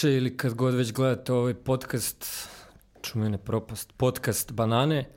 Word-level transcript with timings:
slušače 0.00 0.16
ili 0.16 0.36
kad 0.36 0.54
god 0.54 0.74
već 0.74 0.92
gledate 0.92 1.32
ovaj 1.32 1.54
podcast, 1.54 2.48
čumene 3.02 3.38
propast, 3.38 3.92
podcast 3.96 4.52
Banane. 4.52 5.10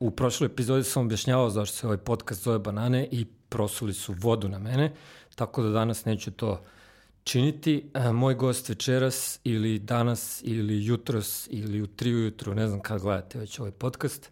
U 0.00 0.10
prošloj 0.10 0.46
epizodi 0.46 0.84
sam 0.84 1.04
objašnjavao 1.06 1.50
zašto 1.50 1.76
se 1.76 1.86
ovaj 1.86 1.98
podcast 1.98 2.42
zove 2.42 2.58
Banane 2.58 3.08
i 3.10 3.26
prosuli 3.48 3.94
su 3.94 4.14
vodu 4.18 4.48
na 4.48 4.58
mene, 4.58 4.92
tako 5.34 5.62
da 5.62 5.70
danas 5.70 6.04
neću 6.04 6.30
to 6.30 6.60
činiti. 7.24 7.90
E, 7.94 8.12
moj 8.12 8.34
gost 8.34 8.68
večeras 8.68 9.40
ili 9.44 9.78
danas 9.78 10.42
ili 10.44 10.84
jutros 10.84 11.48
ili 11.50 11.82
u 11.82 11.86
tri 11.86 12.14
ujutru, 12.14 12.54
ne 12.54 12.68
znam 12.68 12.80
kad 12.80 13.00
gledate 13.00 13.38
već 13.38 13.58
ovaj 13.58 13.72
podcast, 13.72 14.30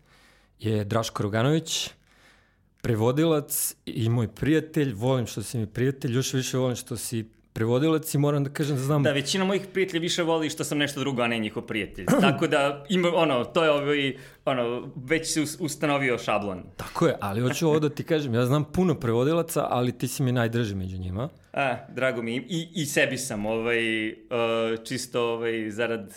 je 0.59 0.85
Draško 0.85 1.23
Roganović, 1.23 1.91
prevodilac 2.83 3.75
i 3.87 4.09
moj 4.09 4.29
prijatelj. 4.29 4.93
Volim 4.95 5.27
što 5.27 5.43
si 5.43 5.59
mi 5.59 5.67
prijatelj, 5.67 6.15
još 6.15 6.33
više 6.35 6.59
volim 6.59 6.77
što 6.77 6.97
si 6.97 7.40
prevodilac 7.53 8.15
i 8.15 8.19
moram 8.19 8.45
da 8.45 8.51
kažem 8.51 8.77
da 8.77 8.83
znam... 8.83 9.03
Da, 9.03 9.13
većina 9.13 9.45
mojih 9.45 9.63
prijatelja 9.73 10.01
više 10.01 10.23
voli 10.23 10.51
što 10.51 10.65
sam 10.65 10.79
nešto 10.79 11.01
drugo, 11.01 11.23
a 11.23 11.29
ne 11.29 11.39
njihov 11.39 11.63
prijatelj. 11.63 12.07
Tako 12.21 12.47
da, 12.47 12.85
ima, 12.89 13.09
ono, 13.15 13.45
to 13.45 13.65
je 13.65 13.71
ovaj, 13.71 14.17
ono, 14.45 14.93
već 14.97 15.33
se 15.33 15.45
ustanovio 15.61 16.19
šablon. 16.19 16.63
Tako 16.77 17.07
je, 17.07 17.17
ali 17.21 17.41
hoću 17.41 17.69
ovo 17.69 17.79
da 17.79 17.89
ti 17.91 18.05
kažem, 18.05 18.35
ja 18.35 18.47
znam 18.47 18.65
puno 18.65 18.95
prevodilaca, 18.95 19.67
ali 19.71 19.99
ti 19.99 20.09
si 20.09 20.23
mi 20.23 20.33
najdrži 20.33 20.75
među 20.75 20.99
njima. 20.99 21.29
A, 21.53 21.77
drago 21.95 22.23
mi, 22.23 22.37
i, 22.37 22.69
i 22.75 22.87
sebi 22.87 23.19
sam, 23.19 23.47
ovaj, 23.47 24.09
uh, 24.09 24.15
čisto, 24.85 25.23
ovaj, 25.23 25.71
zarad, 25.71 26.15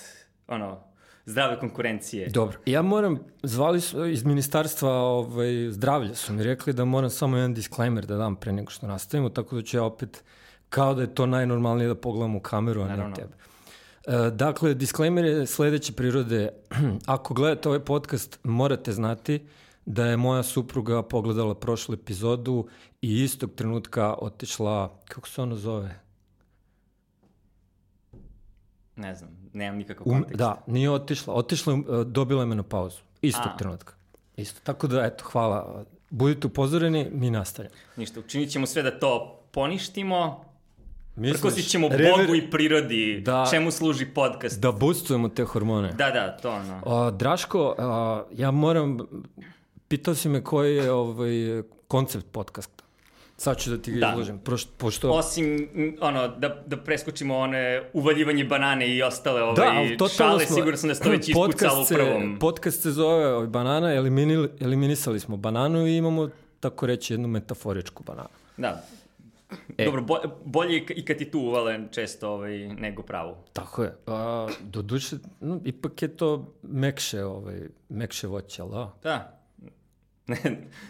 ono, 0.47 0.93
zdrave 1.25 1.59
konkurencije. 1.59 2.29
Dobro. 2.29 2.57
Ja 2.65 2.81
moram, 2.81 3.19
zvali 3.43 3.81
su 3.81 4.05
iz 4.05 4.23
ministarstva 4.23 4.91
ovaj, 4.91 5.69
zdravlja, 5.69 6.15
su 6.15 6.33
mi 6.33 6.43
rekli 6.43 6.73
da 6.73 6.85
moram 6.85 7.09
samo 7.09 7.37
jedan 7.37 7.53
disclaimer 7.53 8.05
da 8.05 8.15
dam 8.15 8.35
pre 8.35 8.51
nego 8.51 8.71
što 8.71 8.87
nastavimo, 8.87 9.29
tako 9.29 9.55
da 9.55 9.61
ću 9.61 9.77
ja 9.77 9.83
opet 9.83 10.23
kao 10.73 10.93
da 10.93 11.01
je 11.01 11.15
to 11.15 11.25
najnormalnije 11.25 11.87
da 11.87 11.95
pogledam 11.95 12.35
u 12.35 12.39
kameru, 12.39 12.81
a 12.81 12.95
ne 12.95 13.13
tebe. 13.15 13.33
E, 14.07 14.31
dakle, 14.31 14.73
disclaimer 14.73 15.25
je 15.25 15.45
sledeće 15.45 15.93
prirode. 15.93 16.49
Ako 17.15 17.33
gledate 17.33 17.69
ovaj 17.69 17.79
podcast, 17.79 18.39
morate 18.43 18.91
znati 18.91 19.47
da 19.85 20.05
je 20.05 20.17
moja 20.17 20.43
supruga 20.43 21.03
pogledala 21.03 21.55
prošlu 21.55 21.93
epizodu 21.93 22.67
i 23.01 23.23
istog 23.23 23.51
trenutka 23.55 24.13
otišla, 24.13 24.99
kako 25.05 25.29
se 25.29 25.41
ono 25.41 25.55
zove? 25.55 25.99
Ne 28.95 29.15
znam, 29.15 29.29
nemam 29.53 29.77
nikakav 29.77 30.03
kontekst. 30.03 30.31
Um, 30.31 30.37
da, 30.37 30.63
nije 30.67 30.91
otišla. 30.91 31.33
Otišla, 31.33 31.73
e, 31.73 32.03
dobila 32.05 32.41
je 32.41 32.47
menopauzu. 32.47 33.01
Istog 33.21 33.51
a. 33.53 33.57
trenutka. 33.57 33.93
Isto. 34.37 34.59
Tako 34.63 34.87
da, 34.87 35.05
eto, 35.05 35.23
hvala. 35.25 35.85
Budite 36.09 36.47
upozoreni, 36.47 37.09
mi 37.11 37.31
nastavljamo. 37.31 37.75
Ništa, 37.95 38.19
učinit 38.19 38.51
ćemo 38.51 38.65
sve 38.65 38.83
da 38.83 38.99
to 38.99 39.39
poništimo, 39.51 40.52
Prkosit 41.15 41.69
ćemo 41.69 41.87
rever... 41.89 42.11
Bogu 42.17 42.35
i 42.35 42.51
prirodi, 42.51 43.21
da, 43.25 43.47
čemu 43.51 43.71
služi 43.71 44.05
podcast. 44.05 44.59
Da 44.59 44.71
boostujemo 44.71 45.29
te 45.29 45.43
hormone. 45.43 45.91
Da, 45.91 46.11
da, 46.11 46.37
to 46.37 46.51
ono. 46.51 46.81
A, 46.85 47.11
Draško, 47.11 47.75
a, 47.77 48.23
ja 48.31 48.51
moram, 48.51 48.97
pitao 49.87 50.15
si 50.15 50.29
me 50.29 50.43
koji 50.43 50.75
je 50.75 50.91
ovaj 50.91 51.63
koncept 51.87 52.25
podcasta. 52.31 52.83
Sad 53.37 53.57
ću 53.57 53.69
da 53.69 53.77
ti 53.77 53.91
ga 53.91 53.99
da. 53.99 54.11
izložim. 54.11 54.39
Proš, 54.39 54.65
pošto... 54.77 55.11
Osim, 55.11 55.69
ono, 56.01 56.27
da, 56.27 56.63
da 56.65 56.77
preskočimo 56.77 57.37
one 57.37 57.89
uvaljivanje 57.93 58.43
banane 58.43 58.95
i 58.95 59.03
ostale 59.03 59.43
ovaj, 59.43 59.95
da, 59.99 60.07
šale, 60.07 60.45
smo, 60.45 60.55
sigurno 60.55 60.77
sam 60.77 60.89
da 60.89 60.95
ste 60.95 61.09
već 61.09 61.29
ispucalo 61.29 61.81
u 61.81 61.85
prvom. 61.85 62.37
Podcast 62.39 62.81
se 62.81 62.91
zove 62.91 63.33
ovaj, 63.33 63.47
banana, 63.47 63.93
eliminili, 63.93 64.49
eliminisali 64.61 65.19
smo 65.19 65.37
bananu 65.37 65.87
i 65.87 65.97
imamo, 65.97 66.29
tako 66.59 66.85
reći, 66.85 67.13
jednu 67.13 67.27
metaforičku 67.27 68.03
bananu. 68.03 68.29
Da, 68.57 68.83
E. 69.77 69.85
Dobro, 69.85 70.01
bo, 70.01 70.17
bolje 70.45 70.85
i 70.89 71.05
kad 71.05 71.17
ti 71.17 71.31
tu 71.31 71.39
uvalen 71.39 71.87
često 71.91 72.29
ovaj, 72.29 72.67
nego 72.67 73.03
pravo. 73.03 73.43
Tako 73.53 73.83
je. 73.83 73.95
A, 74.07 74.47
do 74.61 74.81
duše, 74.81 75.15
no, 75.39 75.61
ipak 75.65 76.01
je 76.01 76.17
to 76.17 76.53
mekše, 76.63 77.23
ovaj, 77.23 77.59
mekše 77.89 78.27
voće, 78.27 78.61
ali 78.61 78.71
da? 78.71 78.93
Da. 79.03 79.39
Ne, 80.27 80.37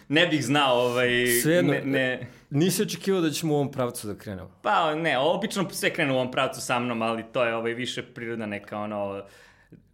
ne 0.08 0.26
bih 0.26 0.44
znao, 0.44 0.76
ovaj, 0.76 1.26
Svejedno, 1.42 1.72
ne, 1.72 1.82
ne... 1.84 2.26
Nisi 2.50 2.82
očekivao 2.82 3.20
da 3.20 3.30
ćemo 3.30 3.52
u 3.52 3.56
ovom 3.56 3.72
pravcu 3.72 4.06
da 4.06 4.14
krenemo? 4.14 4.50
Pa 4.62 4.94
ne, 4.94 5.18
obično 5.18 5.70
sve 5.70 5.90
krenu 5.90 6.14
u 6.14 6.16
ovom 6.16 6.30
pravcu 6.30 6.60
sa 6.60 6.78
mnom, 6.78 7.02
ali 7.02 7.24
to 7.32 7.44
je 7.44 7.54
ovaj, 7.54 7.74
više 7.74 8.02
prirodna 8.02 8.46
neka 8.46 8.78
ono, 8.78 9.22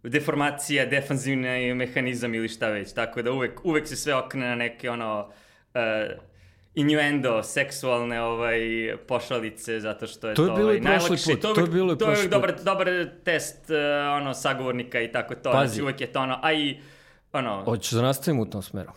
deformacija, 0.03 0.85
defanzivni 0.85 1.73
mehanizam 1.73 2.35
ili 2.35 2.49
šta 2.49 2.69
već, 2.69 2.93
tako 2.93 3.21
da 3.21 3.31
uvek, 3.31 3.65
uvek 3.65 3.87
se 3.87 3.95
sve 3.95 4.15
okrene 4.15 4.47
na 4.47 4.55
neke 4.55 4.89
ono, 4.89 5.31
uh, 5.73 5.81
innuendo, 6.75 7.43
seksualne 7.43 8.21
ovaj, 8.21 8.59
pošalice, 9.07 9.79
zato 9.79 10.07
što 10.07 10.29
je 10.29 10.35
to, 10.35 10.45
to, 10.45 10.51
je 10.51 10.55
bilo 10.55 10.67
ovaj, 10.67 10.79
najlakše. 10.79 11.31
Put, 11.31 11.41
to, 11.41 11.53
to, 11.53 11.61
je 11.61 11.67
bilo 11.67 11.95
to 11.95 12.11
je 12.11 12.27
dobar, 12.27 12.53
dobar 12.63 12.87
test 13.23 13.69
uh, 13.69 13.75
ono, 14.21 14.33
sagovornika 14.33 15.01
i 15.01 15.11
tako 15.11 15.35
to. 15.35 15.51
Pazi. 15.51 15.67
Znači, 15.67 15.83
uvek 15.83 16.01
je 16.01 16.11
to 16.11 16.21
ono, 16.21 16.39
a 16.41 16.53
i 16.53 16.79
ono... 17.33 17.63
Hoćeš 17.63 17.91
da 17.91 18.01
nastavimo 18.01 18.41
u 18.41 18.45
tom 18.45 18.61
smeru? 18.61 18.91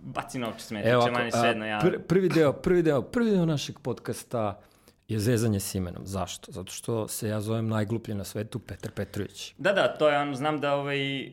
Baci 0.00 0.38
novče 0.38 0.60
smeti, 0.64 0.88
Evo, 0.88 1.10
manje 1.12 1.30
sedno, 1.30 1.66
ja. 1.66 1.78
Pr 1.78 1.98
prvi 2.08 2.28
deo, 2.28 2.52
prvi 2.52 2.82
deo, 2.82 3.02
prvi 3.02 3.30
deo 3.30 3.46
našeg 3.46 3.78
podcasta 3.78 4.60
je 5.08 5.18
zezanje 5.18 5.60
s 5.60 5.74
imenom. 5.74 6.06
Zašto? 6.06 6.52
Zato 6.52 6.72
što 6.72 7.08
se 7.08 7.28
ja 7.28 7.40
zovem 7.40 7.68
najgluplji 7.68 8.14
na 8.14 8.24
svetu 8.24 8.58
Petar 8.58 8.90
Petrović. 8.92 9.54
Da, 9.58 9.72
da, 9.72 9.88
to 9.88 10.08
je 10.08 10.18
ono, 10.18 10.34
znam 10.34 10.60
da 10.60 10.74
ovaj, 10.74 11.32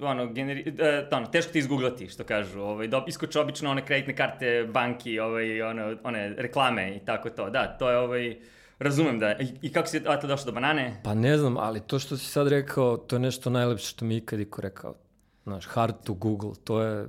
ono, 0.00 0.26
generi, 0.32 0.70
da, 0.70 1.08
ono, 1.16 1.26
teško 1.26 1.52
ti 1.52 1.58
izgooglati, 1.58 2.08
što 2.08 2.24
kažu. 2.24 2.60
Ovaj, 2.60 2.88
da 2.88 3.04
iskoče 3.08 3.40
obično 3.40 3.70
one 3.70 3.86
kreditne 3.86 4.16
karte 4.16 4.68
banki, 4.72 5.18
ovaj, 5.18 5.62
one, 5.62 5.96
one 6.04 6.28
reklame 6.28 6.96
i 6.96 6.98
tako 6.98 7.30
to. 7.30 7.50
Da, 7.50 7.76
to 7.78 7.90
je 7.90 7.98
ovaj, 7.98 8.36
razumem 8.78 9.18
da. 9.18 9.32
I, 9.32 9.46
i 9.62 9.72
kako 9.72 9.88
si 9.88 10.00
to 10.00 10.26
došao 10.26 10.46
do 10.46 10.52
banane? 10.52 11.00
Pa 11.04 11.14
ne 11.14 11.38
znam, 11.38 11.56
ali 11.56 11.80
to 11.80 11.98
što 11.98 12.16
si 12.16 12.26
sad 12.26 12.48
rekao, 12.48 12.96
to 12.96 13.16
je 13.16 13.20
nešto 13.20 13.50
najlepše 13.50 13.86
što 13.86 14.04
mi 14.04 14.16
ikad 14.16 14.40
iko 14.40 14.62
rekao. 14.62 14.94
Znaš, 15.44 15.66
hard 15.66 15.94
to 16.04 16.14
Google, 16.14 16.52
to 16.64 16.82
je... 16.82 17.08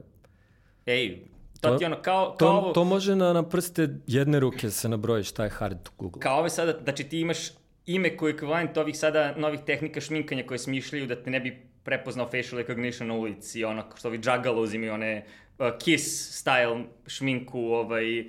Ej, 0.86 1.22
To, 1.62 1.70
to 1.70 1.78
ti 1.78 1.86
ono, 1.86 2.02
kao, 2.02 2.26
to, 2.30 2.38
kao 2.38 2.58
ovo... 2.58 2.74
To 2.74 2.84
može 2.84 3.16
na, 3.16 3.34
na 3.34 3.44
prste 3.44 3.90
jedne 4.08 4.40
ruke 4.40 4.70
se 4.70 4.90
nabroji 4.90 5.24
šta 5.24 5.44
je 5.44 5.50
hard 5.50 5.84
to 5.84 5.92
Google. 5.98 6.22
Kao 6.22 6.40
ove 6.40 6.50
sada, 6.50 6.74
znači 6.84 7.04
ti 7.04 7.20
imaš 7.20 7.50
ime 7.86 8.18
koji 8.18 8.32
je 8.32 8.34
ekvivalent 8.34 8.78
ovih 8.78 8.98
sada 8.98 9.36
novih 9.38 9.60
tehnika 9.66 10.02
šminkanja 10.02 10.44
koje 10.48 10.58
smišljaju 10.58 11.08
da 11.08 11.24
te 11.24 11.30
ne 11.30 11.40
bi 11.40 11.70
prepoznao 11.84 12.26
facial 12.26 12.62
recognition 12.62 13.08
na 13.08 13.14
ulici, 13.14 13.64
ono 13.64 13.84
što 13.96 14.08
ovi 14.08 14.18
juggalozi 14.18 14.76
imaju 14.76 14.94
one 14.94 15.26
uh, 15.60 15.66
kiss 15.80 16.06
style 16.44 16.84
šminku, 17.08 17.60
ovaj, 17.60 18.20
uh, 18.22 18.28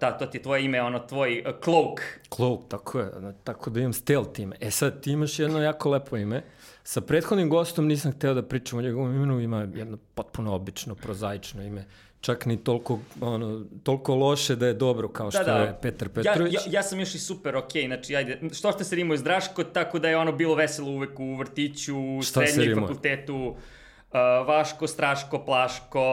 ta, 0.00 0.18
to 0.18 0.26
ti 0.26 0.38
je 0.38 0.42
tvoje 0.42 0.64
ime, 0.64 0.82
ono, 0.82 0.98
tvoj 0.98 1.44
uh, 1.46 1.54
cloak. 1.64 2.20
Cloak, 2.36 2.60
tako 2.68 2.98
je, 2.98 3.10
tako 3.44 3.70
da 3.70 3.80
imam 3.80 3.92
stealth 3.92 4.40
ime. 4.40 4.56
E 4.60 4.70
sad, 4.70 5.02
ti 5.02 5.12
imaš 5.12 5.38
jedno 5.38 5.62
jako 5.62 5.90
lepo 5.90 6.16
ime. 6.16 6.42
Sa 6.82 7.00
prethodnim 7.00 7.48
gostom 7.50 7.86
nisam 7.86 8.12
hteo 8.12 8.34
da 8.34 8.42
pričam 8.42 8.78
o 8.78 8.82
njegovom 8.82 9.14
imenu, 9.14 9.40
ima 9.40 9.68
jedno 9.74 9.98
potpuno 10.14 10.54
obično, 10.54 10.94
prozaično 10.94 11.62
ime 11.62 11.84
čak 12.20 12.46
ni 12.46 12.56
toliko, 12.56 12.98
ono, 13.20 13.64
toliko 13.82 14.14
loše 14.14 14.56
da 14.56 14.66
je 14.66 14.74
dobro 14.74 15.08
kao 15.08 15.26
da, 15.26 15.30
što 15.30 15.44
da, 15.44 15.52
da. 15.52 15.58
je 15.58 15.78
Petar 15.82 16.08
Petrović. 16.08 16.54
Ja, 16.54 16.60
ja, 16.66 16.72
ja 16.72 16.82
sam 16.82 17.00
još 17.00 17.14
i 17.14 17.18
super, 17.18 17.56
ok, 17.56 17.72
znači, 17.86 18.16
ajde, 18.16 18.40
što 18.52 18.72
ste 18.72 18.84
se 18.84 18.96
rimao 18.96 19.14
iz 19.14 19.22
Draško, 19.22 19.64
tako 19.64 19.98
da 19.98 20.08
je 20.08 20.16
ono 20.16 20.32
bilo 20.32 20.54
veselo 20.54 20.90
uvek 20.90 21.20
u 21.20 21.36
vrtiću, 21.36 21.98
u 21.98 22.22
srednjoj 22.22 22.74
fakultetu, 22.74 23.36
uh, 23.36 24.46
Vaško, 24.46 24.86
Straško, 24.86 25.44
Plaško, 25.44 26.04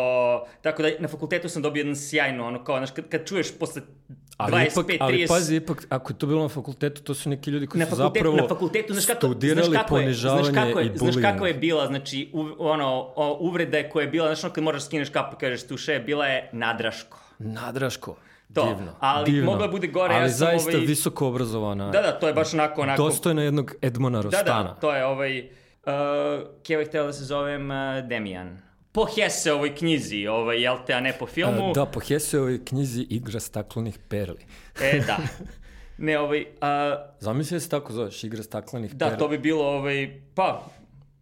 tako 0.62 0.84
da 0.84 0.90
na 1.00 1.08
fakultetu 1.08 1.50
sam 1.50 1.62
dobio 1.62 1.82
jedan 1.82 1.96
sjajno, 1.96 2.48
ono 2.48 2.64
kao, 2.64 2.78
znaš, 2.78 2.92
kad, 2.92 3.10
kad 3.10 3.28
čuješ 3.28 3.58
posle 3.60 3.82
ali 4.38 4.54
25, 4.54 4.68
ipak, 4.68 4.86
30... 4.86 4.98
Ali 5.02 5.28
pazi, 5.28 5.56
ipak, 5.56 5.86
ako 5.90 6.14
je 6.14 6.18
to 6.18 6.28
bilo 6.28 6.42
na 6.42 6.50
fakultetu, 6.50 7.02
to 7.02 7.14
su 7.14 7.30
neki 7.30 7.52
ljudi 7.52 7.68
koji 7.68 7.80
na 7.80 7.86
su 7.86 7.96
zapravo 7.96 8.36
na 8.36 8.48
fakultetu, 8.48 8.94
znaš 8.94 9.06
kako, 9.06 9.20
studirali 9.20 9.68
znaš 9.68 9.82
kako 9.82 9.96
ponižavanje 9.96 10.44
znaš 10.44 10.66
kako 10.66 10.80
je, 10.80 10.86
i 10.86 10.90
bullying. 10.90 11.12
Znaš 11.12 11.34
kako 11.34 11.46
je 11.46 11.54
bila, 11.54 11.88
znači, 11.88 12.30
u, 12.34 12.48
ono, 12.60 13.12
o, 13.16 13.38
uvrede 13.40 13.90
koja 13.90 14.04
je 14.04 14.10
bila, 14.10 14.28
znaš 14.28 14.44
ono 14.44 14.54
kad 14.54 14.64
možeš 14.64 14.82
da 14.82 14.86
skineš 14.86 15.10
kapu 15.10 15.36
i 15.36 15.40
kažeš 15.40 15.68
tuše, 15.68 16.00
bila 16.00 16.26
je 16.26 16.50
nadraško. 16.52 17.20
Nadraško. 17.40 18.16
To, 18.54 18.66
divno, 18.66 18.92
ali 19.00 19.32
divno. 19.32 19.52
mogla 19.52 19.68
bude 19.68 19.88
gore. 19.88 20.14
Ali 20.14 20.24
ja 20.24 20.30
sam 20.30 20.38
zaista 20.38 20.72
ovaj... 20.72 20.86
visoko 20.86 21.28
obrazovana. 21.28 21.92
Da, 21.92 22.02
da, 22.02 22.20
to 22.20 22.28
je 22.28 22.34
baš 22.34 22.54
onako, 22.54 22.82
onako... 22.82 23.04
Dostojno 23.04 23.42
jednog 23.42 23.76
Edmona 23.82 24.22
Rostana. 24.22 24.64
Da, 24.64 24.64
da, 24.64 24.74
to 24.74 24.96
je 24.96 25.06
ovaj... 25.06 25.40
Uh, 25.40 25.94
Kjeva 26.64 26.82
je 26.82 26.88
htjela 26.88 27.08
da 27.08 27.14
se 27.14 27.24
zovem 27.24 27.72
uh, 27.72 28.08
Demijan 28.10 28.67
po 28.98 29.06
Heseovoj 29.06 29.76
knjizi, 29.76 30.24
ovaj, 30.28 30.62
jel 30.62 30.78
te, 30.86 30.94
a 30.94 31.00
ne 31.00 31.12
po 31.20 31.28
filmu. 31.28 31.70
A, 31.70 31.74
da, 31.74 31.86
po 31.86 32.00
Heseovoj 32.00 32.64
knjizi 32.66 33.06
Igra 33.10 33.40
staklenih 33.40 34.00
perli. 34.10 34.46
e, 34.82 35.02
da. 35.08 35.18
Ne, 35.98 36.20
ovaj... 36.20 36.46
A... 36.62 36.98
Zamisli 37.20 37.56
da 37.56 37.60
se 37.60 37.70
tako 37.70 37.94
zoveš, 37.94 38.24
Igra 38.24 38.44
staklenih 38.44 38.96
da, 38.96 39.06
perli. 39.06 39.18
Da, 39.18 39.20
to 39.20 39.28
bi 39.28 39.38
bilo, 39.38 39.66
ovaj, 39.66 40.22
pa, 40.36 40.66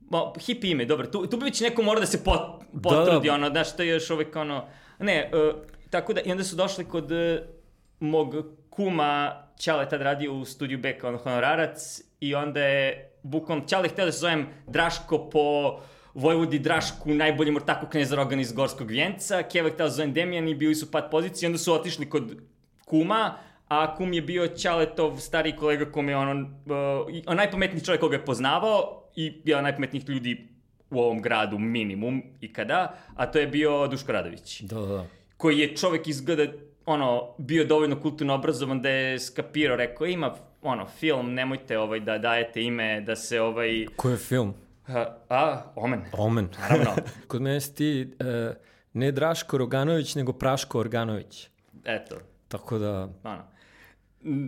ma, 0.10 0.32
hip 0.46 0.64
ime, 0.64 0.86
dobro, 0.86 1.08
tu, 1.08 1.28
tu 1.28 1.38
bi 1.38 1.46
već 1.46 1.62
neko 1.62 1.84
mora 1.84 2.00
da 2.00 2.06
se 2.06 2.24
pot, 2.24 2.64
potrudi, 2.84 3.28
da, 3.28 3.32
da. 3.32 3.34
ono, 3.34 3.50
znaš, 3.50 3.76
to 3.76 3.84
je 3.84 3.90
još 3.90 4.10
uvek, 4.10 4.36
ono, 4.36 4.66
ne, 5.00 5.32
uh, 5.34 5.62
tako 5.90 6.14
da, 6.14 6.22
i 6.22 6.32
onda 6.32 6.44
su 6.44 6.56
došli 6.56 6.86
kod 6.86 7.12
uh, 7.12 7.20
mog 8.00 8.36
kuma, 8.70 9.42
Ćale 9.60 9.90
tad 9.90 10.02
radio 10.02 10.34
u 10.34 10.46
studiju 10.46 10.80
B 10.80 10.98
kao 10.98 11.18
honorarac, 11.18 12.02
i 12.20 12.36
onda 12.36 12.60
je, 12.60 13.12
bukom, 13.24 13.68
Ćale 13.68 13.90
htio 13.90 14.06
da 14.06 14.12
se 14.12 14.20
zovem 14.20 14.48
Draško 14.68 15.30
po 15.30 15.80
Vojvodi 16.16 16.60
Drašku, 16.60 17.14
najboljem 17.14 17.56
ortaku 17.56 17.88
knjeza 17.92 18.16
Rogan 18.16 18.40
iz 18.40 18.54
Gorskog 18.54 18.92
vjenca, 18.92 19.44
Keva 19.44 19.70
htela 19.70 19.90
da 19.90 19.96
zovem 19.96 20.14
Demijan 20.14 20.48
i 20.48 20.56
bili 20.56 20.76
su 20.76 20.92
pad 20.92 21.12
pozicije, 21.12 21.48
onda 21.48 21.58
su 21.58 21.74
otišli 21.74 22.10
kod 22.10 22.38
kuma, 22.86 23.38
a 23.68 23.96
kum 23.96 24.14
je 24.14 24.22
bio 24.22 24.48
Ćaletov 24.48 25.18
stari 25.20 25.56
kolega 25.56 25.86
kome 25.92 26.12
je 26.12 26.18
on, 26.18 26.42
uh, 26.42 27.24
on 27.26 27.38
najpametniji 27.38 27.84
čovjek 27.84 28.02
koga 28.02 28.16
je 28.16 28.26
poznavao 28.26 29.04
i 29.16 29.42
jedan 29.46 29.64
najpametnijih 29.64 30.10
ljudi 30.10 30.48
u 30.92 31.00
ovom 31.00 31.22
gradu 31.22 31.60
minimum 31.60 32.24
ikada, 32.42 32.96
a 33.16 33.26
to 33.26 33.40
je 33.40 33.48
bio 33.48 33.88
Duško 33.88 34.12
Radović. 34.12 34.62
Da, 34.62 34.80
da. 34.80 35.06
Koji 35.38 35.60
je 35.60 35.76
čovjek 35.76 36.08
izgleda 36.08 36.46
ono, 36.86 37.34
bio 37.38 37.66
dovoljno 37.66 38.02
kulturno 38.02 38.34
obrazovan 38.34 38.82
da 38.82 38.90
je 38.90 39.20
skapirao, 39.20 39.78
rekao, 39.78 40.08
ima 40.08 40.36
ono, 40.62 40.86
film, 40.86 41.34
nemojte 41.34 41.78
ovaj, 41.80 42.00
da 42.00 42.18
dajete 42.18 42.64
ime, 42.64 43.02
da 43.02 43.16
se 43.16 43.42
ovaj... 43.42 43.86
Ko 43.96 44.10
je 44.10 44.18
film? 44.18 44.54
A, 44.88 45.18
a 45.30 45.72
Omen. 45.76 46.02
Omen. 46.14 46.50
Naravno. 46.60 46.96
Kod 47.28 47.42
mene 47.42 47.62
si 47.62 47.76
ti 47.76 48.14
uh, 48.20 48.56
ne 48.94 49.12
Draško 49.12 49.58
Roganović, 49.58 50.16
nego 50.16 50.34
Praško 50.34 50.80
Organović. 50.80 51.50
Eto, 51.86 52.16
Tako 52.48 52.78
da. 52.78 53.10
Mm, 54.24 54.48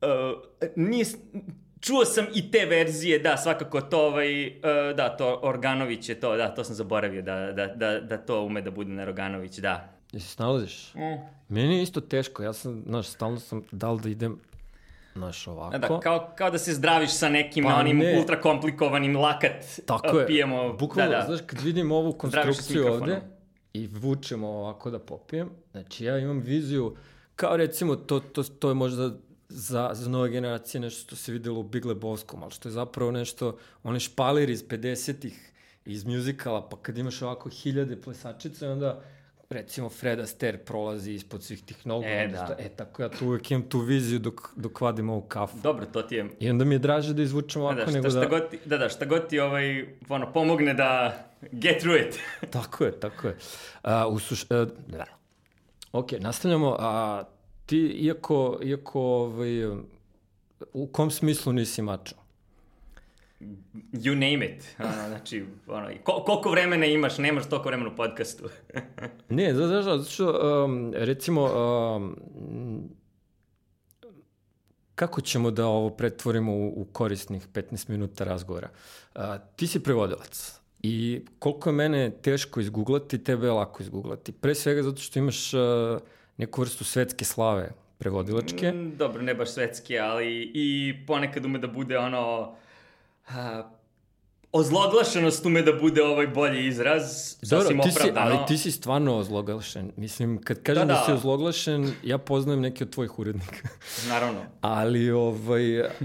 Uh, 0.00 0.08
nije, 0.76 1.04
s- 1.04 1.16
čuo 1.80 2.04
sam 2.04 2.26
i 2.34 2.50
te 2.50 2.66
verzije, 2.66 3.18
da, 3.18 3.36
svakako 3.36 3.80
to, 3.80 4.00
ovaj, 4.00 4.46
uh, 4.46 4.52
da, 4.96 5.16
to 5.16 5.40
Organović 5.42 6.08
je 6.08 6.14
to, 6.16 6.36
da, 6.36 6.48
to 6.48 6.64
sam 6.64 6.74
zaboravio, 6.74 7.22
da, 7.22 7.52
da, 7.52 7.66
da, 7.66 8.00
da 8.00 8.16
to 8.18 8.42
ume 8.42 8.62
da 8.62 8.70
bude 8.70 8.90
na 8.90 9.04
Roganović, 9.04 9.58
da. 9.58 9.88
jesi 10.12 10.28
snalaziš? 10.28 10.94
Mm. 10.94 11.20
Meni 11.48 11.76
je 11.76 11.82
isto 11.82 12.00
teško, 12.00 12.42
ja 12.42 12.52
sam, 12.52 12.82
znaš, 12.86 13.06
stalno 13.08 13.38
sam, 13.38 13.62
da 13.72 13.90
li 13.90 14.00
da 14.00 14.08
idem, 14.08 14.40
znaš, 15.14 15.46
ovako. 15.46 15.78
Da, 15.78 15.88
da, 15.88 16.00
kao, 16.00 16.32
kao 16.34 16.50
da 16.50 16.58
se 16.58 16.74
zdraviš 16.74 17.10
sa 17.10 17.28
nekim 17.28 17.64
Pa 17.64 17.74
onim 17.74 17.98
ne. 17.98 18.18
ultra 18.18 18.40
komplikovanim 18.40 19.16
lakat 19.16 19.80
Tako 19.86 20.18
je, 20.18 20.26
pijemo. 20.26 20.72
bukvalno, 20.72 21.10
da, 21.10 21.18
da. 21.18 21.24
znaš, 21.26 21.40
kad 21.46 21.60
vidim 21.60 21.92
ovu 21.92 22.12
konstrukciju 22.12 22.92
ovde 22.92 23.20
i 23.72 23.86
vučemo 23.86 24.48
ovako 24.48 24.90
da 24.90 24.98
popijem, 24.98 25.50
znači 25.70 26.04
ja 26.04 26.18
imam 26.18 26.40
viziju, 26.40 26.96
kao 27.36 27.56
recimo, 27.56 27.96
to, 27.96 28.20
to, 28.20 28.42
to 28.42 28.68
je 28.68 28.74
možda 28.74 29.10
za, 29.48 29.90
za 29.92 30.10
nove 30.10 30.30
generacije 30.30 30.80
nešto 30.80 31.06
što 31.06 31.16
se 31.16 31.32
videlo 31.32 31.60
u 31.60 31.62
Big 31.62 31.84
Lebowskom, 31.84 32.42
ali 32.42 32.50
što 32.50 32.68
je 32.68 32.72
zapravo 32.72 33.10
nešto, 33.10 33.58
one 33.82 34.00
špalir 34.00 34.50
iz 34.50 34.64
50-ih, 34.64 35.52
iz 35.84 36.04
muzikala, 36.04 36.68
pa 36.68 36.76
kad 36.76 36.98
imaš 36.98 37.22
ovako 37.22 37.48
hiljade 37.48 38.00
plesačica, 38.00 38.70
onda 38.70 39.02
recimo 39.52 39.88
Fred 39.90 40.20
Astaire 40.20 40.58
prolazi 40.58 41.12
ispod 41.12 41.42
svih 41.42 41.62
tih 41.62 41.86
nogu, 41.86 42.04
E, 42.06 42.28
da. 42.28 42.36
šta- 42.38 42.56
e, 42.58 42.68
tako 42.68 43.02
ja 43.02 43.08
tu 43.08 43.26
uvek 43.26 43.50
imam 43.50 43.62
tu 43.62 43.78
viziju 43.80 44.18
dok, 44.18 44.52
dok 44.56 44.80
vadim 44.80 45.10
ovu 45.10 45.20
kafu. 45.22 45.56
Dobro, 45.58 45.86
to 45.86 46.02
ti 46.02 46.14
je... 46.14 46.26
I 46.40 46.50
onda 46.50 46.64
mi 46.64 46.74
je 46.74 46.78
draže 46.78 47.14
da 47.14 47.22
izvučem 47.22 47.60
Da, 47.60 47.64
ovako 47.64 47.76
da, 47.76 47.82
šta, 47.82 47.92
nego 47.92 48.10
šta 48.10 48.20
da... 48.20 48.26
god 48.26 48.50
ti, 48.50 48.58
da, 48.64 48.78
da, 48.78 48.88
šta 48.88 49.04
god 49.04 49.28
ti 49.28 49.40
ovaj, 49.40 49.86
ono, 50.08 50.32
pomogne 50.32 50.74
da 50.74 51.18
get 51.42 51.78
through 51.78 52.00
it. 52.00 52.18
Tako 52.50 52.84
je, 52.84 53.00
tako 53.00 53.28
je. 53.28 53.36
A, 53.82 54.08
u 54.08 54.18
suš... 54.18 54.44
A, 54.44 54.66
da. 54.88 55.04
Ok, 55.92 56.12
nastavljamo. 56.12 56.76
A, 56.78 57.24
ti, 57.66 57.78
iako, 57.78 58.58
iako 58.62 59.00
ovaj, 59.02 59.66
u 60.72 60.86
kom 60.86 61.10
smislu 61.10 61.52
nisi 61.52 61.82
mačo? 61.82 62.14
You 63.92 64.14
name 64.14 64.46
it. 64.46 64.76
Ono, 64.78 65.08
znači, 65.08 65.44
ono, 65.66 65.88
ko, 66.04 66.22
koliko 66.26 66.50
vremena 66.50 66.86
imaš, 66.86 67.18
nemaš 67.18 67.48
toliko 67.48 67.68
vremena 67.68 67.90
u 67.90 67.96
podcastu. 67.96 68.44
Ne, 69.28 69.54
zato- 69.54 69.82
zato 69.82 70.04
što, 70.04 70.64
um, 70.64 70.92
recimo, 70.94 71.42
um, 71.96 72.16
kako 74.94 75.20
ćemo 75.20 75.50
da 75.50 75.66
ovo 75.66 75.90
pretvorimo 75.90 76.52
u, 76.52 76.80
u 76.80 76.84
korisnih 76.84 77.48
15 77.48 77.90
minuta 77.90 78.24
razgovora? 78.24 78.68
A, 79.14 79.38
ti 79.38 79.66
si 79.66 79.80
prevodilac 79.82 80.60
i 80.82 81.24
koliko 81.38 81.68
je 81.68 81.74
mene 81.74 82.10
teško 82.22 82.60
izguglati, 82.60 83.24
tebe 83.24 83.46
je 83.46 83.52
lako 83.52 83.82
izguglati. 83.82 84.32
Pre 84.32 84.54
svega 84.54 84.82
zato 84.82 85.00
što 85.00 85.18
imaš 85.18 85.54
a, 85.54 85.98
neku 86.36 86.60
vrstu 86.60 86.84
svetske 86.84 87.24
slave 87.24 87.70
prevodilačke. 87.98 88.72
Mm, 88.72 88.96
Dobro, 88.96 89.22
ne 89.22 89.34
baš 89.34 89.50
svetski, 89.50 89.98
ali 89.98 90.50
i 90.54 90.94
ponekad 91.06 91.44
ume 91.44 91.58
da 91.58 91.66
bude 91.66 91.98
ono... 91.98 92.54
A, 93.28 93.70
ozloglašenost 94.52 95.46
ume 95.46 95.62
da 95.62 95.72
bude 95.72 96.02
ovaj 96.02 96.26
bolji 96.26 96.66
izraz, 96.66 97.02
sasvim 97.42 97.80
ti 97.82 97.90
si, 97.90 97.98
opravdano. 97.98 98.36
ali 98.36 98.46
ti 98.46 98.58
si 98.58 98.70
stvarno 98.70 99.16
ozloglašen. 99.16 99.92
Mislim, 99.96 100.42
kad 100.42 100.62
kažem 100.62 100.88
da, 100.88 100.94
Da, 100.94 101.00
da 101.00 101.06
si 101.06 101.12
ozloglašen, 101.12 101.92
ja 102.02 102.18
poznajem 102.18 102.60
neke 102.60 102.84
od 102.84 102.90
tvojih 102.90 103.18
urednika. 103.18 103.68
Naravno. 104.08 104.40
Ali, 104.60 105.10
ovaj, 105.10 105.62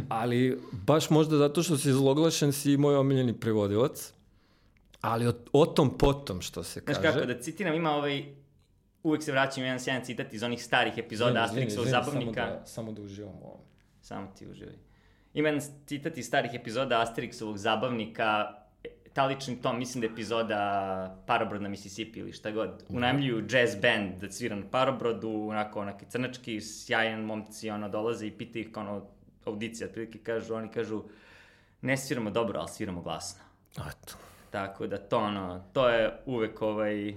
ali 0.10 0.62
baš 0.72 1.10
možda 1.10 1.38
zato 1.38 1.64
što 1.64 1.78
si 1.78 1.92
zloglašen 1.92 2.54
si 2.54 2.78
moj 2.78 2.96
omiljeni 2.96 3.34
prevodilac. 3.40 4.14
Ali 5.02 5.28
o, 5.28 5.34
o 5.54 5.66
tom 5.66 5.98
potom, 5.98 6.42
što 6.42 6.64
se 6.64 6.82
Znaš 6.86 6.98
kaže. 6.98 7.14
kako, 7.14 7.26
da 7.26 7.42
citiram, 7.42 7.74
ima 7.74 7.92
ovaj... 7.92 8.26
Uvek 9.04 9.24
se 9.24 9.32
vraćam 9.32 9.64
jedan 9.64 9.80
sjajan 9.80 10.06
citat 10.06 10.34
iz 10.34 10.44
onih 10.44 10.64
starih 10.64 10.94
epizoda 10.98 11.48
izvini, 11.52 11.70
zabavnika. 11.70 12.42
Samo 12.42 12.60
da, 12.60 12.66
samo 12.66 12.92
da 12.92 13.02
uživam 13.02 13.34
u 13.42 13.46
ovom. 13.46 13.60
Samo 14.02 14.28
ti 14.38 14.48
uživaj. 14.48 14.87
Ima 15.38 15.50
jedan 15.50 15.62
citat 15.86 16.18
iz 16.18 16.26
starih 16.26 16.54
epizoda 16.54 16.98
Asterixovog 16.98 17.58
zabavnika, 17.58 18.54
e, 18.84 18.90
ta 19.14 19.26
lični 19.26 19.62
tom, 19.62 19.78
mislim 19.80 20.02
da 20.02 20.08
je 20.08 20.12
epizoda 20.12 21.24
Parobrod 21.28 21.62
na 21.62 21.70
Mississippi 21.70 22.20
ili 22.20 22.34
šta 22.34 22.52
god. 22.52 22.84
Unajmljuju 22.90 23.46
jazz 23.50 23.76
band 23.82 24.22
da 24.22 24.32
svira 24.32 24.56
na 24.56 24.66
Parobrodu, 24.72 25.48
onako 25.50 25.82
onaki 25.82 26.06
crnački, 26.06 26.62
sjajan 26.62 27.22
momci, 27.22 27.70
ono, 27.70 27.90
dolaze 27.90 28.28
i 28.28 28.32
pita 28.32 28.60
ih, 28.60 28.68
ono, 28.76 29.06
audicija, 29.46 29.88
otprilike 29.88 30.20
kažu, 30.20 30.56
oni 30.56 30.72
kažu, 30.72 31.04
ne 31.82 31.98
sviramo 31.98 32.30
dobro, 32.30 32.60
ali 32.60 32.70
sviramo 32.70 33.02
glasno. 33.02 33.44
Eto. 33.76 34.16
Tako 34.50 34.88
da 34.88 34.98
to, 34.98 35.20
ono, 35.20 35.64
to 35.74 35.90
je 35.90 36.20
uvek 36.26 36.62
ovaj, 36.62 37.14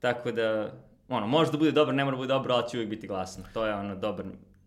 tako 0.00 0.32
da, 0.32 0.72
ono, 1.08 1.26
može 1.26 1.52
da 1.52 1.58
bude 1.58 1.72
dobro, 1.72 1.94
ne 1.94 2.04
mora 2.04 2.16
da 2.16 2.18
bude 2.18 2.32
dobro, 2.32 2.54
ali 2.54 2.68
će 2.68 2.76
uvek 2.76 2.88
biti 2.88 3.06
glasno. 3.06 3.44
To 3.54 3.66
je 3.66 3.74
ono, 3.74 3.94
dobar, 3.94 4.26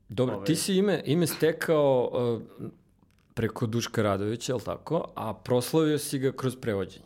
Dobro, 0.09 0.35
Ovaj. 0.35 0.45
ti 0.45 0.55
si 0.55 0.75
ime, 0.75 1.01
ime 1.05 1.27
stekao 1.27 2.11
uh, 2.13 2.41
preko 3.33 3.65
Duška 3.65 4.01
Radovića, 4.01 4.53
je 4.53 4.59
tako? 4.59 5.11
A 5.15 5.33
proslavio 5.33 5.97
si 5.97 6.19
ga 6.19 6.31
kroz 6.31 6.55
prevođenje. 6.55 7.05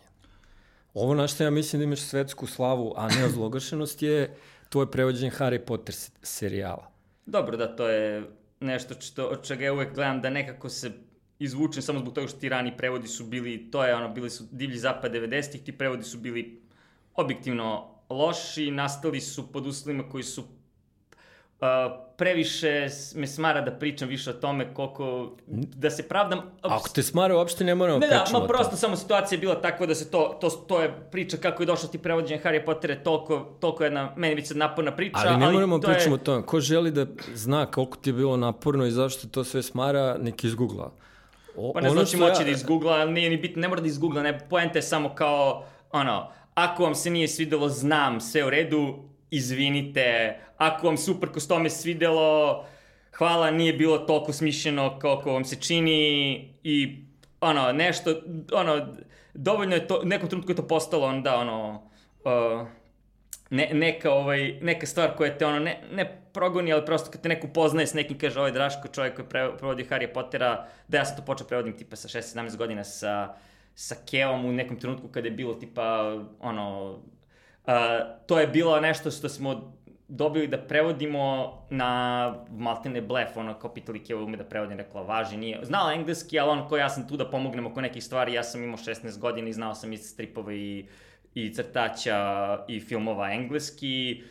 Ovo 0.94 1.14
na 1.14 1.28
što 1.28 1.44
ja 1.44 1.50
mislim 1.50 1.80
da 1.80 1.84
imaš 1.84 2.00
svetsku 2.00 2.48
slavu, 2.48 2.94
a 2.98 3.08
ne 3.10 3.26
ozlogašenost, 3.26 4.02
je 4.02 4.36
tvoje 4.70 4.92
prevođenje 4.92 5.32
Harry 5.32 5.60
Potter 5.60 5.96
se- 5.96 6.12
serijala. 6.22 6.92
Dobro, 7.26 7.58
da, 7.58 7.76
to 7.76 7.88
je 7.88 8.24
nešto 8.60 8.94
što, 9.02 9.26
od 9.26 9.44
čega 9.44 9.66
ja 9.66 9.74
uvek 9.74 9.96
gledam 9.96 10.22
da 10.22 10.30
nekako 10.30 10.70
se 10.70 10.92
izvučem 11.40 11.82
samo 11.84 12.00
zbog 12.00 12.14
toga 12.14 12.28
što 12.28 12.40
ti 12.40 12.50
rani 12.50 12.78
prevodi 12.78 13.08
su 13.08 13.26
bili, 13.26 13.72
to 13.72 13.86
je 13.86 13.96
ono, 13.96 14.10
bili 14.10 14.30
su 14.30 14.44
divlji 14.52 14.78
zapad 14.78 15.12
90-ih, 15.12 15.64
ti 15.64 15.72
prevodi 15.72 16.04
su 16.04 16.18
bili 16.18 16.62
objektivno 17.16 17.88
loši, 18.10 18.72
nastali 18.72 19.22
su 19.22 19.52
pod 19.52 19.68
uslovima 19.68 20.10
koji 20.10 20.24
su 20.24 20.44
Uh, 21.62 21.68
previše 22.18 22.88
me 23.16 23.28
smara 23.28 23.62
da 23.62 23.72
pričam 23.72 24.10
više 24.10 24.30
o 24.30 24.34
tome 24.34 24.74
koliko, 24.74 25.32
da 25.48 25.90
se 25.90 26.04
pravdam... 26.04 26.42
Ako 26.62 26.90
te 26.90 27.04
smara, 27.04 27.36
uopšte 27.36 27.64
ne 27.64 27.76
moramo 27.76 28.00
Ne, 28.00 28.08
da, 28.08 28.16
pričamo 28.16 28.40
ma 28.40 28.46
o 28.46 28.48
prosto 28.48 28.66
tome. 28.66 28.78
samo 28.78 28.96
situacija 28.96 29.36
je 29.36 29.40
bila 29.40 29.56
takva 29.56 29.86
da 29.86 29.96
se 29.96 30.12
to, 30.12 30.38
to, 30.42 30.50
to 30.50 30.82
je 30.82 30.94
priča 31.12 31.38
kako 31.38 31.64
je 31.64 31.68
došlo 31.68 31.90
ti 31.90 31.98
prevođenje 31.98 32.42
Harry 32.44 32.66
Pottera, 32.66 32.94
je 32.94 33.04
toliko, 33.04 33.40
toliko 33.60 33.84
jedna, 33.84 34.14
meni 34.16 34.36
već 34.36 34.48
sad 34.48 34.58
naporna 34.58 34.92
priča, 34.92 35.18
Ali 35.18 35.38
ne 35.38 35.52
moramo 35.52 35.80
to 35.80 35.90
je- 35.90 35.94
pričamo 35.94 36.16
o 36.16 36.20
tome. 36.20 36.46
Ko 36.46 36.60
želi 36.60 36.92
da 36.92 37.06
zna 37.34 37.66
koliko 37.66 37.98
ti 37.98 38.10
je 38.10 38.14
bilo 38.14 38.38
naporno 38.38 38.86
i 38.86 38.92
zašto 38.92 39.28
to 39.28 39.44
sve 39.44 39.64
smara, 39.64 40.18
neki 40.18 40.48
izgoogla. 40.48 40.92
O, 41.58 41.74
Pa 41.74 41.82
ne 41.82 41.90
znači 41.90 42.18
moći 42.18 42.44
da 42.44 42.50
izgoogla, 42.50 42.94
ali 42.94 43.12
nije 43.12 43.30
ni 43.30 43.38
bitno, 43.38 43.62
ne 43.62 43.68
mora 43.68 43.82
da 43.82 43.88
izgoogla, 43.88 44.24
ne, 44.24 44.40
poenta 44.40 44.78
je 44.78 44.84
samo 44.84 45.10
kao, 45.10 45.64
ono, 45.92 46.28
ako 46.54 46.84
vam 46.84 46.96
se 46.96 47.10
nije 47.10 47.28
svidelo, 47.28 47.70
znam, 47.70 48.22
sve 48.22 48.46
u 48.46 48.50
redu, 48.50 48.96
izvinite, 49.32 50.38
ako 50.58 50.88
vam 50.88 50.96
uprkos 51.16 51.48
tome 51.48 51.70
svidelo, 51.70 52.66
hvala, 53.18 53.52
nije 53.52 53.74
bilo 53.74 53.98
toliko 53.98 54.34
smišljeno 54.34 55.00
koliko 55.00 55.34
vam 55.34 55.46
se 55.46 55.56
čini 55.56 56.34
i, 56.64 57.06
ono, 57.42 57.72
nešto, 57.72 58.16
ono, 58.54 58.96
dovoljno 59.34 59.76
je 59.76 59.88
to, 59.88 60.02
u 60.04 60.06
nekom 60.06 60.30
trenutku 60.30 60.52
je 60.52 60.56
to 60.56 60.68
postalo, 60.68 61.08
onda, 61.08 61.36
ono, 61.36 61.90
uh, 62.26 62.68
ne, 63.50 63.70
neka, 63.74 64.12
ovaj, 64.12 64.60
neka 64.62 64.86
stvar 64.86 65.16
koja 65.18 65.38
te 65.38 65.46
ono, 65.46 65.60
ne, 65.60 65.84
ne 65.92 66.22
progoni, 66.34 66.74
ali 66.74 66.86
prosto 66.86 67.12
kad 67.12 67.22
te 67.22 67.30
neko 67.30 67.48
poznaje 67.48 67.88
s 67.88 67.94
nekim, 67.94 68.20
kaže 68.20 68.40
ovaj 68.40 68.52
Draško, 68.52 68.88
čovjek 68.88 69.16
koji 69.16 69.28
pre, 69.30 69.58
prevodi 69.58 69.88
Harry 69.90 70.14
Pottera, 70.14 70.68
da 70.88 70.98
ja 70.98 71.06
sam 71.06 71.18
to 71.18 71.26
počeo 71.26 71.48
prevodim 71.48 71.78
tipa 71.78 71.96
sa 71.96 72.08
16-17 72.08 72.58
godina 72.58 72.84
sa, 72.84 73.34
sa 73.76 73.96
Kevom 74.12 74.46
u 74.46 74.52
nekom 74.52 74.80
trenutku 74.80 75.08
kada 75.08 75.28
je 75.28 75.32
bilo 75.32 75.54
tipa, 75.54 76.18
ono, 76.40 77.00
to 78.28 78.40
je 78.40 78.48
bilo 78.48 78.80
nešto 78.80 79.12
što 79.12 79.30
smo 79.30 79.74
dobili 80.08 80.48
da 80.48 80.58
prevodimo 80.58 81.54
na 81.70 82.36
maltene 82.52 83.02
blef, 83.02 83.38
ono, 83.38 83.60
kao 83.60 83.74
pitali 83.74 84.04
Keva 84.04 84.24
ume 84.24 84.38
da 84.38 84.44
prevodim, 84.44 84.78
rekla, 84.78 85.02
važi, 85.02 85.38
nije, 85.38 85.60
znala 85.64 85.94
engleski, 85.94 86.40
ali 86.40 86.50
ono, 86.50 86.68
ko 86.68 86.78
ja 86.78 86.90
sam 86.90 87.08
tu 87.08 87.18
da 87.18 87.30
pomognem 87.30 87.68
oko 87.68 87.82
nekih 87.82 88.04
stvari, 88.04 88.34
ja 88.34 88.44
sam 88.44 88.64
imao 88.64 88.78
16 88.78 89.20
godina 89.20 89.50
i 89.50 89.54
znao 89.54 89.76
sam 89.76 89.94
i 89.94 89.98
stripove 89.98 90.58
i 90.58 90.86
i 91.34 91.54
crtaća 91.54 92.60
i 92.68 92.80
filmova 92.80 93.32
engleski. 93.34 94.24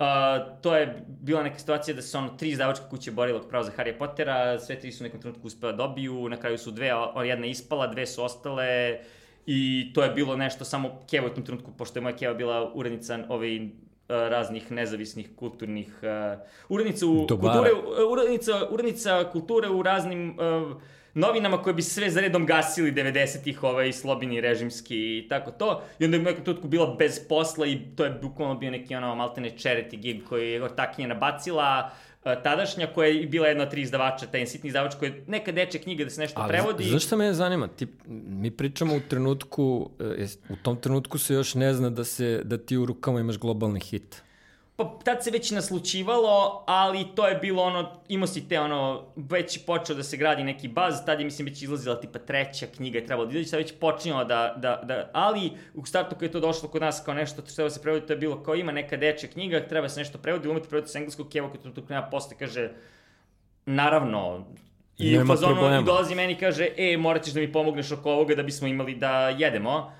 A, 0.00 0.38
to 0.60 0.76
je 0.76 1.02
bila 1.06 1.42
neka 1.42 1.58
situacija 1.58 1.94
da 1.94 2.02
se 2.02 2.18
ono 2.18 2.28
tri 2.28 2.50
izdavačke 2.50 2.84
kuće 2.90 3.10
borile 3.10 3.38
oko 3.38 3.48
pravo 3.48 3.64
za 3.64 3.72
Harry 3.76 3.98
Pottera, 3.98 4.58
sve 4.58 4.78
tri 4.78 4.92
su 4.92 5.04
u 5.04 5.06
nekom 5.06 5.20
trenutku 5.20 5.46
uspela 5.46 5.72
da 5.72 5.76
dobiju, 5.76 6.28
na 6.28 6.36
kraju 6.36 6.58
su 6.58 6.70
dve, 6.70 6.90
jedna 7.24 7.46
ispala, 7.46 7.86
dve 7.86 8.06
su 8.06 8.24
ostale 8.24 8.98
i 9.46 9.90
to 9.94 10.02
je 10.02 10.10
bilo 10.10 10.36
nešto 10.36 10.64
samo 10.64 11.00
Keva 11.10 11.26
u 11.26 11.34
tom 11.34 11.44
trenutku, 11.44 11.70
pošto 11.78 11.98
je 11.98 12.02
moja 12.02 12.16
Keva 12.16 12.34
bila 12.34 12.72
urednica 12.74 13.18
ovaj, 13.28 13.68
raznih 14.08 14.70
nezavisnih 14.70 15.28
kulturnih 15.36 16.00
uh, 16.02 16.40
urednica, 16.68 17.06
u, 17.06 17.26
Dobara. 17.26 17.54
kulture, 17.54 17.72
uh, 17.72 18.12
urednica, 18.12 18.68
urednica 18.70 19.30
kulture 19.32 19.68
u 19.68 19.82
raznim 19.82 20.38
uh, 20.38 20.82
novinama 21.14 21.62
koje 21.62 21.74
bi 21.74 21.82
sve 21.82 22.10
za 22.10 22.20
redom 22.20 22.46
gasili 22.46 22.92
90-ih, 22.92 23.62
ovaj, 23.62 23.92
slobini 23.92 24.40
režimski 24.40 25.18
i 25.18 25.26
tako 25.28 25.50
to. 25.50 25.82
I 25.98 26.04
onda 26.04 26.16
je 26.16 26.20
u 26.20 26.24
nekom 26.24 26.70
bila 26.70 26.94
bez 26.98 27.28
posla 27.28 27.66
i 27.66 27.78
to 27.96 28.04
je 28.04 28.18
bukvalno 28.22 28.54
bio 28.54 28.70
neki 28.70 28.94
ono 28.94 29.14
maltene 29.14 29.50
charity 29.50 29.96
gig 29.96 30.24
koji 30.28 30.52
je 30.52 30.64
ortakinja 30.64 31.08
nabacila 31.08 31.90
tadašnja 32.22 32.86
koja 32.94 33.08
je 33.08 33.26
bila 33.26 33.46
jedna 33.46 33.62
od 33.62 33.70
tri 33.70 33.82
izdavača, 33.82 34.26
taj 34.26 34.46
sitni 34.46 34.68
izdavač 34.68 34.94
koji 34.94 35.08
je 35.08 35.24
neka 35.26 35.52
dečja 35.52 35.80
knjiga 35.80 36.04
da 36.04 36.10
se 36.10 36.20
nešto 36.20 36.40
Ali, 36.40 36.48
prevodi. 36.48 36.84
Znaš 36.84 37.04
šta 37.04 37.16
me 37.16 37.32
zanima? 37.32 37.68
Ti, 37.68 37.86
mi 38.26 38.50
pričamo 38.50 38.96
u 38.96 39.00
trenutku, 39.08 39.90
e, 40.18 40.26
u 40.48 40.56
tom 40.62 40.76
trenutku 40.76 41.18
se 41.18 41.34
još 41.34 41.54
ne 41.54 41.74
zna 41.74 41.90
da, 41.90 42.04
se, 42.04 42.40
da 42.44 42.58
ti 42.58 42.76
u 42.76 42.86
rukama 42.86 43.20
imaš 43.20 43.38
globalni 43.38 43.80
hit. 43.80 44.22
Pa 44.82 45.04
tad 45.04 45.24
se 45.24 45.30
već 45.30 45.50
naslučivalo, 45.50 46.64
ali 46.66 47.06
to 47.14 47.28
je 47.28 47.34
bilo 47.34 47.62
ono, 47.62 47.90
imao 48.08 48.26
si 48.26 48.48
te 48.48 48.60
ono, 48.60 49.04
već 49.16 49.56
je 49.56 49.62
počeo 49.66 49.96
da 49.96 50.02
se 50.02 50.16
gradi 50.16 50.44
neki 50.44 50.68
baz, 50.68 51.04
tad 51.06 51.18
je 51.18 51.24
mislim 51.24 51.46
već 51.48 51.62
izlazila 51.62 52.00
tipa 52.00 52.18
treća 52.18 52.66
knjiga 52.66 52.98
je 52.98 53.06
trebalo 53.06 53.26
da 53.26 53.38
izaći, 53.38 53.50
sad 53.50 53.58
već 53.58 53.72
počinjala 53.80 54.24
da, 54.24 54.54
da, 54.56 54.80
da, 54.84 55.10
ali 55.12 55.50
u 55.74 55.86
startu 55.86 56.14
kad 56.14 56.22
je 56.22 56.32
to 56.32 56.40
došlo 56.40 56.68
kod 56.68 56.82
nas 56.82 57.02
kao 57.04 57.14
nešto 57.14 57.42
što 57.42 57.54
treba 57.54 57.70
se 57.70 57.82
prevodi, 57.82 58.06
to 58.06 58.12
je 58.12 58.16
bilo 58.16 58.42
kao 58.42 58.54
ima 58.54 58.72
neka 58.72 58.96
dečja 58.96 59.28
knjiga, 59.28 59.66
treba 59.68 59.88
se 59.88 60.00
nešto 60.00 60.18
prevodi, 60.18 60.48
umeti 60.48 60.68
prevodi 60.68 60.88
s 60.88 60.94
engleskog, 60.94 61.28
kevo 61.28 61.50
kad 61.50 61.74
to 61.74 61.82
nema 61.88 62.02
posle 62.02 62.36
kaže, 62.38 62.70
naravno, 63.66 64.46
I 64.98 65.12
Nema 65.12 65.24
u 65.24 65.26
fazonu 65.26 65.54
problema. 65.54 65.82
dolazi 65.82 66.14
meni 66.14 66.32
i 66.32 66.36
kaže, 66.36 66.68
e, 66.76 66.96
morat 66.96 67.24
ćeš 67.24 67.34
da 67.34 67.40
mi 67.40 67.52
pomogneš 67.52 67.92
oko 67.92 68.10
ovoga 68.10 68.34
da 68.34 68.42
bismo 68.42 68.68
imali 68.68 68.94
da 68.94 69.28
jedemo. 69.28 69.92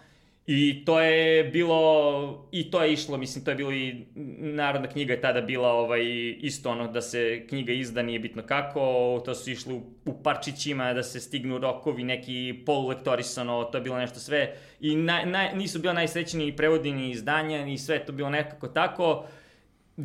I 0.47 0.83
to 0.85 1.01
je 1.01 1.45
bilo, 1.45 2.49
i 2.53 2.71
to 2.71 2.83
je 2.83 2.93
išlo, 2.93 3.17
mislim, 3.17 3.45
to 3.45 3.51
je 3.51 3.55
bilo 3.55 3.73
i 3.73 4.07
narodna 4.39 4.89
knjiga 4.89 5.13
je 5.13 5.21
tada 5.21 5.41
bila 5.41 5.69
ovaj, 5.69 6.03
isto 6.41 6.71
ono 6.71 6.89
da 6.93 7.01
se 7.01 7.47
knjiga 7.49 7.73
izda, 7.73 8.03
nije 8.03 8.19
bitno 8.19 8.43
kako, 8.43 8.81
to 9.25 9.35
su 9.35 9.51
išlo 9.51 9.75
u, 9.75 9.83
u 10.05 10.23
parčićima 10.23 10.93
da 10.93 11.03
se 11.03 11.21
stignu 11.21 11.59
rokovi, 11.59 12.05
neki 12.05 12.63
polulektorisano, 12.67 13.65
to 13.65 13.79
je 13.79 13.83
bilo 13.83 13.99
nešto 13.99 14.19
sve. 14.19 14.57
I 14.81 14.97
na, 14.97 15.25
na, 15.25 15.53
nisu 15.53 15.79
bila 15.79 15.95
najsrećniji 15.95 16.57
prevodi 16.57 16.93
ni 16.93 17.11
izdanja, 17.11 17.65
ni 17.65 17.79
sve 17.79 18.05
to 18.05 18.13
bilo 18.13 18.31
nekako 18.31 18.69
tako. 18.69 19.25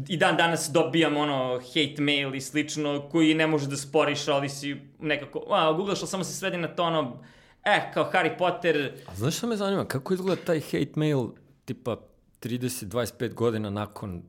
I 0.07 0.17
dan 0.17 0.37
danas 0.37 0.69
dobijam 0.73 1.17
ono 1.17 1.59
hate 1.59 2.01
mail 2.01 2.35
i 2.35 2.41
slično 2.41 3.09
koji 3.09 3.33
ne 3.33 3.47
može 3.47 3.67
da 3.67 3.77
sporiš, 3.77 4.27
ali 4.27 4.49
si 4.49 4.75
nekako, 4.99 5.43
a, 5.49 5.73
googlaš, 5.73 5.99
ali 5.99 6.07
samo 6.07 6.23
se 6.23 6.33
svede 6.33 6.57
na 6.57 6.67
to 6.67 6.83
ono, 6.83 7.23
eh, 7.67 7.91
kao 7.93 8.11
Harry 8.13 8.37
Potter, 8.37 8.93
A 9.07 9.15
znaš 9.15 9.37
šta 9.37 9.47
me 9.47 9.55
zanima? 9.55 9.85
Kako 9.85 10.13
izgleda 10.13 10.41
taj 10.43 10.59
hate 10.61 10.91
mail 10.95 11.27
tipa 11.65 11.97
30-25 12.41 13.33
godina 13.33 13.69
nakon 13.69 14.23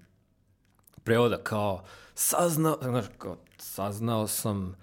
prevoda? 1.05 1.39
Kao, 1.39 1.85
saznao, 2.15 2.79
znaš, 2.83 3.05
kao, 3.19 3.37
saznao 3.59 4.27
sam 4.27 4.75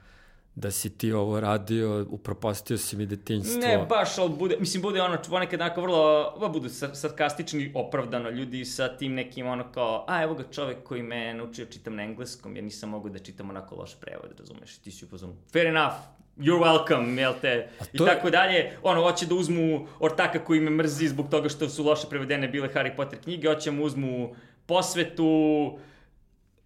da 0.55 0.71
si 0.71 0.89
ti 0.89 1.12
ovo 1.12 1.39
radio, 1.39 2.05
upropastio 2.09 2.77
si 2.77 2.97
mi 2.97 3.05
detinjstvo. 3.05 3.59
Ne, 3.59 3.85
baš, 3.89 4.17
ali 4.17 4.29
bude, 4.29 4.57
mislim, 4.59 4.81
bude 4.81 5.01
ono, 5.01 5.17
ponekad 5.29 5.62
onako 5.62 5.81
vrlo, 5.81 6.33
vrlo 6.35 6.50
budu 6.50 6.69
sa- 6.69 6.95
sarkastični 6.95 7.71
opravdano 7.75 8.29
ljudi 8.29 8.65
sa 8.65 8.88
tim 8.89 9.13
nekim 9.13 9.47
ono 9.47 9.71
kao, 9.71 10.05
a 10.07 10.24
evo 10.24 10.33
ga 10.35 10.43
čovek 10.45 10.83
koji 10.83 11.03
me 11.03 11.33
naučio 11.33 11.65
čitam 11.65 11.95
na 11.95 12.03
engleskom, 12.03 12.55
jer 12.55 12.63
nisam 12.63 12.89
mogu 12.89 13.09
da 13.09 13.19
čitam 13.19 13.50
onako 13.50 13.75
loš 13.75 13.95
prevod, 13.95 14.39
razumeš, 14.39 14.77
ti 14.77 14.91
si 14.91 15.05
u 15.05 15.09
fazonu, 15.09 15.35
fair 15.51 15.67
enough, 15.67 15.93
you're 16.37 16.59
welcome, 16.59 17.19
jel 17.19 17.33
te, 17.41 17.67
i 17.93 17.97
je- 17.97 18.05
tako 18.05 18.29
dalje, 18.29 18.71
ono, 18.83 19.01
hoće 19.01 19.25
da 19.25 19.35
uzmu 19.35 19.87
ortaka 19.99 20.39
koji 20.39 20.59
me 20.59 20.69
mrzi 20.69 21.07
zbog 21.07 21.29
toga 21.29 21.49
što 21.49 21.69
su 21.69 21.83
loše 21.83 22.07
prevedene 22.09 22.47
bile 22.47 22.69
Harry 22.73 22.95
Potter 22.95 23.19
knjige, 23.23 23.47
hoće 23.47 23.71
mu 23.71 23.83
uzmu 23.83 24.35
posvetu, 24.65 25.79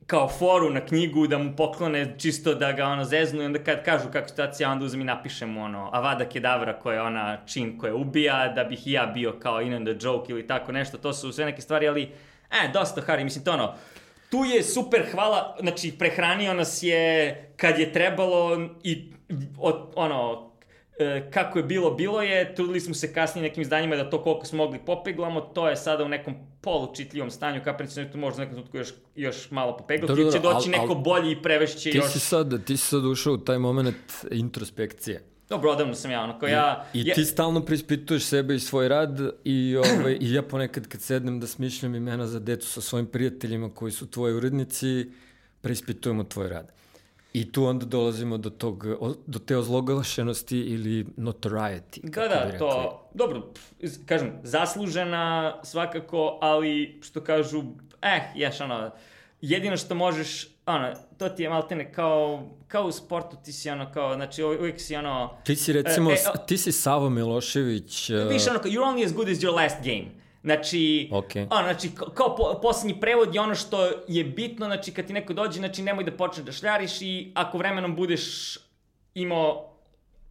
kao 0.07 0.29
foru 0.29 0.69
na 0.69 0.85
knjigu 0.85 1.27
da 1.27 1.37
mu 1.37 1.55
poklone 1.55 2.15
čisto 2.17 2.53
da 2.55 2.71
ga 2.71 2.85
ono 2.85 3.03
zeznu 3.03 3.41
i 3.41 3.45
onda 3.45 3.59
kad 3.59 3.85
kažu 3.85 4.09
kako 4.13 4.27
situacija 4.27 4.71
onda 4.71 4.85
uzem 4.85 5.01
i 5.01 5.03
napišem 5.03 5.57
ono 5.57 5.89
Avada 5.93 6.25
Kedavra 6.25 6.79
koja 6.79 6.95
je 6.95 7.01
ona 7.01 7.45
čin 7.45 7.77
koja 7.77 7.95
ubija 7.95 8.47
da 8.47 8.63
bih 8.63 8.87
i 8.87 8.91
ja 8.91 9.05
bio 9.05 9.39
kao 9.39 9.61
in 9.61 9.73
on 9.73 9.85
the 9.85 9.95
joke 10.01 10.31
ili 10.31 10.47
tako 10.47 10.71
nešto. 10.71 10.97
To 10.97 11.13
su 11.13 11.31
sve 11.31 11.45
neke 11.45 11.61
stvari 11.61 11.87
ali 11.87 12.03
e 12.51 12.71
dosta 12.73 13.01
Harry 13.01 13.23
mislim 13.23 13.43
to 13.45 13.51
ono 13.51 13.73
tu 14.31 14.37
je 14.45 14.63
super 14.63 15.05
hvala 15.11 15.55
znači 15.59 15.91
prehranio 15.99 16.53
nas 16.53 16.83
je 16.83 17.35
kad 17.57 17.79
je 17.79 17.93
trebalo 17.93 18.57
i 18.83 19.11
od, 19.57 19.75
ono 19.95 20.49
e, 20.99 21.31
kako 21.31 21.59
je 21.59 21.63
bilo, 21.63 21.91
bilo 21.91 22.21
je, 22.21 22.55
trudili 22.55 22.79
smo 22.79 22.93
se 22.93 23.13
kasnije 23.13 23.47
nekim 23.47 23.61
izdanjima 23.61 23.95
da 23.95 24.09
to 24.09 24.23
koliko 24.23 24.45
smo 24.45 24.57
mogli 24.57 24.79
popeglamo, 24.85 25.41
to 25.41 25.69
je 25.69 25.75
sada 25.75 26.03
u 26.03 26.09
nekom 26.09 26.35
polučitljivom 26.61 27.31
stanju, 27.31 27.61
kaprić 27.63 27.91
se 27.91 28.11
tu 28.11 28.17
može 28.17 28.35
u 28.35 28.39
nekom 28.39 28.53
trenutku 28.53 28.77
još, 28.77 28.93
još 29.15 29.51
malo 29.51 29.77
popeglati, 29.77 30.07
Dobro, 30.07 30.23
ili 30.23 30.31
će 30.31 30.39
doći 30.39 30.69
al- 30.69 30.71
neko 30.71 30.93
al- 30.93 31.03
bolji 31.03 31.31
i 31.31 31.41
prevešće 31.41 31.91
Ti 31.91 31.97
još... 31.97 32.11
si 32.11 32.19
sad, 32.19 32.65
ti 32.65 32.77
si 32.77 32.87
sad 32.87 33.05
ušao 33.05 33.33
u 33.33 33.37
taj 33.37 33.57
moment 33.57 34.13
introspekcije. 34.31 35.23
Dobro, 35.49 35.71
odavno 35.71 35.95
sam 35.95 36.11
ja, 36.11 36.21
ono, 36.23 36.39
ko 36.39 36.47
ja... 36.47 36.85
I 36.93 37.07
ja, 37.07 37.15
ti 37.15 37.25
stalno 37.25 37.65
prispituješ 37.65 38.23
sebe 38.23 38.55
i 38.55 38.59
svoj 38.59 38.87
rad 38.87 39.19
i, 39.43 39.75
ovaj, 39.77 40.17
i 40.21 40.33
ja 40.33 40.41
ponekad 40.41 40.87
kad 40.87 41.01
sednem 41.01 41.39
da 41.39 41.47
smišljam 41.47 41.95
imena 41.95 42.27
za 42.27 42.39
decu 42.39 42.67
sa 42.67 42.81
svojim 42.81 43.05
prijateljima 43.05 43.69
koji 43.73 43.91
su 43.91 44.11
tvoji 44.11 44.33
urednici, 44.33 45.11
preispitujemo 45.61 46.23
tvoj 46.23 46.49
rad. 46.49 46.78
I 47.33 47.51
tu 47.51 47.65
onda 47.65 47.85
dolazimo 47.85 48.37
do, 48.37 48.49
tog, 48.49 48.85
do 49.25 49.39
te 49.39 49.57
ozloglašenosti 49.57 50.57
ili 50.57 51.05
notoriety. 51.17 51.99
Da, 52.03 52.27
da, 52.27 52.57
to, 52.57 53.01
dobro, 53.13 53.51
kažem, 54.05 54.31
zaslužena 54.43 55.59
svakako, 55.63 56.37
ali 56.41 56.99
što 57.03 57.21
kažu, 57.23 57.63
eh, 58.01 58.21
ješ, 58.35 58.61
ono, 58.61 58.91
jedino 59.41 59.77
što 59.77 59.95
možeš, 59.95 60.47
ono, 60.65 60.93
to 61.17 61.29
ti 61.29 61.43
je 61.43 61.49
maltene 61.49 61.93
kao, 61.93 62.43
kao 62.67 62.83
u 62.85 62.91
sportu, 62.91 63.37
ti 63.43 63.53
si 63.53 63.69
ono, 63.69 63.91
kao, 63.91 64.15
znači, 64.15 64.43
uvijek 64.43 64.81
si 64.81 64.95
ono, 64.95 65.37
Ti 65.43 65.55
si 65.55 65.73
recimo, 65.73 66.11
E, 66.11 66.13
e, 66.13 66.17
ti 66.47 66.57
si 66.57 66.71
Savo 66.71 67.09
Milošević. 67.09 68.09
uh, 68.09 68.31
Više 68.31 68.49
ono, 68.49 68.59
kao, 68.59 68.71
you're 68.71 68.95
only 68.95 69.05
as 69.05 69.13
good 69.13 69.29
as 69.29 69.37
your 69.37 69.55
last 69.55 69.77
game. 69.83 70.05
Znači, 70.43 71.09
Okej. 71.11 71.47
ono, 71.49 71.63
znači, 71.63 71.91
kao, 72.13 72.35
po, 72.35 72.59
poslednji 72.61 72.99
prevod 72.99 73.35
je 73.35 73.41
ono 73.41 73.55
što 73.55 73.89
je 74.07 74.23
bitno, 74.23 74.65
znači, 74.65 74.91
kad 74.91 75.05
ti 75.05 75.13
neko 75.13 75.33
dođe, 75.33 75.59
znači, 75.59 75.81
nemoj 75.81 76.03
da 76.03 76.11
počneš 76.11 76.45
da 76.45 76.51
šljariš 76.51 77.01
i 77.01 77.31
ako 77.35 77.57
vremenom 77.57 77.95
budeš 77.95 78.57
imao, 79.13 79.73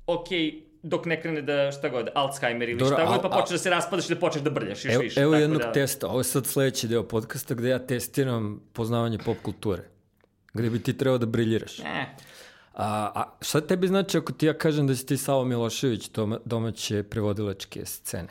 okej, 0.07 0.63
dok 0.83 1.07
ne 1.07 1.21
krene 1.23 1.43
da, 1.43 1.73
šta 1.73 1.89
god, 1.89 2.09
Alzheimer 2.15 2.69
ili 2.69 2.79
Dobro, 2.79 2.97
šta 2.97 3.07
god, 3.07 3.23
pa 3.23 3.29
počneš 3.29 3.51
da 3.51 3.59
se 3.59 3.71
raspadaš 3.71 4.11
i 4.11 4.15
da 4.15 4.21
počneš 4.21 4.43
da 4.45 4.51
brljaš 4.51 4.85
još 4.85 4.95
Evo, 4.95 5.03
više. 5.03 5.21
evo 5.21 5.33
tako 5.33 5.41
jednog 5.41 5.63
da, 5.63 5.73
testa, 5.73 6.09
ovo 6.09 6.21
je 6.21 6.25
sad 6.25 6.47
sledeći 6.47 6.89
deo 6.89 7.03
podcasta 7.03 7.55
gde 7.55 7.69
ja 7.69 7.79
testiram 7.79 8.61
poznavanje 8.73 9.19
pop 9.19 9.37
kulture. 9.43 9.83
Gde 10.55 10.71
bi 10.71 10.83
ti 10.83 10.99
trebao 10.99 11.19
da 11.19 11.27
briljiraš. 11.27 11.79
Ne, 11.79 12.17
A, 12.75 13.11
a 13.15 13.37
šta 13.41 13.61
tebi 13.61 13.89
znači 13.89 14.19
ako 14.19 14.33
ti 14.33 14.47
ja 14.47 14.55
kažem 14.55 14.87
da 14.87 14.95
si 14.95 15.07
ti 15.07 15.17
Savo 15.17 15.45
Milošević 15.45 16.09
doma, 16.09 16.39
domaće 16.45 17.03
prevodilačke 17.03 17.85
scene? 17.85 18.29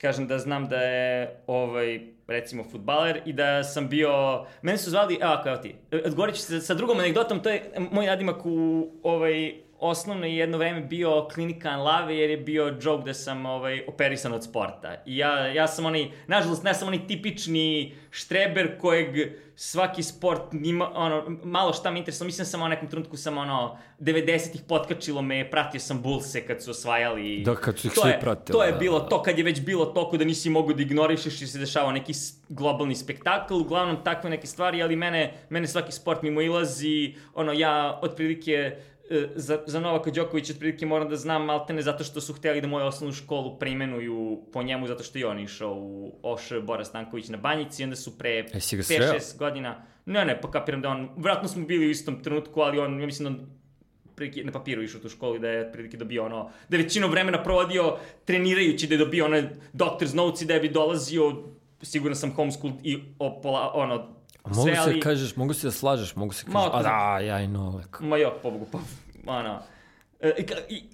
Kažem 0.00 0.26
da 0.26 0.38
znam 0.38 0.68
da 0.68 0.76
je, 0.76 1.36
ovaj, 1.46 2.00
recimo, 2.26 2.64
futbaler 2.64 3.20
i 3.24 3.32
da 3.32 3.64
sam 3.64 3.88
bio... 3.88 4.44
Mene 4.62 4.78
su 4.78 4.90
zvali, 4.90 5.18
evo 5.20 5.40
kao 5.44 5.56
ti, 5.56 5.74
odgovorit 6.04 6.34
ću 6.34 6.42
se 6.42 6.60
sa 6.60 6.74
drugom 6.74 6.98
anegdotom, 6.98 7.42
to 7.42 7.50
je 7.50 7.72
moj 7.90 8.06
nadimak 8.06 8.46
u 8.46 8.88
ovaj, 9.02 9.54
osnovno 9.80 10.26
je 10.26 10.36
jedno 10.36 10.58
vreme 10.58 10.80
bio 10.80 11.28
klinika 11.34 11.68
Anlave 11.68 12.16
jer 12.16 12.30
je 12.30 12.36
bio 12.36 12.76
joke 12.82 13.04
da 13.04 13.14
sam 13.14 13.46
ovaj, 13.46 13.84
operisan 13.88 14.32
od 14.32 14.44
sporta. 14.44 14.94
I 15.06 15.16
ja, 15.16 15.46
ja 15.46 15.66
sam 15.68 15.86
onaj, 15.86 16.10
nažalost, 16.26 16.62
ne 16.62 16.74
sam 16.74 16.88
onaj 16.88 17.06
tipični 17.06 17.94
štreber 18.10 18.78
kojeg 18.78 19.32
svaki 19.56 20.02
sport 20.02 20.52
nima, 20.52 20.90
ono, 20.94 21.38
malo 21.44 21.72
šta 21.72 21.90
me 21.90 21.98
interesuje. 21.98 22.26
Mislim 22.26 22.46
sam 22.46 22.62
u 22.62 22.68
nekom 22.68 22.88
trenutku 22.88 23.16
sam 23.16 23.38
ono, 23.38 23.78
90-ih 23.98 24.60
potkačilo 24.68 25.22
me, 25.22 25.50
pratio 25.50 25.80
sam 25.80 26.02
Bullse 26.02 26.46
kad 26.46 26.62
su 26.62 26.70
osvajali. 26.70 27.42
Da, 27.44 27.54
kad 27.54 27.78
su 27.78 27.86
ih 27.86 27.92
svi 27.92 28.12
pratili, 28.20 28.58
To 28.58 28.64
je 28.64 28.72
da, 28.72 28.78
bilo 28.78 28.98
da. 29.00 29.08
to 29.08 29.22
kad 29.22 29.38
je 29.38 29.44
već 29.44 29.60
bilo 29.60 29.84
toliko 29.84 30.16
da 30.16 30.24
nisi 30.24 30.50
mogu 30.50 30.72
da 30.74 30.82
ignorišeš 30.82 31.42
i 31.42 31.46
se 31.46 31.58
dešava 31.58 31.92
neki 31.92 32.12
globalni 32.48 32.94
spektakl, 32.94 33.54
uglavnom 33.54 34.04
takve 34.04 34.30
neke 34.30 34.46
stvari, 34.46 34.82
ali 34.82 34.96
mene, 34.96 35.34
mene 35.50 35.66
svaki 35.66 35.92
sport 35.92 36.22
mimo 36.22 36.40
ilazi, 36.40 37.14
ono 37.34 37.52
ja 37.52 37.98
otprilike 38.02 38.76
za, 39.34 39.58
za 39.66 39.80
Novaka 39.80 40.10
Đokovića 40.10 40.52
otprilike 40.52 40.86
moram 40.86 41.08
da 41.08 41.16
znam 41.16 41.44
maltene 41.44 41.82
zato 41.82 42.04
što 42.04 42.20
su 42.20 42.32
hteli 42.32 42.60
da 42.60 42.68
moju 42.68 42.86
osnovnu 42.86 43.14
školu 43.14 43.58
preimenuju 43.58 44.42
po 44.52 44.62
njemu 44.62 44.86
zato 44.86 45.02
što 45.02 45.18
je 45.18 45.26
on 45.26 45.38
išao 45.38 45.74
u 45.74 46.12
Oš 46.22 46.48
Bora 46.62 46.84
Stanković 46.84 47.28
na 47.28 47.36
Banjici 47.36 47.82
i 47.82 47.84
onda 47.84 47.96
su 47.96 48.18
pre 48.18 48.30
Jesi 48.54 48.76
ga 48.76 48.82
sreo? 48.82 49.12
5-6 49.12 49.38
godina 49.38 49.82
ne 50.06 50.24
ne 50.24 50.40
pa 50.40 50.50
kapiram 50.50 50.82
da 50.82 50.88
on 50.88 51.08
vratno 51.16 51.48
smo 51.48 51.66
bili 51.66 51.86
u 51.86 51.90
istom 51.90 52.22
trenutku 52.22 52.60
ali 52.60 52.78
on 52.78 53.00
ja 53.00 53.06
mislim 53.06 53.28
da 53.28 53.40
on 53.40 53.46
prilike 54.20 54.44
na 54.44 54.52
papiru 54.52 54.82
išao 54.82 54.98
u 54.98 55.02
tu 55.02 55.08
školu 55.08 55.38
da 55.38 55.48
je 55.48 55.72
prilike 55.72 55.96
dobio 55.96 56.24
ono, 56.24 56.50
da 56.68 56.76
je 56.76 56.82
većinu 56.82 57.08
vremena 57.08 57.42
provodio 57.42 57.96
trenirajući, 58.24 58.86
da 58.86 58.94
je 58.94 58.98
dobio 58.98 59.24
one 59.24 59.52
doctor's 59.72 60.14
notes 60.14 60.42
i 60.42 60.46
da 60.46 60.54
je 60.54 60.60
bi 60.60 60.68
dolazio, 60.68 61.44
siguran 61.82 62.16
sam 62.16 62.32
homeschool 62.32 62.72
i 62.82 62.98
opola, 63.18 63.70
ono, 63.74 64.19
mogu 64.46 64.62
sve, 64.62 64.74
se 64.74 64.80
ali, 64.80 65.00
kažeš, 65.00 65.36
mogu 65.36 65.54
se 65.54 65.66
da 65.66 65.70
slažeš, 65.70 66.16
mogu 66.16 66.32
se 66.32 66.44
kažeš, 66.44 66.70
a 66.72 66.82
da, 66.82 67.18
ja 67.18 67.40
i 67.40 67.48
Nolek. 67.48 68.00
ma 68.00 68.16
jo, 68.16 68.32
pobogu, 68.42 68.66
pa, 68.72 68.78
ono, 69.28 69.58
e, 70.20 70.44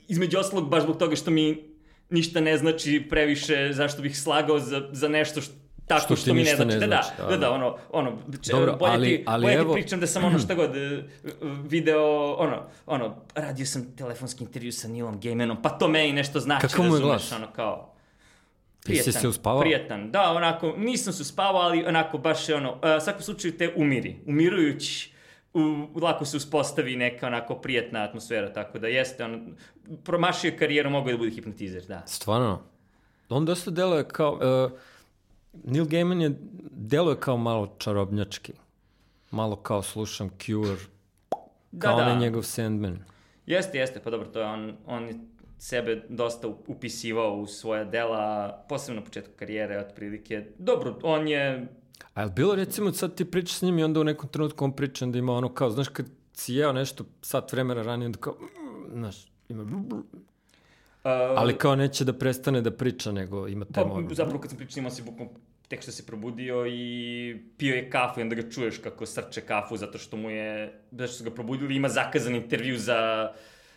između 0.08 0.38
ostalog, 0.38 0.68
baš 0.68 0.82
zbog 0.82 0.96
toga 0.98 1.16
što 1.16 1.30
mi 1.30 1.64
ništa 2.10 2.40
ne 2.40 2.56
znači 2.56 3.06
previše 3.10 3.68
zašto 3.72 4.02
bih 4.02 4.20
slagao 4.20 4.58
za, 4.58 4.88
za 4.92 5.08
nešto 5.08 5.40
što 5.40 5.54
tako 5.86 6.00
Što 6.00 6.16
što, 6.16 6.34
mi 6.34 6.42
ne 6.42 6.56
znači. 6.56 6.68
ne 6.68 6.74
da, 6.74 6.80
da, 6.80 6.86
znači, 6.86 7.08
da, 7.18 7.24
da, 7.24 7.30
da, 7.30 7.36
da. 7.36 7.50
ono, 7.50 7.76
ono, 7.90 8.12
če, 8.42 8.52
Dobro, 8.52 8.76
bolje, 8.76 8.92
ali- 8.92 9.08
ti, 9.08 9.24
ali 9.26 9.42
bolje 9.42 9.54
evo- 9.54 9.74
ti 9.74 9.80
pričam 9.80 10.00
da 10.00 10.06
sam 10.06 10.24
ono 10.24 10.38
šta 10.38 10.54
god 10.54 10.76
e, 10.76 11.02
video, 11.62 12.02
ono, 12.34 12.62
ono, 12.86 13.16
radio 13.34 13.66
sam 13.66 13.96
telefonski 13.96 14.44
intervju 14.44 14.72
sa 14.72 14.88
Nilom 14.88 15.20
Gaimanom, 15.20 15.62
pa 15.62 15.68
to 15.68 15.88
meni 15.88 16.12
nešto 16.12 16.40
znači, 16.40 16.66
mu 16.78 16.94
je 16.96 17.00
glas? 17.00 17.32
ono, 17.32 17.46
kao, 17.46 17.94
Jesi 18.88 19.12
se 19.12 19.28
uspavao? 19.28 19.60
Prijetan, 19.60 20.10
da, 20.10 20.32
onako, 20.32 20.74
nisam 20.76 21.12
se 21.12 21.22
uspavao, 21.22 21.60
ali 21.62 21.84
onako, 21.84 22.18
baš 22.18 22.48
je 22.48 22.54
ono, 22.54 22.72
uh, 22.72 22.80
svakom 23.04 23.22
slučaju 23.22 23.56
te 23.58 23.72
umiri, 23.76 24.16
umirujući, 24.26 25.12
u, 25.54 25.60
lako 26.00 26.24
se 26.24 26.36
uspostavi 26.36 26.96
neka 26.96 27.26
onako 27.26 27.54
prijetna 27.54 28.02
atmosfera, 28.02 28.52
tako 28.52 28.78
da 28.78 28.88
jeste, 28.88 29.24
ono, 29.24 29.40
promašio 30.04 30.48
je 30.48 30.56
karijeru, 30.56 30.90
je 30.90 31.12
da 31.12 31.18
bude 31.18 31.30
hipnotizer, 31.30 31.84
da. 31.88 32.02
Stvarno. 32.06 32.62
On 33.28 33.44
dosta 33.44 33.70
deluje 33.70 34.08
kao... 34.08 34.32
Uh, 34.32 34.78
Neil 35.64 35.84
Gaiman 35.84 36.20
je 36.20 36.30
deluje 36.70 37.20
kao 37.20 37.36
malo 37.36 37.74
čarobnjački. 37.78 38.52
Malo 39.30 39.56
kao 39.56 39.82
slušam 39.82 40.30
Cure, 40.46 40.76
Da, 41.72 41.88
kao 41.88 41.96
da. 41.96 42.02
onaj 42.02 42.18
njegov 42.18 42.42
Sandman. 42.42 42.98
Jeste, 43.46 43.78
jeste, 43.78 44.00
pa 44.04 44.10
dobro, 44.10 44.26
to 44.26 44.40
je 44.40 44.46
on, 44.46 44.76
on 44.86 45.08
je 45.08 45.14
sebe 45.58 46.02
dosta 46.08 46.48
upisivao 46.48 47.36
u 47.36 47.46
svoja 47.46 47.84
dela, 47.84 48.52
posebno 48.68 49.00
na 49.00 49.04
početku 49.04 49.32
karijere, 49.36 49.78
otprilike. 49.78 50.44
Dobro, 50.58 50.98
on 51.02 51.28
je, 51.28 51.66
A 52.14 52.22
je 52.22 52.30
bilo 52.30 52.54
recimo 52.54 52.92
sad 52.92 53.14
ti 53.14 53.24
pričaš 53.24 53.58
s 53.58 53.62
njim 53.62 53.78
i 53.78 53.84
onda 53.84 54.00
u 54.00 54.04
nekom 54.04 54.28
trenutku 54.28 54.64
on 54.64 54.72
priča 54.72 55.06
da 55.06 55.18
ima 55.18 55.32
ono 55.32 55.54
kao, 55.54 55.70
znaš 55.70 55.88
kad 55.88 56.06
si 56.32 56.54
jeo 56.54 56.72
nešto 56.72 57.04
sat 57.22 57.52
vremena 57.52 57.82
ranije, 57.82 58.06
onda 58.06 58.18
kao, 58.18 58.32
mm, 58.32 58.98
znaš, 58.98 59.26
ima, 59.48 59.62
uh, 59.62 60.02
ali 61.36 61.58
kao 61.58 61.76
neće 61.76 62.04
da 62.04 62.12
prestane 62.12 62.62
da 62.62 62.70
priča, 62.70 63.12
nego 63.12 63.48
ima 63.48 63.64
pa, 63.64 63.72
temu. 63.72 63.94
ono. 63.94 64.14
zapravo 64.14 64.40
kad 64.40 64.50
sam 64.50 64.58
pričao, 64.58 64.80
imao 64.80 64.90
se 64.90 65.02
bukvalno 65.02 65.32
tek 65.68 65.82
što 65.82 65.92
se 65.92 66.06
probudio 66.06 66.66
i 66.66 67.36
pio 67.56 67.74
je 67.74 67.90
kafu 67.90 68.20
i 68.20 68.22
onda 68.22 68.34
ga 68.34 68.50
čuješ 68.50 68.78
kako 68.78 69.06
srče 69.06 69.40
kafu 69.40 69.76
zato 69.76 69.98
što 69.98 70.16
mu 70.16 70.30
je, 70.30 70.80
zato 70.90 71.08
što 71.08 71.18
su 71.18 71.24
ga 71.24 71.30
probudili, 71.30 71.76
ima 71.76 71.88
zakazan 71.88 72.34
intervju 72.34 72.78
za, 72.78 73.32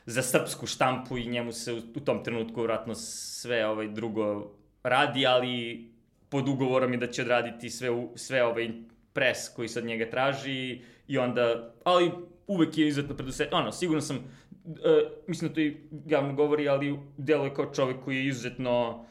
za 0.10 0.22
srpsku 0.22 0.68
štampu 0.68 1.18
i 1.18 1.28
njemu 1.28 1.51
se 1.51 1.74
u, 1.74 2.00
tom 2.00 2.24
trenutku 2.24 2.62
vratno 2.62 2.96
sve 2.96 3.68
ovaj 3.68 3.88
drugo 3.88 4.51
radi, 4.84 5.28
ali 5.28 5.86
pod 6.30 6.48
ugovorom 6.48 6.94
je 6.94 6.98
da 6.98 7.08
će 7.08 7.22
odraditi 7.22 7.70
sve, 7.70 7.89
sve 8.16 8.44
ovaj 8.44 8.70
pres 9.13 9.50
koji 9.56 9.68
se 9.68 9.80
od 9.80 9.86
njega 9.86 10.10
traži 10.10 10.82
i 11.08 11.18
onda, 11.18 11.74
ali 11.84 12.12
uvek 12.48 12.78
je 12.78 12.88
izuzetno 12.88 13.16
preduset, 13.16 13.54
ono, 13.54 13.72
sigurno 13.72 14.01
sam, 14.01 14.18
e, 14.18 15.10
mislim 15.28 15.50
da 15.50 15.56
to 15.56 15.62
i 15.62 15.78
javno 16.06 16.34
govori, 16.34 16.70
ali 16.70 17.00
deluje 17.18 17.54
kao 17.54 17.74
čovek 17.74 17.98
koji 18.04 18.18
je 18.18 18.28
izuzetno 18.28 19.06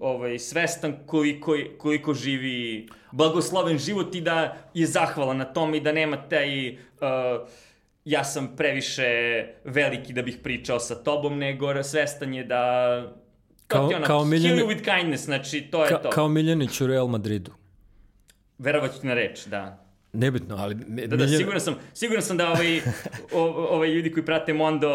ovaj, 0.00 0.38
svestan 0.38 0.94
koliko, 1.06 1.56
koliko 1.78 2.14
živi 2.14 2.88
blagosloven 3.12 3.78
život 3.78 4.14
i 4.14 4.20
da 4.20 4.56
je 4.74 4.86
zahvalan 4.86 5.36
na 5.36 5.44
tome 5.44 5.76
i 5.76 5.80
da 5.80 5.92
nema 5.92 6.28
taj 6.28 6.72
uh, 6.72 6.76
ja 8.04 8.24
sam 8.24 8.56
previše 8.56 9.04
veliki 9.64 10.12
da 10.12 10.22
bih 10.22 10.38
pričao 10.38 10.80
sa 10.80 10.94
tobom, 10.96 11.38
nego 11.38 11.82
svestan 11.82 12.34
je 12.34 12.44
da 12.44 12.62
Kao- 13.66 13.88
ti 13.88 13.94
ono, 13.94 14.06
kao 14.06 14.20
kill 14.20 14.30
Miljani- 14.30 14.56
you 14.56 14.66
with 14.68 14.96
kindness, 14.96 15.24
znači 15.24 15.60
to 15.62 15.82
je 15.82 15.88
Ka, 15.88 15.98
to. 15.98 16.10
kao 16.10 16.28
Miljanić 16.28 16.80
u 16.80 16.86
Real 16.86 17.06
Madridu. 17.06 17.50
Verovat 18.58 18.92
ću 18.92 19.06
na 19.06 19.14
reč, 19.14 19.46
da. 19.46 19.84
Nebitno, 20.12 20.56
ali... 20.56 20.74
Mi, 20.76 21.06
Da, 21.06 21.16
da, 21.16 21.28
siguran 21.28 21.60
sam, 21.60 21.74
siguran 21.94 22.22
sam 22.22 22.36
da 22.36 22.48
ovaj, 22.48 22.80
o, 23.32 23.40
ovaj 23.68 23.88
ljudi 23.88 24.12
koji 24.12 24.24
prate 24.24 24.52
Mondo 24.52 24.90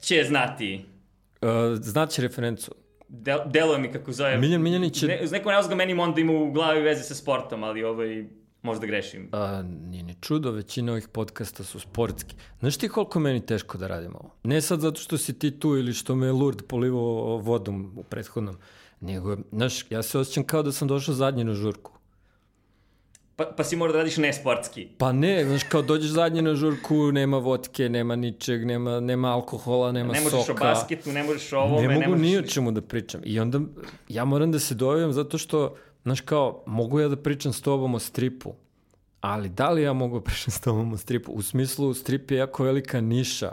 će 0.00 0.24
znati. 0.24 0.84
Uh, 1.42 1.48
znaće 1.74 2.22
referencu. 2.22 2.74
Del, 3.08 3.38
deluje 3.46 3.78
mi 3.78 3.92
kako 3.92 4.12
zove... 4.12 4.38
Miljan 4.38 4.62
Miljanić 4.62 5.02
je- 5.02 5.08
Ne, 5.08 5.20
uz 5.22 5.32
neko 5.32 5.50
razloga 5.50 5.74
meni 5.74 5.94
Mondo 5.94 6.20
ima 6.20 6.32
u 6.32 6.52
glavi 6.52 6.80
veze 6.80 7.02
sa 7.02 7.14
sportom, 7.14 7.62
ali 7.64 7.84
ovaj, 7.84 8.24
možda 8.62 8.86
grešim. 8.86 9.28
A, 9.32 9.62
nije 9.62 10.02
ni 10.02 10.14
čudo, 10.20 10.50
većina 10.50 10.92
ovih 10.92 11.08
podcasta 11.08 11.64
su 11.64 11.80
sportski. 11.80 12.34
Znaš 12.60 12.76
ti 12.76 12.88
koliko 12.88 13.20
meni 13.20 13.46
teško 13.46 13.78
da 13.78 13.86
radim 13.86 14.14
ovo? 14.14 14.30
Ne 14.44 14.60
sad 14.60 14.80
zato 14.80 15.00
što 15.00 15.18
si 15.18 15.38
ti 15.38 15.60
tu 15.60 15.76
ili 15.76 15.92
što 15.92 16.14
me 16.14 16.26
je 16.26 16.32
Lurd 16.32 16.62
polivao 16.68 17.36
vodom 17.38 17.92
u 17.96 18.02
prethodnom, 18.02 18.56
nego, 19.00 19.36
znaš, 19.52 19.90
ja 19.90 20.02
se 20.02 20.18
osjećam 20.18 20.44
kao 20.44 20.62
da 20.62 20.72
sam 20.72 20.88
došao 20.88 21.14
zadnji 21.14 21.44
na 21.44 21.54
žurku. 21.54 21.92
Pa, 23.36 23.46
pa 23.56 23.64
si 23.64 23.76
mora 23.76 23.92
da 23.92 23.98
radiš 23.98 24.16
nesportski. 24.16 24.88
Pa 24.98 25.12
ne, 25.12 25.44
znaš, 25.44 25.62
kao 25.62 25.82
dođeš 25.82 26.10
zadnji 26.10 26.42
na 26.42 26.54
žurku, 26.54 27.12
nema 27.12 27.38
vodke, 27.38 27.88
nema 27.88 28.16
ničeg, 28.16 28.66
nema, 28.66 29.00
nema 29.00 29.32
alkohola, 29.32 29.92
nema 29.92 30.12
Ne 30.12 30.20
možeš 30.20 30.46
soka. 30.46 30.64
o 30.64 30.66
basketu, 30.66 31.12
ne 31.12 31.22
možeš 31.22 31.52
o 31.52 31.58
ovome, 31.58 31.88
ne 31.88 31.88
ne, 31.88 31.94
mogu 32.06 32.10
možeš... 32.10 32.26
ni 32.30 32.38
o 32.38 32.42
čemu 32.42 32.72
da 32.72 32.80
pričam. 32.80 33.20
I 33.24 33.40
onda 33.40 33.60
ja 34.08 34.24
moram 34.24 34.52
da 34.52 34.58
se 34.58 34.74
dojavim 34.74 35.12
zato 35.12 35.38
što, 35.38 35.76
znaš 36.02 36.20
kao, 36.20 36.62
mogu 36.66 37.00
ja 37.00 37.08
da 37.08 37.16
pričam 37.16 37.52
s 37.52 37.62
tobom 37.62 37.94
o 37.94 37.98
stripu, 37.98 38.54
ali 39.20 39.48
da 39.48 39.70
li 39.70 39.82
ja 39.82 39.92
mogu 39.92 40.18
da 40.18 40.24
pričam 40.24 40.50
s 40.50 40.60
tobom 40.60 40.92
o 40.92 40.96
stripu? 40.96 41.32
U 41.32 41.42
smislu, 41.42 41.94
strip 41.94 42.30
je 42.30 42.36
jako 42.38 42.64
velika 42.64 43.00
niša. 43.00 43.52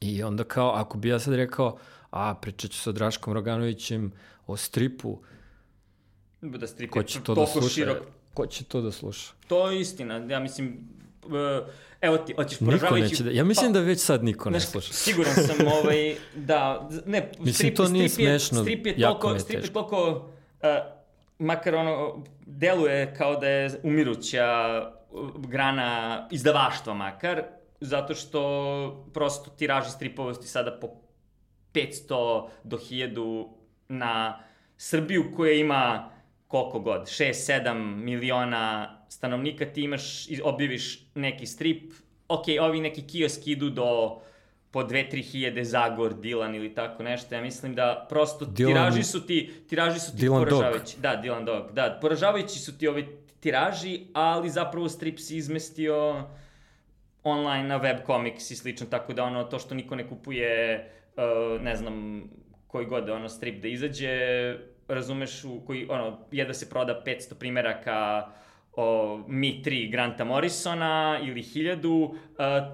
I 0.00 0.22
onda 0.22 0.44
kao, 0.44 0.70
ako 0.70 0.98
bi 0.98 1.08
ja 1.08 1.18
sad 1.18 1.34
rekao, 1.34 1.78
a 2.10 2.34
pričat 2.34 2.70
ću 2.70 2.78
sa 2.78 2.92
Draškom 2.92 3.32
Roganovićem 3.32 4.12
o 4.46 4.56
stripu, 4.56 5.18
Da 6.40 6.66
strip 6.66 6.90
ko 6.90 6.98
je 6.98 7.06
će 7.06 7.20
to 7.22 7.34
da 7.34 7.46
sluša? 7.46 7.68
širok. 7.68 7.98
Ko 8.34 8.46
će 8.46 8.64
to 8.64 8.80
da 8.80 8.92
sluša? 8.92 9.32
To 9.48 9.70
je 9.70 9.80
istina, 9.80 10.14
ja 10.14 10.40
mislim... 10.40 10.88
Uh, 11.24 11.30
evo 12.00 12.16
ti, 12.18 12.34
hoćeš 12.36 12.60
Niko 12.60 12.64
poražavajući... 12.70 13.10
neće 13.10 13.24
da... 13.24 13.30
Ja 13.30 13.44
mislim 13.44 13.72
pa, 13.72 13.78
da 13.78 13.84
već 13.84 14.00
sad 14.00 14.24
niko 14.24 14.50
ne 14.50 14.58
Znaš, 14.60 14.70
sluša. 14.70 14.92
siguran 14.92 15.34
sam, 15.34 15.66
ovaj, 15.80 16.16
da, 16.36 16.88
ne, 17.06 17.30
Mislim, 17.38 17.54
strip, 17.54 17.76
to 17.76 17.88
nije 17.88 18.08
strip 18.08 18.26
je, 18.28 18.38
smešno, 18.38 18.62
strip 18.62 18.86
je 18.86 18.94
jako 18.96 19.14
mi 19.16 19.20
toliko, 19.20 19.34
je 19.36 19.40
strip 19.40 19.64
je 19.64 19.72
toliko, 19.72 20.10
uh, 20.62 20.68
makar 21.38 21.74
ono, 21.74 22.24
deluje 22.46 23.14
kao 23.14 23.36
da 23.36 23.48
je 23.48 23.70
umiruća 23.82 24.46
grana 25.36 26.28
izdavaštva 26.30 26.94
makar, 26.94 27.42
zato 27.80 28.14
što 28.14 29.10
prosto 29.14 29.50
tiraži 29.50 29.90
stripovosti 29.90 30.48
sada 30.48 30.78
po 30.80 30.88
500 31.74 32.48
do 32.64 32.76
1000 32.76 33.48
na 33.88 34.40
Srbiju 34.76 35.32
koja 35.36 35.52
ima 35.52 36.10
koliko 36.54 36.80
god, 36.80 37.02
6-7 37.02 37.74
miliona 37.94 38.96
stanovnika, 39.08 39.64
ti 39.72 39.82
imaš, 39.82 40.26
objaviš 40.42 41.06
neki 41.14 41.46
strip, 41.46 41.92
ok, 42.28 42.44
ovi 42.60 42.80
neki 42.80 43.06
kioski 43.06 43.52
idu 43.52 43.70
do 43.70 44.20
po 44.74 44.82
2-3 44.82 45.22
hiljade 45.22 45.64
Zagor, 45.64 46.14
Dilan 46.14 46.54
ili 46.54 46.74
tako 46.74 47.02
nešto, 47.02 47.34
ja 47.34 47.40
mislim 47.40 47.74
da 47.74 48.06
prosto 48.08 48.44
Dylan- 48.44 48.66
tiraži 48.66 49.02
su 49.02 49.26
ti, 49.26 49.52
tiraži 49.68 50.00
su 50.00 50.16
ti 50.16 50.22
Dylan 50.22 50.38
Dog. 50.38 50.48
poražavajući. 50.48 51.00
Da, 51.00 51.20
Dylan 51.24 51.44
Dog, 51.44 51.72
da, 51.72 51.98
poražavajući 52.00 52.58
su 52.58 52.78
ti 52.78 52.88
ovi 52.88 53.06
tiraži, 53.40 54.00
ali 54.12 54.50
zapravo 54.50 54.88
strip 54.88 55.18
si 55.18 55.36
izmestio 55.36 56.24
online 57.22 57.68
na 57.68 57.76
web 57.76 57.96
comics 58.06 58.50
i 58.50 58.56
slično, 58.56 58.86
tako 58.86 59.12
da 59.12 59.24
ono, 59.24 59.44
to 59.44 59.58
što 59.58 59.74
niko 59.74 59.96
ne 59.96 60.08
kupuje, 60.08 60.84
uh, 61.16 61.62
ne 61.62 61.76
znam, 61.76 62.24
koji 62.66 62.86
god 62.86 63.08
ono 63.08 63.28
strip 63.28 63.62
da 63.62 63.68
izađe, 63.68 64.10
razumeš, 64.88 65.44
u 65.44 65.60
koji, 65.66 65.86
ono, 65.90 66.18
je 66.32 66.44
da 66.44 66.54
se 66.54 66.70
proda 66.70 67.02
500 67.06 67.34
primeraka 67.34 68.26
o 68.76 69.20
Mi 69.28 69.62
3 69.64 69.90
Granta 69.90 70.24
Morrisona 70.24 71.20
ili 71.22 71.42
1000 71.42 71.86
uh, 71.86 72.16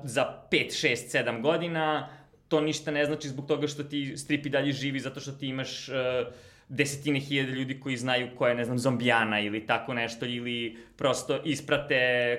za 0.05 0.43
5, 0.51 0.87
6, 0.87 1.25
7 1.25 1.43
godina, 1.43 2.09
to 2.49 2.61
ništa 2.61 2.91
ne 2.91 3.05
znači 3.05 3.29
zbog 3.29 3.47
toga 3.47 3.67
što 3.67 3.83
ti 3.85 4.17
strip 4.17 4.47
i 4.47 4.51
dalje 4.51 4.73
živi, 4.73 5.01
zato 5.01 5.21
što 5.21 5.33
ti 5.33 5.49
imaš 5.49 5.89
uh, 5.89 5.95
desetine 6.69 7.21
hiljade 7.21 7.53
ljudi 7.53 7.81
koji 7.81 7.97
znaju 7.97 8.29
ko 8.39 8.47
je, 8.49 8.55
ne 8.55 8.65
znam, 8.65 8.79
zombijana 8.79 9.41
ili 9.41 9.67
tako 9.67 9.95
nešto, 9.95 10.27
ili 10.27 10.77
prosto 10.97 11.41
isprate 11.45 11.97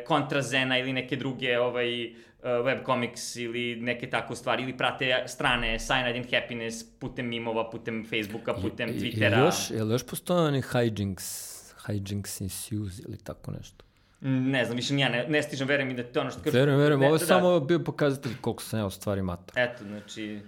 kontrazena 0.08 0.78
ili 0.78 0.93
neke 0.93 1.15
druge 1.15 1.60
ovaj, 1.60 2.06
uh, 2.06 2.12
webcomics 2.43 3.41
ili 3.43 3.76
neke 3.76 4.10
tako 4.10 4.36
stvari, 4.36 4.63
ili 4.63 4.78
prate 4.78 5.24
strane 5.28 5.78
Cyanide 5.80 6.15
and 6.15 6.34
Happiness 6.34 7.00
putem 7.00 7.28
mimova, 7.28 7.69
putem 7.69 8.06
Facebooka, 8.10 8.54
putem 8.54 8.89
I- 8.89 8.93
Twittera. 8.93 9.45
Još, 9.45 9.71
jel 9.71 9.91
još 9.91 10.04
postoje 10.08 10.47
oni 10.47 10.62
hijinks, 10.71 11.50
hijinks 11.87 12.41
ensues 12.41 12.99
ili 12.99 13.17
tako 13.17 13.51
nešto? 13.51 13.85
Ne 14.21 14.65
znam, 14.65 14.77
više 14.77 14.97
ja 14.97 15.09
ne, 15.09 15.27
ne 15.27 15.43
stižem, 15.43 15.67
verujem 15.67 15.87
mi 15.87 15.93
da 15.93 16.03
to 16.03 16.21
ono 16.21 16.31
što 16.31 16.41
kažu. 16.41 16.57
Verujem, 16.57 16.79
verujem, 16.79 17.03
ovo 17.03 17.15
je 17.15 17.19
da, 17.19 17.25
samo 17.25 17.59
bio 17.59 17.79
pokazatelj 17.79 18.33
koliko 18.41 18.63
sam 18.63 18.79
ja 18.79 18.85
u 18.85 18.89
stvari 18.89 19.21
mator. 19.21 19.59
Eto, 19.59 19.83
znači... 19.83 20.41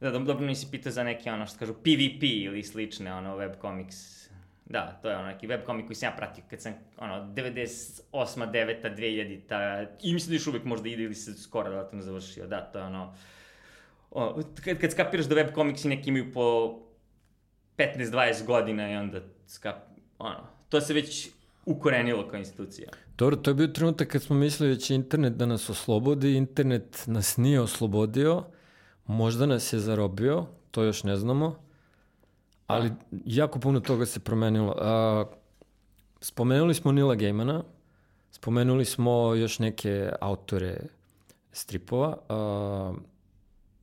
Da, 0.00 0.10
dobro, 0.10 0.26
dobro 0.26 0.46
nisi 0.46 0.66
pitao 0.70 0.92
za 0.92 1.04
neke 1.04 1.30
ono 1.30 1.46
što 1.46 1.58
kažu 1.58 1.74
PvP 1.74 2.22
ili 2.22 2.62
slične 2.62 3.14
ono 3.14 3.36
webcomics. 3.36 4.28
Da, 4.64 4.98
to 5.02 5.10
je 5.10 5.16
ono 5.16 5.26
neki 5.26 5.46
webcomic 5.46 5.86
koji 5.86 5.96
sam 5.96 6.06
ja 6.06 6.16
pratio 6.16 6.44
kad 6.50 6.60
sam 6.60 6.74
ono 6.96 7.14
98. 7.14 8.02
9. 8.12 8.96
2000 8.96 9.40
ta 9.48 9.82
i 10.02 10.14
mislim 10.14 10.28
da 10.28 10.34
još 10.34 10.46
uvek 10.46 10.64
možda 10.64 10.88
ide 10.88 11.02
ili 11.02 11.14
se 11.14 11.34
skoro 11.34 11.70
relativno 11.70 12.02
završio. 12.02 12.46
Da, 12.46 12.60
to 12.60 12.78
je 12.78 12.84
ono 12.84 13.14
o, 14.10 14.42
kad, 14.64 14.78
kad 14.78 14.92
skapiraš 14.92 15.26
da 15.26 15.34
webcomicsi 15.34 15.88
neki 15.88 16.08
imaju 16.08 16.32
po 16.32 16.78
15-20 17.78 18.46
godina 18.46 18.92
i 18.92 18.96
onda 18.96 19.20
skap, 19.46 19.76
ono, 20.18 20.40
to 20.68 20.80
se 20.80 20.94
već 20.94 21.28
ukorenilo 21.66 22.28
kao 22.28 22.38
institucija. 22.38 22.88
Dobro, 23.18 23.36
to 23.36 23.50
je 23.50 23.54
bio 23.54 23.66
trenutak 23.66 24.08
kad 24.08 24.22
smo 24.22 24.36
mislili 24.36 24.74
da 24.74 24.80
će 24.80 24.94
internet 24.94 25.32
da 25.32 25.46
nas 25.46 25.70
oslobodi, 25.70 26.34
internet 26.34 27.04
nas 27.06 27.36
nije 27.36 27.60
oslobodio, 27.60 28.44
možda 29.06 29.46
nas 29.46 29.72
je 29.72 29.78
zarobio, 29.78 30.46
to 30.70 30.82
još 30.82 31.04
ne 31.04 31.16
znamo, 31.16 31.56
Ali 32.66 32.90
jako 33.24 33.58
puno 33.58 33.80
toga 33.80 34.06
se 34.06 34.20
promenilo. 34.20 34.74
A, 34.78 35.24
spomenuli 36.20 36.74
smo 36.74 36.92
Nila 36.92 37.14
Gaimana, 37.14 37.62
spomenuli 38.30 38.84
smo 38.84 39.34
još 39.34 39.58
neke 39.58 40.12
autore 40.20 40.80
stripova. 41.52 42.16
A, 42.28 42.92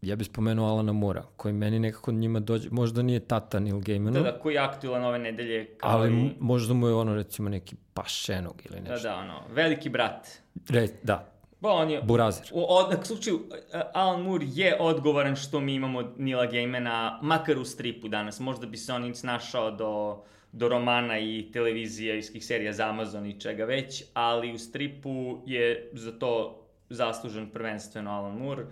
ja 0.01 0.15
bih 0.15 0.27
spomenuo 0.27 0.69
Alana 0.69 0.93
Mura, 0.93 1.23
koji 1.38 1.53
meni 1.53 1.79
nekako 1.79 2.12
njima 2.12 2.39
dođe, 2.39 2.69
možda 2.71 3.01
nije 3.01 3.19
tata 3.19 3.59
Neil 3.59 3.79
Gaimanu. 3.79 4.19
Da, 4.19 4.31
da, 4.31 4.39
koji 4.39 4.53
je 4.53 4.59
aktualan 4.59 5.03
ove 5.03 5.19
nedelje. 5.19 5.65
Kao 5.77 5.91
ali 5.91 6.12
i... 6.12 6.31
možda 6.39 6.73
mu 6.73 6.88
je 6.88 6.93
ono 6.93 7.15
recimo 7.15 7.49
neki 7.49 7.75
pašenog 7.93 8.62
ili 8.65 8.81
Da, 8.81 8.91
nešto. 8.91 9.07
da, 9.07 9.15
ono, 9.15 9.41
veliki 9.53 9.89
brat. 9.89 10.27
Re, 10.69 10.88
da, 11.03 11.39
Ba, 11.62 11.69
on 11.69 11.89
je... 11.89 12.01
Burazer. 12.01 12.47
U, 12.53 12.65
od, 12.69 12.91
na 12.91 13.05
slučaju, 13.05 13.39
e, 13.73 13.81
Alan 13.93 14.21
Moore 14.21 14.45
je 14.49 14.77
odgovoran 14.79 15.35
što 15.35 15.59
mi 15.59 15.73
imamo 15.73 16.13
Nila 16.17 16.45
Gaimana, 16.45 17.19
makar 17.21 17.57
u 17.57 17.65
stripu 17.65 18.07
danas. 18.07 18.39
Možda 18.39 18.67
bi 18.67 18.77
se 18.77 18.93
on 18.93 19.15
snašao 19.15 19.71
do, 19.71 20.23
do 20.51 20.69
romana 20.69 21.19
i 21.19 21.49
televizijskih 21.53 22.45
serija 22.45 22.73
za 22.73 22.89
Amazon 22.89 23.25
i 23.25 23.39
čega 23.39 23.65
već, 23.65 24.03
ali 24.13 24.53
u 24.53 24.57
stripu 24.57 25.41
je 25.45 25.89
za 25.93 26.12
to 26.12 26.65
zaslužen 26.89 27.49
prvenstveno 27.49 28.12
Alan 28.12 28.38
Moore, 28.38 28.65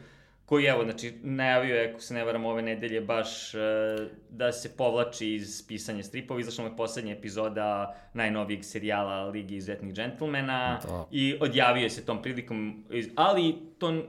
koji 0.47 0.65
evo, 0.65 0.83
znači, 0.83 1.13
najavio 1.21 1.75
je, 1.75 1.89
ako 1.89 2.01
se 2.01 2.13
ne 2.13 2.23
varam, 2.23 2.45
ove 2.45 2.61
nedelje 2.61 3.01
baš 3.01 3.53
e, 3.53 3.57
da 4.29 4.51
se 4.51 4.69
povlači 4.71 5.27
iz 5.29 5.63
pisanja 5.67 6.03
stripova. 6.03 6.39
Izašla 6.39 6.63
mu 6.63 6.69
je 6.69 6.77
poslednja 6.77 7.13
epizoda 7.13 7.69
najnovijeg 8.13 8.63
serijala 8.63 9.25
Ligi 9.25 9.55
izuzetnih 9.55 9.93
džentlmena 9.93 10.79
Da. 10.83 11.05
i 11.11 11.37
odjavio 11.39 11.89
se 11.89 12.05
tom 12.05 12.21
prilikom, 12.21 12.59
iz- 12.91 13.09
ali 13.15 13.55
to, 13.77 14.03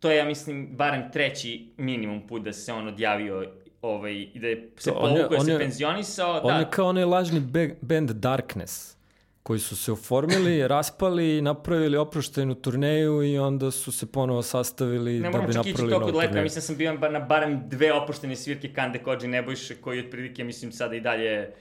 to 0.00 0.10
je, 0.10 0.16
ja 0.16 0.24
mislim, 0.24 0.68
barem 0.68 1.12
treći 1.12 1.68
minimum 1.76 2.26
put 2.26 2.42
da 2.42 2.52
se 2.52 2.72
on 2.72 2.88
odjavio 2.88 3.52
ovaj, 3.82 4.12
i 4.14 4.32
da 4.36 4.46
je 4.46 4.70
se 4.76 4.90
To, 4.90 4.96
on 4.96 5.10
je- 5.10 5.16
povukao, 5.16 5.38
da 5.38 5.44
se 5.44 5.58
penzionisao. 5.58 6.32
On 6.34 6.48
da, 6.48 6.54
je 6.54 6.66
kao 6.70 6.86
onaj 6.86 7.04
lažni 7.04 7.40
be- 7.42 7.74
band 7.80 8.10
Darkness, 8.10 8.96
koji 9.42 9.60
su 9.60 9.76
se 9.76 9.92
oformili, 9.92 10.68
raspali, 10.68 11.42
napravili 11.42 11.96
oproštajnu 11.96 12.54
turneju 12.54 13.22
i 13.22 13.38
onda 13.38 13.70
su 13.70 13.92
se 13.92 14.06
ponovo 14.06 14.42
sastavili 14.42 15.12
Ne 15.12 15.20
da 15.20 15.30
moram 15.30 15.46
bi 15.46 15.52
čak 15.52 15.66
ići 15.66 15.70
napravili 15.72 15.90
toliko 15.90 16.00
novu 16.00 16.12
daleko, 16.12 16.22
ja 16.22 16.28
turneju. 16.28 16.44
mislim 16.44 16.60
da 16.60 16.66
sam 16.66 16.76
bio 16.76 17.10
na 17.10 17.20
barem 17.20 17.62
dve 17.68 17.92
opuštene 17.92 18.36
svirke 18.36 18.72
Kande 18.72 18.98
Kođi 18.98 19.28
Nebojše, 19.28 19.74
koji 19.74 20.00
otprilike, 20.00 20.44
mislim, 20.44 20.72
sada 20.72 20.94
i 20.94 21.00
dalje 21.00 21.52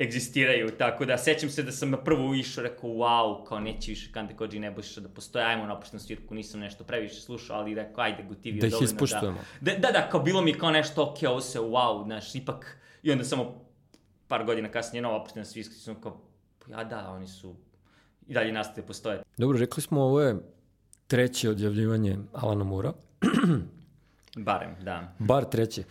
egzistiraju, 0.00 0.70
tako 0.70 1.04
da 1.04 1.18
sećam 1.18 1.50
se 1.50 1.62
da 1.62 1.72
sam 1.72 1.90
na 1.90 1.96
prvu 1.96 2.34
išao, 2.34 2.64
rekao, 2.64 2.90
wow, 2.90 3.44
kao 3.44 3.60
neće 3.60 3.90
više 3.90 4.12
Kande 4.12 4.34
Kođi 4.34 4.58
Nebojša 4.58 5.00
da 5.00 5.08
postoje, 5.08 5.44
ajmo 5.44 5.66
na 5.66 5.74
opuštenu 5.74 6.00
svirku, 6.00 6.34
nisam 6.34 6.60
nešto 6.60 6.84
previše 6.84 7.20
slušao, 7.20 7.56
ali 7.56 7.74
rekao, 7.74 8.04
ajde, 8.04 8.22
gotivio 8.28 8.60
Da 8.60 8.66
ih 8.66 8.70
dovoljno 8.70 8.92
ispoštujemo. 8.92 9.38
Da, 9.60 9.74
da, 9.74 9.90
da, 9.90 10.08
kao 10.10 10.20
bilo 10.20 10.42
mi 10.42 10.54
kao 10.54 10.70
nešto, 10.70 11.02
ok, 11.02 11.16
ovo 11.28 11.40
se, 11.40 11.58
wow, 11.58 12.04
znaš, 12.04 12.34
ipak, 12.34 12.78
i 13.02 13.12
onda 13.12 13.24
samo 13.24 13.64
par 14.28 14.44
godina 14.44 14.68
kasnije 14.68 15.02
nova 15.02 15.16
opuštena 15.16 15.44
svirka, 15.44 15.74
sam 15.74 16.00
kao, 16.00 16.20
ja 16.70 16.84
da, 16.84 17.10
oni 17.10 17.28
su 17.28 17.54
i 18.26 18.34
dalje 18.34 18.52
nastavili 18.52 18.86
postoje. 18.86 19.22
Dobro, 19.36 19.58
rekli 19.58 19.82
smo 19.82 20.02
ovo 20.02 20.20
je 20.20 20.36
treće 21.06 21.50
odjavljivanje 21.50 22.18
Alana 22.32 22.64
Mura, 22.64 22.92
Barem, 24.36 24.70
da. 24.82 25.12
bar 25.18 25.44
treće. 25.44 25.82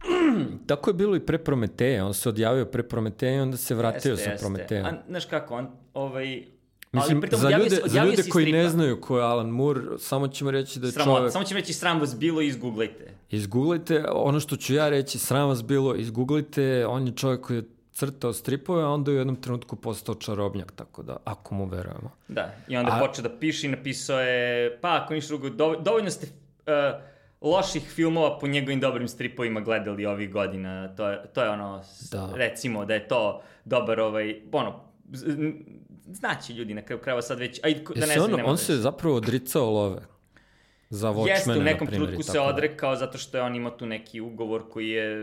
Tako 0.66 0.90
je 0.90 0.94
bilo 0.94 1.16
i 1.16 1.20
pre 1.20 1.38
Prometeja, 1.38 2.06
on 2.06 2.14
se 2.14 2.28
odjavio 2.28 2.64
pre 2.64 2.82
Prometeja 2.82 3.34
i 3.34 3.40
onda 3.40 3.56
se 3.56 3.74
vratio 3.74 4.10
Jeste, 4.10 4.24
sa 4.24 4.30
jeste. 4.30 4.42
Prometejom. 4.42 4.86
A, 4.86 4.92
znaš 5.08 5.24
kako, 5.24 5.54
on, 5.54 5.68
ovaj... 5.94 6.44
Mislim, 6.92 7.16
ali 7.16 7.20
pritom 7.20 7.40
za 7.40 7.50
ljude, 7.50 7.70
se- 7.70 7.82
za 7.86 8.04
ljude 8.04 8.22
koji 8.30 8.52
ne 8.52 8.68
znaju 8.68 9.00
ko 9.00 9.18
je 9.18 9.24
Alan 9.24 9.48
Moore, 9.48 9.80
samo 9.98 10.28
ćemo 10.28 10.50
reći 10.50 10.80
da 10.80 10.86
je 10.86 10.92
Sramot, 10.92 11.18
čovek... 11.18 11.32
Samo 11.32 11.44
ću 11.44 11.54
reći 11.54 11.72
sram 11.72 12.00
vas 12.00 12.16
bilo 12.18 12.42
i 12.42 12.46
izgooglajte. 12.46 13.14
Izgooglajte, 13.30 14.04
ono 14.12 14.40
što 14.40 14.56
ću 14.56 14.74
ja 14.74 14.88
reći, 14.88 15.18
sram 15.18 15.48
vas 15.48 15.64
bilo, 15.64 15.94
izgooglajte, 15.94 16.86
on 16.86 17.06
je 17.06 17.12
čovjek 17.12 17.40
koji 17.40 17.56
je 17.56 17.64
crtao 18.00 18.32
stripove, 18.32 18.82
a 18.82 18.88
onda 18.88 19.10
je 19.10 19.14
u 19.14 19.20
jednom 19.20 19.36
trenutku 19.36 19.76
postao 19.76 20.14
čarobnjak, 20.14 20.72
tako 20.72 21.02
da, 21.02 21.16
ako 21.24 21.54
mu 21.54 21.66
verujemo. 21.66 22.10
Da, 22.28 22.54
i 22.68 22.76
onda 22.76 22.92
A- 22.92 23.00
počeo 23.00 23.22
da 23.22 23.30
piše 23.30 23.66
i 23.66 23.70
napisao 23.70 24.20
je, 24.20 24.40
pa 24.80 24.94
ako 24.94 25.14
ništa 25.14 25.28
drugo, 25.28 25.48
dov- 25.48 25.82
dovoljno 25.82 26.10
ste 26.10 26.26
uh, 26.26 27.02
loših 27.42 27.82
filmova 27.84 28.38
po 28.38 28.46
njegovim 28.46 28.80
dobrim 28.80 29.08
stripovima 29.08 29.60
gledali 29.60 30.06
ovih 30.06 30.32
godina. 30.32 30.88
To 30.90 31.08
je, 31.08 31.22
to 31.26 31.42
je 31.42 31.50
ono, 31.50 31.82
Da. 32.10 32.32
recimo 32.34 32.84
da 32.84 32.94
je 32.94 33.08
to 33.08 33.42
dobar 33.64 34.00
ovaj, 34.00 34.42
ono, 34.52 34.80
z- 35.12 35.26
n- 35.28 35.64
znaće 36.06 36.52
ljudi 36.52 36.74
na 36.74 36.82
kraju 36.82 37.00
krajeva 37.00 37.22
sad 37.22 37.38
već, 37.38 37.60
a 37.62 37.68
i 37.68 37.84
ko- 37.84 37.94
da 37.94 38.06
ne 38.06 38.14
znam, 38.14 38.34
on, 38.34 38.40
on 38.42 38.58
se 38.58 38.76
zapravo 38.76 39.16
odricao 39.16 39.70
love 39.70 40.00
za 40.90 41.08
Watchmen, 41.10 41.28
Jeste, 41.28 41.50
u 41.52 41.62
nekom 41.62 41.86
trenutku 41.86 42.22
se 42.22 42.32
da. 42.32 42.42
odrekao 42.44 42.96
zato 42.96 43.18
što 43.18 43.36
je 43.36 43.42
on 43.42 43.54
imao 43.54 43.70
tu 43.72 43.86
neki 43.86 44.20
ugovor 44.20 44.62
koji 44.70 44.88
je, 44.88 45.16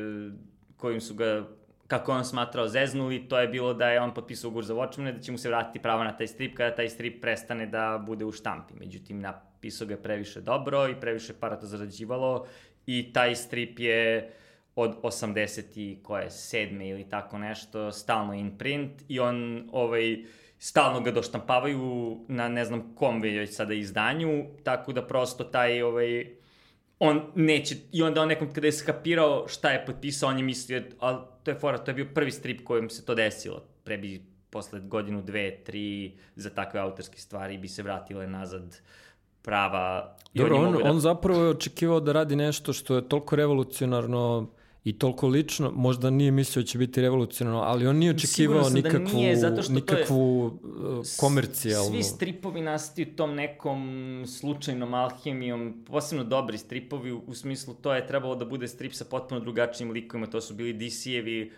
kojim 0.77 1.01
su 1.01 1.13
ga 1.13 1.47
kako 1.87 2.11
on 2.11 2.25
smatrao 2.25 2.67
zeznuli, 2.67 3.27
to 3.29 3.39
je 3.39 3.47
bilo 3.47 3.73
da 3.73 3.89
je 3.89 4.01
on 4.01 4.13
potpisao 4.13 4.47
ugovor 4.47 4.65
za 4.65 4.73
Watchmen, 4.73 5.11
da 5.11 5.19
će 5.19 5.31
mu 5.31 5.37
se 5.37 5.49
vratiti 5.49 5.79
prava 5.79 6.03
na 6.03 6.17
taj 6.17 6.27
strip 6.27 6.57
kada 6.57 6.75
taj 6.75 6.89
strip 6.89 7.21
prestane 7.21 7.65
da 7.65 8.03
bude 8.05 8.25
u 8.25 8.31
štampi. 8.31 8.73
Međutim, 8.79 9.19
napisao 9.19 9.87
ga 9.87 9.97
previše 9.97 10.41
dobro 10.41 10.87
i 10.87 10.99
previše 10.99 11.33
para 11.39 11.59
to 11.59 11.65
zarađivalo 11.65 12.47
i 12.85 13.13
taj 13.13 13.35
strip 13.35 13.79
je 13.79 14.31
od 14.75 15.01
80 15.01 15.63
i 15.75 15.99
koje, 16.03 16.29
sedme 16.29 16.89
ili 16.89 17.09
tako 17.09 17.37
nešto, 17.37 17.91
stalno 17.91 18.33
in 18.33 18.57
print 18.57 18.91
i 19.07 19.19
on 19.19 19.69
ovaj, 19.71 20.17
stalno 20.59 21.01
ga 21.01 21.11
doštampavaju 21.11 22.17
na 22.27 22.47
ne 22.47 22.65
znam 22.65 22.95
kom 22.95 23.21
već 23.21 23.55
sada 23.55 23.73
izdanju, 23.73 24.45
tako 24.63 24.93
da 24.93 25.07
prosto 25.07 25.43
taj 25.43 25.81
ovaj, 25.81 26.36
on 26.99 27.21
neće, 27.35 27.75
i 27.91 28.03
onda 28.03 28.21
on 28.21 28.27
nekom 28.27 28.53
kada 28.53 28.67
je 28.67 28.71
skapirao 28.71 29.47
šta 29.47 29.69
je 29.69 29.85
potpisao, 29.85 30.29
on 30.29 30.37
je 30.37 30.43
mislio, 30.43 30.83
ali 30.99 31.17
to 31.43 31.51
je 31.51 31.55
fora, 31.59 31.77
to 31.77 31.91
je 31.91 31.95
bio 31.95 32.07
prvi 32.13 32.31
strip 32.31 32.63
kojem 32.63 32.89
se 32.89 33.05
to 33.05 33.15
desilo, 33.15 33.63
pre 33.83 33.97
bi 33.97 34.21
posle 34.49 34.79
godinu, 34.79 35.21
dve, 35.21 35.63
tri, 35.63 36.17
za 36.35 36.49
takve 36.49 36.79
autorske 36.79 37.19
stvari 37.19 37.57
bi 37.57 37.67
se 37.67 37.83
vratile 37.83 38.27
nazad 38.27 38.77
prava. 39.41 40.15
Dobro, 40.33 40.55
on, 40.55 40.73
da- 40.73 40.91
on 40.91 40.99
zapravo 40.99 41.43
je 41.43 41.49
očekivao 41.49 41.99
da 41.99 42.11
radi 42.11 42.35
nešto 42.35 42.73
što 42.73 42.95
je 42.95 43.09
toliko 43.09 43.35
revolucionarno 43.35 44.47
i 44.87 44.93
toliko 44.99 45.27
lično, 45.27 45.71
možda 45.71 46.09
nije 46.09 46.31
mislio 46.31 46.63
da 46.63 46.67
će 46.67 46.77
biti 46.77 47.01
revolucionarno, 47.01 47.61
ali 47.61 47.87
on 47.87 47.95
nije 47.95 48.11
očekivao 48.11 48.63
sam 48.63 48.73
da 48.73 48.89
nikakvu, 48.89 49.19
nije, 49.19 49.35
zato 49.35 49.61
što 49.61 49.67
to 49.67 49.73
je- 49.73 49.75
nikakvu 49.75 50.45
uh, 50.45 50.53
komercijalnu... 51.19 51.91
Svi 51.91 52.03
stripovi 52.03 52.61
nastaju 52.61 53.07
tom 53.15 53.35
nekom 53.35 54.23
slučajnom 54.27 54.93
alhemijom, 54.93 55.83
posebno 55.87 56.23
dobri 56.23 56.57
stripovi, 56.57 57.11
u, 57.11 57.21
u 57.27 57.33
smislu 57.33 57.73
to 57.73 57.93
je 57.93 58.07
trebalo 58.07 58.35
da 58.35 58.45
bude 58.45 58.67
strip 58.67 58.93
sa 58.93 59.05
potpuno 59.05 59.41
drugačijim 59.41 59.91
likovima, 59.91 60.27
to 60.27 60.41
su 60.41 60.53
bili 60.53 60.73
DC-evi, 60.73 61.51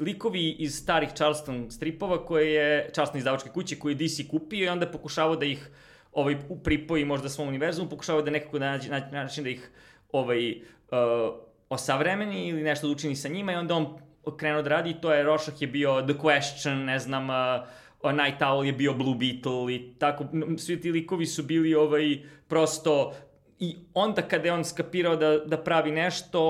likovi 0.00 0.50
iz 0.50 0.74
starih 0.74 1.08
Charleston 1.14 1.70
stripova 1.70 2.24
koje 2.24 2.52
je, 2.52 2.90
Charleston 2.92 3.18
izdavačke 3.18 3.48
kuće 3.50 3.76
koje 3.78 3.92
je 3.92 4.06
DC 4.06 4.28
kupio 4.30 4.64
i 4.64 4.68
onda 4.68 4.90
pokušavao 4.90 5.36
da 5.36 5.46
ih 5.46 5.70
ovaj, 6.12 6.36
pripoji 6.64 7.04
možda 7.04 7.28
svom 7.28 7.48
univerzumu, 7.48 7.90
pokušavao 7.90 8.22
da 8.22 8.30
nekako 8.30 8.58
nađe, 8.58 8.90
nađe 8.90 9.10
način 9.12 9.44
da 9.44 9.50
ih 9.50 9.70
ovaj, 10.12 10.50
uh, 10.50 11.44
osavremeni 11.68 12.48
ili 12.48 12.62
nešto 12.62 12.86
da 12.86 12.92
učini 12.92 13.16
sa 13.16 13.28
njima 13.28 13.52
i 13.52 13.56
onda 13.56 13.74
on 13.74 13.98
krenuo 14.36 14.62
da 14.62 14.68
radi 14.68 14.94
to 15.00 15.12
je, 15.12 15.22
Rorschach 15.22 15.62
je 15.62 15.68
bio 15.68 16.02
The 16.02 16.14
Question, 16.14 16.84
ne 16.84 16.98
znam, 16.98 17.30
uh, 17.30 18.12
Night 18.12 18.40
Owl 18.40 18.64
je 18.64 18.72
bio 18.72 18.94
Blue 18.94 19.14
Beetle 19.14 19.74
i 19.74 19.94
tako, 19.98 20.24
svi 20.58 20.80
ti 20.80 20.92
likovi 20.92 21.26
su 21.26 21.42
bili 21.42 21.74
ovaj, 21.74 22.18
prosto 22.48 23.12
I 23.58 23.76
onda 23.94 24.22
kada 24.22 24.48
je 24.48 24.52
on 24.52 24.64
skapirao 24.64 25.16
da, 25.16 25.38
da 25.38 25.56
pravi 25.56 25.90
nešto, 25.90 26.40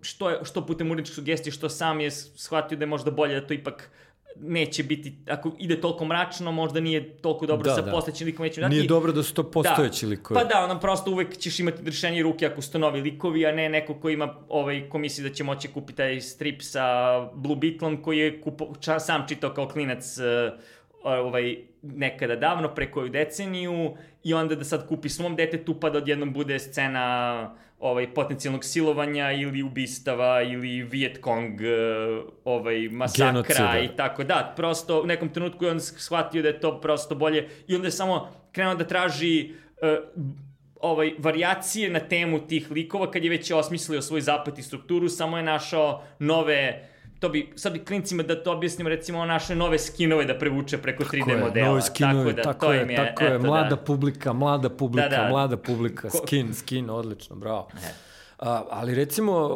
što, 0.00 0.30
je, 0.30 0.44
što 0.44 0.66
putem 0.66 0.90
uredničke 0.90 1.14
sugestije, 1.14 1.52
što 1.52 1.68
sam 1.68 2.00
je 2.00 2.10
shvatio 2.10 2.78
da 2.78 2.82
je 2.82 2.86
možda 2.86 3.10
bolje 3.10 3.40
da 3.40 3.46
to 3.46 3.54
ipak 3.54 3.90
neće 4.36 4.82
biti, 4.82 5.12
ako 5.28 5.52
ide 5.58 5.80
toliko 5.80 6.04
mračno, 6.04 6.52
možda 6.52 6.80
nije 6.80 7.16
toliko 7.16 7.46
dobro 7.46 7.64
Da, 7.64 7.74
sa 7.74 7.82
da. 7.82 7.90
postojećim 7.90 8.26
likom 8.26 8.44
neće 8.44 8.60
dati. 8.60 8.74
Nije 8.74 8.86
dobro 8.86 9.12
da 9.12 9.22
su 9.22 9.34
to 9.34 9.50
postojeći 9.50 10.06
da. 10.06 10.10
likovi. 10.10 10.40
Pa 10.40 10.44
da, 10.44 10.64
ono 10.64 10.80
prosto 10.80 11.10
uvek 11.10 11.38
ćeš 11.38 11.60
imati 11.60 11.82
dršenje 11.82 12.22
ruke 12.22 12.46
ako 12.46 12.62
su 12.62 12.72
to 12.72 12.78
novi 12.78 13.00
likovi, 13.00 13.46
a 13.46 13.52
ne 13.52 13.68
neko 13.68 13.94
ko 13.94 14.08
ima 14.08 14.34
ovaj, 14.48 14.88
ko 14.88 14.98
misli 14.98 15.28
da 15.28 15.34
će 15.34 15.44
moći 15.44 15.68
kupiti 15.68 15.96
taj 15.96 16.20
strip 16.20 16.62
sa 16.62 16.84
Blue 17.34 17.56
Beetlom 17.56 18.02
koji 18.02 18.18
je 18.18 18.40
kupo, 18.40 18.74
ča, 18.80 19.00
sam 19.00 19.24
čitao 19.28 19.54
kao 19.54 19.68
klinac 19.68 20.18
uh, 20.18 20.58
ovaj, 21.04 21.56
nekada 21.82 22.36
davno, 22.36 22.74
pre 22.74 22.90
koju 22.90 23.08
deceniju, 23.08 23.94
i 24.24 24.34
onda 24.34 24.54
da 24.54 24.64
sad 24.64 24.88
kupi 24.88 25.08
svom 25.08 25.36
detetu, 25.36 25.80
pa 25.80 25.90
da 25.90 25.98
odjednom 25.98 26.32
bude 26.32 26.58
scena 26.58 27.54
ovaj, 27.82 28.14
potencijalnog 28.14 28.64
silovanja 28.64 29.32
ili 29.32 29.62
ubistava 29.62 30.42
ili 30.42 30.82
Viet 30.82 31.18
Cong 31.24 31.60
uh, 31.60 32.24
ovaj, 32.44 32.88
masakra 32.88 33.26
Genocida. 33.26 33.78
i 33.78 33.96
tako 33.96 34.24
da, 34.24 34.52
prosto 34.56 35.02
u 35.02 35.06
nekom 35.06 35.28
trenutku 35.28 35.64
je 35.64 35.70
on 35.70 35.80
shvatio 35.80 36.42
da 36.42 36.48
je 36.48 36.60
to 36.60 36.80
prosto 36.80 37.14
bolje 37.14 37.48
i 37.66 37.74
onda 37.74 37.86
je 37.86 37.92
samo 37.92 38.28
krenuo 38.52 38.74
da 38.74 38.86
traži 38.86 39.50
uh, 39.82 39.88
ovaj, 40.80 41.14
varijacije 41.18 41.90
na 41.90 42.00
temu 42.00 42.46
tih 42.46 42.70
likova 42.70 43.10
kad 43.10 43.24
je 43.24 43.30
već 43.30 43.50
osmislio 43.50 44.02
svoj 44.02 44.20
zapad 44.20 44.58
i 44.58 44.62
strukturu, 44.62 45.08
samo 45.08 45.36
je 45.36 45.42
našao 45.42 46.02
nove 46.18 46.88
to 47.22 47.28
bi, 47.28 47.52
sad 47.56 47.72
bi 47.72 47.84
klincima 47.84 48.22
da 48.22 48.42
to 48.42 48.52
objasnimo, 48.52 48.90
recimo 48.90 49.24
naše 49.24 49.54
nove 49.54 49.78
skinove 49.78 50.24
da 50.24 50.38
prevuče 50.38 50.78
preko 50.78 51.04
3D 51.04 51.18
Tako 51.18 51.30
je, 51.30 51.36
modela. 51.36 51.68
novi 51.68 51.82
skinovi, 51.82 52.24
tako 52.24 52.36
da, 52.36 52.42
tako 52.42 52.66
to 52.66 52.72
je, 52.72 52.80
je, 52.80 52.96
tako 52.96 53.24
je, 53.24 53.34
eto, 53.34 53.46
mlada 53.46 53.68
da. 53.68 53.76
publika, 53.76 54.32
mlada 54.32 54.70
publika, 54.70 55.08
Da, 55.08 55.16
da. 55.16 55.28
mlada 55.28 55.56
publika, 55.56 56.10
skin, 56.10 56.54
skin, 56.54 56.90
odlično, 56.90 57.36
bravo. 57.36 57.68
E. 57.74 57.92
A, 58.38 58.64
ali 58.70 58.94
recimo, 58.94 59.50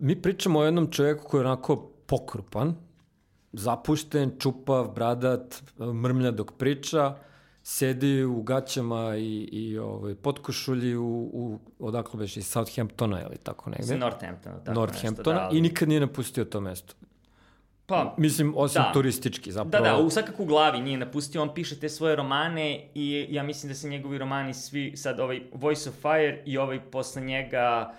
mi 0.00 0.22
pričamo 0.22 0.58
o 0.58 0.64
jednom 0.64 0.90
čovjeku 0.90 1.24
koji 1.24 1.40
je 1.40 1.46
onako 1.46 1.76
pokrupan, 2.06 2.74
zapušten, 3.52 4.32
čupav, 4.38 4.88
bradat, 4.94 5.62
mrmlja 5.80 6.30
dok 6.30 6.52
priča, 6.52 7.14
sedi 7.62 8.24
u 8.24 8.42
gaćama 8.42 9.16
i, 9.16 9.48
i 9.52 9.78
ovaj, 9.78 10.14
podkošulji 10.14 10.96
u, 10.96 11.30
u 11.32 11.58
odakle 11.78 12.18
beš, 12.18 12.36
iz 12.36 12.46
Southamptona 12.46 13.22
ili 13.22 13.36
tako 13.36 13.70
negde. 13.70 13.94
Iz 13.94 14.00
Northamptona. 14.00 14.58
Tako 14.64 14.80
Northamptona 14.80 15.10
nešto, 15.10 15.32
da, 15.32 15.46
ali... 15.46 15.58
i 15.58 15.60
nikad 15.60 15.88
nije 15.88 16.00
napustio 16.00 16.44
to 16.44 16.60
mesto. 16.60 16.94
Pa, 17.86 18.14
Mislim, 18.18 18.54
osim 18.56 18.82
da. 18.82 18.92
turistički, 18.92 19.52
zapravo. 19.52 19.84
Da, 19.84 19.90
da, 19.90 19.98
u 19.98 20.10
svakako 20.10 20.42
u 20.42 20.46
glavi 20.46 20.80
nije 20.80 20.98
napustio, 20.98 21.42
on 21.42 21.54
piše 21.54 21.80
te 21.80 21.88
svoje 21.88 22.16
romane 22.16 22.88
i 22.94 23.26
ja 23.30 23.42
mislim 23.42 23.68
da 23.68 23.74
se 23.74 23.88
njegovi 23.88 24.18
romani 24.18 24.54
svi, 24.54 24.96
sad 24.96 25.20
ovaj 25.20 25.40
Voice 25.52 25.90
of 25.90 25.96
Fire 25.96 26.42
i 26.46 26.58
ovaj 26.58 26.80
posle 26.90 27.22
njega, 27.22 27.94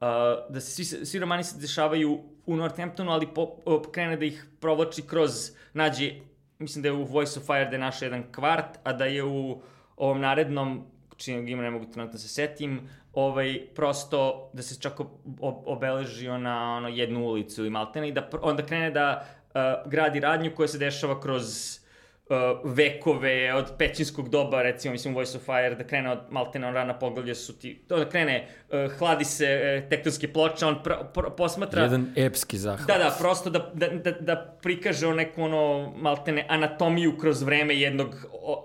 uh, 0.00 0.06
da 0.48 0.60
se 0.60 0.84
svi, 0.84 1.06
svi 1.06 1.18
romani 1.18 1.44
se 1.44 1.58
dešavaju 1.58 2.20
u 2.46 2.56
Northamptonu, 2.56 3.12
ali 3.12 3.26
po, 3.34 3.56
krene 3.92 4.16
da 4.16 4.24
ih 4.24 4.46
provlači 4.60 5.02
kroz, 5.02 5.50
nađe, 5.72 6.12
mislim 6.58 6.82
da 6.82 6.88
je 6.88 6.92
u 6.92 7.04
Voice 7.04 7.40
of 7.40 7.46
Fire 7.46 7.64
da 7.64 7.72
je 7.72 7.78
našao 7.78 8.06
jedan 8.06 8.32
kvart, 8.32 8.78
a 8.84 8.92
da 8.92 9.04
je 9.04 9.24
u 9.24 9.60
ovom 9.96 10.20
narednom, 10.20 10.86
čijeg 11.16 11.48
ima 11.48 11.62
ne 11.62 11.70
mogu 11.70 11.84
trenutno 11.84 12.12
da 12.12 12.18
se 12.18 12.28
setim, 12.28 12.80
ovaj, 13.12 13.60
prosto 13.74 14.50
da 14.52 14.62
se 14.62 14.80
čak 14.80 15.00
ob, 15.00 15.08
obeležio 15.40 16.38
na 16.38 16.76
ono, 16.76 16.88
jednu 16.88 17.24
ulicu 17.24 17.60
ili 17.60 17.70
maltene 17.70 18.08
i 18.08 18.12
da 18.12 18.28
onda 18.42 18.66
krene 18.66 18.90
da 18.90 19.26
uh, 19.54 19.90
gradi 19.90 20.20
radnju 20.20 20.52
koja 20.56 20.68
se 20.68 20.78
dešava 20.78 21.20
kroz 21.20 21.78
uh, 22.28 22.36
vekove 22.64 23.54
od 23.54 23.72
pećinskog 23.78 24.28
doba, 24.28 24.62
recimo, 24.62 24.92
mislim, 24.92 25.14
Voice 25.14 25.38
of 25.38 25.44
Fire, 25.44 25.74
da 25.74 25.84
krene 25.84 26.10
od 26.10 26.18
maltene 26.30 26.66
on 26.66 26.74
rana 26.74 26.98
poglavlja 26.98 27.34
su 27.34 27.58
ti, 27.58 27.84
da 27.88 28.08
krene, 28.08 28.48
uh, 28.68 28.98
hladi 28.98 29.24
se 29.24 29.46
uh, 29.82 29.88
tektonske 29.88 30.32
ploče, 30.32 30.66
on 30.66 30.82
pr, 30.84 30.92
pr, 31.14 31.20
posmatra... 31.36 31.82
Jedan 31.82 32.12
epski 32.16 32.58
zahvat. 32.58 32.86
Da, 32.88 32.98
da, 32.98 33.16
prosto 33.18 33.50
da, 33.50 33.70
da, 33.74 33.88
da, 33.88 34.10
da 34.10 34.58
prikaže 34.62 35.14
neku 35.14 35.42
ono 35.42 35.92
maltene 35.96 36.46
anatomiju 36.48 37.18
kroz 37.18 37.42
vreme 37.42 37.76
jednog 37.76 38.14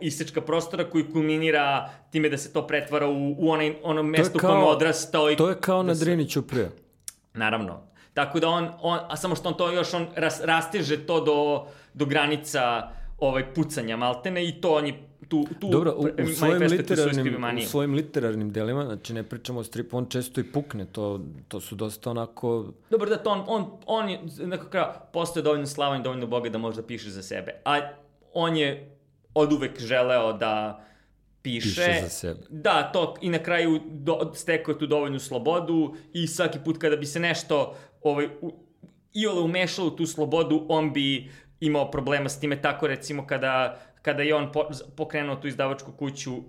isečka 0.02 0.42
prostora 0.42 0.90
koji 0.90 1.12
kulminira 1.12 1.90
time 2.12 2.30
da 2.30 2.38
se 2.38 2.54
to 2.54 2.68
pretvara 2.68 3.08
u, 3.08 3.36
u 3.38 3.50
onaj, 3.52 3.74
ono 3.84 4.04
mesto 4.04 4.38
u 4.38 4.42
kojem 4.42 4.58
je 4.60 4.66
odrastao. 4.66 5.32
I 5.32 5.36
To 5.36 5.50
je 5.50 5.56
kao 5.62 5.84
da 5.84 5.88
na 5.88 5.96
se- 5.96 6.06
Driniću 6.06 6.48
prije. 6.48 6.72
Naravno. 7.34 7.92
Tako 8.14 8.40
da 8.40 8.50
on, 8.50 8.70
on 8.82 9.00
a 9.10 9.18
samo 9.18 9.36
što 9.36 9.50
on 9.50 9.58
to 9.58 9.72
još 9.72 9.94
on 9.94 10.08
ras, 10.16 10.42
rasteže 10.44 11.06
to 11.06 11.22
do, 11.22 11.68
do 11.94 12.06
granica 12.06 12.92
ovaj 13.22 13.54
pucanja 13.54 13.98
maltene 13.98 14.48
i 14.48 14.62
to 14.62 14.74
on 14.74 14.88
je 14.88 14.94
tu, 15.28 15.46
tu 15.60 15.70
Dobro, 15.70 15.96
u, 15.98 16.24
u, 16.24 16.28
svojim 16.28 16.62
literarnim, 16.62 17.58
u 17.58 17.62
svojim 17.62 17.94
literarnim 17.94 18.52
delima, 18.52 18.86
znači 18.86 19.14
ne 19.14 19.24
pričamo 19.24 19.60
o 19.60 19.64
stripu, 19.64 19.98
on 19.98 20.06
često 20.06 20.42
i 20.42 20.44
pukne, 20.44 20.86
to, 20.86 21.22
to 21.48 21.60
su 21.60 21.76
dosta 21.76 22.12
onako... 22.12 22.74
Dobro 22.90 23.10
da 23.10 23.18
to 23.18 23.30
on, 23.30 23.44
on, 23.48 23.72
on 23.86 24.10
je 24.10 24.20
nekako 24.40 24.70
kao 24.70 24.94
postoje 25.14 25.44
dovoljno 25.44 25.68
slavan 25.68 26.00
i 26.00 26.04
dovoljno 26.04 26.28
boga 26.28 26.50
da 26.50 26.58
može 26.58 26.82
da 26.82 26.88
piše 26.88 27.10
za 27.10 27.22
sebe. 27.22 27.62
A 27.66 27.80
on 28.34 28.58
je 28.58 28.98
od 29.34 29.54
uvek 29.54 29.80
želeo 29.80 30.34
da 30.34 30.84
piše. 31.42 31.86
Piše 31.86 32.00
za 32.04 32.10
sebe. 32.10 32.40
Da, 32.50 32.92
to 32.94 33.16
i 33.22 33.30
na 33.30 33.40
kraju 33.40 33.80
do, 33.86 34.32
stekao 34.36 34.72
je 34.72 34.80
tu 34.80 34.88
dovoljnu 34.88 35.20
slobodu 35.20 35.96
i 36.14 36.28
svaki 36.28 36.60
put 36.66 36.78
kada 36.78 36.96
bi 36.96 37.06
se 37.06 37.20
nešto 37.20 37.76
ovaj, 38.02 38.28
u, 38.42 38.52
iole 39.14 39.42
umešalo 39.42 39.88
u 39.88 39.96
tu 39.96 40.06
slobodu, 40.06 40.66
on 40.70 40.94
bi 40.94 41.32
imao 41.62 41.92
problema 41.92 42.30
s 42.30 42.40
time. 42.40 42.62
Tako 42.62 42.88
recimo 42.88 43.28
kada, 43.28 43.80
kada 44.02 44.24
je 44.24 44.36
on 44.36 44.52
po, 44.52 44.70
pokrenuo 44.96 45.36
tu 45.36 45.48
izdavačku 45.48 45.92
kuću 45.92 46.34
uh, 46.34 46.44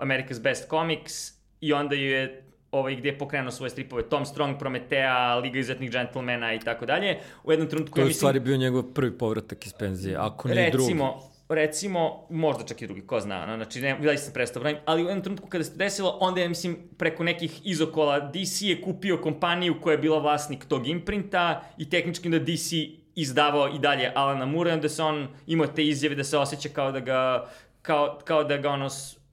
America's 0.00 0.42
Best 0.42 0.68
Comics 0.70 1.12
i 1.60 1.72
onda 1.72 1.94
ju 1.94 2.10
je 2.10 2.44
ovaj, 2.70 2.96
gde 2.96 3.08
je 3.08 3.18
pokrenuo 3.18 3.50
svoje 3.50 3.70
stripove 3.70 4.08
Tom 4.08 4.26
Strong, 4.26 4.58
Prometea, 4.58 5.34
Liga 5.34 5.58
izuzetnih 5.58 5.90
džentlmena 5.90 6.54
i 6.54 6.60
tako 6.60 6.86
dalje. 6.86 7.18
U 7.44 7.52
jednom 7.52 7.68
trenutku 7.68 7.94
To 7.94 8.00
je 8.00 8.06
u 8.06 8.12
stvari 8.12 8.40
bio 8.40 8.56
njegov 8.56 8.82
prvi 8.82 9.18
povratak 9.18 9.66
iz 9.66 9.72
penzije, 9.72 10.16
ako 10.16 10.48
ne 10.48 10.70
drugi. 10.70 10.86
recimo, 10.86 11.20
recimo, 11.48 12.26
možda 12.30 12.64
čak 12.64 12.82
i 12.82 12.86
drugi, 12.86 13.06
ko 13.06 13.20
zna, 13.20 13.46
no, 13.46 13.56
znači, 13.56 13.80
ne, 13.80 13.98
da 14.02 14.16
sam 14.16 14.32
prestao 14.32 14.62
pravim, 14.62 14.78
ali 14.84 15.04
u 15.04 15.06
jednom 15.06 15.22
trenutku 15.22 15.48
kada 15.48 15.64
se 15.64 15.76
desilo, 15.76 16.18
onda 16.20 16.40
je, 16.40 16.48
mislim, 16.48 16.76
preko 16.98 17.24
nekih 17.24 17.60
izokola 17.66 18.20
DC 18.20 18.62
je 18.62 18.82
kupio 18.82 19.20
kompaniju 19.22 19.80
koja 19.80 19.92
je 19.92 19.98
bila 19.98 20.18
vlasnik 20.18 20.64
tog 20.64 20.86
imprinta 20.86 21.62
i 21.78 21.90
tehnički 21.90 22.28
da 22.28 22.38
DC 22.38 22.72
izdavao 23.14 23.68
i 23.68 23.78
dalje 23.78 24.12
Alana 24.14 24.46
Moore, 24.46 24.72
onda 24.72 24.88
se 24.88 25.02
on 25.02 25.28
imao 25.46 25.66
te 25.66 25.86
izjave 25.86 26.14
da 26.14 26.24
se 26.24 26.38
osjeća 26.38 26.68
kao 26.68 26.92
da 26.92 27.00
ga, 27.00 27.48
kao, 27.82 28.18
kao 28.24 28.44
da 28.44 28.56
ga 28.56 28.70
ono, 28.70 28.88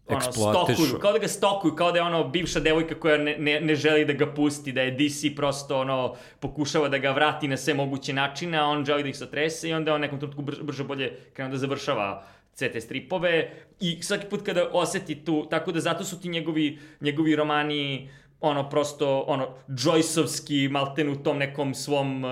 ono 0.07 0.21
stokuju, 0.21 0.99
kao 1.01 1.11
da 1.11 1.19
ga 1.19 1.27
stokuju, 1.27 1.75
kao 1.75 1.91
da 1.91 1.97
je 1.97 2.03
ono 2.03 2.27
bivša 2.27 2.59
devojka 2.59 2.99
koja 2.99 3.17
ne, 3.17 3.37
ne, 3.37 3.59
ne 3.59 3.75
želi 3.75 4.05
da 4.05 4.13
ga 4.13 4.33
pusti, 4.33 4.71
da 4.71 4.81
je 4.81 4.91
DC 4.91 5.35
prosto 5.35 5.79
ono 5.79 6.15
pokušava 6.39 6.89
da 6.89 6.97
ga 6.97 7.11
vrati 7.11 7.47
na 7.47 7.57
sve 7.57 7.73
moguće 7.73 8.13
načine, 8.13 8.57
a 8.57 8.65
on 8.65 8.85
želi 8.85 9.03
da 9.03 9.09
ih 9.09 9.17
satrese 9.17 9.69
i 9.69 9.73
onda 9.73 9.93
on 9.93 10.01
nekom 10.01 10.19
trenutku 10.19 10.41
brže, 10.41 10.63
brže 10.63 10.83
bolje 10.83 11.17
krenuo 11.33 11.51
da 11.51 11.57
završava 11.57 12.23
sve 12.53 12.71
te 12.71 12.81
stripove. 12.81 13.51
I 13.79 14.03
svaki 14.03 14.25
put 14.29 14.45
kada 14.45 14.69
oseti 14.73 15.25
tu, 15.25 15.47
tako 15.49 15.71
da 15.71 15.79
zato 15.79 16.03
su 16.03 16.21
ti 16.21 16.29
njegovi, 16.29 16.79
njegovi 17.01 17.35
romani 17.35 18.09
ono 18.41 18.69
prosto 18.69 19.19
ono 19.27 19.47
Joyceovski 19.67 20.69
malten 20.69 21.09
u 21.09 21.23
tom 21.23 21.37
nekom 21.37 21.73
svom 21.73 22.23
uh, 22.23 22.31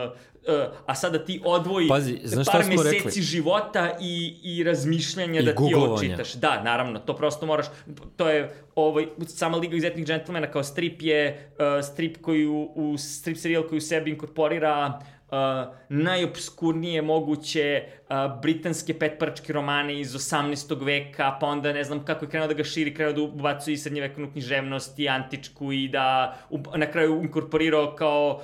a 0.86 0.96
sada 0.96 1.26
ti 1.26 1.42
odvoji 1.46 1.88
Pazi, 1.88 2.20
znaš 2.24 2.46
par 2.46 2.66
meseci 2.66 3.06
rekli? 3.06 3.22
života 3.22 3.98
i, 4.02 4.38
i 4.44 4.64
razmišljanja 4.64 5.42
I 5.42 5.46
da 5.46 5.56
ti 5.56 5.76
očitaš. 5.76 6.34
Da, 6.34 6.64
naravno, 6.64 7.00
to 7.00 7.16
prosto 7.16 7.46
moraš, 7.46 7.66
to 8.16 8.30
je 8.30 8.56
ovaj, 8.76 9.08
sama 9.28 9.58
Liga 9.58 9.76
izuzetnih 9.76 10.06
džentlmena 10.06 10.52
kao 10.52 10.64
strip 10.64 11.02
je 11.02 11.52
uh, 11.52 11.86
strip 11.86 12.22
koji 12.22 12.48
u, 12.48 12.72
u 12.76 12.98
strip 12.98 13.38
serijal 13.38 13.64
koji 13.64 13.78
u 13.78 13.82
sebi 13.82 14.12
inkorporira 14.12 15.00
uh, 15.32 15.38
najobskurnije 15.90 17.02
moguće 17.02 17.84
uh, 17.84 18.42
britanske 18.42 19.00
petpračke 19.00 19.54
romane 19.54 20.00
iz 20.00 20.14
18. 20.14 20.86
veka, 20.86 21.38
pa 21.42 21.48
onda 21.48 21.74
ne 21.74 21.84
znam 21.84 22.06
kako 22.06 22.26
je 22.26 22.30
krenuo 22.30 22.48
da 22.48 22.54
ga 22.54 22.64
širi, 22.64 22.94
krenuo 22.94 23.14
da 23.14 23.22
ubacuje 23.22 23.74
i 23.74 23.78
srednjevekovnu 23.78 24.32
književnost 24.32 25.00
i 25.00 25.10
antičku 25.10 25.72
i 25.72 25.88
da 25.88 26.38
u, 26.50 26.60
na 26.76 26.92
kraju 26.92 27.22
inkorporirao 27.24 27.96
kao 27.96 28.42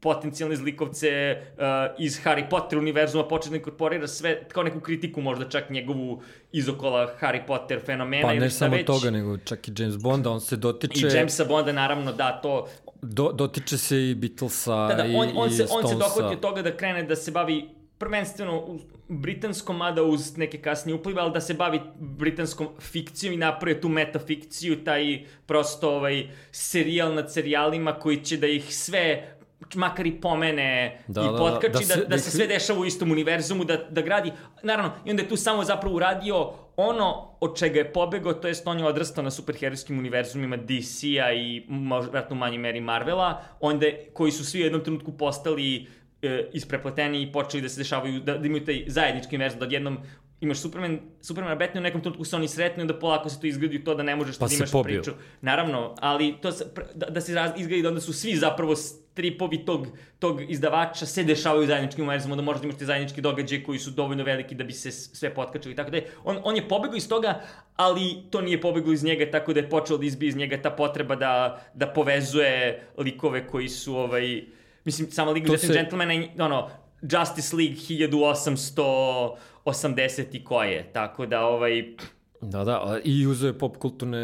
potencijalne 0.00 0.56
zlikovce 0.56 1.36
uh, 1.52 1.62
iz 1.98 2.20
Harry 2.24 2.48
Potter 2.50 2.78
univerzuma 2.78 3.28
počne 3.28 3.50
da 3.50 3.56
inkorporira 3.56 4.08
sve, 4.08 4.44
kao 4.48 4.62
neku 4.62 4.80
kritiku 4.80 5.20
možda 5.20 5.48
čak 5.48 5.70
njegovu 5.70 6.22
izokola 6.52 7.14
Harry 7.20 7.46
Potter 7.46 7.80
fenomena 7.86 8.28
Pa 8.28 8.34
ne 8.34 8.50
samo 8.50 8.76
već. 8.76 8.86
toga, 8.86 9.10
nego 9.10 9.38
čak 9.38 9.68
i 9.68 9.72
James 9.78 9.96
Bonda, 9.96 10.30
on 10.30 10.40
se 10.40 10.56
dotiče... 10.56 11.06
I 11.06 11.16
Jamesa 11.16 11.44
Bonda 11.44 11.72
naravno 11.72 12.12
da 12.12 12.40
to 12.40 12.68
Do, 13.02 13.32
dotiče 13.32 13.78
se 13.78 14.10
i 14.10 14.14
Beatlesa 14.14 14.86
da, 14.86 14.94
da, 14.94 15.04
i, 15.04 15.14
on, 15.14 15.28
on, 15.36 15.48
i 15.48 15.52
se, 15.52 15.62
on 15.62 15.82
se 15.82 15.88
Stonesa. 15.88 15.94
dohvatio 15.94 16.38
toga 16.38 16.62
da 16.62 16.76
krene 16.76 17.02
da 17.02 17.16
se 17.16 17.30
bavi 17.30 17.68
prvenstveno 17.98 18.58
u 18.58 18.80
britanskom, 19.08 19.76
mada 19.76 20.02
uz 20.02 20.36
neke 20.36 20.58
kasnije 20.58 20.94
uplive, 20.94 21.20
ali 21.20 21.32
da 21.32 21.40
se 21.40 21.54
bavi 21.54 21.80
britanskom 21.98 22.68
fikcijom 22.80 23.34
i 23.34 23.36
napravio 23.36 23.80
tu 23.80 23.88
metafikciju, 23.88 24.84
taj 24.84 25.24
prosto 25.46 25.90
ovaj 25.90 26.28
serijal 26.52 27.14
nad 27.14 27.32
serijalima 27.32 27.92
koji 27.92 28.24
će 28.24 28.36
da 28.36 28.46
ih 28.46 28.76
sve 28.76 29.36
makar 29.74 30.06
i 30.06 30.20
pomene 30.20 30.98
Da, 31.06 31.20
i 31.20 31.24
da, 31.24 31.30
da, 31.32 31.38
potkači, 31.38 31.72
da, 31.72 31.94
da 31.94 31.94
da, 31.94 31.94
se- 31.94 32.00
da, 32.00 32.06
da 32.06 32.18
se 32.18 32.30
sve 32.30 32.46
dešava 32.46 32.80
u 32.80 32.84
istom 32.84 33.10
univerzumu, 33.10 33.64
da, 33.64 33.76
da 33.76 34.00
gradi, 34.02 34.32
naravno, 34.62 34.92
i 35.04 35.10
onda 35.10 35.22
je 35.22 35.28
tu 35.28 35.36
samo 35.36 35.64
zapravo 35.64 35.96
uradio 35.96 36.52
ono 36.76 37.36
od 37.40 37.58
čega 37.58 37.78
je 37.78 37.92
pobegao, 37.92 38.32
to 38.32 38.48
jest 38.48 38.66
on 38.66 38.78
je 38.78 38.86
odrastao 38.86 39.24
na 39.24 39.30
superherojskim 39.30 39.98
univerzumima 39.98 40.56
DC-a 40.56 41.32
i 41.32 41.66
vratno 42.10 42.36
u 42.36 42.38
manjoj 42.38 42.58
meri 42.58 42.80
Marvela, 42.80 43.42
onda 43.60 43.86
koji 44.12 44.32
su 44.32 44.44
svi 44.44 44.60
u 44.60 44.64
jednom 44.64 44.84
trenutku 44.84 45.12
postali 45.12 45.86
e, 46.22 46.48
isprepleteni 46.52 47.22
i 47.22 47.32
počeli 47.32 47.62
da 47.62 47.68
se 47.68 47.80
dešavaju, 47.80 48.20
da, 48.20 48.38
da 48.38 48.46
imaju 48.46 48.64
taj 48.64 48.84
zajednički 48.86 49.36
univerzum, 49.36 49.58
da 49.60 49.66
odjednom 49.66 49.98
imaš 50.40 50.58
Superman, 50.58 51.00
Superman 51.20 51.58
Batman, 51.58 51.78
u 51.78 51.86
nekom 51.86 52.00
trenutku 52.00 52.24
se 52.24 52.36
oni 52.36 52.48
sretnu 52.48 52.80
i 52.80 52.82
onda 52.82 52.98
polako 52.98 53.28
se 53.28 53.40
to 53.40 53.46
izgradi 53.46 53.76
u 53.76 53.84
to 53.84 53.94
da 53.94 54.02
ne 54.02 54.16
možeš 54.16 54.38
Pa 54.38 54.46
da 54.46 54.54
imaš 54.54 54.72
pobiju. 54.72 55.02
priču. 55.02 55.10
Naravno, 55.40 55.94
ali 56.00 56.36
to 56.42 56.52
se, 56.52 56.64
da, 56.94 57.06
da 57.06 57.20
se 57.20 57.34
raz, 57.34 57.50
izgradi 57.56 57.82
da 57.82 57.88
onda 57.88 58.00
su 58.00 58.12
svi 58.12 58.36
zapravo 58.36 58.76
stripovi 58.76 59.58
tog, 59.58 59.86
tog 60.18 60.50
izdavača 60.50 61.06
se 61.06 61.24
dešavaju 61.24 61.64
u 61.64 61.66
zajedničkim 61.66 62.04
univerzumima, 62.04 62.36
da 62.36 62.42
možda 62.42 62.64
imaš 62.64 62.78
te 62.78 62.84
zajedničke 62.84 63.20
događaje 63.20 63.62
koji 63.64 63.78
su 63.78 63.90
dovoljno 63.90 64.24
veliki 64.24 64.54
da 64.54 64.64
bi 64.64 64.72
se 64.72 64.90
sve 64.92 65.34
potkačili 65.34 65.72
i 65.72 65.76
tako 65.76 65.90
da 65.90 65.96
je. 65.96 66.06
On, 66.24 66.38
on 66.44 66.56
je 66.56 66.68
pobegao 66.68 66.96
iz 66.96 67.08
toga, 67.08 67.40
ali 67.76 68.02
to 68.30 68.40
nije 68.40 68.60
pobeglo 68.60 68.92
iz 68.92 69.04
njega, 69.04 69.30
tako 69.30 69.52
da 69.52 69.60
je 69.60 69.70
počelo 69.70 69.98
da 69.98 70.06
izbije 70.06 70.28
iz 70.28 70.36
njega 70.36 70.58
ta 70.58 70.70
potreba 70.72 71.16
da, 71.16 71.34
da 71.74 71.86
povezuje 71.88 72.82
likove 72.98 73.46
koji 73.46 73.68
su, 73.68 73.96
ovaj, 73.96 74.42
mislim, 74.84 75.10
sama 75.10 75.30
Liga 75.30 75.44
izuzetnih 75.46 75.70
se- 75.70 75.74
džentlmena, 75.74 76.14
ono, 76.38 76.70
Justice 77.02 77.56
League 77.56 77.76
1880 77.76 80.24
i 80.32 80.44
koje, 80.44 80.92
tako 80.92 81.26
da, 81.26 81.46
ovaj, 81.46 81.94
Da, 82.42 82.64
da, 82.64 82.98
i 83.04 83.26
uzeo 83.26 83.46
je 83.46 83.58
popkulturne 83.58 84.18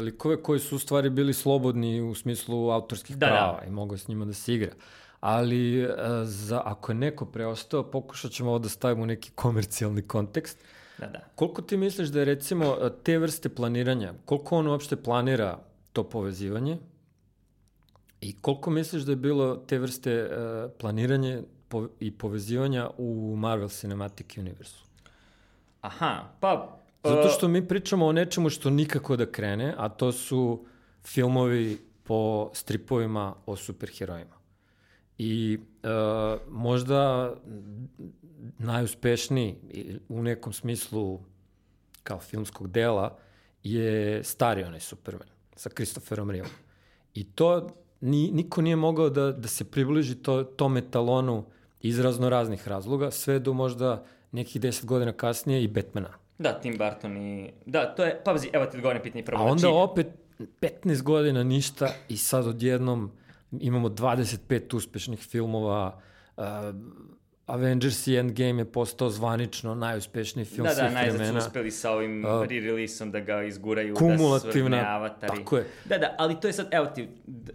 likove 0.00 0.42
koji 0.42 0.60
su 0.60 0.76
u 0.76 0.78
stvari 0.78 1.10
bili 1.10 1.34
slobodni 1.34 2.00
u 2.00 2.14
smislu 2.14 2.70
autorskih 2.70 3.16
Da, 3.16 3.26
da. 3.26 3.32
prava 3.32 3.64
i 3.66 3.70
mogao 3.70 3.98
s 3.98 4.08
njima 4.08 4.24
da 4.24 4.32
se 4.32 4.54
igra. 4.54 4.72
Ali 5.20 5.82
e, 5.82 5.88
za, 6.24 6.62
ako 6.64 6.92
je 6.92 6.96
neko 6.96 7.26
preostao, 7.26 7.90
pokušat 7.90 8.30
ćemo 8.30 8.50
ovo 8.50 8.58
da 8.58 8.68
stavimo 8.68 9.02
u 9.02 9.06
neki 9.06 9.30
komercijalni 9.30 10.02
kontekst. 10.02 10.58
da, 10.98 11.06
da. 11.06 11.20
Koliko 11.34 11.62
ti 11.62 11.76
misliš 11.76 12.08
da 12.08 12.18
je 12.18 12.24
recimo 12.24 12.76
te 13.02 13.18
vrste 13.18 13.48
planiranja, 13.48 14.14
koliko 14.24 14.58
on 14.58 14.66
uopšte 14.66 14.96
planira 14.96 15.58
to 15.92 16.04
povezivanje 16.04 16.78
i 18.20 18.36
koliko 18.40 18.70
misliš 18.70 19.02
da 19.02 19.12
je 19.12 19.16
bilo 19.16 19.56
te 19.56 19.78
vrste 19.78 20.12
e, 20.12 20.28
planiranje 20.78 21.42
po, 21.72 21.88
i 22.00 22.10
povezivanja 22.10 22.90
u 22.98 23.34
Marvel 23.36 23.68
Cinematic 23.68 24.38
Universe. 24.38 24.76
Aha, 25.80 26.28
pa... 26.40 26.78
Zato 27.04 27.28
uh, 27.28 27.34
što 27.36 27.48
mi 27.48 27.68
pričamo 27.68 28.06
o 28.06 28.12
nečemu 28.12 28.50
što 28.50 28.70
nikako 28.70 29.16
da 29.16 29.26
krene, 29.26 29.74
a 29.78 29.88
to 29.88 30.12
su 30.12 30.64
filmovi 31.04 31.78
po 32.02 32.50
stripovima 32.54 33.34
o 33.46 33.56
superherojima. 33.56 34.36
I 35.18 35.58
e, 35.82 35.88
možda 36.48 37.34
najuspešniji 38.58 39.56
u 40.08 40.22
nekom 40.22 40.52
smislu 40.52 41.20
kao 42.02 42.20
filmskog 42.20 42.70
dela 42.70 43.18
je 43.62 44.24
stari 44.24 44.64
onaj 44.64 44.80
Superman 44.80 45.28
sa 45.56 45.70
Christopherom 45.70 46.30
Reevom. 46.30 46.50
I 47.14 47.24
to 47.24 47.68
ni, 48.00 48.30
niko 48.32 48.62
nije 48.62 48.76
mogao 48.76 49.10
da, 49.10 49.32
da 49.32 49.48
se 49.48 49.64
približi 49.64 50.14
to, 50.14 50.44
tom 50.44 50.76
etalonu 50.76 51.44
iz 51.82 51.98
razno 52.00 52.28
raznih 52.28 52.68
razloga, 52.68 53.10
sve 53.10 53.38
do 53.38 53.52
možda 53.52 54.04
nekih 54.32 54.60
deset 54.60 54.84
godina 54.84 55.12
kasnije 55.12 55.62
i 55.62 55.68
Batmana. 55.68 56.08
Da, 56.38 56.60
Tim 56.60 56.78
Burton 56.78 57.16
i... 57.16 57.52
Da, 57.66 57.94
to 57.94 58.04
je... 58.04 58.20
Pa, 58.24 58.32
pazi, 58.32 58.50
evo 58.52 58.66
ti 58.66 58.76
odgovorim 58.76 59.02
pitanje 59.02 59.24
prvo. 59.24 59.40
A 59.40 59.44
onda 59.44 59.60
Znači, 59.60 59.74
opet 59.74 60.06
15 60.60 61.02
godina 61.02 61.42
ništa 61.42 61.88
i 62.08 62.16
sad 62.16 62.46
odjednom 62.46 63.10
imamo 63.60 63.88
25 63.88 64.76
uspešnih 64.76 65.18
filmova, 65.20 66.00
uh, 66.36 66.44
Avengers 67.46 68.06
i 68.06 68.16
Endgame 68.16 68.60
je 68.60 68.72
postao 68.72 69.10
zvanično 69.10 69.74
najuspešniji 69.74 70.44
film 70.44 70.66
Da, 70.66 70.74
svih 70.74 70.84
da, 70.84 70.90
najzad 70.90 71.12
su 71.12 71.18
vremena. 71.18 71.38
uspeli 71.38 71.70
sa 71.70 71.90
ovim 71.90 72.24
A, 72.26 72.46
re-releaseom 72.48 73.10
da 73.10 73.20
ga 73.20 73.42
izguraju, 73.42 73.94
da 73.94 74.38
svrne 74.40 74.80
avatari. 74.86 75.36
tako 75.36 75.56
je. 75.56 75.66
Da, 75.84 75.98
da, 75.98 76.14
ali 76.18 76.40
to 76.40 76.46
je 76.46 76.52
sad, 76.52 76.68
evo 76.70 76.86
ti, 76.86 77.08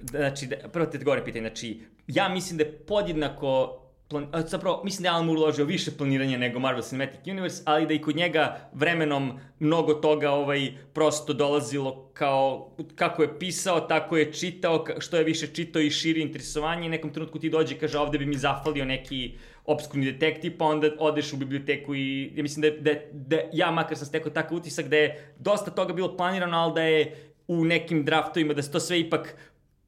znači, 0.10 0.48
da, 0.48 0.56
prvo 0.70 0.86
te 0.86 0.98
gore 0.98 1.26
pitanje, 1.26 1.42
znači, 1.42 1.82
ja 2.08 2.30
mislim 2.30 2.58
da 2.58 2.64
je 2.64 2.72
podjednako 2.72 3.80
plan, 4.08 4.28
zapravo, 4.48 4.82
mislim 4.84 5.04
da 5.04 5.10
je 5.10 5.14
Alan 5.14 5.26
Moore 5.26 5.42
uložio 5.42 5.66
više 5.66 5.92
planiranja 5.98 6.38
nego 6.38 6.60
Marvel 6.60 6.84
Cinematic 6.84 7.20
Universe, 7.28 7.64
ali 7.66 7.86
da 7.86 7.94
i 7.94 8.02
kod 8.02 8.16
njega 8.16 8.70
vremenom 8.74 9.40
mnogo 9.60 9.94
toga 9.94 10.32
ovaj, 10.32 10.72
prosto 10.94 11.34
dolazilo 11.34 12.10
kao, 12.14 12.72
kako 12.96 13.22
je 13.22 13.40
pisao, 13.40 13.80
tako 13.80 14.18
je 14.18 14.34
čitao, 14.34 14.86
što 15.00 15.18
je 15.18 15.24
više 15.24 15.48
čitao 15.48 15.82
i 15.82 15.90
širi 15.90 16.22
interesovanje 16.22 16.86
i 16.86 16.90
nekom 16.90 17.14
trenutku 17.14 17.40
ti 17.40 17.50
dođe 17.50 17.76
i 17.76 17.80
kaže 17.80 17.98
ovde 17.98 18.18
bi 18.18 18.26
mi 18.26 18.38
zafalio 18.38 18.86
neki 18.86 19.38
obskurni 19.66 20.12
detektiv, 20.12 20.58
pa 20.58 20.66
onda 20.66 20.90
odeš 21.00 21.34
u 21.34 21.38
biblioteku 21.38 21.96
i 21.96 22.32
ja 22.36 22.44
mislim 22.44 22.62
da, 22.62 22.92
da, 22.92 23.00
da 23.12 23.38
ja 23.54 23.72
makar 23.72 23.98
sam 23.98 24.08
stekao 24.08 24.32
takav 24.32 24.58
utisak 24.58 24.88
da 24.88 24.98
je 24.98 25.34
dosta 25.40 25.72
toga 25.72 25.94
bilo 25.94 26.18
planirano, 26.18 26.58
ali 26.58 26.74
da 26.74 26.82
je 26.82 27.32
u 27.48 27.66
nekim 27.66 28.06
draftovima, 28.06 28.54
da 28.54 28.62
se 28.62 28.72
to 28.72 28.80
sve 28.80 29.00
ipak 29.00 29.36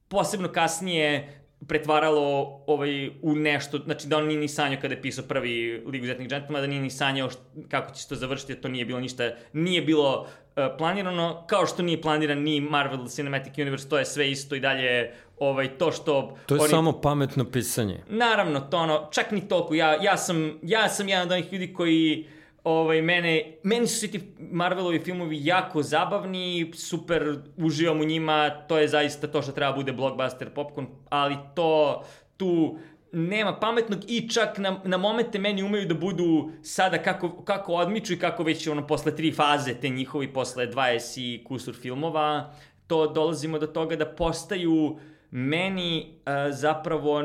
posebno 0.08 0.48
kasnije 0.48 1.39
pretvaralo 1.68 2.60
ovaj, 2.66 3.10
u 3.22 3.34
nešto, 3.34 3.78
znači 3.78 4.08
da 4.08 4.16
on 4.16 4.26
nije 4.26 4.40
ni 4.40 4.48
sanjao 4.48 4.80
kada 4.80 4.94
je 4.94 5.02
pisao 5.02 5.24
prvi 5.24 5.82
Ligu 5.86 6.06
zetnih 6.06 6.28
džentlmana, 6.28 6.60
da 6.60 6.66
nije 6.66 6.82
ni 6.82 6.90
sanjao 6.90 7.30
št, 7.30 7.38
kako 7.68 7.94
će 7.94 8.02
se 8.02 8.08
to 8.08 8.14
završiti, 8.14 8.54
to 8.54 8.68
nije 8.68 8.84
bilo 8.84 9.00
ništa, 9.00 9.30
nije 9.52 9.82
bilo 9.82 10.20
uh, 10.20 10.64
planirano, 10.78 11.44
kao 11.46 11.66
što 11.66 11.82
nije 11.82 12.02
planiran 12.02 12.38
ni 12.38 12.60
Marvel 12.60 13.08
Cinematic 13.08 13.58
Universe, 13.58 13.88
to 13.88 13.98
je 13.98 14.04
sve 14.04 14.30
isto 14.30 14.54
i 14.54 14.60
dalje 14.60 15.10
ovaj, 15.38 15.78
to 15.78 15.92
što... 15.92 16.36
To 16.46 16.54
je 16.54 16.60
oni- 16.60 16.70
samo 16.70 17.00
pametno 17.00 17.44
pisanje. 17.44 18.00
Naravno, 18.08 18.60
to 18.60 18.76
ono, 18.76 19.08
čak 19.12 19.30
ni 19.30 19.48
toliko. 19.48 19.74
Ja, 19.74 20.02
ja, 20.02 20.16
sam, 20.16 20.58
ja 20.62 20.88
sam 20.88 21.08
jedan 21.08 21.26
od 21.26 21.32
onih 21.32 21.52
ljudi 21.52 21.72
koji 21.72 22.26
ovaj, 22.64 23.02
mene, 23.02 23.58
meni 23.62 23.86
su 23.86 23.98
svi 23.98 24.10
ti 24.10 24.20
Marvelovi 24.38 24.98
filmovi 24.98 25.38
jako 25.44 25.82
zabavni, 25.82 26.72
super 26.74 27.36
uživam 27.56 28.00
u 28.00 28.04
njima, 28.04 28.50
to 28.50 28.78
je 28.78 28.88
zaista 28.88 29.26
to 29.26 29.42
što 29.42 29.52
treba 29.52 29.72
bude 29.72 29.92
blockbuster 29.92 30.54
popcorn, 30.54 30.86
ali 31.08 31.36
to 31.54 32.02
tu 32.36 32.78
nema 33.12 33.56
pametnog 33.60 33.98
i 34.08 34.28
čak 34.28 34.58
na, 34.58 34.80
na 34.84 34.96
momente 34.96 35.38
meni 35.38 35.62
umeju 35.62 35.86
da 35.86 35.94
budu 35.94 36.50
sada 36.62 36.98
kako, 36.98 37.44
kako 37.44 37.74
odmiču 37.74 38.12
i 38.12 38.18
kako 38.18 38.42
već 38.42 38.66
ono 38.66 38.86
posle 38.86 39.16
tri 39.16 39.32
faze 39.32 39.74
te 39.74 39.88
njihovi, 39.88 40.32
posle 40.32 40.66
20 40.66 41.20
i 41.20 41.44
kusur 41.44 41.74
filmova, 41.74 42.52
to 42.86 43.06
dolazimo 43.06 43.58
do 43.58 43.66
toga 43.66 43.96
da 43.96 44.06
postaju 44.06 44.98
meni 45.30 46.06
uh, 46.14 46.32
zapravo 46.54 47.22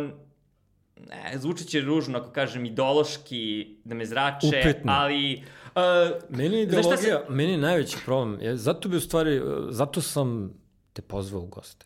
ne, 0.97 1.37
zvučit 1.37 1.67
će 1.67 1.81
ružno 1.81 2.17
ako 2.19 2.31
kažem 2.31 2.65
ideološki 2.65 3.75
da 3.83 3.95
me 3.95 4.05
zrače, 4.05 4.47
Upetno. 4.47 4.91
ali 4.91 5.43
uh, 5.75 5.81
Meni 6.29 6.57
je 6.57 6.67
šta 6.67 6.73
se- 6.73 6.79
ideologija, 6.79 7.25
meni 7.29 7.51
je 7.51 7.57
najveći 7.57 7.97
problem. 8.05 8.41
Ja, 8.41 8.55
zato 8.55 8.89
bi 8.89 8.97
u 8.97 9.01
stvari, 9.01 9.41
zato 9.69 10.01
sam 10.01 10.53
te 10.93 11.01
pozvao 11.01 11.41
u 11.41 11.47
goste. 11.47 11.85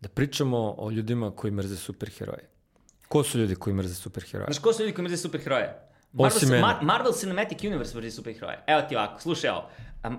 Da 0.00 0.08
pričamo 0.08 0.74
o 0.78 0.90
ljudima 0.90 1.30
koji 1.30 1.50
mrze 1.50 1.76
superheroje. 1.76 2.48
Ko 3.08 3.22
su 3.22 3.38
ljudi 3.38 3.54
koji 3.54 3.74
mrze 3.74 3.94
superheroje? 3.94 4.46
Znaš 4.46 4.58
ko 4.58 4.72
su 4.72 4.82
ljudi 4.82 4.94
koji 4.94 5.02
mrze 5.02 5.16
superheroje? 5.16 5.74
Marvel, 6.12 6.36
Osim 6.36 6.48
mene. 6.48 6.60
Mar 6.60 6.76
Marvel 6.82 7.12
Cinematic 7.12 7.64
Universe 7.64 7.96
mrzi 7.96 8.10
superheroje. 8.10 8.58
Evo 8.66 8.82
ti 8.88 8.96
ovako, 8.96 9.20
slušaj 9.20 9.50
ovo. 9.50 9.68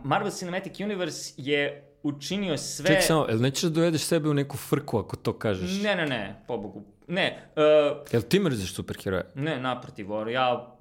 Marvel 0.04 0.32
Cinematic 0.32 0.80
Universe 0.80 1.34
je 1.38 1.88
učinio 2.04 2.58
sve... 2.58 2.88
Ček 2.88 3.04
samo, 3.04 3.26
jel 3.30 3.42
nećeš 3.42 3.64
da 3.64 3.70
dovedeš 3.70 4.02
sebe 4.02 4.30
u 4.30 4.34
neku 4.34 4.58
frku 4.58 4.98
ako 5.00 5.16
to 5.16 5.40
kažeš? 5.40 5.82
Ne, 5.84 5.96
ne, 5.96 6.06
ne, 6.06 6.44
pobogu. 6.48 6.84
Ne, 7.08 7.52
uh, 7.56 7.98
Jel 8.12 8.22
ti 8.22 8.40
mrziš 8.40 8.74
superheroje? 8.74 9.24
Ne, 9.36 9.60
naprotiv, 9.60 10.12
ono, 10.12 10.30
ja 10.30 10.76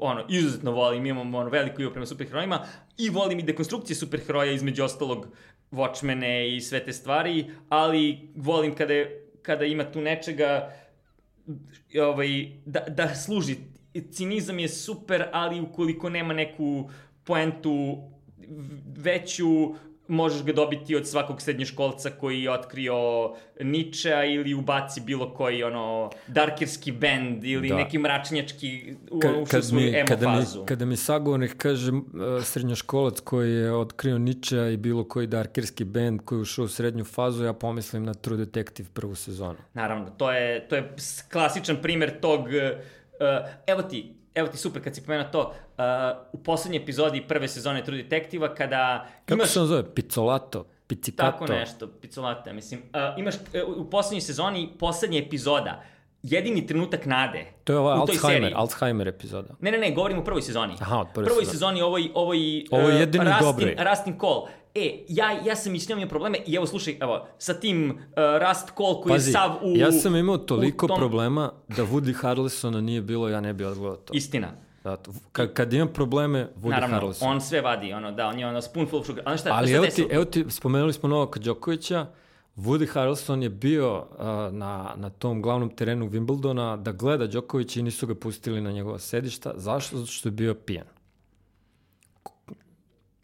ono, 0.00 0.24
izuzetno 0.28 0.72
volim, 0.72 1.06
imam 1.06 1.34
ono, 1.34 1.50
veliku 1.50 1.82
ljubav 1.82 1.92
prema 1.92 2.06
superherojima 2.06 2.66
i 2.98 3.10
volim 3.10 3.38
i 3.38 3.42
dekonstrukcije 3.42 3.96
superheroja, 3.96 4.52
između 4.52 4.84
ostalog 4.84 5.26
Watchmene 5.70 6.56
i 6.56 6.60
sve 6.60 6.84
te 6.84 6.92
stvari, 6.92 7.50
ali 7.68 8.28
volim 8.34 8.74
kada, 8.74 8.94
je, 8.94 9.28
kada 9.42 9.64
ima 9.64 9.84
tu 9.84 10.00
nečega 10.00 10.72
ovaj, 12.00 12.28
da, 12.64 12.80
da 12.88 13.14
služi. 13.14 13.56
Cinizam 14.12 14.58
je 14.58 14.68
super, 14.68 15.24
ali 15.32 15.60
ukoliko 15.60 16.08
nema 16.08 16.34
neku 16.34 16.90
poentu 17.24 18.02
veću, 18.96 19.74
možeš 20.12 20.44
ga 20.44 20.52
dobiti 20.52 20.96
od 20.96 21.06
svakog 21.08 21.42
srednjoškolca 21.42 22.10
koji 22.10 22.42
je 22.42 22.50
otkrio 22.50 22.96
Ničea 23.60 24.24
ili 24.24 24.54
ubaci 24.54 25.00
bilo 25.00 25.34
koji 25.34 25.62
ono 25.62 26.10
darkerski 26.26 26.92
bend 26.92 27.44
ili 27.44 27.68
Da. 27.68 27.76
neki 27.76 27.98
mračnjački 27.98 28.94
u, 29.10 29.20
Ka, 29.20 29.28
u 29.28 29.44
kad, 29.44 29.72
mi, 29.72 29.88
emo 29.88 30.06
kada, 30.08 30.30
mi, 30.30 30.36
fazu. 30.36 30.64
kada 30.66 30.84
mi 30.84 30.96
sagovornik 30.96 31.56
kaže 31.56 31.92
uh, 31.92 32.02
srednjoškolac 32.42 33.20
koji 33.20 33.52
je 33.52 33.74
otkrio 33.74 34.18
Ničea 34.18 34.68
i 34.68 34.76
bilo 34.76 35.04
koji 35.04 35.26
darkerski 35.26 35.84
band 35.84 36.20
koji 36.24 36.38
je 36.38 36.42
ušao 36.42 36.64
u 36.64 36.68
srednju 36.68 37.04
fazu, 37.04 37.44
ja 37.44 37.52
pomislim 37.52 38.04
na 38.04 38.14
True 38.14 38.36
Detective 38.36 38.88
prvu 38.92 39.14
sezonu. 39.14 39.58
Naravno, 39.74 40.10
to 40.10 40.32
je, 40.32 40.68
to 40.68 40.76
je 40.76 40.94
klasičan 41.32 41.76
primer 41.82 42.20
tog... 42.20 42.40
Uh, 42.40 43.48
evo 43.66 43.82
ti, 43.82 44.14
evo 44.34 44.48
ti 44.48 44.56
super 44.56 44.84
kad 44.84 44.94
si 44.94 45.02
pomenuo 45.02 45.28
to, 45.32 45.40
uh, 45.78 45.84
u 46.32 46.42
poslednjoj 46.42 46.82
epizodi 46.82 47.24
prve 47.28 47.48
sezone 47.48 47.84
True 47.84 48.02
Detektiva 48.02 48.54
kada 48.54 49.06
Kako 49.24 49.38
imaš... 49.38 49.50
se 49.50 49.60
on 49.60 49.66
zove? 49.66 49.94
Pizzolato? 49.94 50.66
Pizzicato? 50.86 51.30
Tako 51.30 51.46
nešto, 51.46 51.86
picolata, 51.86 52.52
mislim. 52.52 52.80
Uh, 52.80 53.18
imaš 53.18 53.34
uh, 53.34 53.76
u 53.76 53.90
poslednjoj 53.90 54.20
sezoni, 54.20 54.72
poslednja 54.78 55.18
epizoda, 55.18 55.82
jedini 56.22 56.66
trenutak 56.66 57.06
nade. 57.06 57.46
To 57.64 57.72
je 57.72 57.78
ova 57.78 57.94
u 57.94 58.00
Alzheimer, 58.00 58.42
seriji. 58.42 58.54
Alzheimer 58.54 59.08
epizoda. 59.08 59.54
Ne, 59.60 59.70
ne, 59.70 59.78
ne, 59.78 59.90
govorim 59.90 60.18
o 60.18 60.24
prvoj 60.24 60.42
sezoni. 60.42 60.74
Aha, 60.80 60.98
od 60.98 61.06
prve 61.14 61.26
prvoj 61.26 61.44
sezone. 61.44 61.52
sezoni 61.52 61.82
ovoj, 61.82 62.10
ovoj, 62.14 62.64
Ovo 62.70 62.88
je 62.88 62.94
uh, 62.94 63.00
jedini 63.00 63.24
Rustin, 63.24 63.46
dobri. 63.46 63.76
Rustin 63.90 64.18
Cole. 64.20 64.50
E, 64.74 65.04
ja, 65.08 65.30
ja 65.44 65.56
sam 65.56 65.72
mislio 65.72 65.96
imao 65.96 66.08
probleme 66.08 66.38
i 66.46 66.54
evo 66.54 66.66
slušaj, 66.66 66.96
evo, 67.00 67.26
sa 67.38 67.54
tim 67.54 67.90
uh, 67.90 67.96
Rust 68.48 68.68
Cole 68.76 69.02
koji 69.02 69.12
Pazi, 69.12 69.30
je 69.30 69.32
sav 69.32 69.50
u... 69.62 69.76
ja 69.76 69.92
sam 69.92 70.16
imao 70.16 70.38
toliko 70.38 70.86
tom- 70.86 70.96
problema 70.98 71.52
da 71.68 71.84
Woody 71.86 72.14
Harrelsona 72.14 72.80
nije 72.80 73.02
bilo, 73.02 73.28
ja 73.28 73.40
ne 73.40 73.52
bih 73.52 73.66
odgledao 73.66 73.96
to. 73.96 74.14
Istina. 74.14 74.48
Zato, 74.84 75.12
kad, 75.32 75.52
kad 75.52 75.72
imam 75.72 75.88
probleme, 75.88 76.48
Woody 76.56 76.70
Naravno, 76.70 76.94
Harrelson. 76.96 77.28
on 77.28 77.40
sve 77.40 77.60
vadi, 77.60 77.92
ono, 77.92 78.12
da, 78.12 78.26
on 78.26 78.38
je 78.38 78.46
ono 78.46 78.62
spoonful 78.62 78.98
of 79.00 79.06
sugar. 79.06 79.24
Ali 79.26 79.38
šta, 79.38 79.50
Ali 79.52 79.68
šta 79.68 79.76
evo 79.76 79.86
ti, 79.86 80.06
evo 80.10 80.24
ti, 80.24 80.44
spomenuli 80.48 80.92
smo 80.92 81.08
Novaka 81.08 81.40
Đokovića, 81.40 82.06
Woody 82.56 82.92
Harrelson 82.92 83.42
je 83.42 83.48
bio 83.48 83.98
uh, 83.98 84.24
na, 84.52 84.94
na 84.96 85.10
tom 85.10 85.42
glavnom 85.42 85.70
terenu 85.76 86.08
Wimbledona 86.08 86.82
da 86.82 86.92
gleda 86.92 87.26
Đokovića 87.26 87.80
i 87.80 87.82
nisu 87.82 88.06
ga 88.06 88.14
pustili 88.14 88.60
na 88.60 88.72
njegova 88.72 88.98
sedišta. 88.98 89.52
Zašto? 89.56 89.96
Zato 89.96 90.10
što 90.10 90.28
je 90.28 90.32
bio 90.32 90.54
pijan. 90.54 90.86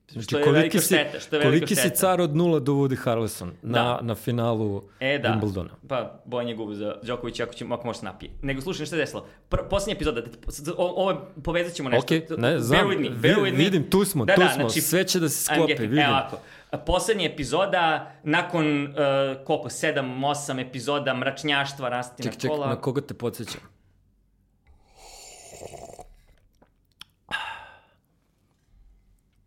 Znači, 0.08 0.24
Što 0.24 0.38
je 0.38 0.44
koliki 0.44 0.58
velika 0.58 0.78
si, 0.78 0.86
šteta, 0.86 1.20
što 1.20 1.36
je 1.36 1.40
velika 1.40 1.50
koliki 1.50 1.74
si 1.74 1.80
šteta. 1.80 1.94
car 1.96 2.20
od 2.20 2.36
nula 2.36 2.60
do 2.60 2.72
Woody 2.72 2.98
Harrelson 2.98 3.52
na, 3.62 3.82
Da. 3.82 3.98
na 4.02 4.14
finalu 4.14 4.82
E, 5.00 5.18
da. 5.18 5.28
Wimbledona? 5.30 5.68
Pa, 5.88 6.20
bojan 6.24 6.48
je 6.48 6.54
gubu 6.54 6.74
za 6.74 6.94
Đoković 7.02 7.40
ako, 7.40 7.52
će, 7.52 7.64
ako 7.66 7.86
može 7.86 7.98
se 7.98 8.04
napije. 8.04 8.32
Nego 8.42 8.60
slušaj, 8.60 8.86
šta 8.86 8.96
je 8.96 9.00
desilo? 9.00 9.26
Pr 9.48 9.56
posljednja 9.70 9.94
epizoda, 9.94 10.20
da 10.20 10.28
o- 10.72 10.94
ovo 10.96 11.14
povezat 11.44 11.72
ćemo 11.72 11.88
nešto. 11.88 12.14
Ok, 12.14 12.38
ne, 12.38 12.58
znam, 12.58 12.78
bear 12.78 12.98
with 12.98 13.02
me, 13.02 13.16
bear 13.18 13.36
with 13.36 13.52
me. 13.52 13.58
vidim, 13.58 13.82
tu 13.84 14.04
smo, 14.04 14.24
da, 14.24 14.34
tu 14.34 14.40
da, 14.40 14.48
smo, 14.48 14.62
znači, 14.62 14.80
sve 14.80 15.04
će 15.04 15.20
da 15.20 15.28
se 15.28 15.44
sklopi, 15.44 15.62
getting- 15.64 15.80
vidim. 15.80 15.98
Evo 15.98 16.10
ovako, 16.10 16.38
poslednja 16.78 17.24
epizoda, 17.26 18.12
nakon, 18.24 18.84
uh, 18.84 18.90
koliko, 19.38 19.68
sedam, 19.70 20.24
osam 20.24 20.58
epizoda 20.58 21.14
mračnjaštva 21.14 21.88
Rastina 21.88 22.30
Ček, 22.30 22.40
ček, 22.40 22.50
Kola. 22.50 22.68
na 22.68 22.76
koga 22.76 23.00
te 23.00 23.14
podsjećam? 23.14 23.60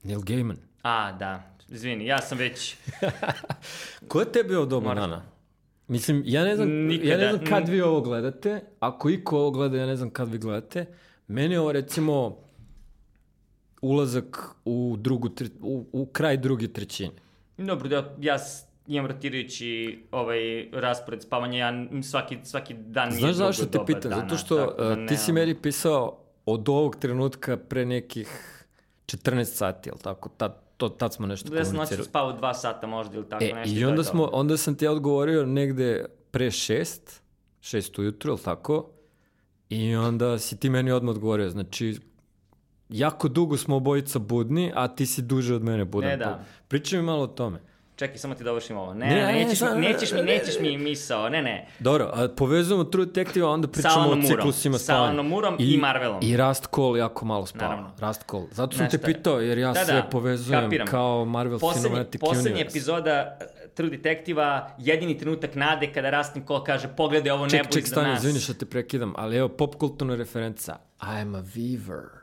Neil 0.04 0.22
Gaiman. 0.22 0.58
A, 0.82 1.12
da, 1.12 1.56
izvini, 1.70 2.06
ja 2.06 2.22
sam 2.22 2.38
već... 2.38 2.78
Ko 4.08 4.20
je 4.20 4.32
tebi 4.32 4.56
od 4.56 4.70
dana? 4.70 5.22
Mislim, 5.88 6.24
ja 6.26 6.44
ne 6.44 6.56
znam, 6.56 6.70
Nikada. 6.70 7.10
ja 7.12 7.18
ne 7.18 7.30
znam 7.30 7.46
kad 7.46 7.70
vi 7.70 7.82
ovo 7.82 8.02
gledate. 8.02 8.62
Ako 8.80 9.10
iko 9.10 9.38
ovo 9.38 9.52
gleda, 9.52 9.78
ja 9.78 9.86
ne 9.86 9.96
znam 9.96 10.10
kad 10.10 10.32
vi 10.32 10.38
gledate. 10.38 10.86
Meni 11.28 11.54
je 11.54 11.60
ovo 11.60 11.72
recimo 11.72 12.38
ulazak 13.82 14.56
u, 14.66 14.96
drugu, 15.00 15.30
u, 15.62 15.86
u 15.92 16.06
kraj 16.06 16.38
druge 16.38 16.68
trećine. 16.68 17.12
Dobro, 17.58 17.90
da, 17.90 18.16
ja 18.20 18.38
imam 18.88 19.12
rotirajući 19.12 20.00
ovaj 20.12 20.70
raspored 20.72 21.22
spavanja, 21.22 21.58
ja 21.58 21.86
svaki, 22.04 22.38
svaki 22.44 22.74
dan 22.74 23.10
nije 23.10 23.20
Znaš 23.20 23.36
dugo 23.36 23.46
zašto 23.46 23.66
te 23.66 23.80
pitam? 23.86 24.12
dana, 24.12 24.22
Zato 24.22 24.38
što 24.38 24.56
da 24.56 25.02
uh, 25.02 25.08
ti 25.08 25.18
si 25.18 25.32
meni 25.32 25.56
pisao 25.62 26.18
od 26.46 26.70
ovog 26.70 26.96
trenutka 26.96 27.58
pre 27.58 27.86
nekih 27.86 28.61
14 29.14 29.44
sati, 29.46 29.90
jel 29.90 29.98
tako? 29.98 30.30
Tad, 30.30 30.56
to, 30.78 30.90
tad 30.90 31.14
smo 31.14 31.28
nešto 31.28 31.50
Da 31.50 31.58
ja 31.58 31.66
sam 31.66 31.68
noću 31.68 31.78
komunicirali. 31.78 32.06
spavao 32.06 32.34
dva 32.34 32.54
sata 32.54 32.88
možda 32.88 33.18
ili 33.18 33.30
tako 33.30 33.44
E, 33.44 33.54
nešto. 33.54 33.76
i 33.76 33.86
onda, 33.86 34.04
smo, 34.04 34.30
onda 34.34 34.58
sam 34.58 34.76
ti 34.76 34.86
ja 34.86 34.92
odgovorio 34.92 35.46
negde 35.46 36.06
pre 36.32 36.52
šest, 36.52 37.22
šest 37.62 38.00
ujutru, 38.00 38.32
jel 38.32 38.38
tako? 38.38 38.90
I 39.70 39.96
onda 39.96 40.40
si 40.40 40.58
ti 40.58 40.70
meni 40.70 40.92
odmah 40.92 41.12
odgovorio, 41.12 41.50
znači, 41.50 42.00
jako 42.90 43.28
dugo 43.28 43.58
smo 43.58 43.76
obojica 43.76 44.20
budni, 44.20 44.72
a 44.76 44.88
ti 44.88 45.06
si 45.06 45.22
duže 45.22 45.56
od 45.56 45.64
mene 45.64 45.86
budan. 45.86 46.10
E, 46.12 46.18
da. 46.18 46.44
Pričaj 46.68 47.00
mi 47.00 47.06
malo 47.06 47.24
o 47.24 47.28
tome. 47.28 47.62
Čekaj, 48.02 48.18
samo 48.18 48.36
ti 48.36 48.44
dovršim 48.44 48.78
ovo. 48.78 48.94
Ne, 48.94 49.06
Ne, 49.06 49.16
ne, 49.16 49.24
ne, 49.24 49.34
nećeš, 49.36 49.62
mi, 49.62 49.82
nećeš 49.82 50.12
mi, 50.12 50.22
nećeš 50.24 50.60
mi 50.60 50.78
misao, 50.80 51.30
ne, 51.30 51.42
ne. 51.42 51.68
Dobro, 51.80 52.12
a 52.14 52.28
povezujemo 52.30 52.84
True 52.84 53.06
Detective, 53.06 53.46
a 53.46 53.50
onda 53.50 53.68
pričamo 53.68 54.10
o 54.10 54.22
ciklusima 54.24 54.78
Sa. 54.78 54.96
Alanom 54.96 55.28
Moorom 55.28 55.56
i 55.60 55.78
Marvelom. 55.78 56.20
I 56.22 56.38
Rust 56.38 56.68
Cole 56.68 57.00
jako 57.00 57.26
malo 57.26 57.46
spava. 57.46 57.70
Naravno. 57.70 57.92
Rust 58.00 58.24
Cole. 58.26 58.48
Zato 58.52 58.72
sam 58.72 58.78
Znaš 58.80 58.92
te 58.92 58.98
pitao, 59.00 59.40
jer 59.40 59.58
ja 59.58 59.72
Da, 59.72 59.86
sve 59.86 59.94
da, 59.94 60.04
povezujem 60.04 60.62
kapiram. 60.62 60.88
kao 60.88 61.26
Marvel 61.26 61.60
Poslednji, 61.60 61.90
Cinematic 61.90 62.22
poslednja 62.22 62.52
Universe. 62.52 62.70
epizoda 62.70 63.38
uh, 63.42 63.46
True 63.74 63.90
Detective-a, 63.90 64.50
jedini 64.80 65.18
trenutak 65.18 65.56
nade 65.56 65.94
kada 65.94 66.10
Rustin 66.12 66.46
Cole 66.48 66.62
kaže 66.66 66.88
pogledaj 66.88 67.32
ovo 67.32 67.50
Ček, 67.50 67.58
nebo 67.58 67.70
ček, 67.70 67.88
stani, 67.88 68.10
nas. 68.10 68.20
izvini 68.20 68.40
što 68.40 68.54
te 68.54 68.66
prekidam, 68.66 69.14
ali 69.18 69.38
evo, 69.38 69.50
pop 69.50 69.76
kulturna 69.76 70.16
referenca. 70.16 70.76
I'm 71.02 71.38
a 71.38 71.44
Weaver. 71.46 72.21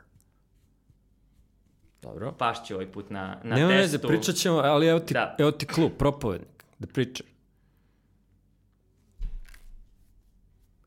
Dobro. 2.01 2.31
Pašću 2.31 2.73
ovaj 2.73 2.87
put 2.87 3.09
na, 3.09 3.37
na 3.43 3.55
Nema 3.55 3.69
testu. 3.69 3.81
veze, 3.81 3.99
pričat 3.99 4.35
ćemo, 4.35 4.57
ali 4.57 4.87
evo 4.87 4.99
ti, 4.99 5.13
Da. 5.13 5.35
evo 5.39 5.51
ti 5.51 5.65
klub, 5.67 5.91
propovednik, 5.97 6.47
da 6.79 6.87
priča. 6.87 7.23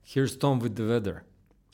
Here's 0.06 0.36
Tom 0.36 0.60
with 0.60 0.74
the 0.74 0.82
weather. 0.84 1.20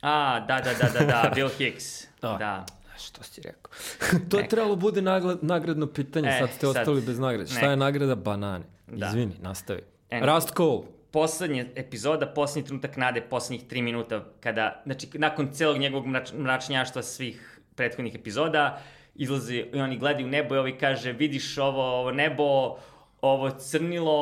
A, 0.02 0.14
da, 0.40 0.56
da, 0.56 0.72
da, 0.74 0.88
da, 0.90 1.04
da, 1.06 1.30
Bill 1.34 1.48
Hicks. 1.50 2.06
Da. 2.22 2.32
da. 2.34 2.66
Što 2.98 3.22
si 3.22 3.40
rekao? 3.40 3.72
to 4.30 4.38
je 4.38 4.48
trebalo 4.48 4.76
bude 4.76 5.02
nagled, 5.02 5.38
nagradno 5.42 5.86
pitanje, 5.88 6.28
E, 6.28 6.36
sad 6.38 6.50
ste 6.50 6.60
sad- 6.60 6.68
ostali 6.70 7.00
bez 7.00 7.18
nagrade. 7.18 7.50
Šta 7.50 7.66
je 7.66 7.76
nagrada? 7.76 8.14
Banane. 8.14 8.64
Da. 8.86 9.06
Izvini, 9.06 9.34
nastavi. 9.40 9.80
E, 10.10 10.20
Rust 10.24 10.54
Cole. 10.56 10.82
poslednja 11.10 11.64
epizoda, 11.74 12.26
poslednji 12.26 12.66
trenutak 12.66 12.96
nade, 12.96 13.20
poslednjih 13.20 13.68
tri 13.68 13.82
minuta, 13.82 14.24
kada, 14.40 14.82
znači, 14.84 15.08
nakon 15.14 15.52
celog 15.52 15.78
njegovog 15.78 16.06
mrač, 16.06 16.32
mračnjaštva 16.32 17.02
svih 17.02 17.44
prethodnih 17.74 18.14
epizoda, 18.14 18.82
izlazi 19.18 19.64
i 19.74 19.80
oni 19.80 19.98
gledaju 19.98 20.26
nebo 20.26 20.54
i 20.54 20.58
ovaj 20.58 20.78
kaže, 20.78 21.12
vidiš 21.12 21.58
ovo, 21.58 21.82
ovo 21.92 22.10
nebo, 22.12 22.76
ovo 23.20 23.50
crnilo, 23.50 24.18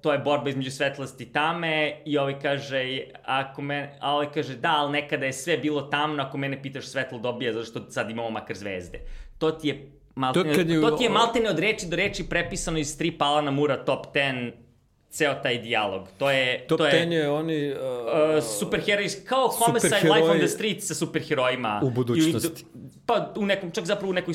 to 0.00 0.12
je 0.12 0.18
borba 0.18 0.48
između 0.48 0.70
svetlosti 0.70 1.24
i 1.24 1.32
tame 1.32 1.72
i 2.04 2.18
ovaj 2.18 2.40
kaže, 2.40 2.84
ako 3.24 3.62
me, 3.62 3.98
a 4.00 4.12
ovaj 4.12 4.32
kaže, 4.32 4.56
da, 4.56 4.74
ali 4.76 4.92
nekada 4.92 5.26
je 5.26 5.32
sve 5.32 5.56
bilo 5.58 5.82
tamno, 5.82 6.22
ako 6.22 6.38
mene 6.38 6.62
pitaš 6.62 6.86
svetlo 6.86 7.18
dobija, 7.18 7.52
zato 7.52 7.64
što 7.64 7.90
sad 7.90 8.10
imamo 8.10 8.30
makar 8.30 8.56
zvezde. 8.56 9.00
To 9.38 9.50
ti 9.50 9.68
je 9.68 9.78
maltene, 10.14 10.54
To 10.54 10.60
je- 10.60 10.80
to 10.80 10.90
ti 10.90 11.04
je 11.04 11.10
maltene 11.10 11.50
od 11.50 11.58
reči 11.58 11.86
do 11.88 11.96
reči 11.96 12.24
prepisano 12.24 12.78
iz 12.78 12.88
stripa 12.88 13.24
Alana 13.24 13.50
Mura 13.50 13.76
Top 13.76 14.06
10 14.06 14.52
ceo 15.14 15.34
taj 15.42 15.58
dijalog. 15.58 16.08
To 16.18 16.30
je... 16.30 16.66
Top 16.66 16.78
to 16.78 16.84
10 16.84 17.12
je 17.12 17.30
oni... 17.30 17.72
Uh, 17.72 17.78
Uh, 18.04 18.44
superheroj, 18.58 19.08
kao 19.26 19.48
Homicide 19.48 19.96
Life 19.96 20.30
on 20.30 20.38
the 20.38 20.48
Street 20.48 20.82
sa 20.84 20.94
superherojima. 20.94 21.80
u 21.84 21.90
budućnosti. 21.90 22.64
Ili, 22.64 22.90
pa 23.06 23.32
u 23.36 23.46
nekom, 23.46 23.70
čak 23.70 23.84
zapravo 23.84 24.10
u 24.10 24.14
nekoj 24.14 24.34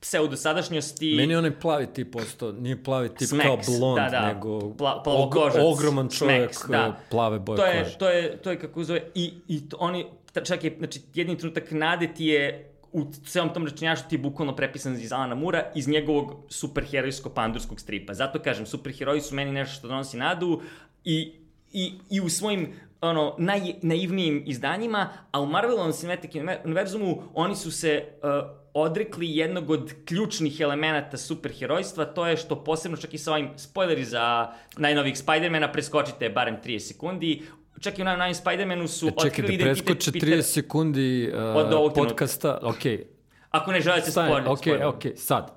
pseudo 0.00 0.36
sadašnjosti. 0.36 1.14
Meni 1.16 1.32
je 1.32 1.38
onaj 1.38 1.60
plavi 1.60 1.86
tip 1.86 2.16
ostao, 2.16 2.52
nije 2.52 2.82
plavi 2.82 3.08
tip 3.08 3.28
Smeks, 3.28 3.46
kao 3.46 3.78
blond, 3.78 3.96
da, 3.96 4.08
da. 4.10 4.32
nego 4.34 4.58
Pla- 4.58 4.94
og, 4.96 5.04
plavokožac, 5.04 5.62
ogroman 5.64 6.08
čovjek 6.08 6.54
Smeks, 6.54 6.68
da. 6.68 6.88
uh, 6.88 6.94
plave 7.10 7.38
boje 7.38 7.56
to 7.56 7.66
je, 7.66 7.82
kože. 7.84 7.98
to 7.98 8.08
je, 8.08 8.36
to 8.36 8.50
je 8.50 8.58
kako 8.58 8.84
zove, 8.84 9.02
i, 9.14 9.32
i 9.48 9.68
to, 9.68 9.76
oni, 9.80 10.06
čak 10.44 10.64
je, 10.64 10.74
znači, 10.78 11.00
jedni 11.14 11.38
trenutak 11.38 11.70
nade 11.70 12.14
ti 12.14 12.26
je 12.26 12.73
u 12.94 13.04
celom 13.26 13.52
tom 13.54 13.66
rečenjašu 13.66 14.04
ti 14.08 14.14
je 14.14 14.18
bukvalno 14.18 14.56
prepisan 14.56 14.94
iz 14.94 15.12
Alana 15.12 15.34
Mura 15.34 15.64
iz 15.74 15.88
njegovog 15.88 16.36
superherojsko-pandurskog 16.48 17.80
stripa. 17.80 18.14
Zato 18.14 18.38
kažem, 18.38 18.66
superheroji 18.66 19.20
su 19.20 19.34
meni 19.34 19.52
nešto 19.52 19.78
što 19.78 19.88
donosi 19.88 20.16
nadu 20.16 20.60
i, 21.04 21.32
i, 21.72 21.92
i 22.10 22.20
u 22.20 22.28
svojim 22.28 22.72
ono, 23.00 23.34
najnaivnijim 23.38 24.42
izdanjima, 24.46 25.08
a 25.30 25.40
u 25.40 25.46
Marvelovom 25.46 25.92
Cinematic 25.92 26.30
univerzumu 26.64 27.22
oni 27.34 27.56
su 27.56 27.70
se 27.70 28.04
uh, 28.22 28.30
odrekli 28.74 29.36
jednog 29.36 29.70
od 29.70 29.92
ključnih 30.04 30.60
elemenata 30.60 31.16
superherojstva, 31.16 32.04
to 32.04 32.26
je 32.26 32.36
što 32.36 32.64
posebno 32.64 32.96
čak 32.96 33.14
i 33.14 33.18
sa 33.18 33.32
ovim 33.32 33.50
spoileri 33.56 34.04
za 34.04 34.52
najnovijih 34.76 35.16
Spider-mana, 35.16 35.72
preskočite 35.72 36.30
barem 36.30 36.56
30 36.64 36.78
sekundi, 36.78 37.42
čak 37.80 37.98
i 37.98 38.02
u 38.02 38.04
najnovijim 38.04 38.34
Spider-manu 38.34 38.86
su 38.86 39.06
E, 39.06 39.10
čekaj, 39.10 39.28
otkrili 39.28 39.48
da 39.48 39.54
identitet 39.54 39.86
preskoče 39.86 40.10
Petera- 40.10 40.36
30 40.36 40.42
sekundi 40.42 41.30
uh, 41.34 41.56
Od 41.56 41.72
ovog 41.72 41.94
podcasta, 41.94 42.58
okej, 42.62 43.06
Ako 43.50 43.72
ne 43.72 43.80
želite 43.80 44.10
spoiler, 44.10 44.48
okej, 44.48 44.84
okej, 44.84 45.16
sad. 45.16 45.52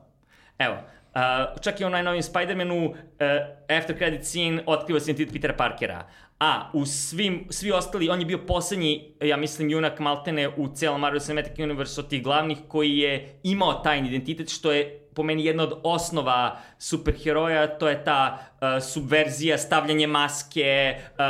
Evo, 0.58 0.74
uh, 0.74 1.62
čak 1.62 1.82
i 1.82 1.86
u 1.86 1.90
najnovijem 1.90 2.24
Spider-Manu, 2.24 2.90
uh, 2.90 2.96
after 3.78 3.98
credit 3.98 4.26
scene, 4.26 4.64
otkriva 4.66 5.00
se 5.00 5.12
identitet 5.12 5.34
Petera 5.34 5.54
Parkera. 5.54 6.08
A 6.40 6.70
u 6.74 6.86
svim, 6.86 7.48
svi 7.50 7.72
ostali, 7.72 8.10
on 8.10 8.20
je 8.20 8.26
bio 8.26 8.38
poslednji, 8.38 9.14
ja 9.22 9.38
mislim, 9.38 9.70
junak 9.70 10.00
Maltene 10.00 10.50
u 10.50 10.68
celom 10.76 11.02
Marvel 11.02 11.20
Cinematic 11.20 11.60
Universe 11.60 12.02
od 12.02 12.10
tih 12.10 12.24
glavnih 12.24 12.58
koji 12.68 12.98
je 12.98 13.40
imao 13.44 13.74
tajni 13.74 14.08
identitet, 14.08 14.50
što 14.50 14.72
je 14.72 15.07
po 15.18 15.24
meni 15.24 15.46
jedna 15.46 15.64
od 15.64 15.80
osnova 15.84 16.60
superheroja, 16.80 17.68
to 17.80 17.90
je 17.90 18.04
ta 18.04 18.38
uh, 18.38 18.68
subverzija, 18.84 19.58
stavljanje 19.58 20.08
maske, 20.08 20.96
uh, 21.18 21.26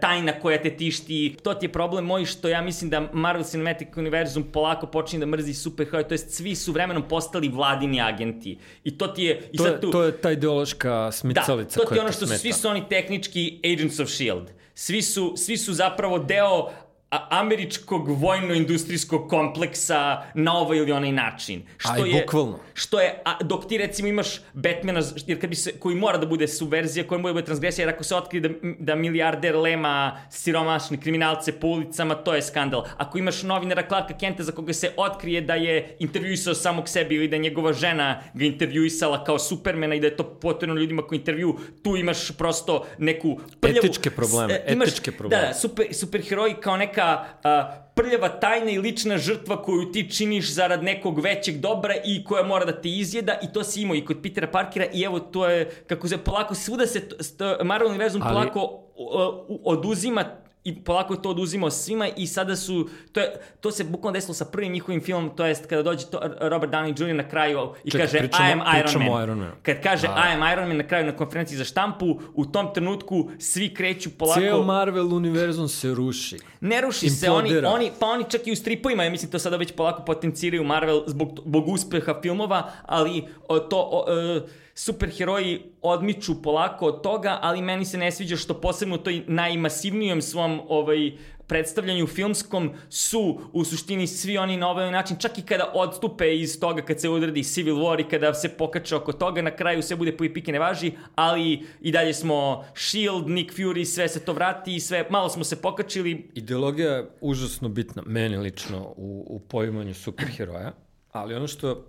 tajna 0.00 0.32
koja 0.40 0.58
te 0.62 0.76
tišti. 0.76 1.36
To 1.42 1.54
ti 1.54 1.66
je 1.66 1.72
problem 1.72 2.04
moj 2.04 2.24
što 2.24 2.48
ja 2.48 2.62
mislim 2.62 2.90
da 2.90 3.00
Marvel 3.12 3.44
Cinematic 3.44 3.88
Universum 3.96 4.42
polako 4.52 4.86
počinje 4.86 5.20
da 5.20 5.26
mrzi 5.26 5.54
superheroje, 5.54 6.08
to 6.08 6.14
jest 6.14 6.34
svi 6.34 6.54
su 6.54 6.72
vremenom 6.72 7.08
postali 7.08 7.48
vladini 7.48 8.00
agenti. 8.00 8.58
I 8.84 8.98
to 8.98 9.08
ti 9.08 9.24
je... 9.24 9.48
I 9.52 9.56
To 9.56 9.64
sad 9.64 9.80
tu, 9.80 9.90
to 9.90 10.02
je 10.02 10.12
ta 10.12 10.32
ideološka 10.32 10.90
da, 10.90 11.12
smicalica 11.12 11.80
to 11.80 11.86
ti 11.86 11.94
je 11.94 12.00
ono 12.00 12.12
što 12.12 12.20
su, 12.20 12.26
smeta. 12.26 12.40
svi 12.40 12.52
su 12.52 12.68
oni 12.68 12.88
tehnički 12.88 13.60
Agents 13.64 14.00
of 14.00 14.08
S.H.I.E.L.D. 14.08 14.52
Svi 14.74 15.02
su, 15.02 15.34
svi 15.36 15.56
su 15.56 15.72
zapravo 15.72 16.18
deo 16.18 16.70
američkog 17.12 18.08
vojno-industrijskog 18.08 19.28
kompleksa 19.28 20.22
na 20.34 20.58
ovaj 20.58 20.78
ili 20.78 20.92
onaj 20.92 21.12
način. 21.12 21.62
Što 21.78 21.92
A 21.92 22.06
i 22.06 22.10
je, 22.10 22.20
bukvalno. 22.20 22.58
Što 22.74 23.00
je, 23.00 23.22
a, 23.24 23.42
dok 23.42 23.68
ti 23.68 23.78
recimo 23.78 24.08
imaš 24.08 24.40
Batmana, 24.52 25.00
jer 25.26 25.40
kad 25.40 25.50
bi 25.50 25.56
se, 25.56 25.72
koji 25.78 25.96
mora 25.96 26.18
da 26.18 26.26
bude 26.26 26.48
subverzija, 26.48 27.06
koji 27.06 27.20
mora 27.20 27.32
da 27.32 27.34
bude 27.34 27.44
transgresija, 27.44 27.82
jer 27.82 27.94
ako 27.94 28.04
se 28.04 28.16
otkrije 28.16 28.40
da, 28.40 28.48
da 28.78 28.94
milijarder 28.94 29.56
lema 29.56 30.20
siromašne 30.30 31.00
kriminalce 31.00 31.52
po 31.52 31.66
ulicama, 31.66 32.14
to 32.14 32.34
je 32.34 32.42
skandal. 32.42 32.84
Ako 32.96 33.18
imaš 33.18 33.42
novinara 33.42 33.82
Clarka 33.88 34.18
Kenta 34.18 34.42
za 34.42 34.52
koga 34.52 34.72
se 34.72 34.92
otkrije 34.96 35.40
da 35.40 35.54
je 35.54 35.96
intervjuisao 35.98 36.54
samog 36.54 36.88
sebi 36.88 37.14
ili 37.14 37.28
da 37.28 37.36
je 37.36 37.42
njegova 37.42 37.72
žena 37.72 38.22
ga 38.34 38.44
intervjuisala 38.44 39.24
kao 39.24 39.38
supermena 39.38 39.94
i 39.94 40.00
da 40.00 40.06
je 40.06 40.16
to 40.16 40.24
potrebno 40.24 40.76
ljudima 40.76 41.02
koji 41.02 41.18
intervju, 41.18 41.58
tu 41.82 41.96
imaš 41.96 42.30
prosto 42.38 42.86
neku 42.98 43.40
prljavu... 43.60 43.86
Etičke 43.86 44.10
probleme, 44.10 44.54
e, 44.54 44.72
imaš, 44.72 44.88
etičke 44.88 45.12
probleme. 45.12 45.42
Da, 45.42 45.48
da, 45.48 45.54
super, 45.54 45.86
superheroji 45.92 46.54
kao 46.54 46.76
neka 46.76 47.01
a, 47.02 47.82
prljava 47.94 48.28
tajna 48.28 48.70
i 48.70 48.78
lična 48.78 49.18
žrtva 49.18 49.62
koju 49.62 49.92
ti 49.92 50.10
činiš 50.10 50.52
zarad 50.52 50.82
nekog 50.82 51.20
većeg 51.20 51.56
dobra 51.56 51.94
i 52.04 52.24
koja 52.24 52.42
mora 52.42 52.64
da 52.64 52.80
te 52.80 52.88
izjeda 52.88 53.38
i 53.42 53.52
to 53.52 53.64
si 53.64 53.82
imao 53.82 53.96
i 53.96 54.04
kod 54.04 54.16
Petera 54.22 54.46
Parkera 54.46 54.86
i 54.92 55.02
evo 55.02 55.20
to 55.20 55.48
je, 55.48 55.70
kako 55.86 56.08
se 56.08 56.18
polako, 56.18 56.54
svuda 56.54 56.86
se 56.86 57.08
st, 57.20 57.40
Marvel 57.64 57.88
univerzum 57.88 58.22
Ali- 58.22 58.34
polako 58.34 58.60
o, 58.60 58.86
o, 58.96 59.58
oduzima 59.64 60.24
i 60.64 60.84
polako 60.84 61.16
to 61.16 61.30
oduzimao 61.30 61.70
svima 61.70 62.08
i 62.16 62.26
sada 62.26 62.56
su, 62.56 62.88
to, 63.12 63.20
je, 63.20 63.32
to 63.60 63.70
se 63.70 63.84
bukvalno 63.84 64.14
desilo 64.14 64.34
sa 64.34 64.44
prvim 64.44 64.72
njihovim 64.72 65.00
filmom, 65.00 65.30
to 65.36 65.46
jest 65.46 65.66
kada 65.66 65.82
dođe 65.82 66.06
to, 66.06 66.20
Robert 66.40 66.72
Downey 66.72 67.02
Jr. 67.02 67.14
na 67.14 67.28
kraju 67.28 67.58
i 67.84 67.90
Čekaj, 67.90 68.06
kaže 68.06 68.18
pričamo- 68.18 68.48
I 68.48 68.52
am 68.52 68.60
Iron 68.78 69.02
Man. 69.02 69.12
o 69.12 69.22
Iron 69.22 69.38
Manu. 69.38 69.52
Kad 69.62 69.82
kaže 69.82 70.06
A. 70.06 70.28
I 70.28 70.34
am 70.34 70.52
Iron 70.52 70.68
Man 70.68 70.76
na 70.76 70.86
kraju 70.86 71.06
na 71.06 71.16
konferenciji 71.16 71.58
za 71.58 71.64
štampu, 71.64 72.20
u 72.34 72.46
tom 72.46 72.74
trenutku 72.74 73.30
svi 73.38 73.74
kreću 73.74 74.10
polako... 74.18 74.40
Ceo 74.40 74.62
Marvel 74.62 75.14
univerzum 75.14 75.68
se 75.68 75.94
ruši. 75.94 76.38
Ne 76.60 76.80
ruši 76.80 77.10
se, 77.10 77.30
oni, 77.30 77.56
oni, 77.56 77.90
pa 78.00 78.06
oni 78.06 78.24
čak 78.28 78.46
i 78.46 78.52
u 78.52 78.56
stripovima, 78.56 79.04
ja 79.04 79.10
mislim 79.10 79.30
to 79.30 79.38
sada 79.38 79.56
već 79.56 79.72
polako 79.72 80.04
potenciraju 80.04 80.64
Marvel 80.64 81.02
zbog, 81.06 81.40
zbog 81.44 81.68
uspeha 81.68 82.14
filmova, 82.22 82.70
ali 82.82 83.24
o, 83.48 83.58
to, 83.58 83.88
o, 83.92 84.04
e, 84.12 84.40
superheroji 84.74 85.62
odmiču 85.82 86.42
polako 86.42 86.86
od 86.86 87.02
toga, 87.02 87.38
ali 87.42 87.62
meni 87.62 87.84
se 87.84 87.98
ne 87.98 88.10
sviđa 88.10 88.36
što 88.36 88.60
posebno 88.60 88.94
u 88.94 88.98
toj 88.98 89.24
najmasivnijom 89.26 90.22
svom 90.22 90.60
ovaj, 90.68 91.12
predstavljanju 91.46 92.06
filmskom 92.06 92.70
su 92.88 93.40
u 93.52 93.64
suštini 93.64 94.06
svi 94.06 94.38
oni 94.38 94.56
na 94.56 94.68
ovaj 94.68 94.90
način, 94.90 95.16
čak 95.16 95.38
i 95.38 95.42
kada 95.42 95.72
odstupe 95.74 96.36
iz 96.36 96.60
toga 96.60 96.82
kad 96.82 97.00
se 97.00 97.08
odredi 97.08 97.42
Civil 97.42 97.74
War 97.74 98.00
i 98.00 98.08
kada 98.08 98.34
se 98.34 98.48
pokače 98.48 98.96
oko 98.96 99.12
toga, 99.12 99.42
na 99.42 99.50
kraju 99.50 99.82
sve 99.82 99.96
bude 99.96 100.16
po 100.16 100.24
i 100.24 100.32
pike 100.34 100.52
ne 100.52 100.58
važi, 100.58 100.92
ali 101.14 101.66
i 101.80 101.92
dalje 101.92 102.14
smo 102.14 102.64
Shield, 102.74 103.28
Nick 103.28 103.54
Fury, 103.54 103.84
sve 103.84 104.08
se 104.08 104.24
to 104.24 104.32
vrati 104.32 104.74
i 104.74 104.80
sve, 104.80 105.06
malo 105.10 105.28
smo 105.28 105.44
se 105.44 105.62
pokačili. 105.62 106.30
Ideologija 106.34 106.92
je 106.92 107.10
užasno 107.20 107.68
bitna, 107.68 108.02
meni 108.06 108.36
lično, 108.36 108.94
u, 108.96 109.26
u 109.28 109.40
poimanju 109.40 109.94
superheroja, 109.94 110.72
ali 111.10 111.34
ono 111.34 111.46
što 111.46 111.84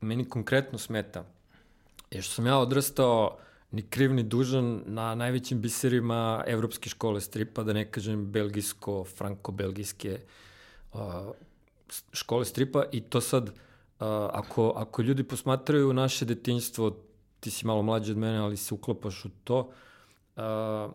meni 0.00 0.24
konkretno 0.24 0.78
smeta 0.78 1.24
je 2.10 2.22
što 2.22 2.34
sam 2.34 2.46
ja 2.46 2.58
odrastao 2.58 3.38
ni 3.70 3.82
kriv 3.82 4.14
ni 4.14 4.22
dužan 4.22 4.82
na 4.86 5.14
najvećim 5.14 5.60
biserima 5.60 6.44
evropske 6.46 6.88
škole 6.88 7.20
stripa, 7.20 7.62
da 7.62 7.72
ne 7.72 7.90
kažem 7.90 8.26
belgijsko, 8.26 9.04
franko-belgijske 9.04 10.18
uh, 10.92 11.00
škole 12.12 12.44
stripa 12.44 12.84
i 12.92 13.00
to 13.00 13.20
sad, 13.20 13.48
uh, 13.48 13.52
ako, 14.32 14.72
ako 14.76 15.02
ljudi 15.02 15.24
posmatraju 15.24 15.92
naše 15.92 16.24
detinjstvo, 16.24 16.96
ti 17.40 17.50
si 17.50 17.66
malo 17.66 17.82
mlađi 17.82 18.12
od 18.12 18.18
mene, 18.18 18.38
ali 18.38 18.56
se 18.56 18.74
uklopaš 18.74 19.24
u 19.24 19.28
to, 19.44 19.58
uh, 20.36 20.92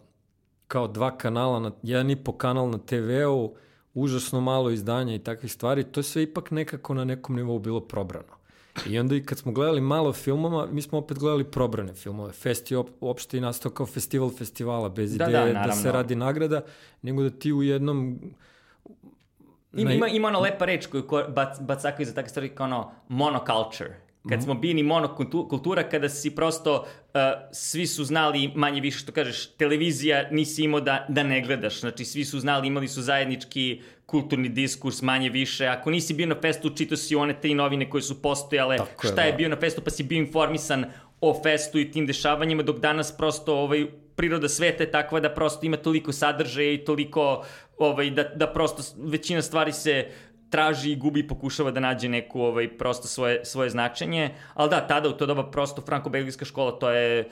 kao 0.68 0.88
dva 0.88 1.18
kanala, 1.18 1.60
na, 1.60 1.72
jedan 1.84 2.10
i 2.10 2.24
po 2.24 2.38
kanal 2.38 2.70
na 2.70 2.78
TV-u, 2.78 3.56
užasno 3.94 4.42
malo 4.42 4.70
izdanja 4.70 5.16
i 5.16 5.20
takvih 5.20 5.54
stvari, 5.54 5.84
to 5.84 6.00
je 6.00 6.04
sve 6.04 6.24
ipak 6.24 6.52
nekako 6.52 6.94
na 6.94 7.06
nekom 7.06 7.36
nivou 7.36 7.60
bilo 7.60 7.82
probrano. 7.82 8.43
I 8.86 9.00
onda 9.00 9.16
i 9.16 9.24
kad 9.24 9.38
smo 9.38 9.52
gledali 9.52 9.82
malo 9.82 10.14
filmova, 10.14 10.68
mi 10.72 10.82
smo 10.82 10.98
opet 10.98 11.20
gledali 11.20 11.44
probrane 11.44 11.94
filmove. 11.94 12.32
Fest 12.34 12.72
je 12.72 12.84
uopšte 13.00 13.38
i 13.38 13.42
nastao 13.42 13.72
kao 13.72 13.86
festival 13.86 14.30
festivala, 14.38 14.90
bez 14.90 15.18
da, 15.18 15.26
ideje 15.26 15.54
da, 15.54 15.64
da 15.68 15.72
se 15.72 15.92
radi 15.92 16.16
nagrada, 16.16 16.62
nego 17.02 17.24
da 17.24 17.30
ti 17.30 17.54
u 17.54 17.64
jednom 17.64 18.20
Ima, 19.74 19.94
ima, 19.94 20.08
ima 20.08 20.28
ona 20.28 20.40
lepa 20.40 20.66
reč 20.66 20.86
koju 20.86 21.04
bac, 21.36 21.60
bacakaju 21.62 22.06
za 22.06 22.14
takve 22.14 22.30
stvari 22.30 22.50
kao 22.50 22.66
ono 22.66 22.92
monoculture. 23.08 24.00
Kad 24.30 24.32
mhm. 24.32 24.42
smo 24.42 24.54
bili 24.54 24.84
monokultura, 24.84 25.90
kada 25.90 26.10
si 26.10 26.36
prosto, 26.36 26.76
uh, 26.76 27.22
svi 27.52 27.88
su 27.88 28.04
znali 28.04 28.52
manje 28.56 28.82
više 28.82 29.00
što 29.00 29.12
kažeš, 29.12 29.48
televizija 29.48 30.30
nisi 30.32 30.64
imao 30.64 30.82
da, 30.82 31.06
da 31.10 31.24
ne 31.24 31.42
gledaš. 31.42 31.80
Znači, 31.80 32.06
svi 32.06 32.26
su 32.26 32.40
znali, 32.40 32.68
imali 32.68 32.88
su 32.88 33.02
zajednički 33.02 33.82
kulturni 34.06 34.50
diskurs 34.50 35.02
manje 35.02 35.30
više. 35.30 35.68
Ako 35.68 35.92
nisi 35.92 36.14
bio 36.14 36.28
na 36.28 36.36
festu, 36.42 36.70
čitao 36.70 36.98
si 36.98 37.16
one 37.16 37.34
tri 37.42 37.54
novine 37.54 37.90
koje 37.90 38.02
su 38.02 38.22
postojale, 38.22 38.78
Tako 38.78 39.08
šta 39.08 39.22
je, 39.22 39.28
je 39.30 39.34
bio 39.34 39.50
na 39.50 39.56
festu, 39.60 39.82
pa 39.82 39.90
si 39.90 40.04
bio 40.04 40.18
informisan 40.18 40.86
o 41.22 41.42
festu 41.44 41.80
i 41.80 41.92
tim 41.92 42.06
dešavanjima, 42.06 42.64
dok 42.64 42.80
danas 42.80 43.18
prosto 43.18 43.56
ovaj, 43.56 43.86
priroda 44.16 44.50
sveta 44.50 44.84
je 44.84 44.92
takva 44.92 45.20
da 45.20 45.30
prosto 45.30 45.66
ima 45.66 45.78
toliko 45.78 46.12
sadržaja 46.12 46.74
i 46.74 46.86
toliko 46.86 47.46
ovaj, 47.78 48.10
da, 48.10 48.24
da 48.24 48.48
prosto 48.48 48.84
većina 48.98 49.42
stvari 49.42 49.72
se 49.72 50.08
traži 50.50 50.92
i 50.92 50.96
gubi 50.96 51.20
i 51.20 51.28
pokušava 51.28 51.72
da 51.72 51.80
nađe 51.80 52.10
neku 52.10 52.42
ovaj, 52.42 52.78
prosto 52.78 53.08
svoje, 53.08 53.46
svoje 53.46 53.70
značenje. 53.70 54.30
Ali 54.54 54.70
da, 54.70 54.88
tada 54.88 55.10
u 55.10 55.14
to 55.18 55.26
doba 55.26 55.52
prosto 55.52 55.82
franko-belgijska 55.82 56.46
škola, 56.46 56.80
to 56.80 56.90
je 56.90 57.30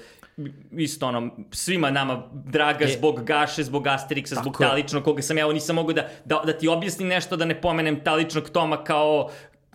isto 0.72 1.08
ono, 1.08 1.30
svima 1.52 1.92
nama 1.92 2.24
draga 2.32 2.86
e, 2.86 2.88
zbog 2.88 3.24
Gaše, 3.24 3.64
zbog 3.64 3.88
Asterixa, 3.88 4.42
zbog 4.42 4.58
Taličnog, 4.60 5.04
koga 5.04 5.22
sam 5.22 5.38
ja, 5.38 5.42
evo 5.42 5.54
nisam 5.54 5.76
mogu 5.76 5.94
da, 5.94 6.10
da, 6.26 6.42
da 6.46 6.58
ti 6.58 6.68
objasnim 6.68 7.08
nešto, 7.08 7.36
da 7.36 7.46
ne 7.46 7.62
pomenem 7.62 8.04
Taličnog 8.04 8.50
Toma 8.50 8.84
kao 8.84 9.30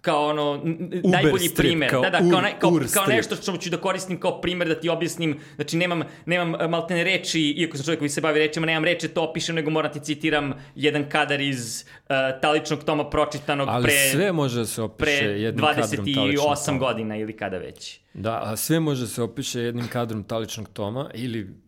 kao 0.07 0.27
ono 0.27 0.53
Uber 0.53 1.11
najbolji 1.11 1.49
strip, 1.49 1.57
primer. 1.57 1.91
Kao 1.91 2.03
da, 2.03 2.11
da, 2.11 2.19
kao, 2.19 2.41
ne, 2.41 2.55
kao, 2.59 2.81
kao 2.95 3.07
nešto 3.07 3.37
što 3.37 3.57
ću 3.57 3.71
da 3.71 3.77
koristim 3.77 4.21
kao 4.21 4.41
primer 4.41 4.69
da 4.69 4.81
ti 4.81 4.89
objasnim. 4.89 5.41
Znači 5.55 5.77
nemam 5.77 6.03
nemam 6.27 6.55
e, 6.55 6.69
maltene 6.69 7.05
reči, 7.05 7.41
iako 7.41 7.77
sam 7.77 7.85
čovjek 7.85 7.99
koji 7.99 8.09
se 8.09 8.21
bavi 8.21 8.39
rečima, 8.39 8.67
nemam 8.67 8.85
reči 8.85 9.09
to 9.09 9.23
opišem, 9.23 9.55
nego 9.55 9.71
moram 9.71 9.93
ti 9.93 10.01
citiram 10.01 10.53
jedan 10.75 11.09
kadar 11.09 11.41
iz 11.41 11.85
uh, 11.85 12.17
Taličnog 12.43 12.85
toma 12.85 13.11
pročitanog 13.11 13.69
Ali 13.71 13.83
pre 13.83 14.11
sve 14.13 14.33
može 14.33 14.59
da 14.59 14.67
se 14.67 14.83
opiše 14.83 15.25
jednim 15.25 15.67
kadrom 15.67 16.15
Taličnog 16.15 16.57
28 16.57 16.79
godina 16.79 17.17
ili 17.17 17.37
kada 17.37 17.59
već. 17.59 18.01
Da, 18.15 18.43
a 18.45 18.57
sve 18.57 18.81
može 18.81 19.01
da 19.01 19.07
se 19.07 19.23
opiše 19.23 19.61
jednim 19.61 19.89
kadrom 19.89 20.25
Taličnog 20.25 20.69
toma 20.69 21.11
ili 21.15 21.66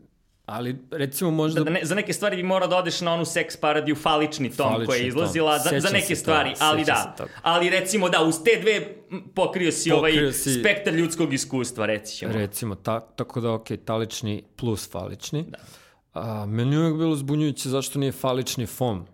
Ali, 0.49 0.77
recimo, 0.91 1.31
možda... 1.31 1.65
Da, 1.65 1.71
ne, 1.71 1.81
za 1.83 1.95
neke 1.95 2.13
stvari 2.13 2.37
bi 2.37 2.43
morao 2.43 2.69
da 2.69 2.77
odeš 2.77 3.01
na 3.01 3.15
onu 3.15 3.25
seks 3.25 3.57
paradiju 3.57 3.97
falični 3.97 4.51
tom 4.51 4.73
falični 4.73 4.87
koja 4.87 4.97
je 4.97 5.09
izlazila, 5.09 5.59
za, 5.59 5.81
za 5.81 5.89
neke 5.91 6.17
stvari, 6.17 6.53
toga, 6.53 6.65
ali 6.65 6.85
da. 6.85 7.17
Ali 7.43 7.71
recimo 7.71 8.09
da, 8.09 8.23
uz 8.23 8.35
te 8.45 8.61
dve 8.61 8.95
pokrio 9.35 9.73
si 9.73 9.91
pokrio 9.91 9.99
ovaj 9.99 10.33
si... 10.33 10.61
spektar 10.61 10.95
ljudskog 10.95 11.33
iskustva, 11.33 11.87
reći 11.87 12.17
ćemo. 12.17 12.33
Recimo, 12.33 12.75
ta, 12.75 13.01
tako 13.01 13.41
da, 13.41 13.53
ok, 13.53 13.67
talični 13.85 14.43
plus 14.57 14.91
falični. 14.91 15.45
Da. 15.49 15.59
A, 16.15 16.47
meni 16.47 16.79
uvijek 16.79 16.97
bilo 16.97 17.17
zbunjujuće 17.17 17.69
zašto 17.69 17.99
nije 17.99 18.13
falični 18.13 18.67
fom. 18.67 19.07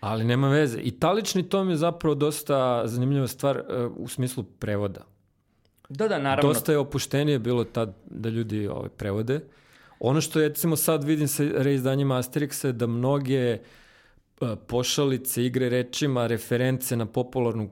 Ali 0.00 0.24
nema 0.24 0.48
veze. 0.48 0.78
I 0.80 0.90
talični 0.90 1.48
tom 1.48 1.70
je 1.70 1.76
zapravo 1.76 2.14
dosta 2.14 2.82
zanimljiva 2.84 3.26
stvar 3.26 3.58
uh, 3.58 3.92
u 3.96 4.08
smislu 4.08 4.44
prevoda. 4.58 5.00
Da, 5.88 6.08
da, 6.08 6.18
naravno. 6.18 6.52
Dosta 6.52 6.72
je 6.72 6.78
opuštenije 6.78 7.38
bilo 7.38 7.64
tad 7.64 7.94
da 8.04 8.28
ljudi 8.28 8.68
ovaj, 8.68 8.88
prevode. 8.88 9.40
Ono 10.00 10.20
što 10.20 10.40
recimo 10.40 10.76
sad 10.76 11.04
vidim 11.04 11.28
sa 11.28 11.44
reizdanjima 11.54 12.18
Asterixa 12.18 12.66
je 12.66 12.72
da 12.72 12.86
mnoge 12.86 13.34
e, 13.34 13.58
pošalice, 14.66 15.44
igre 15.44 15.68
rečima, 15.68 16.26
reference 16.26 16.96
na 16.96 17.06
popularnu 17.06 17.70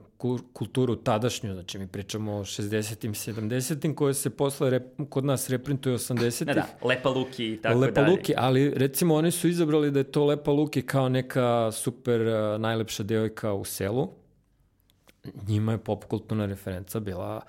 kulturu 0.52 0.96
tadašnju, 0.96 1.54
znači 1.54 1.78
mi 1.78 1.86
pričamo 1.86 2.32
o 2.36 2.44
60-im, 2.44 3.14
70-im, 3.14 3.94
koje 3.94 4.14
se 4.14 4.30
posle 4.30 4.70
rep, 4.70 4.84
kod 5.08 5.24
nas 5.24 5.50
reprintuje 5.50 5.98
80-ih. 5.98 6.46
Da, 6.46 6.54
da, 6.54 6.66
Lepa 6.82 7.08
Luki 7.08 7.52
i 7.52 7.56
tako 7.62 7.78
Lepa 7.78 8.00
dalje. 8.00 8.10
Luki, 8.10 8.34
ali 8.36 8.70
recimo 8.70 9.14
oni 9.14 9.30
su 9.30 9.48
izabrali 9.48 9.90
da 9.90 9.98
je 9.98 10.12
to 10.12 10.24
Lepa 10.24 10.50
Luki 10.50 10.82
kao 10.82 11.08
neka 11.08 11.72
super 11.72 12.20
uh, 12.20 12.60
najlepša 12.60 13.02
devojka 13.02 13.52
u 13.52 13.64
selu. 13.64 14.08
Njima 15.48 15.72
je 15.72 15.78
popkulturna 15.78 16.46
referenca 16.46 17.00
bila 17.00 17.40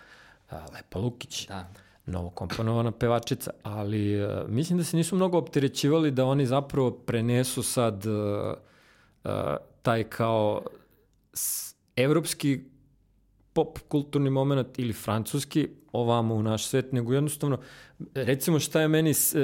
uh, 0.52 0.58
Lepa 0.74 1.00
Lukić. 1.00 1.48
Da 1.48 1.85
novo 2.06 2.30
komponovana 2.30 2.92
pevačica, 2.92 3.52
ali 3.64 4.26
uh, 4.26 4.32
mislim 4.48 4.78
da 4.78 4.84
se 4.84 4.98
nisu 4.98 5.16
mnogo 5.16 5.38
opterećivali 5.38 6.12
da 6.12 6.26
oni 6.26 6.46
zapravo 6.46 6.92
prenesu 6.92 7.64
sad 7.64 8.06
uh, 8.06 8.54
uh, 9.24 9.32
taj 9.82 10.04
kao 10.04 10.62
evropski 11.96 12.62
pop 13.54 13.80
kulturni 13.88 14.30
moment 14.30 14.80
ili 14.80 14.94
francuski 14.94 15.70
ovamo 15.92 16.36
u 16.36 16.44
naš 16.44 16.68
svet, 16.68 16.92
nego 16.92 17.14
jednostavno, 17.14 17.60
recimo 18.14 18.60
šta 18.60 18.82
je 18.82 18.88
meni 18.88 19.14
s, 19.14 19.36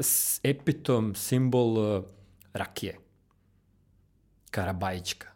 s 0.00 0.40
epitom 0.42 1.14
simbol 1.14 1.78
uh, 1.78 2.04
rakije? 2.52 2.98
Karabajićka. 4.50 5.33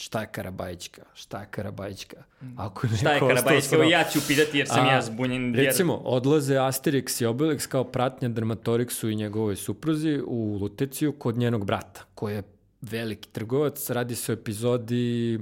Šta 0.00 0.20
je 0.20 0.26
Karabajićka? 0.26 1.02
Šta 1.14 1.40
je 1.40 1.46
Karabajićka? 1.50 2.16
Mm. 2.42 2.54
Ako 2.56 2.86
je 2.86 2.96
Šta 2.96 3.12
je 3.12 3.20
Karabajićka? 3.20 3.74
Evo 3.74 3.84
ja 3.84 4.04
ću 4.12 4.18
pitati 4.28 4.58
jer 4.58 4.68
sam 4.68 4.86
A, 4.86 4.92
ja 4.92 5.02
zbunjen. 5.02 5.54
Jer... 5.54 5.66
Recimo, 5.66 5.94
odlaze 5.94 6.54
Asterix 6.54 7.22
i 7.22 7.26
Obelix 7.26 7.68
kao 7.68 7.84
pratnja 7.84 8.28
Dramatoriksu 8.28 9.10
i 9.10 9.16
njegovoj 9.16 9.56
supruzi 9.56 10.20
u 10.26 10.58
Luteciju 10.60 11.12
kod 11.12 11.36
njenog 11.36 11.64
brata, 11.64 12.04
koji 12.14 12.34
je 12.34 12.42
veliki 12.80 13.28
trgovac. 13.28 13.90
Radi 13.90 14.16
se 14.16 14.32
o 14.32 14.34
epizodi 14.34 15.38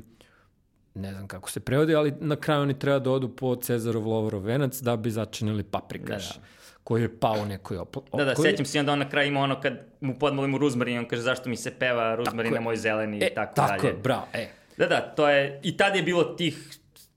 ne 0.94 1.12
znam 1.12 1.28
kako 1.28 1.50
se 1.50 1.60
prevodi, 1.60 1.94
ali 1.94 2.14
na 2.20 2.36
kraju 2.36 2.62
oni 2.62 2.78
treba 2.78 2.98
da 2.98 3.10
odu 3.10 3.28
po 3.28 3.56
Cezarov 3.56 4.08
lovorov 4.08 4.42
venac 4.42 4.80
da 4.80 4.96
bi 4.96 5.10
začinili 5.10 5.62
paprikaš. 5.62 6.28
Da, 6.28 6.40
da 6.40 6.57
koji 6.88 7.02
je 7.02 7.18
pao 7.20 7.44
nekoj 7.44 7.78
opoli. 7.78 8.06
Da, 8.12 8.24
da, 8.24 8.34
sećam 8.34 8.66
se 8.66 8.80
onda 8.80 8.92
on 8.92 8.98
na 8.98 9.08
kraju 9.08 9.28
ima 9.28 9.40
ono 9.40 9.60
kad 9.60 9.72
mu 10.00 10.18
podmolim 10.18 10.54
u 10.54 10.58
ruzmarin, 10.58 10.98
on 10.98 11.08
kaže 11.08 11.22
zašto 11.22 11.48
mi 11.48 11.56
se 11.56 11.70
peva 11.70 12.14
ruzmarin 12.14 12.54
na 12.54 12.60
moj 12.60 12.76
zeleni 12.76 13.18
e, 13.22 13.26
i 13.26 13.34
tako, 13.34 13.54
tako 13.54 13.68
dalje. 13.68 13.80
Tako 13.80 13.86
je, 13.86 14.02
bravo, 14.02 14.26
e. 14.32 14.48
Da, 14.76 14.86
da, 14.86 15.00
to 15.00 15.28
je, 15.28 15.60
i 15.62 15.76
tad 15.76 15.96
je 15.96 16.02
bilo 16.02 16.24
tih 16.24 16.68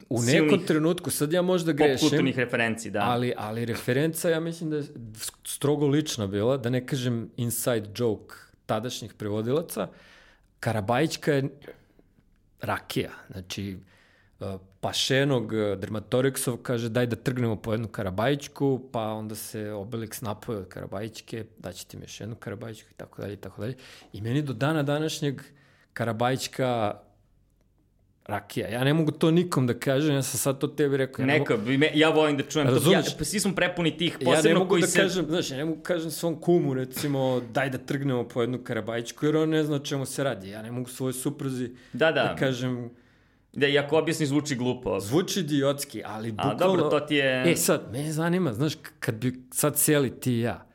U 0.09 0.22
nekom 0.22 0.65
trenutku, 0.65 1.11
sad 1.11 1.34
ja 1.34 1.41
možda 1.41 1.72
grešim. 1.72 1.95
Popkulturnih 1.95 2.38
referenci, 2.38 2.89
da. 2.91 2.99
Ali, 2.99 3.34
ali 3.38 3.65
referenca, 3.65 4.30
ja 4.30 4.39
mislim 4.39 4.69
da 4.69 4.78
je 4.78 4.84
strogo 5.43 5.88
lična 5.88 6.28
bila, 6.28 6.57
da 6.57 6.69
ne 6.69 6.86
kažem 6.86 7.30
inside 7.38 7.89
joke 7.95 8.36
tadašnjih 8.65 9.13
prevodilaca. 9.13 9.88
Karabajićka 10.59 11.34
je 11.34 11.43
rakija. 12.61 13.11
Znači, 13.32 13.78
Pašenog, 14.82 15.53
e, 15.53 15.75
Dermatoriksov 15.75 16.57
kaže 16.57 16.89
daj 16.89 17.05
da 17.05 17.15
trgnemo 17.15 17.55
po 17.55 17.73
jednu 17.73 17.88
karabajićku, 17.88 18.89
pa 18.91 19.01
onda 19.01 19.36
se 19.36 19.59
Obelix 19.59 20.23
napoje 20.23 20.59
od 20.59 20.67
karabajićke, 20.67 21.45
daćete 21.57 21.97
mi 21.97 22.03
još 22.03 22.19
jednu 22.19 22.36
karabajićku 22.36 22.89
i 22.91 22.97
tako 22.97 23.21
dalje 23.21 23.34
i 23.34 23.38
tako 23.38 23.61
dalje. 23.61 23.75
I 24.13 24.21
meni 24.21 24.41
do 24.41 24.53
dana 24.53 24.84
današnjeg 24.84 25.41
karabajićka 25.93 26.93
rakija. 28.25 28.67
Ja 28.67 28.84
ne 28.84 28.93
mogu 28.93 29.11
to 29.11 29.32
nikom 29.32 29.67
da 29.67 29.73
kažem, 29.73 30.15
ja 30.15 30.21
sam 30.21 30.39
sad 30.39 30.57
to 30.57 30.67
tebi 30.67 30.97
rekao. 30.97 31.23
Ja 31.23 31.27
Neka, 31.27 31.57
mogu... 31.57 31.71
ja 31.93 32.09
volim 32.09 32.38
da 32.38 32.43
čujem 32.43 32.67
Razumeš? 32.67 33.05
to. 33.05 33.11
Ja, 33.11 33.15
pa 33.17 33.23
svi 33.23 33.39
smo 33.39 33.55
prepuni 33.55 33.97
tih, 33.97 34.17
posebno 34.25 34.49
ja 34.49 34.53
ne 34.53 34.59
mogu 34.59 34.69
koji 34.69 34.82
da 34.82 34.88
se... 34.88 34.99
Kažem, 34.99 35.25
znaš, 35.25 35.51
ja 35.51 35.57
ne 35.57 35.65
mogu 35.65 35.77
da 35.77 35.84
kažem 35.84 36.11
svom 36.11 36.41
kumu, 36.41 36.73
recimo, 36.73 37.41
daj 37.53 37.69
da 37.69 37.77
trgnemo 37.77 38.27
po 38.27 38.41
jednu 38.41 38.59
karabajićku, 38.63 39.25
jer 39.25 39.38
on 39.38 39.49
ne 39.49 39.63
zna 39.63 39.75
o 39.75 39.79
čemu 39.79 40.05
se 40.05 40.23
radi. 40.23 40.49
Ja 40.49 40.61
ne 40.61 40.71
mogu 40.71 40.89
svojoj 40.89 41.13
supruzi 41.13 41.69
da, 41.93 42.11
da. 42.11 42.23
da 42.23 42.36
kažem 42.36 42.89
Da, 43.54 43.68
iako 43.68 43.97
objasni 43.97 44.26
zvuči 44.26 44.56
glupo. 44.56 44.99
Zvuči 44.99 45.39
idiotski, 45.39 46.02
ali 46.06 46.32
bukvalno... 46.32 46.56
A 46.56 46.58
dobro, 46.58 46.89
to 46.89 46.99
ti 46.99 47.16
je... 47.16 47.52
E 47.52 47.56
sad, 47.56 47.82
me 47.91 48.12
zanima, 48.12 48.54
znaš, 48.54 48.74
kad 48.99 49.16
bi 49.16 49.43
sad 49.54 49.78
seli 49.78 50.20
ti 50.20 50.34
i 50.34 50.39
ja, 50.39 50.66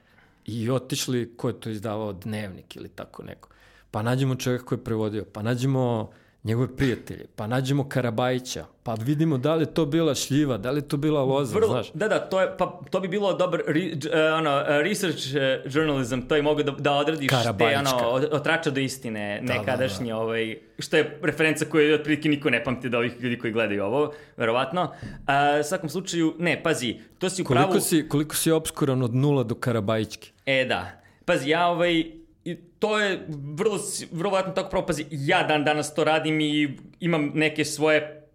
i 0.45 0.70
otišli, 0.70 1.37
ko 1.37 1.49
je 1.49 1.61
to 1.61 1.70
izdavao, 1.70 2.12
dnevnik 2.12 2.77
ili 2.77 2.89
tako 2.89 3.22
neko. 3.22 3.49
Pa 3.91 4.03
nađemo 4.03 4.35
čovjeka 4.35 4.64
koji 4.64 4.79
je 4.79 4.85
prevodio, 4.85 5.24
pa 5.33 5.43
nađemo 5.43 6.11
njegove 6.47 6.76
prijatelje, 6.76 7.26
pa 7.36 7.47
nađemo 7.47 7.88
Karabajića, 7.88 8.64
pa 8.82 8.94
vidimo 8.94 9.38
da 9.38 9.55
li 9.55 9.62
je 9.62 9.74
to 9.74 9.86
bila 9.86 10.14
šljiva, 10.14 10.57
da 10.57 10.70
li 10.70 10.78
je 10.78 10.88
to 10.88 10.97
bila 10.97 11.22
loza, 11.22 11.55
Vrlo, 11.55 11.68
znaš. 11.68 11.90
Da, 11.94 12.09
da, 12.09 12.18
to, 12.18 12.40
je, 12.40 12.57
pa, 12.59 12.80
to 12.90 13.01
bi 13.01 13.09
bilo 13.09 13.32
dobar 13.34 13.62
re, 13.66 13.80
uh, 13.80 14.38
ono, 14.38 14.62
research 14.82 15.18
uh, 15.18 15.72
journalism, 15.74 16.20
to 16.20 16.36
je 16.36 16.42
mogo 16.42 16.62
da, 16.62 16.70
da 16.70 16.92
odradiš 16.92 17.30
te 17.59 17.78
ono, 17.78 18.09
od, 18.09 18.28
od 18.32 18.44
trača 18.44 18.70
do 18.70 18.80
istine, 18.80 19.40
Da, 19.42 19.55
nekadašnje, 19.55 20.14
ovaj, 20.14 20.57
što 20.78 20.97
je 20.97 21.18
referenca 21.22 21.64
koju 21.64 21.94
otprilike 21.94 22.28
niko 22.28 22.51
ne 22.51 22.64
pamti 22.64 22.88
da 22.88 22.99
ovih 22.99 23.20
ljudi 23.20 23.38
koji 23.38 23.53
gledaju 23.53 23.84
ovo, 23.84 24.12
verovatno. 24.36 24.82
Uh, 24.82 25.61
u 25.61 25.64
svakom 25.68 25.88
slučaju, 25.88 26.34
ne, 26.38 26.62
pazi, 26.62 26.97
to 27.18 27.30
si 27.30 27.42
u 27.42 27.44
pravu... 27.44 27.66
Koliko 27.66 27.80
si, 27.80 28.09
koliko 28.09 28.34
si 28.34 28.51
obskuran 28.51 29.03
od 29.03 29.14
nula 29.14 29.42
do 29.42 29.55
Karabajićke? 29.55 30.30
E, 30.47 30.64
da. 30.64 31.03
Pazi, 31.24 31.51
ja 31.51 31.68
ovaj, 31.68 32.05
i 32.47 32.57
to 32.78 32.99
je 32.99 33.26
vrlo, 33.28 33.78
vrlo 34.12 34.30
vjerojatno 34.30 34.53
tako 34.53 34.70
pravo, 34.70 34.86
pazi, 34.86 35.05
ja 35.11 35.42
dan 35.42 35.64
danas 35.64 35.94
to 35.94 36.05
radim 36.05 36.40
i 36.40 36.76
imam 37.01 37.30
neke 37.34 37.64
svoje 37.64 38.28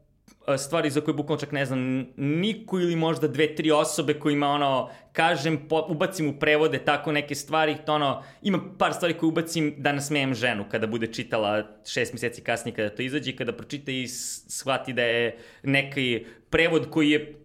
a, 0.45 0.57
stvari 0.57 0.89
za 0.89 1.01
koje 1.01 1.15
bukvalno 1.15 1.39
čak 1.39 1.51
ne 1.51 1.65
znam 1.65 2.05
niko 2.17 2.79
ili 2.79 2.95
možda 2.95 3.27
dve, 3.27 3.55
tri 3.55 3.71
osobe 3.71 4.13
kojima 4.13 4.47
ono, 4.47 4.89
kažem, 5.13 5.67
po, 5.69 5.85
ubacim 5.89 6.29
u 6.29 6.39
prevode 6.39 6.79
tako 6.79 7.11
neke 7.11 7.35
stvari, 7.35 7.77
to 7.85 7.93
ono, 7.93 8.23
ima 8.41 8.59
par 8.77 8.93
stvari 8.93 9.13
koje 9.13 9.27
ubacim 9.27 9.73
da 9.77 9.91
nasmejem 9.91 10.33
ženu 10.33 10.65
kada 10.71 10.87
bude 10.87 11.07
čitala 11.07 11.63
šest 11.87 12.13
mjeseci 12.13 12.41
kasnije 12.41 12.75
kada 12.75 12.89
to 12.89 13.01
izađe, 13.01 13.35
kada 13.35 13.53
pročita 13.53 13.91
i 13.91 14.07
shvati 14.07 14.93
da 14.93 15.03
je 15.03 15.37
neki 15.63 16.25
prevod 16.49 16.89
koji 16.89 17.09
je 17.09 17.40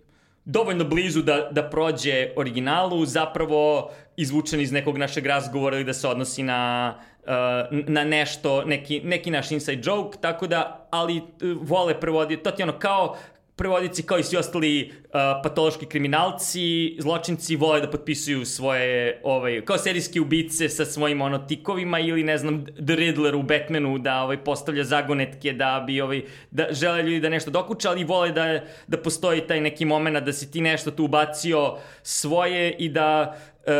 dovoljno 0.47 0.85
blizu 0.85 1.23
da, 1.23 1.49
da 1.51 1.63
prođe 1.71 2.31
originalu, 2.37 3.07
zapravo 3.07 3.91
izvučen 4.17 4.61
iz 4.61 4.73
nekog 4.73 4.99
našeg 4.99 5.27
razgovora 5.27 5.77
ili 5.77 5.85
da 5.85 5.93
se 5.93 6.09
odnosi 6.09 6.43
na, 6.43 6.95
uh, 7.23 7.79
na 7.89 8.05
nešto, 8.05 8.65
neki, 8.65 9.01
neki 9.05 9.31
naš 9.31 9.51
inside 9.51 9.83
joke, 9.85 10.19
tako 10.21 10.47
da, 10.47 10.89
ali 10.91 11.19
uh, 11.19 11.27
vole 11.61 12.01
prevoditi, 12.01 12.43
to 12.43 12.51
ti 12.51 12.63
ono 12.63 12.79
kao 12.79 13.17
prevodici 13.57 14.03
kao 14.03 14.19
i 14.19 14.23
svi 14.23 14.37
ostali 14.37 14.93
uh, 14.93 15.11
patološki 15.43 15.87
kriminalci, 15.87 16.97
zločinci 16.99 17.57
vole 17.57 17.81
da 17.81 17.91
potpisuju 17.91 18.45
svoje, 18.45 19.21
ovaj, 19.25 19.61
kao 19.65 19.79
serijski 19.79 20.21
ubice 20.21 20.69
sa 20.69 20.85
svojim 20.85 21.21
ono 21.21 21.39
tikovima 21.39 21.99
ili 21.99 22.25
ne 22.25 22.39
znam 22.39 22.65
The 22.65 22.95
Riddler 22.95 23.35
u 23.35 23.43
Batmanu 23.43 23.99
da 23.99 24.23
ovaj 24.23 24.45
postavlja 24.45 24.85
zagonetke 24.85 25.53
da 25.53 25.85
bi 25.87 26.01
ovaj 26.01 26.23
da 26.51 26.67
žele 26.71 27.03
ljudi 27.03 27.21
da 27.21 27.29
nešto 27.29 27.51
dokuče, 27.51 27.89
ali 27.89 28.05
vole 28.05 28.33
da 28.33 28.61
da 28.87 28.97
postoji 28.97 29.47
taj 29.47 29.61
neki 29.61 29.85
momenat 29.85 30.25
da 30.25 30.33
si 30.33 30.51
ti 30.51 30.61
nešto 30.61 30.91
tu 30.91 31.05
ubacio 31.05 31.77
svoje 32.03 32.77
i 32.79 32.89
da 32.89 33.37
uh, 33.67 33.73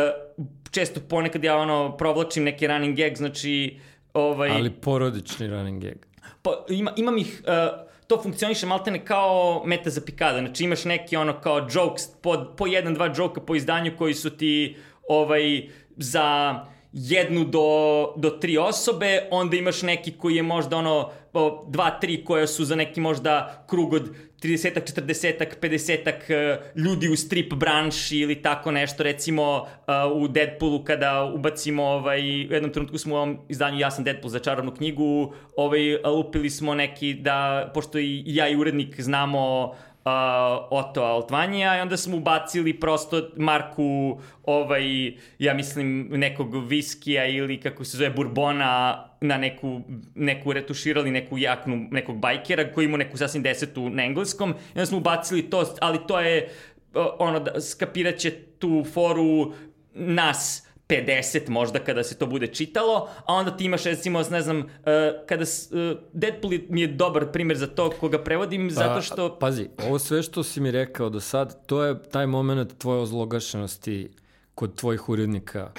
često 0.71 0.99
ponekad 1.09 1.43
ja 1.43 1.57
ono 1.57 1.97
provlačim 1.97 2.43
neki 2.43 2.67
running 2.67 2.97
gag, 2.97 3.15
znači 3.15 3.79
ovaj 4.13 4.49
Ali 4.49 4.71
porodični 4.71 5.47
running 5.47 5.83
gag. 5.83 5.97
pa 6.41 6.65
ima, 6.69 6.93
imam 6.95 7.17
ih, 7.17 7.43
uh, 7.47 7.86
to 8.07 8.21
funkcioniše 8.23 8.65
maltene 8.65 9.05
kao 9.05 9.63
meta 9.65 9.89
za 9.89 10.01
pikada, 10.01 10.39
znači 10.39 10.63
imaš 10.63 10.85
neki 10.85 11.15
ono 11.15 11.41
kao 11.41 11.67
jokes, 11.71 12.07
po, 12.21 12.53
po 12.57 12.67
jedan, 12.67 12.93
dva 12.93 13.13
joka 13.17 13.41
po 13.41 13.55
izdanju 13.55 13.91
koji 13.97 14.13
su 14.13 14.29
ti 14.29 14.75
ovaj, 15.09 15.69
za 15.97 16.55
jednu 16.93 17.45
do, 17.45 18.13
do 18.15 18.29
tri 18.29 18.57
osobe, 18.57 19.27
onda 19.31 19.57
imaš 19.57 19.81
neki 19.81 20.11
koji 20.11 20.35
je 20.35 20.43
možda 20.43 20.77
ono 20.77 21.09
dva, 21.67 21.99
tri 21.99 22.25
koje 22.25 22.47
su 22.47 22.65
za 22.65 22.75
neki 22.75 23.01
možda 23.01 23.65
krug 23.69 23.93
od 23.93 24.15
30-ak, 24.41 24.85
40-ak, 24.85 25.57
50-ak 25.61 26.29
e, 26.29 26.59
ljudi 26.75 27.09
u 27.09 27.15
strip 27.15 27.53
branši 27.53 28.17
ili 28.17 28.35
tako 28.41 28.71
nešto, 28.71 29.03
recimo 29.03 29.61
uh, 29.61 30.21
u 30.21 30.27
Deadpoolu 30.27 30.83
kada 30.83 31.23
ubacimo 31.23 31.83
ovaj, 31.83 32.21
u 32.21 32.53
jednom 32.53 32.71
trenutku 32.71 32.97
smo 32.97 33.15
u 33.15 33.17
ovom 33.17 33.37
izdanju 33.49 33.79
Ja 33.79 33.91
sam 33.91 34.03
Deadpool 34.03 34.29
za 34.29 34.39
čarovnu 34.39 34.71
knjigu, 34.71 35.33
ovaj, 35.55 35.95
lupili 35.95 36.49
smo 36.49 36.75
neki 36.75 37.13
da, 37.13 37.71
pošto 37.73 37.99
i 37.99 38.23
ja 38.25 38.49
i 38.49 38.55
urednik 38.55 39.01
znamo 39.01 39.65
uh, 39.65 39.86
Oto 40.69 41.03
Altvanija 41.03 41.77
i 41.77 41.81
onda 41.81 41.97
smo 41.97 42.17
ubacili 42.17 42.79
prosto 42.79 43.29
marku 43.37 44.19
ovaj, 44.43 45.13
ja 45.39 45.53
mislim 45.53 46.07
nekog 46.11 46.67
viskija 46.67 47.25
ili 47.25 47.59
kako 47.59 47.83
se 47.83 47.97
zove 47.97 48.09
burbona 48.09 49.03
na 49.21 49.37
neku, 49.37 49.81
neku 50.15 50.53
retuširali 50.53 51.11
neku 51.11 51.37
jaknu 51.37 51.87
nekog 51.91 52.17
bajkera 52.17 52.73
koji 52.73 52.85
ima 52.85 52.97
neku 52.97 53.17
sasvim 53.17 53.43
desetu 53.43 53.89
na 53.89 54.03
engleskom. 54.03 54.49
I 54.49 54.53
onda 54.75 54.85
smo 54.85 54.97
ubacili 54.97 55.49
to, 55.49 55.75
ali 55.81 55.99
to 56.07 56.19
je 56.19 56.49
ono, 57.19 57.39
da, 57.39 57.61
skapirat 57.61 58.17
će 58.17 58.31
tu 58.31 58.85
foru 58.93 59.53
nas 59.93 60.66
50 60.87 61.49
možda 61.49 61.79
kada 61.79 62.03
se 62.03 62.17
to 62.17 62.25
bude 62.25 62.47
čitalo, 62.47 63.09
a 63.25 63.33
onda 63.33 63.57
ti 63.57 63.65
imaš 63.65 63.83
recimo, 63.83 64.21
ne 64.31 64.41
znam, 64.41 64.59
uh, 64.59 64.65
kada 65.27 65.43
uh, 65.43 65.97
Deadpool 66.13 66.53
mi 66.69 66.81
je 66.81 66.87
dobar 66.87 67.31
primjer 67.31 67.57
za 67.57 67.67
to 67.67 67.89
koga 67.99 68.23
prevodim, 68.23 68.71
zato 68.71 69.01
što... 69.01 69.25
A, 69.25 69.39
pazi, 69.39 69.69
ovo 69.87 69.99
sve 69.99 70.23
što 70.23 70.43
si 70.43 70.61
mi 70.61 70.71
rekao 70.71 71.09
do 71.09 71.19
sad, 71.19 71.65
to 71.65 71.83
je 71.83 72.03
taj 72.03 72.27
moment 72.27 72.77
tvoje 72.77 73.01
ozlogašenosti 73.01 74.09
kod 74.55 74.75
tvojih 74.75 75.09
urednika 75.09 75.71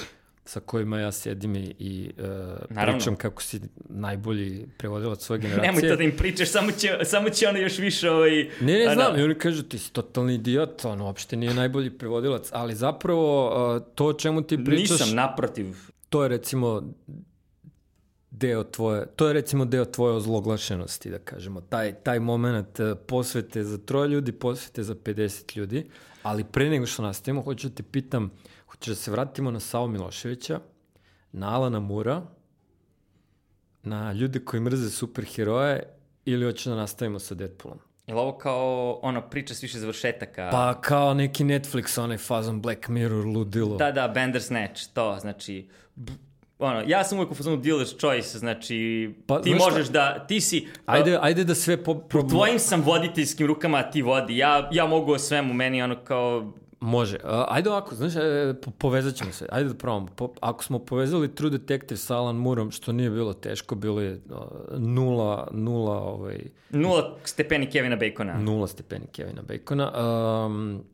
sa 0.49 0.61
kojima 0.61 1.01
ja 1.01 1.13
sedim 1.13 1.57
i, 1.57 1.75
i 1.79 2.11
uh, 2.19 2.25
Naravno. 2.71 2.99
pričam 2.99 3.17
kako 3.17 3.43
si 3.43 3.61
najbolji 3.89 4.67
prevodilac 4.79 5.23
svoje 5.23 5.41
generacije. 5.41 5.73
Nemoj 5.73 5.91
to 5.91 5.97
da 5.97 6.03
im 6.03 6.17
pričaš, 6.17 6.49
samo 6.49 6.71
će, 6.71 6.99
samo 7.05 7.31
će 7.31 7.49
ono 7.49 7.59
još 7.59 7.79
više 7.79 8.11
ovaj... 8.11 8.31
Ne, 8.61 8.79
ne 8.79 8.87
a, 8.89 8.95
znam, 8.95 9.13
da. 9.13 9.21
i 9.21 9.23
oni 9.23 9.35
kažu 9.35 9.63
ti 9.63 9.79
si 9.79 9.93
totalni 9.93 10.35
idiot, 10.35 10.85
on 10.85 11.01
uopšte 11.01 11.37
nije 11.37 11.55
najbolji 11.55 11.91
prevodilac, 11.91 12.49
ali 12.53 12.75
zapravo 12.75 13.49
uh, 13.77 13.83
to 13.95 14.07
o 14.07 14.13
čemu 14.13 14.43
ti 14.43 14.65
pričaš, 14.65 14.91
Nisam, 14.91 15.15
naprotiv. 15.15 15.77
to 16.09 16.23
je 16.23 16.29
recimo 16.29 16.83
deo 18.31 18.65
tvoje, 18.65 19.07
to 19.17 19.27
je 19.27 19.33
recimo 19.33 19.65
deo 19.65 19.85
tvoje 19.85 20.15
ozloglašenosti, 20.15 21.11
da 21.11 21.19
kažemo. 21.19 21.61
Taj, 21.61 21.95
taj 21.95 22.21
moment 22.21 22.81
eh, 22.81 22.95
posvete 23.07 23.65
za 23.65 23.79
troje 23.79 24.09
ljudi, 24.09 24.33
posvete 24.33 24.83
za 24.83 24.95
50 24.95 25.59
ljudi, 25.59 25.87
ali 26.23 26.45
pre 26.45 26.71
nego 26.71 26.87
što 26.87 27.03
nastavimo, 27.03 27.43
hoću 27.43 27.69
da 27.69 27.75
te 27.75 27.83
pitam, 27.83 28.31
hoćeš 28.79 28.89
da 28.89 28.95
se 28.95 29.11
vratimo 29.11 29.51
na 29.51 29.61
Savo 29.61 29.87
Miloševića, 29.87 30.61
na 31.33 31.55
Alana 31.55 31.81
Mura, 31.81 32.23
na 33.83 34.13
ljude 34.13 34.39
koji 34.45 34.61
mrze 34.61 34.91
superheroje, 34.91 35.83
ili 36.25 36.45
hoćeš 36.45 36.65
da 36.65 36.75
nastavimo 36.75 37.19
sa 37.19 37.35
Deadpoolom? 37.35 37.79
Je 38.07 38.15
li 38.15 38.21
ovo 38.21 38.39
kao 38.39 38.99
ono 39.03 39.23
priča 39.31 39.55
s 39.55 39.63
više 39.63 39.79
završetaka? 39.79 40.49
Pa 40.53 40.81
kao 40.81 41.15
neki 41.15 41.45
Netflix, 41.45 42.01
onaj 42.01 42.19
fazon 42.19 42.61
Black 42.63 42.89
Mirror, 42.89 43.27
ludilo. 43.27 43.77
Da, 43.77 43.93
da, 43.93 44.09
Bandersnatch, 44.09 44.83
to, 44.95 45.17
znači... 45.21 45.69
b- 45.95 46.13
ono, 46.59 46.83
ja 46.87 47.05
sam 47.05 47.19
uvijek 47.19 47.31
u 47.33 47.35
fazonu 47.35 47.57
dealer's 47.57 48.01
choice, 48.01 48.39
znači 48.39 49.11
Pa, 49.27 49.41
ti 49.43 49.51
znaš 49.51 49.63
šta? 49.63 49.71
možeš 49.71 49.89
da, 49.89 50.27
ti 50.27 50.41
si, 50.41 50.69
Ajde, 50.87 51.19
ajde 51.21 51.45
da 51.45 51.55
sve 51.55 51.85
po, 51.85 51.93
u 51.93 52.01
probamo. 52.09 52.31
tvojim 52.31 52.59
sam 52.59 52.83
voditeljskim 52.83 53.47
rukama, 53.47 53.79
a 53.79 53.91
ti 53.91 54.03
vodi, 54.03 54.37
ja, 54.37 54.69
ja 54.73 54.87
mogu 54.87 55.13
o 55.13 55.19
svemu, 55.19 55.55
meni 55.55 55.83
ono 55.83 56.05
kao, 56.05 56.53
Može. 56.81 57.19
Ajde 57.49 57.71
ovako, 57.71 57.95
znaš, 57.95 58.17
e, 58.17 58.55
po, 58.63 58.71
povezat 58.71 59.15
ćemo 59.15 59.33
se. 59.33 59.47
Ajde 59.51 59.69
da 59.69 59.75
probamo. 59.75 60.07
Po, 60.07 60.33
ako 60.41 60.65
smo 60.65 60.79
povezali 60.79 61.35
True 61.35 61.51
Detective 61.51 61.99
sa 61.99 62.17
Alan 62.17 62.37
Moorom, 62.37 62.71
što 62.71 62.93
nije 62.93 63.11
bilo 63.11 63.33
teško, 63.33 63.75
bilo 63.75 64.01
je 64.01 64.21
nula, 64.77 65.49
nula, 65.53 66.03
ovaj, 66.03 66.39
nula 66.71 67.17
stepeni 67.25 67.71
Kevina 67.71 67.97
Bacona. 67.97 68.39
nula 68.39 68.67
stepeni 68.67 69.07
Kevina 69.07 69.43
Bacona. 69.43 69.93
Um, 70.47 70.85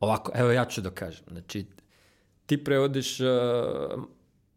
ovako, 0.00 0.32
evo 0.34 0.50
ja 0.50 0.64
ću 0.64 0.80
da 0.80 0.90
kažem. 0.90 1.24
Znači, 1.30 1.66
ti 2.46 2.64
prevodiš 2.64 3.20
uh, 3.20 3.26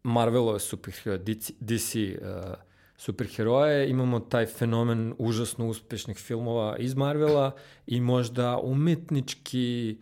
Marvelove 0.02 0.58
superheroje, 0.58 1.18
DC, 1.18 1.50
DC 1.60 1.94
uh, 1.94 2.54
superheroje, 3.00 3.90
imamo 3.90 4.20
taj 4.20 4.46
fenomen 4.46 5.14
užasno 5.18 5.68
uspešnih 5.68 6.16
filmova 6.16 6.76
iz 6.78 6.94
Marvela 6.94 7.52
i 7.86 8.00
možda 8.00 8.58
umetnički 8.58 9.96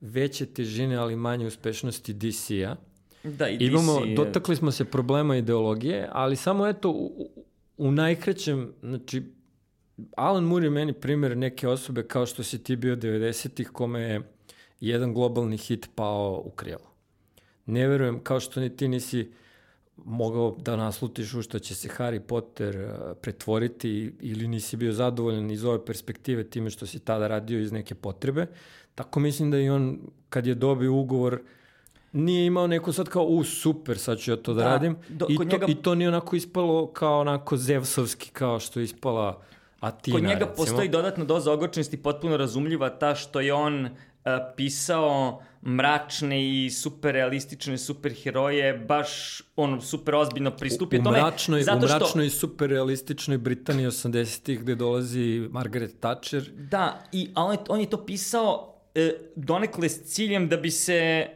veće 0.00 0.46
težine, 0.46 0.96
ali 0.96 1.16
manje 1.16 1.46
uspešnosti 1.46 2.12
DC-a. 2.14 2.76
Da, 3.24 3.48
i 3.48 3.56
Imamo, 3.60 4.00
DC, 4.00 4.14
dotakli 4.16 4.56
smo 4.56 4.70
se 4.70 4.84
problema 4.84 5.36
ideologije, 5.36 6.08
ali 6.12 6.36
samo 6.36 6.66
eto, 6.66 6.90
u, 6.90 7.06
u- 7.16 7.44
u 7.78 7.90
najkraćem, 7.90 8.72
znači, 8.82 9.22
Alan 10.16 10.44
Moore 10.44 10.66
je 10.66 10.70
meni 10.70 10.92
primjer 10.92 11.36
neke 11.36 11.68
osobe 11.68 12.02
kao 12.02 12.26
što 12.26 12.42
si 12.42 12.62
ti 12.62 12.76
bio 12.76 12.96
90-ih, 12.96 13.68
kome 13.68 14.00
je 14.00 14.20
jedan 14.80 15.14
globalni 15.14 15.56
hit 15.56 15.90
pao 15.94 16.42
u 16.44 16.50
krilo. 16.50 16.90
Ne 17.66 17.88
verujem, 17.88 18.20
kao 18.20 18.40
što 18.40 18.60
ni 18.60 18.76
ti 18.76 18.88
nisi 18.88 19.32
mogao 19.98 20.56
da 20.58 20.76
naslutiš 20.76 21.34
u 21.34 21.42
što 21.42 21.58
će 21.58 21.74
se 21.74 21.88
Harry 21.90 22.20
Potter 22.20 22.76
uh, 22.78 22.90
pretvoriti 23.16 23.90
ili 24.20 24.48
nisi 24.48 24.76
bio 24.76 24.92
zadovoljan 24.92 25.50
iz 25.50 25.64
ove 25.64 25.84
perspektive 25.84 26.44
time 26.44 26.70
što 26.70 26.86
si 26.86 26.98
tada 26.98 27.28
radio 27.28 27.60
iz 27.60 27.72
neke 27.72 27.94
potrebe. 27.94 28.46
Tako 28.94 29.20
mislim 29.20 29.50
da 29.50 29.58
i 29.58 29.68
on, 29.68 29.98
kad 30.28 30.46
je 30.46 30.54
dobio 30.54 30.94
ugovor, 30.94 31.40
nije 32.12 32.46
imao 32.46 32.66
neko 32.66 32.92
sad 32.92 33.08
kao, 33.08 33.24
u 33.24 33.44
super, 33.44 33.98
sad 33.98 34.18
ću 34.18 34.30
ja 34.30 34.36
to 34.36 34.54
da, 34.54 34.62
Da, 34.62 34.68
radim. 34.68 34.96
do- 35.08 35.26
I, 35.28 35.36
to, 35.36 35.44
njega- 35.44 35.66
I 35.68 35.74
to 35.74 35.94
nije 35.94 36.08
onako 36.08 36.36
ispalo 36.36 36.86
kao 36.86 37.20
onako 37.20 37.56
zevsovski, 37.56 38.30
kao 38.30 38.60
što 38.60 38.80
je 38.80 38.84
ispala 38.84 39.42
Atina, 39.80 40.14
Kod 40.14 40.22
njega 40.22 40.38
recimo. 40.38 40.56
postoji 40.56 40.88
dodatna 40.88 41.24
doza 41.24 41.52
ogorčenosti 41.52 41.96
potpuno 41.96 42.36
razumljiva 42.36 42.88
ta 42.90 43.14
što 43.14 43.40
je 43.40 43.52
on 43.54 43.88
pisao 44.56 45.42
mračne 45.66 46.64
i 46.64 46.70
super 46.70 47.14
realistične 47.14 47.78
superheroje, 47.78 48.78
baš 48.78 49.42
ono 49.56 49.80
super 49.80 50.14
ozbiljno 50.14 50.50
pristupio 50.50 51.00
u 51.00 51.04
tome. 51.04 51.20
Mračnoj, 51.20 51.62
zato 51.62 51.86
što, 51.86 51.96
U 51.96 51.98
mračnoj 51.98 52.26
i 52.26 52.30
super 52.30 52.70
realističnoj 52.70 53.38
Britaniji 53.38 53.86
80-ih 53.86 54.60
gde 54.60 54.74
dolazi 54.74 55.48
Margaret 55.50 56.00
Thatcher. 56.00 56.50
Da, 56.70 57.04
i, 57.12 57.30
a 57.34 57.44
on, 57.44 57.52
je, 57.52 57.58
on 57.68 57.80
je 57.80 57.90
to 57.90 58.06
pisao 58.06 58.74
e, 58.94 59.12
donekle 59.36 59.88
s 59.88 60.02
ciljem 60.02 60.48
da 60.48 60.56
bi 60.56 60.70
se 60.70 61.26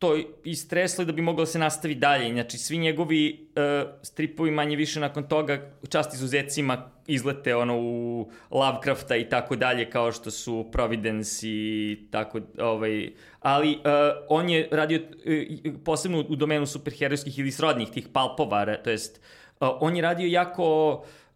to 0.00 0.16
istreslo 0.44 1.02
i 1.02 1.06
da 1.06 1.12
bi 1.12 1.22
moglo 1.22 1.42
da 1.42 1.46
se 1.46 1.58
nastavi 1.58 1.94
dalje. 1.94 2.32
Znači, 2.32 2.58
svi 2.58 2.78
njegovi 2.78 3.48
uh, 3.56 3.90
stripovi 4.02 4.50
manje 4.50 4.76
više 4.76 5.00
nakon 5.00 5.28
toga, 5.28 5.72
čast 5.88 6.14
izuzecima, 6.14 6.90
izlete 7.06 7.56
ono 7.56 7.78
u 7.78 8.30
Lovecrafta 8.50 9.16
i 9.16 9.28
tako 9.28 9.56
dalje, 9.56 9.90
kao 9.90 10.12
što 10.12 10.30
su 10.30 10.68
Providence 10.72 11.48
i 11.48 11.98
tako, 12.10 12.40
ovaj, 12.58 13.12
ali 13.40 13.70
uh, 13.70 13.80
on 14.28 14.48
je 14.48 14.68
radio 14.72 15.00
uh, 15.00 15.74
posebno 15.84 16.24
u 16.28 16.36
domenu 16.36 16.66
superherojskih 16.66 17.38
ili 17.38 17.52
srodnih 17.52 17.90
tih 17.90 18.08
palpova, 18.12 18.76
to 18.76 18.90
jest, 18.90 19.20
uh, 19.60 19.68
on 19.80 19.96
je 19.96 20.02
radio 20.02 20.26
jako 20.26 20.92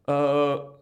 uh, 0.07 0.74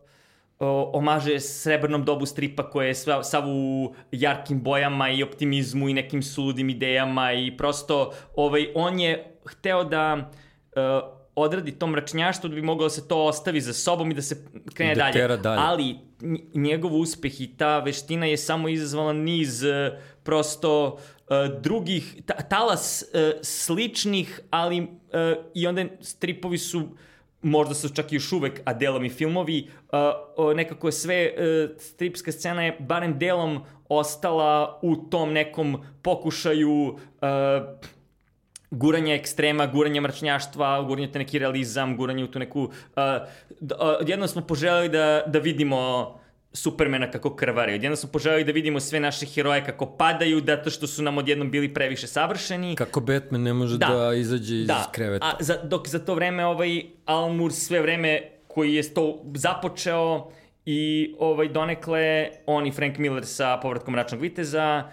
omaže 0.69 1.41
srebrnom 1.41 2.05
dobu 2.05 2.27
stripa 2.27 2.71
koje 2.71 2.89
je 2.89 2.95
sva, 2.95 3.23
sav 3.25 3.45
u 3.47 3.95
jarkim 4.13 4.63
bojama 4.63 5.11
i 5.11 5.23
optimizmu 5.23 5.89
i 5.89 5.95
nekim 5.95 6.23
suludim 6.23 6.71
idejama 6.71 7.33
i 7.33 7.57
prosto 7.57 8.13
ovaj, 8.37 8.69
on 8.75 9.01
je 9.01 9.39
hteo 9.47 9.85
da 9.85 10.31
uh, 10.77 10.83
odradi 11.35 11.73
to 11.73 11.87
mračnjaštvo 11.87 12.49
da 12.49 12.55
bi 12.55 12.63
mogao 12.63 12.87
da 12.87 12.91
se 12.91 13.09
to 13.09 13.25
ostavi 13.25 13.61
za 13.61 13.73
sobom 13.73 14.11
i 14.11 14.15
da 14.15 14.23
se 14.23 14.47
krene 14.75 14.95
da 14.95 15.11
dalje. 15.11 15.37
dalje. 15.37 15.63
Ali 15.63 15.97
njegov 16.55 16.95
uspeh 16.95 17.41
i 17.41 17.57
ta 17.57 17.79
veština 17.79 18.27
je 18.27 18.37
samo 18.37 18.69
izazvala 18.69 19.13
niz 19.13 19.63
uh, 19.63 19.99
prosto 20.23 20.87
uh, 20.87 21.61
drugih, 21.61 22.23
ta, 22.27 22.35
talas 22.35 23.03
uh, 23.03 23.21
sličnih, 23.43 24.41
ali 24.51 24.89
i 25.55 25.67
onda 25.67 25.85
stripovi 26.01 26.59
su 26.59 26.89
možda 27.43 27.75
su 27.75 27.89
čak 27.89 28.13
i 28.13 28.17
još 28.17 28.33
uvek, 28.33 28.61
a 28.65 28.75
delom 28.75 29.05
i 29.05 29.11
filmovi, 29.11 29.69
uh, 30.39 30.57
nekako 30.57 30.89
je 30.89 30.93
sve, 30.93 31.33
uh, 31.33 31.81
stripska 31.81 32.33
scena 32.33 32.65
je 32.65 32.77
barem 32.81 33.19
delom 33.19 33.61
ostala 33.89 34.79
u 34.83 34.97
tom 34.97 35.33
nekom 35.33 35.83
pokušaju 36.03 36.71
uh, 36.71 36.99
ekstrema, 39.15 39.67
guranja 39.67 40.01
mračnjaštva, 40.01 40.83
guranja 40.83 41.13
te 41.13 41.19
neki 41.19 41.39
realizam, 41.39 41.97
guranja 41.97 42.25
u 42.25 42.29
tu 42.29 42.39
neku... 42.39 42.61
Uh, 42.61 42.71
uh, 43.61 43.69
jedno 44.07 44.27
smo 44.27 44.47
poželjeli 44.47 44.89
da, 44.89 45.23
da 45.27 45.39
vidimo 45.39 46.22
Supermana 46.55 47.11
kako 47.11 47.37
krvari. 47.37 47.75
Odjedno 47.75 47.97
smo 47.97 48.09
poželjeli 48.09 48.45
da 48.45 48.53
vidimo 48.53 48.81
sve 48.81 49.01
naše 49.01 49.27
heroje 49.27 49.65
kako 49.65 49.87
padaju, 49.87 50.43
zato 50.47 50.71
što 50.71 50.87
su 50.87 51.03
nam 51.03 51.19
odjednom 51.19 51.51
bili 51.51 51.75
previše 51.75 52.07
savršeni. 52.07 52.77
Kako 52.77 53.01
Batman 53.01 53.43
ne 53.43 53.53
može 53.53 53.79
da, 53.79 53.87
da 53.87 54.15
izađe 54.15 54.55
iz 54.55 54.67
da. 54.67 54.91
kreveta. 54.93 55.27
A 55.27 55.37
za, 55.41 55.57
dok 55.63 55.89
za 55.89 55.99
to 55.99 56.15
vreme 56.15 56.47
ovaj 56.47 56.83
Almur 57.05 57.53
sve 57.53 57.81
vreme 57.81 58.23
koji 58.49 58.75
je 58.75 58.95
to 58.95 59.23
započeo, 59.35 60.31
I 60.67 61.15
ovaj, 61.19 61.49
donekle, 61.49 62.31
on 62.47 62.67
i 62.67 62.73
Frank 62.73 62.99
Miller 62.99 63.27
sa 63.27 63.57
povratkom 63.63 63.93
Mračnog 63.93 64.21
viteza, 64.21 64.85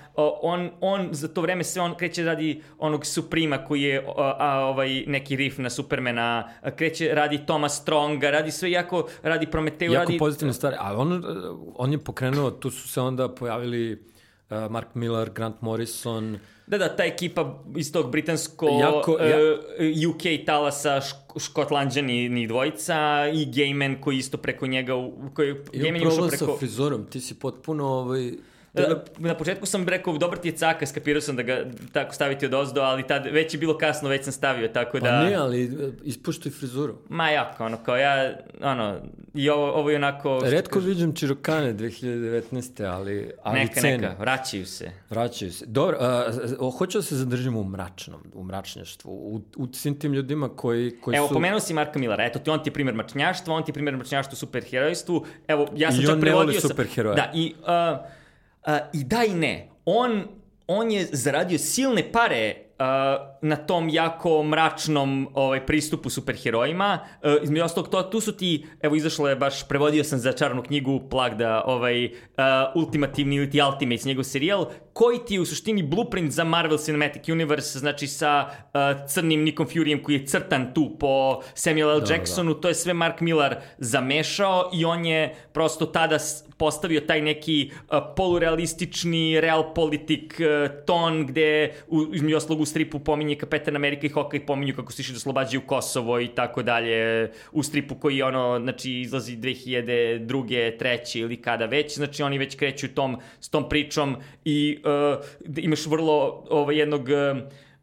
on, 0.41 0.69
on 0.81 1.09
za 1.11 1.27
to 1.27 1.41
vreme 1.41 1.63
sve 1.63 1.81
on 1.81 1.95
kreće 1.95 2.23
radi 2.23 2.61
onog 2.79 3.05
Suprema 3.05 3.57
koji 3.65 3.81
je 3.81 4.05
a, 4.17 4.35
a, 4.39 4.65
ovaj, 4.65 5.03
neki 5.07 5.35
riff 5.35 5.57
na 5.57 5.69
Supermana, 5.69 6.49
kreće 6.75 7.09
radi 7.13 7.45
Toma 7.45 7.69
Stronga, 7.69 8.29
radi 8.29 8.51
sve 8.51 8.71
jako, 8.71 9.07
radi 9.23 9.47
Prometeu, 9.47 9.91
jako 9.91 9.99
radi... 9.99 10.13
Jako 10.13 10.25
pozitivne 10.25 10.53
stvari, 10.53 10.75
ali 10.79 10.97
on, 10.97 11.23
on 11.75 11.91
je 11.91 11.97
pokrenuo, 11.97 12.51
tu 12.51 12.71
su 12.71 12.89
se 12.89 13.01
onda 13.01 13.29
pojavili 13.35 14.03
Mark 14.69 14.95
Miller, 14.95 15.29
Grant 15.29 15.61
Morrison, 15.61 16.39
Da, 16.69 16.77
da, 16.77 16.87
ta 16.95 17.03
ekipa 17.03 17.63
iz 17.77 17.91
tog 17.91 18.11
britansko 18.11 18.67
jako, 18.81 19.17
ja... 19.19 19.37
uh, 19.37 19.59
e, 19.79 20.07
UK 20.07 20.45
talasa 20.45 21.01
šk 21.01 21.39
škotlanđani 21.39 22.29
ni 22.29 22.47
dvojica 22.47 23.27
i 23.33 23.45
Gayman 23.45 24.01
koji 24.01 24.17
isto 24.17 24.37
preko 24.37 24.67
njega 24.67 24.93
koji 25.33 25.53
Gayman 25.53 26.07
ušao 26.07 26.27
preko 26.27 26.45
sa 26.45 26.57
frizorom, 26.59 27.05
ti 27.05 27.21
si 27.21 27.39
potpuno 27.39 27.87
ovaj 27.87 28.31
na 29.17 29.35
početku 29.35 29.65
sam 29.65 29.87
rekao, 29.87 30.17
dobar 30.17 30.37
ti 30.37 30.47
je 30.47 30.55
caka, 30.55 30.85
skapirao 30.85 31.21
sam 31.21 31.35
da 31.35 31.43
ga 31.43 31.65
tako 31.91 32.13
staviti 32.13 32.45
od 32.45 32.53
ozdo, 32.53 32.81
ali 32.81 33.07
tad 33.07 33.25
već 33.31 33.53
je 33.53 33.57
bilo 33.57 33.77
kasno, 33.77 34.09
već 34.09 34.23
sam 34.23 34.33
stavio, 34.33 34.67
tako 34.67 34.99
da... 34.99 35.09
Pa 35.09 35.29
ne, 35.29 35.35
ali 35.35 35.63
e, 35.63 35.91
ispuštuj 36.03 36.51
frizuru. 36.51 36.97
Ma 37.09 37.29
jako, 37.29 37.65
ono, 37.65 37.77
kao 37.83 37.97
ja, 37.97 38.33
ono, 38.61 38.99
i 39.33 39.49
ovo, 39.49 39.71
ovo 39.71 39.89
je 39.89 39.95
onako... 39.95 40.39
Redko 40.43 40.79
vidim 40.79 41.15
Čirokane 41.15 41.73
2019. 41.73 42.85
ali, 42.85 43.31
ali 43.43 43.59
neka, 43.59 43.81
ceni. 43.81 43.97
Neka, 43.97 44.15
vraćaju 44.19 44.65
se. 44.65 44.91
Vraćaju 45.09 45.51
se. 45.51 45.65
Dobro, 45.65 45.97
uh, 46.59 46.77
hoću 46.77 46.97
da 46.97 47.01
se 47.01 47.15
zadržimo 47.15 47.59
u 47.59 47.63
mračnom, 47.63 48.21
u 48.33 48.43
mračnjaštvu, 48.43 49.11
u, 49.11 49.41
u 49.57 49.67
svim 49.73 49.99
tim 49.99 50.13
ljudima 50.13 50.49
koji, 50.49 50.99
koji 51.01 51.15
Evo, 51.15 51.27
su... 51.27 51.31
Evo, 51.31 51.33
pomenuo 51.33 51.59
si 51.59 51.73
Marka 51.73 51.99
Millera, 51.99 52.25
eto 52.25 52.39
ti, 52.39 52.49
on 52.49 52.63
ti 52.63 52.69
je 52.69 52.73
primjer 52.73 52.95
mračnjaštva, 52.95 53.53
on 53.53 53.63
ti 53.63 53.69
je 53.69 53.73
primjer 53.73 53.97
mračnjaštva 53.97 54.33
u 54.33 54.35
superherojstvu, 54.35 55.25
evo, 55.47 55.67
ja 55.75 55.91
sam 55.91 56.01
I 56.01 56.05
čak 56.05 56.19
prevodio... 56.19 56.31
I 56.31 56.41
on 56.41 56.47
ne 56.47 56.51
voli 56.51 56.61
superheroje. 56.61 57.15
Da, 57.15 57.31
i... 57.33 57.53
Uh, 57.61 58.18
I 58.93 59.03
da 59.03 59.23
i 59.23 59.33
ne. 59.33 59.69
On, 59.85 60.27
on 60.67 60.91
je 60.91 61.07
zaradio 61.11 61.57
silne 61.57 62.03
pare 62.11 62.55
uh, 62.79 62.85
na 63.41 63.55
tom 63.55 63.89
jako 63.89 64.43
mračnom 64.43 65.27
ovaj, 65.33 65.65
pristupu 65.65 66.09
superherojima. 66.09 66.99
Uh, 67.23 67.43
između 67.43 67.63
ostalog, 67.63 67.89
to, 67.89 68.03
tu 68.03 68.21
su 68.21 68.31
ti, 68.31 68.65
evo 68.81 68.95
izašlo 68.95 69.29
je 69.29 69.35
baš, 69.35 69.67
prevodio 69.67 70.03
sam 70.03 70.19
za 70.19 70.31
čarnu 70.31 70.63
knjigu 70.63 71.01
Plagda, 71.09 71.63
ovaj, 71.65 72.05
uh, 72.05 72.11
ultimativni 72.75 73.35
ili 73.35 73.49
ti 73.49 73.61
Ultimates, 73.61 74.05
njegov 74.05 74.23
serijal, 74.23 74.65
koji 74.93 75.19
ti 75.25 75.33
je 75.33 75.41
u 75.41 75.45
suštini 75.45 75.83
blueprint 75.83 76.31
za 76.31 76.43
Marvel 76.43 76.77
Cinematic 76.77 77.29
Universe, 77.29 77.79
znači 77.79 78.07
sa 78.07 78.45
uh, 78.49 79.07
crnim 79.07 79.43
Nikom 79.43 79.67
Furyem 79.67 80.03
koji 80.03 80.15
je 80.15 80.25
crtan 80.25 80.73
tu 80.73 80.97
po 80.99 81.41
Samuel 81.53 81.89
L. 81.89 81.99
Da, 81.99 82.05
da. 82.05 82.13
Jacksonu, 82.13 82.53
da. 82.53 82.61
to 82.61 82.67
je 82.67 82.75
sve 82.75 82.93
Mark 82.93 83.21
Millar 83.21 83.55
zamešao 83.77 84.69
i 84.73 84.85
on 84.85 85.05
je 85.05 85.35
prosto 85.53 85.85
tada 85.85 86.17
postavio 86.57 87.01
taj 87.01 87.21
neki 87.21 87.71
uh, 87.71 87.97
polurealistični 88.15 89.41
realpolitik 89.41 90.39
uh, 90.39 90.85
ton 90.85 91.25
gde 91.25 91.73
u, 91.87 92.05
između 92.13 92.37
oslog 92.37 92.59
u 92.59 92.65
stripu 92.65 92.99
pominje 92.99 93.28
Kapetan 93.37 93.75
Amerika 93.75 94.07
i 94.07 94.09
Hawkeye 94.09 94.45
pominju 94.45 94.75
kako 94.75 94.91
se 94.91 95.01
išli 95.01 95.13
da 95.13 95.17
oslobađaju 95.17 95.61
Kosovo 95.61 96.19
i 96.19 96.27
tako 96.27 96.63
dalje 96.63 97.31
u 97.51 97.63
stripu 97.63 97.95
koji 97.95 98.21
ono, 98.21 98.59
znači 98.59 98.91
izlazi 98.91 99.37
2002. 99.37 100.77
3. 100.79 101.19
ili 101.19 101.37
kada 101.41 101.65
već, 101.65 101.95
znači 101.95 102.23
oni 102.23 102.37
već 102.37 102.55
kreću 102.55 102.87
tom, 102.87 103.17
s 103.39 103.49
tom 103.49 103.69
pričom 103.69 104.15
i 104.45 104.79
uh, 104.83 105.57
imaš 105.57 105.85
vrlo 105.85 106.43
ovaj, 106.49 106.77
jednog 106.77 107.01
uh, 107.01 107.41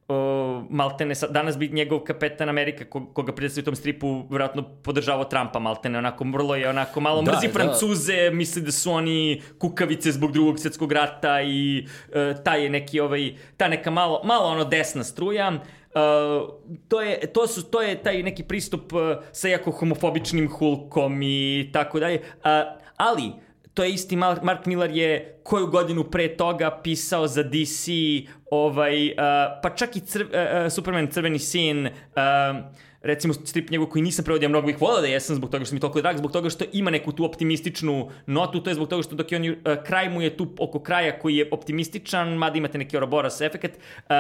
uh, 0.09 0.65
maltene, 0.71 1.15
danas 1.31 1.59
bi 1.59 1.69
njegov 1.69 2.01
kapetan 2.01 2.49
Amerika, 2.49 2.85
ko, 2.85 3.07
koga 3.07 3.35
predstavlja 3.35 3.63
u 3.63 3.65
tom 3.65 3.77
stripu, 3.77 4.23
vjerojatno 4.31 4.63
podržavao 4.83 5.25
Trumpa 5.25 5.59
maltene, 5.59 5.99
onako 5.99 6.25
vrlo 6.25 6.55
je, 6.55 6.69
onako 6.69 7.01
malo 7.01 7.23
da, 7.23 7.33
mrzi 7.33 7.47
da. 7.47 7.53
Francuze, 7.53 8.31
misli 8.31 8.63
da 8.63 8.73
su 8.73 8.93
oni 8.93 9.43
kukavice 9.59 10.13
zbog 10.13 10.33
drugog 10.33 10.59
svjetskog 10.59 10.93
rata 10.93 11.43
i 11.43 11.87
uh, 12.09 12.43
taj 12.45 12.63
je 12.63 12.71
neki, 12.71 13.01
ovaj, 13.01 13.35
ta 13.57 13.69
neka 13.69 13.91
malo, 13.91 14.21
malo 14.25 14.47
ono 14.47 14.65
desna 14.65 15.05
struja. 15.05 15.53
Uh, 15.97 16.49
to, 16.89 17.01
je, 17.03 17.33
to, 17.33 17.47
su, 17.47 17.63
to 17.63 17.83
je 17.83 18.03
taj 18.03 18.23
neki 18.23 18.45
pristup 18.45 18.93
uh, 18.93 19.01
sa 19.33 19.49
jako 19.49 19.71
homofobičnim 19.71 20.49
hulkom 20.49 21.23
i 21.23 21.71
tako 21.73 22.01
dalje. 22.01 22.21
Uh, 22.21 22.51
ali, 22.97 23.33
to 23.77 23.85
je 23.85 23.93
isti 23.93 24.17
Mark 24.17 24.67
Millar 24.67 24.91
je 24.91 25.41
koju 25.43 25.67
godinu 25.67 26.05
pre 26.05 26.37
toga 26.37 26.81
pisao 26.83 27.27
za 27.27 27.43
DC 27.43 27.89
ovaj, 28.51 29.07
uh, 29.07 29.15
pa 29.63 29.71
čak 29.77 29.97
i 29.97 30.01
crv, 30.01 30.27
uh, 30.27 30.73
Superman 30.73 31.07
crveni 31.07 31.39
sin 31.39 31.87
uh, 31.87 31.93
recimo 33.03 33.35
strip 33.35 33.71
njegov 33.71 33.87
koji 33.87 34.03
nisam 34.03 34.25
prevodio, 34.25 34.49
mnogo 34.49 34.67
bih 34.67 34.81
volao 34.81 35.01
da 35.01 35.07
jesam 35.07 35.37
zbog 35.37 35.51
toga 35.51 35.65
što 35.65 35.75
mi 35.75 35.81
toliko 35.81 36.01
drag, 36.01 36.17
zbog 36.17 36.33
toga 36.33 36.51
što 36.51 36.65
ima 36.73 36.91
neku 36.91 37.13
tu 37.13 37.25
optimističnu 37.25 38.11
notu, 38.27 38.61
to 38.61 38.71
je 38.71 38.75
zbog 38.75 38.89
toga 38.89 39.03
što 39.03 39.15
dok 39.17 39.33
je 39.33 39.39
on, 39.39 39.49
uh, 39.49 39.85
kraj 39.85 40.09
mu 40.11 40.23
je 40.23 40.37
tu 40.37 40.49
oko 40.59 40.79
kraja 40.79 41.19
koji 41.19 41.37
je 41.37 41.49
optimističan, 41.51 42.35
mada 42.35 42.59
imate 42.59 42.79
neki 42.79 42.97
Ouroboros 42.97 43.41
efekt, 43.41 43.77
uh, 43.77 44.15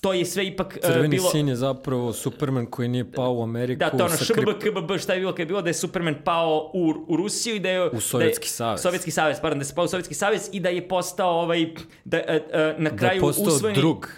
to 0.00 0.12
je 0.12 0.24
sve 0.24 0.46
ipak 0.46 0.78
uh, 0.82 0.90
Crveni 0.90 1.16
bilo... 1.16 1.30
sin 1.30 1.48
je 1.48 1.56
zapravo 1.56 2.12
Superman 2.12 2.66
koji 2.66 2.88
nije 2.88 3.12
pao 3.12 3.32
u 3.32 3.42
Ameriku. 3.42 3.78
Da, 3.78 3.90
to 3.90 4.04
ono 4.04 4.16
šbb, 4.16 4.48
kbb, 4.60 4.98
šta 4.98 5.12
je 5.12 5.20
bilo 5.20 5.32
kad 5.32 5.38
je 5.38 5.46
bilo 5.46 5.62
da 5.62 5.70
je 5.70 5.74
Superman 5.74 6.14
pao 6.24 6.70
u, 6.74 6.94
u 7.08 7.16
Rusiju 7.16 7.56
i 7.56 7.60
da 7.60 7.68
je... 7.68 7.90
U 7.90 8.00
Sovjetski 8.00 8.44
da 8.44 8.46
je, 8.46 8.50
savez. 8.50 8.80
Sovjetski 8.80 9.10
savez, 9.10 9.40
pardon, 9.40 9.58
da 9.58 9.64
je 9.64 9.74
pao 9.74 9.84
u 9.84 9.88
Sovjetski 9.88 10.14
savez 10.14 10.48
i 10.52 10.60
da 10.60 10.68
je 10.68 10.88
postao 10.88 11.40
ovaj, 11.40 11.66
da, 12.04 12.18
uh, 12.18 12.34
uh, 12.34 12.82
na 12.82 12.96
kraju 12.96 13.10
da 13.10 13.12
je 13.14 13.20
postao 13.20 13.54
usvojeni... 13.54 13.78
drug 13.78 14.08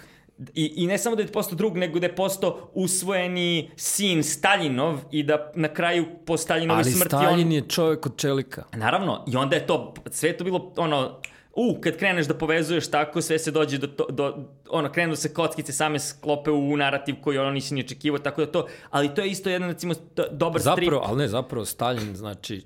I, 0.53 0.73
I 0.75 0.87
ne 0.87 0.97
samo 0.97 1.15
da 1.15 1.21
je 1.21 1.27
postao 1.27 1.55
drug, 1.55 1.77
nego 1.77 1.99
da 1.99 2.05
je 2.05 2.15
postao 2.15 2.69
usvojeni 2.73 3.71
sin 3.75 4.23
Staljinov 4.23 4.99
i 5.11 5.23
da 5.23 5.51
na 5.55 5.67
kraju 5.67 6.05
po 6.25 6.37
Staljinovoj 6.37 6.83
smrti 6.83 7.15
on... 7.15 7.21
Ali 7.21 7.27
Stalin 7.27 7.51
je 7.51 7.61
čovjek 7.61 8.05
od 8.05 8.17
čelika. 8.17 8.63
Naravno, 8.73 9.25
i 9.27 9.35
onda 9.35 9.55
je 9.55 9.67
to, 9.67 9.93
sve 10.11 10.37
to 10.37 10.43
bilo 10.43 10.73
ono, 10.77 11.19
u, 11.55 11.77
kad 11.81 11.97
kreneš 11.97 12.27
da 12.27 12.33
povezuješ 12.33 12.91
tako, 12.91 13.21
sve 13.21 13.39
se 13.39 13.51
dođe 13.51 13.77
do, 13.77 13.87
to, 13.87 14.05
do 14.09 14.45
ono, 14.69 14.91
krenu 14.91 15.15
se 15.15 15.33
kockice 15.33 15.73
same 15.73 15.99
sklope 15.99 16.51
u 16.51 16.77
narativ 16.77 17.15
koji 17.21 17.37
ono 17.37 17.51
nisi 17.51 17.73
ni 17.73 17.81
očekivao, 17.81 18.19
tako 18.19 18.45
da 18.45 18.51
to, 18.51 18.67
ali 18.89 19.15
to 19.15 19.21
je 19.21 19.29
isto 19.29 19.49
jedan, 19.49 19.69
recimo, 19.69 19.93
dobar 20.31 20.61
zapravo, 20.61 20.75
strip. 20.75 21.09
Ali 21.09 21.17
ne, 21.17 21.27
zapravo, 21.27 21.65
Stalin, 21.65 22.15
znači, 22.15 22.65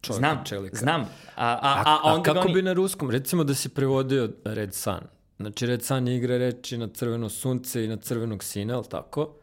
čovjeka 0.00 0.18
Znam, 0.18 0.44
čelika. 0.44 0.76
znam. 0.76 1.00
A, 1.36 1.46
a, 1.46 1.58
A, 1.62 1.82
a, 1.86 1.98
a, 2.02 2.14
onda 2.14 2.22
ga 2.22 2.32
kako 2.34 2.46
oni... 2.46 2.54
bi 2.54 2.62
na 2.62 2.72
ruskom, 2.72 3.10
recimo 3.10 3.44
da 3.44 3.54
si 3.54 3.68
prevodio 3.68 4.30
Red 4.44 4.74
Sun. 4.74 5.00
Znači 5.38 5.66
Red 5.66 5.84
Sun 5.84 6.08
je 6.08 6.16
igra 6.16 6.38
reči 6.38 6.78
na 6.78 6.88
crveno 6.88 7.28
sunce 7.28 7.84
i 7.84 7.88
na 7.88 7.96
crvenog 7.96 8.44
sina, 8.44 8.76
ali 8.76 8.88
tako? 8.88 9.34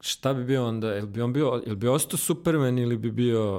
Šta 0.00 0.34
bi 0.34 0.44
bio 0.44 0.66
onda? 0.66 0.92
Jel 0.92 1.06
bi 1.06 1.22
on 1.22 1.32
bio, 1.32 1.62
jel 1.66 1.76
bi 1.76 1.88
ostao 1.88 2.18
Superman 2.18 2.78
ili 2.78 2.96
bi 2.96 3.10
bio 3.10 3.56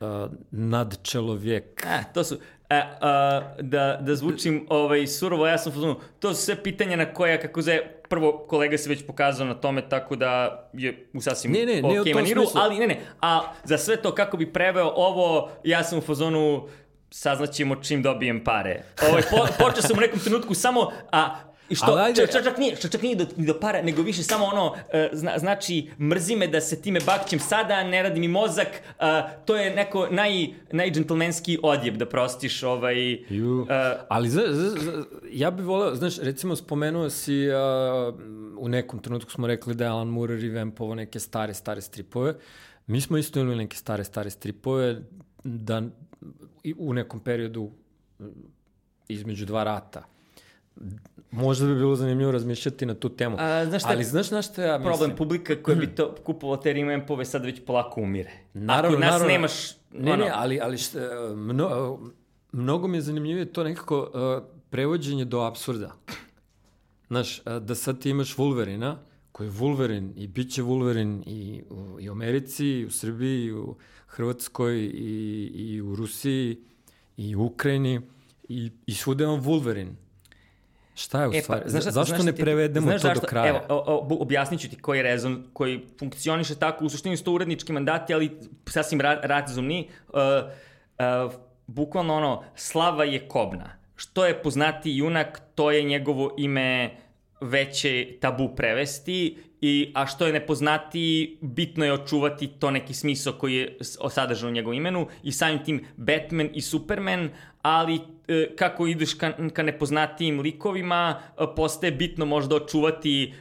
uh, 0.00 0.06
nadčelovjek? 0.50 1.82
E, 1.86 2.04
to 2.14 2.24
su... 2.24 2.36
E, 2.70 2.82
a, 3.00 3.40
da, 3.60 3.98
da 4.00 4.14
zvučim 4.14 4.66
ovaj, 4.68 5.06
surovo, 5.06 5.46
ja 5.46 5.58
sam 5.58 5.72
u 5.72 5.74
fazonu, 5.74 5.96
to 6.18 6.34
su 6.34 6.42
sve 6.42 6.62
pitanja 6.62 6.96
na 6.96 7.12
koja, 7.14 7.40
kako 7.40 7.62
ze, 7.62 7.80
prvo 8.08 8.46
kolega 8.48 8.78
se 8.78 8.88
već 8.88 9.06
pokazao 9.06 9.46
na 9.46 9.54
tome, 9.54 9.88
tako 9.88 10.16
da 10.16 10.62
je 10.72 11.08
u 11.14 11.20
sasvim 11.20 11.52
Ne, 11.52 11.66
ne, 11.66 11.82
ne 11.82 12.00
okej 12.00 12.12
tom 12.12 12.22
maniru, 12.22 12.42
smislu. 12.42 12.60
ali 12.60 12.78
ne, 12.78 12.86
ne, 12.86 13.00
a 13.20 13.52
za 13.64 13.78
sve 13.78 13.96
to 13.96 14.14
kako 14.14 14.36
bi 14.36 14.52
preveo 14.52 14.92
ovo, 14.96 15.50
ja 15.64 15.84
sam 15.84 15.98
u 15.98 16.02
fazonu, 16.02 16.68
saznaćemo 17.10 17.76
čim 17.76 18.02
dobijem 18.02 18.44
pare. 18.44 18.82
Ovaj, 19.10 19.22
po, 19.30 19.36
počeo 19.64 19.82
sam 19.82 19.98
u 19.98 20.00
nekom 20.00 20.20
trenutku 20.20 20.54
samo, 20.54 20.90
a 21.12 21.36
I 21.70 21.74
što, 21.74 21.86
Ali 21.86 22.00
ajde- 22.00 22.16
čak, 22.16 22.30
čak, 22.32 22.44
čak 22.44 22.58
nije, 22.58 22.76
što 22.76 22.88
čak 22.88 23.02
nije 23.02 23.16
do, 23.16 23.26
do 23.36 23.60
para, 23.60 23.82
nego 23.82 24.02
više 24.02 24.22
samo 24.22 24.44
ono, 24.44 24.74
e, 24.92 25.10
zna, 25.12 25.38
znači, 25.38 25.90
mrzi 26.00 26.36
me 26.36 26.46
da 26.46 26.60
se 26.60 26.82
time 26.82 27.00
bakćem 27.00 27.40
sada, 27.40 27.84
ne 27.84 28.02
radi 28.02 28.20
mi 28.20 28.28
mozak, 28.28 28.66
a, 28.98 29.30
to 29.30 29.56
je 29.56 29.74
neko 29.74 30.08
naj, 30.10 30.46
najđentlmenski 30.72 31.58
odjeb 31.62 31.96
da 31.96 32.06
prostiš 32.06 32.62
ovaj... 32.62 33.10
Ju. 33.30 33.66
e, 33.70 33.96
Ali 34.08 34.28
za, 34.28 34.42
za, 34.48 34.70
za, 34.70 35.04
ja 35.30 35.50
bih 35.50 35.66
voleo, 35.66 35.94
znaš, 35.94 36.18
recimo 36.18 36.56
spomenuo 36.56 37.10
si, 37.10 37.50
a, 37.52 38.12
u 38.58 38.68
nekom 38.68 38.98
trenutku 38.98 39.30
smo 39.30 39.46
rekli 39.46 39.74
da 39.74 39.84
je 39.84 39.90
Alan 39.90 40.08
Moore 40.08 40.36
revampovao 40.36 40.94
neke 40.94 41.20
stare, 41.20 41.54
stare 41.54 41.80
stripove. 41.80 42.34
Mi 42.86 43.00
smo 43.00 43.18
isto 43.18 43.40
imali 43.40 43.56
neke 43.56 43.76
stare, 43.76 44.04
stare 44.04 44.30
stripove 44.30 45.02
da 45.44 45.82
u 46.76 46.92
nekom 46.94 47.20
periodu 47.20 47.70
između 49.08 49.46
dva 49.46 49.64
rata. 49.64 50.04
Možda 51.30 51.66
bi 51.66 51.74
bilo 51.74 51.96
zanimljivo 51.96 52.32
razmišljati 52.32 52.86
na 52.86 52.94
tu 52.94 53.08
temu. 53.08 53.36
A, 53.40 53.66
znaš 53.66 53.82
šta 53.82 53.90
Ali 53.92 54.04
znaš 54.04 54.30
na 54.30 54.42
što 54.42 54.62
ja 54.62 54.78
mislim? 54.78 54.92
problem 54.92 55.16
publika 55.16 55.62
koja 55.62 55.76
bi 55.76 55.86
to 55.86 56.14
kupovala 56.24 56.60
te 56.60 56.72
remampove 56.72 57.24
sad 57.24 57.44
već 57.44 57.60
polako 57.66 58.00
umire. 58.00 58.30
Naravno, 58.54 58.96
Ako 58.96 59.00
nas 59.00 59.10
naravno. 59.10 59.32
nemaš... 59.32 59.52
Ne, 59.92 60.12
ono, 60.12 60.24
ne, 60.24 60.30
ali, 60.34 60.60
ali 60.60 60.78
šta, 60.78 60.98
mno, 61.36 61.98
mnogo 62.52 62.88
mi 62.88 62.96
je 62.96 63.00
zanimljivije 63.00 63.52
to 63.52 63.64
nekako 63.64 64.00
uh, 64.00 64.44
prevođenje 64.70 65.24
do 65.24 65.40
absurda. 65.40 65.92
Znaš, 67.08 67.38
uh, 67.38 67.56
da 67.62 67.74
sad 67.74 68.00
ti 68.00 68.10
imaš 68.10 68.36
Wolverina, 68.36 68.96
koji 69.32 69.46
je 69.46 69.52
Wolverine 69.52 70.12
i 70.16 70.26
bit 70.26 70.52
će 70.52 70.62
Wolverine 70.62 71.22
i 71.26 71.62
u, 71.70 72.00
i 72.00 72.08
u 72.08 72.12
Americi, 72.12 72.66
i 72.66 72.86
u 72.86 72.90
Srbiji, 72.90 73.44
i 73.44 73.52
u 73.52 73.76
Hrvatskoj, 74.06 74.78
i, 74.78 75.50
i 75.54 75.80
u 75.80 75.94
Rusiji, 75.94 76.56
i 77.16 77.36
u 77.36 77.44
Ukrajini, 77.44 78.00
i, 78.48 78.70
i 78.86 78.94
svuda 78.94 79.24
je 79.24 79.30
on 79.30 79.40
Wolverine. 79.40 79.92
Šta 80.98 81.22
je 81.22 81.28
u 81.28 81.30
E, 81.30 81.36
pa, 81.36 81.42
stvari? 81.42 81.62
znaš 81.66 81.82
šta- 81.82 81.90
zašto 81.90 82.14
znaš 82.14 82.26
ne 82.26 82.32
prevedemo 82.34 82.86
znaš 82.86 83.02
to 83.02 83.08
zašto? 83.08 83.20
do 83.20 83.26
kraja? 83.26 83.48
Evo, 83.48 83.60
o, 83.68 83.74
o, 83.76 84.22
objasnit 84.22 84.60
ću 84.60 84.70
ti 84.70 84.78
koji 84.78 84.98
je 84.98 85.02
rezon 85.02 85.44
koji 85.52 85.86
funkcioniše 85.98 86.54
tako, 86.54 86.84
u 86.84 86.88
suštini 86.88 87.16
su 87.16 87.24
to 87.24 87.32
urednički 87.32 87.72
mandati, 87.72 88.14
ali 88.14 88.30
sasvim 88.66 89.00
ra 89.00 89.14
razumni. 89.14 89.88
Uh, 90.08 90.14
uh, 91.26 91.32
bukvalno 91.66 92.14
ono, 92.14 92.44
slava 92.54 93.04
je 93.04 93.28
kobna. 93.28 93.70
Što 93.96 94.26
je 94.26 94.42
poznati 94.42 94.96
junak, 94.96 95.42
to 95.54 95.70
je 95.70 95.82
njegovo 95.82 96.34
ime 96.38 96.90
veće 97.40 98.06
tabu 98.20 98.48
prevesti, 98.48 99.38
i, 99.60 99.92
a 99.94 100.06
što 100.06 100.26
je 100.26 100.32
nepoznati, 100.32 101.36
bitno 101.40 101.84
je 101.84 101.92
očuvati 101.92 102.46
to 102.46 102.70
neki 102.70 102.94
smisao 102.94 103.32
koji 103.32 103.54
je 103.54 103.76
sadržan 104.10 104.48
u 104.48 104.52
njegovom 104.52 104.76
imenu 104.76 105.06
i 105.22 105.32
samim 105.32 105.64
tim 105.64 105.84
Batman 105.96 106.48
i 106.54 106.60
Superman, 106.60 107.30
ali 107.62 108.00
e, 108.28 108.48
kako 108.56 108.86
ideš 108.86 109.14
ka, 109.14 109.32
ka 109.52 109.62
nepoznatijim 109.62 110.40
likovima, 110.40 111.20
e, 111.40 111.44
postaje 111.56 111.92
bitno 111.92 112.24
možda 112.24 112.56
očuvati 112.56 113.34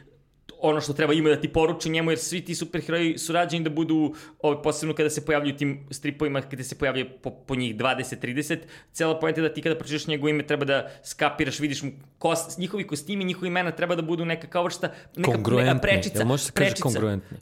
ono 0.60 0.82
što 0.82 0.93
treba 0.93 1.14
ime 1.14 1.30
da 1.30 1.41
ti 1.41 1.47
poruči 1.47 1.89
njemu, 1.89 2.12
jer 2.12 2.20
svi 2.20 2.41
ti 2.41 2.55
superheroji 2.55 3.18
su 3.18 3.34
rađeni 3.34 3.64
da 3.64 3.70
budu, 3.70 4.14
ovaj, 4.39 4.62
posebno 4.64 4.95
kada 4.95 5.10
se 5.10 5.26
pojavljuju 5.26 5.58
tim 5.58 5.88
stripovima, 5.91 6.41
kada 6.41 6.64
se 6.64 6.78
pojavljuje 6.78 7.10
po, 7.10 7.32
po 7.32 7.55
njih 7.55 7.76
20-30, 7.76 8.58
cela 8.91 9.20
pojenta 9.20 9.41
je 9.41 9.47
da 9.47 9.53
ti 9.53 9.62
kada 9.62 9.78
pročitaš 9.78 10.08
njegovo 10.08 10.30
ime 10.30 10.47
treba 10.47 10.66
da 10.66 10.89
skapiraš, 11.03 11.60
vidiš 11.60 11.84
mu 11.84 11.91
kost, 12.18 12.58
njihovi 12.58 12.88
kostimi, 12.88 13.24
njihovi 13.24 13.47
imena 13.47 13.72
treba 13.72 13.95
da 13.95 14.01
budu 14.01 14.26
neka 14.26 14.47
kao 14.47 14.64
vrsta, 14.64 14.91
neka 15.16 15.32
Kongruentni. 15.32 15.82
prečica. 15.82 16.18
Jel 16.20 16.28
može 16.28 16.43
se 16.43 16.51
kaže 16.51 16.76
kongruentni? 16.82 17.38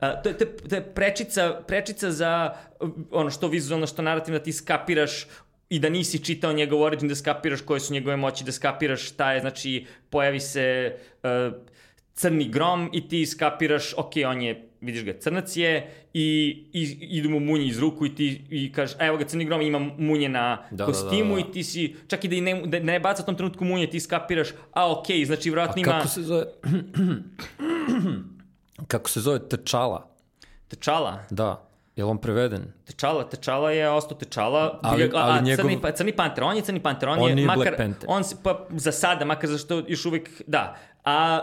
A, 0.00 0.22
to, 0.22 0.28
je, 0.28 0.38
to, 0.38 0.44
je, 0.44 0.56
to 0.56 0.74
je 0.74 0.94
prečica, 0.94 1.62
prečica 1.66 2.10
za 2.10 2.54
ono 3.10 3.30
što 3.30 3.48
vizualno, 3.48 3.86
što 3.86 4.02
narativno 4.02 4.38
da 4.38 4.44
ti 4.44 4.52
skapiraš 4.52 5.26
i 5.68 5.78
da 5.78 5.88
nisi 5.88 6.18
čitao 6.24 6.52
njegov 6.52 6.82
origin, 6.82 7.08
da 7.08 7.14
skapiraš 7.14 7.60
koje 7.60 7.80
su 7.80 7.92
njegove 7.92 8.16
moći, 8.16 8.44
da 8.44 8.52
skapiraš 8.52 9.08
šta 9.08 9.32
je, 9.32 9.40
znači 9.40 9.86
pojavi 10.10 10.40
se 10.40 10.96
uh, 11.22 11.30
crni 12.14 12.46
grom 12.46 12.90
i 12.92 13.02
ti 13.02 13.26
skapiraš, 13.26 13.94
ok, 13.94 14.12
on 14.26 14.42
je, 14.42 14.68
vidiš 14.80 15.04
ga, 15.04 15.14
crnac 15.14 15.56
je 15.56 15.72
i, 16.14 16.22
i 16.72 16.98
idu 17.00 17.30
mu 17.30 17.40
munje 17.40 17.66
iz 17.66 17.78
ruku 17.78 18.06
i 18.06 18.14
ti 18.14 18.44
i 18.50 18.72
kažeš, 18.72 18.96
"A, 18.96 19.06
evo 19.06 19.16
ga, 19.16 19.24
crni 19.24 19.44
grom 19.44 19.60
ima 19.60 19.78
munje 19.78 20.28
na 20.28 20.64
Da, 20.70 20.72
da, 20.72 20.84
kostimu 20.84 21.30
da, 21.30 21.34
da. 21.34 21.40
i 21.40 21.52
ti 21.52 21.64
si, 21.64 21.96
čak 22.08 22.24
i 22.24 22.28
da, 22.28 22.34
i 22.34 22.40
ne, 22.40 22.62
da 22.62 22.80
ne 22.80 23.00
baca 23.00 23.22
u 23.22 23.26
tom 23.26 23.36
trenutku 23.36 23.64
munje, 23.64 23.86
ti 23.86 24.00
skapiraš, 24.00 24.48
a 24.72 24.92
ok, 24.92 25.06
znači 25.24 25.44
vjerojatno 25.44 25.78
ima 25.78 25.92
Kako 25.92 26.08
se 26.08 26.22
zove... 26.22 26.44
Kako 28.86 29.10
se 29.10 29.20
zove 29.20 29.38
Tečala? 29.40 30.08
tečala. 30.68 31.18
Da. 31.30 31.68
Je 31.96 32.04
li 32.04 32.10
on 32.10 32.18
preveden? 32.18 32.72
Tečala, 32.86 33.24
Tečala 33.24 33.70
je 33.70 33.90
ostao 33.90 34.16
Tečala, 34.16 34.78
Ali- 34.82 35.04
a, 35.04 35.08
ali 35.14 35.32
a 35.32 35.40
njegov- 35.42 35.56
crni, 35.58 35.76
pa, 35.76 35.92
crni 35.92 36.12
panter, 36.12 36.44
on 36.44 36.56
je 36.56 36.62
crni 36.62 36.80
panter, 36.80 37.08
on, 37.08 37.18
On 37.20 37.30
je 37.30 37.46
makar, 37.46 37.56
Black 37.58 37.76
Panther. 37.76 38.06
on 38.08 38.24
se, 38.24 38.36
pa 38.42 38.66
za 38.70 38.92
sada, 38.92 39.24
makar 39.24 39.50
zašto 39.50 39.82
još 39.86 40.06
uvek, 40.06 40.42
da, 40.46 40.76
a 41.04 41.40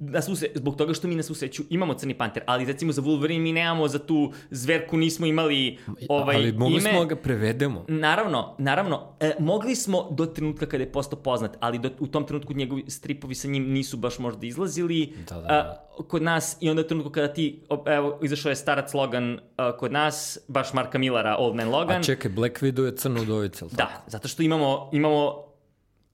na 0.00 0.22
svu 0.22 0.36
se, 0.36 0.50
zbog 0.54 0.76
toga 0.76 0.94
što 0.94 1.08
mi 1.08 1.14
na 1.14 1.22
svu 1.22 1.34
sreću 1.34 1.62
imamo 1.70 1.94
crni 1.94 2.14
panter, 2.14 2.42
ali 2.46 2.64
recimo 2.64 2.92
za 2.92 3.02
Wolverine 3.02 3.38
mi 3.38 3.52
nemamo 3.52 3.88
za 3.88 3.98
tu 3.98 4.32
zverku, 4.50 4.96
nismo 4.96 5.26
imali 5.26 5.78
ovaj 6.08 6.36
Ali 6.36 6.52
mogli 6.52 6.78
ime. 6.78 6.90
smo 6.90 6.98
da 6.98 7.04
ga 7.04 7.16
prevedemo. 7.16 7.84
Naravno, 7.88 8.54
naravno, 8.58 9.02
e, 9.20 9.32
mogli 9.38 9.74
smo 9.74 10.08
do 10.10 10.26
trenutka 10.26 10.66
kada 10.66 10.84
je 10.84 10.92
postao 10.92 11.18
poznat, 11.18 11.56
ali 11.60 11.78
do, 11.78 11.90
u 11.98 12.06
tom 12.06 12.26
trenutku 12.26 12.52
njegovi 12.52 12.84
stripovi 12.90 13.34
sa 13.34 13.48
njim 13.48 13.72
nisu 13.72 13.96
baš 13.96 14.18
možda 14.18 14.46
izlazili. 14.46 15.12
Da, 15.28 15.34
da, 15.34 15.40
A, 15.40 15.52
da. 15.52 15.86
kod 16.08 16.22
nas, 16.22 16.56
i 16.60 16.70
onda 16.70 16.82
u 16.82 16.84
trenutku 16.84 17.10
kada 17.12 17.32
ti, 17.32 17.62
evo, 17.86 18.18
izašao 18.22 18.50
je 18.50 18.56
starac 18.56 18.94
Logan 18.94 19.38
a, 19.56 19.76
kod 19.76 19.92
nas, 19.92 20.38
baš 20.48 20.72
Marka 20.72 20.98
Millara, 20.98 21.36
Old 21.38 21.54
Man 21.54 21.68
Logan. 21.68 22.00
A 22.00 22.02
čekaj, 22.02 22.30
Black 22.30 22.60
Widow 22.62 22.84
je 22.84 22.96
crna 22.96 23.20
udovica, 23.22 23.64
jel 23.64 23.70
tako? 23.70 23.76
Da, 23.76 24.04
zato 24.06 24.28
što 24.28 24.42
imamo, 24.42 24.90
imamo 24.92 25.34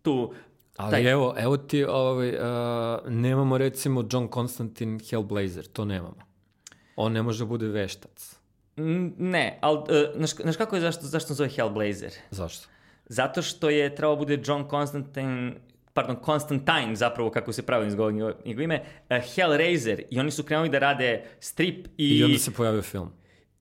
tu... 0.02 0.32
Ali 0.76 0.90
taj- 0.90 1.10
evo, 1.10 1.34
evo 1.38 1.56
ti, 1.56 1.84
ovaj, 1.84 2.28
uh, 2.28 2.40
nemamo 3.08 3.58
recimo 3.58 4.04
John 4.12 4.28
Constantine 4.34 4.98
Hellblazer, 5.10 5.66
to 5.66 5.84
nemamo. 5.84 6.16
On 6.96 7.12
ne 7.12 7.22
može 7.22 7.38
da 7.38 7.48
bude 7.48 7.66
veštac. 7.66 8.36
Ne, 9.16 9.58
ali, 9.60 9.78
uh, 9.78 9.86
znaš, 10.16 10.30
znaš 10.30 10.56
kako 10.56 10.76
je, 10.76 10.80
zašto, 10.82 11.06
zašto 11.06 11.34
zove 11.34 11.48
Hellblazer? 11.48 12.12
Zašto? 12.30 12.68
Zato 13.06 13.42
što 13.42 13.70
je 13.70 13.94
trebao 13.94 14.16
bude 14.16 14.40
John 14.44 14.68
Constantine, 14.70 15.52
pardon, 15.92 16.16
Constantine 16.24 16.96
zapravo, 16.96 17.30
kako 17.30 17.52
se 17.52 17.62
pravilno 17.62 17.88
izgovori 17.88 18.14
njegovo, 18.14 18.34
ime, 18.44 18.82
uh, 19.10 19.16
Hellraiser 19.34 20.02
i 20.10 20.20
oni 20.20 20.30
su 20.30 20.42
krenuli 20.42 20.68
da 20.68 20.78
rade 20.78 21.24
strip 21.40 21.86
i, 21.96 22.08
I, 22.18 22.24
onda 22.24 22.38
se 22.38 22.50
pojavio 22.50 22.82
film. 22.82 23.12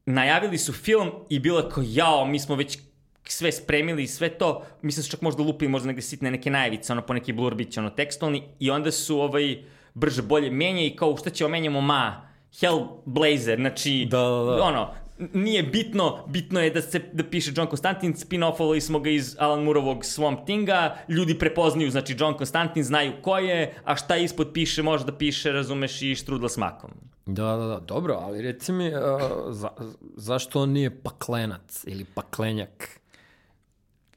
najavili 0.06 0.58
su 0.58 0.74
film 0.74 1.12
i 1.30 1.40
bilo 1.40 1.60
je 1.60 1.70
kao, 1.70 1.84
jao, 1.88 2.26
mi 2.26 2.40
smo 2.40 2.56
već 2.56 2.80
sve 3.24 3.52
spremili 3.52 4.04
i 4.04 4.08
sve 4.08 4.30
to, 4.30 4.64
mislim 4.82 5.02
da 5.02 5.04
su 5.04 5.12
čak 5.12 5.22
možda 5.22 5.44
lupili 5.44 5.72
možda 5.72 5.88
negde 5.88 6.02
sitne 6.02 6.32
neke 6.32 6.50
najavice, 6.50 6.94
ono 6.94 7.02
po 7.02 7.14
neki 7.14 7.34
blurbić, 7.34 7.78
ono 7.78 7.90
tekstualni, 7.90 8.44
i 8.60 8.72
onda 8.72 8.92
su 8.92 9.20
ovaj 9.20 9.64
brže 9.94 10.22
bolje 10.22 10.52
menja 10.52 10.86
i 10.86 10.96
kao 10.96 11.18
šta 11.18 11.30
ćemo 11.30 11.50
menjamo 11.50 11.82
ma, 11.82 12.32
Hellblazer, 12.60 13.60
znači, 13.60 14.08
Da, 14.10 14.18
da, 14.18 14.56
da. 14.56 14.64
ono, 14.64 14.94
nije 15.34 15.64
bitno, 15.64 16.26
bitno 16.28 16.62
je 16.62 16.70
da 16.70 16.82
se 16.82 17.02
da 17.14 17.24
piše 17.24 17.52
John 17.56 17.70
Constantine, 17.70 18.14
spin-offovali 18.14 18.80
smo 18.80 19.00
ga 19.00 19.10
iz 19.10 19.36
Alan 19.40 19.64
Mooreovog 19.64 20.04
Swamp 20.04 20.46
Thinga, 20.46 20.98
ljudi 21.10 21.40
prepoznaju, 21.40 21.92
znači 21.92 22.16
John 22.20 22.38
Constantine, 22.38 22.84
znaju 22.84 23.14
ko 23.22 23.38
je, 23.38 23.74
a 23.84 23.96
šta 23.96 24.18
ispod 24.18 24.50
piše, 24.54 24.84
može 24.84 25.06
da 25.06 25.18
piše, 25.18 25.52
razumeš, 25.52 26.02
i 26.02 26.16
štrudla 26.16 26.50
s 26.50 26.58
makom. 26.58 26.92
Da, 27.26 27.56
da, 27.56 27.66
da, 27.66 27.80
dobro, 27.80 28.14
ali 28.22 28.42
reci 28.42 28.72
mi, 28.72 28.88
uh, 28.88 29.02
za, 29.50 29.70
zašto 30.16 30.62
on 30.62 30.70
nije 30.70 31.02
paklenac 31.04 31.84
ili 31.88 32.06
paklenjak? 32.06 33.01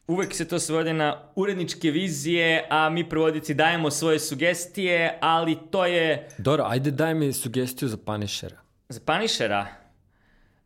Uvek 0.07 0.35
se 0.35 0.49
to 0.49 0.59
svode 0.59 0.93
na 0.93 1.17
uredničke 1.35 1.91
vizije, 1.91 2.67
a 2.71 2.91
mi 2.91 3.09
prevodici 3.09 3.55
dajemo 3.55 3.91
svoje 3.91 4.19
sugestije, 4.19 5.19
ali 5.21 5.59
to 5.71 5.87
je 5.87 6.29
Dobro, 6.39 6.65
ajde 6.69 6.91
daj 6.91 7.15
mi 7.15 7.33
sugestiju 7.33 7.89
za 7.89 7.97
Punishera. 7.97 8.57
za 8.89 9.01
Punishera. 9.01 9.67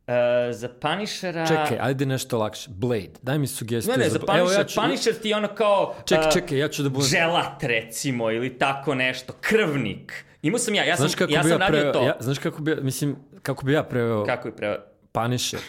Uh, 0.06 0.14
za 0.50 0.68
Punishera... 0.68 1.46
Čekaj, 1.46 1.78
ajde 1.80 2.06
nešto 2.06 2.38
lakše. 2.38 2.70
Blade, 2.70 3.12
daj 3.22 3.38
mi 3.38 3.46
sugestiju 3.46 3.96
Ne, 3.96 4.04
ne, 4.04 4.10
za 4.10 4.18
Punisher, 4.18 4.40
Evo, 4.40 4.52
ja 4.52 4.64
ću... 4.64 4.80
Punisher 4.80 5.14
ti 5.14 5.28
je 5.28 5.36
ono 5.36 5.48
kao... 5.48 5.94
Čekaj, 6.06 6.26
uh, 6.26 6.32
čekaj, 6.32 6.58
ja 6.58 6.68
ću 6.68 6.82
da 6.82 6.88
budem... 6.88 7.08
Želat, 7.08 7.62
recimo, 7.62 8.30
ili 8.30 8.58
tako 8.58 8.94
nešto. 8.94 9.32
Krvnik. 9.40 10.24
Imao 10.42 10.58
sam 10.58 10.74
ja, 10.74 10.84
ja 10.84 10.96
sam, 10.96 11.06
ja 11.28 11.42
bi 11.42 11.48
sam 11.48 11.50
ja 11.50 11.56
radio 11.56 11.68
preveo, 11.68 11.92
to. 11.92 12.02
ja, 12.02 12.16
znaš 12.20 12.38
kako 12.38 12.62
bi, 12.62 12.76
mislim, 12.82 13.16
kako 13.42 13.64
bi 13.64 13.72
ja 13.72 13.82
preveo 13.82 14.24
Kako 14.24 14.48
je 14.48 14.56
preveo? 14.56 14.78
Punisher? 15.12 15.60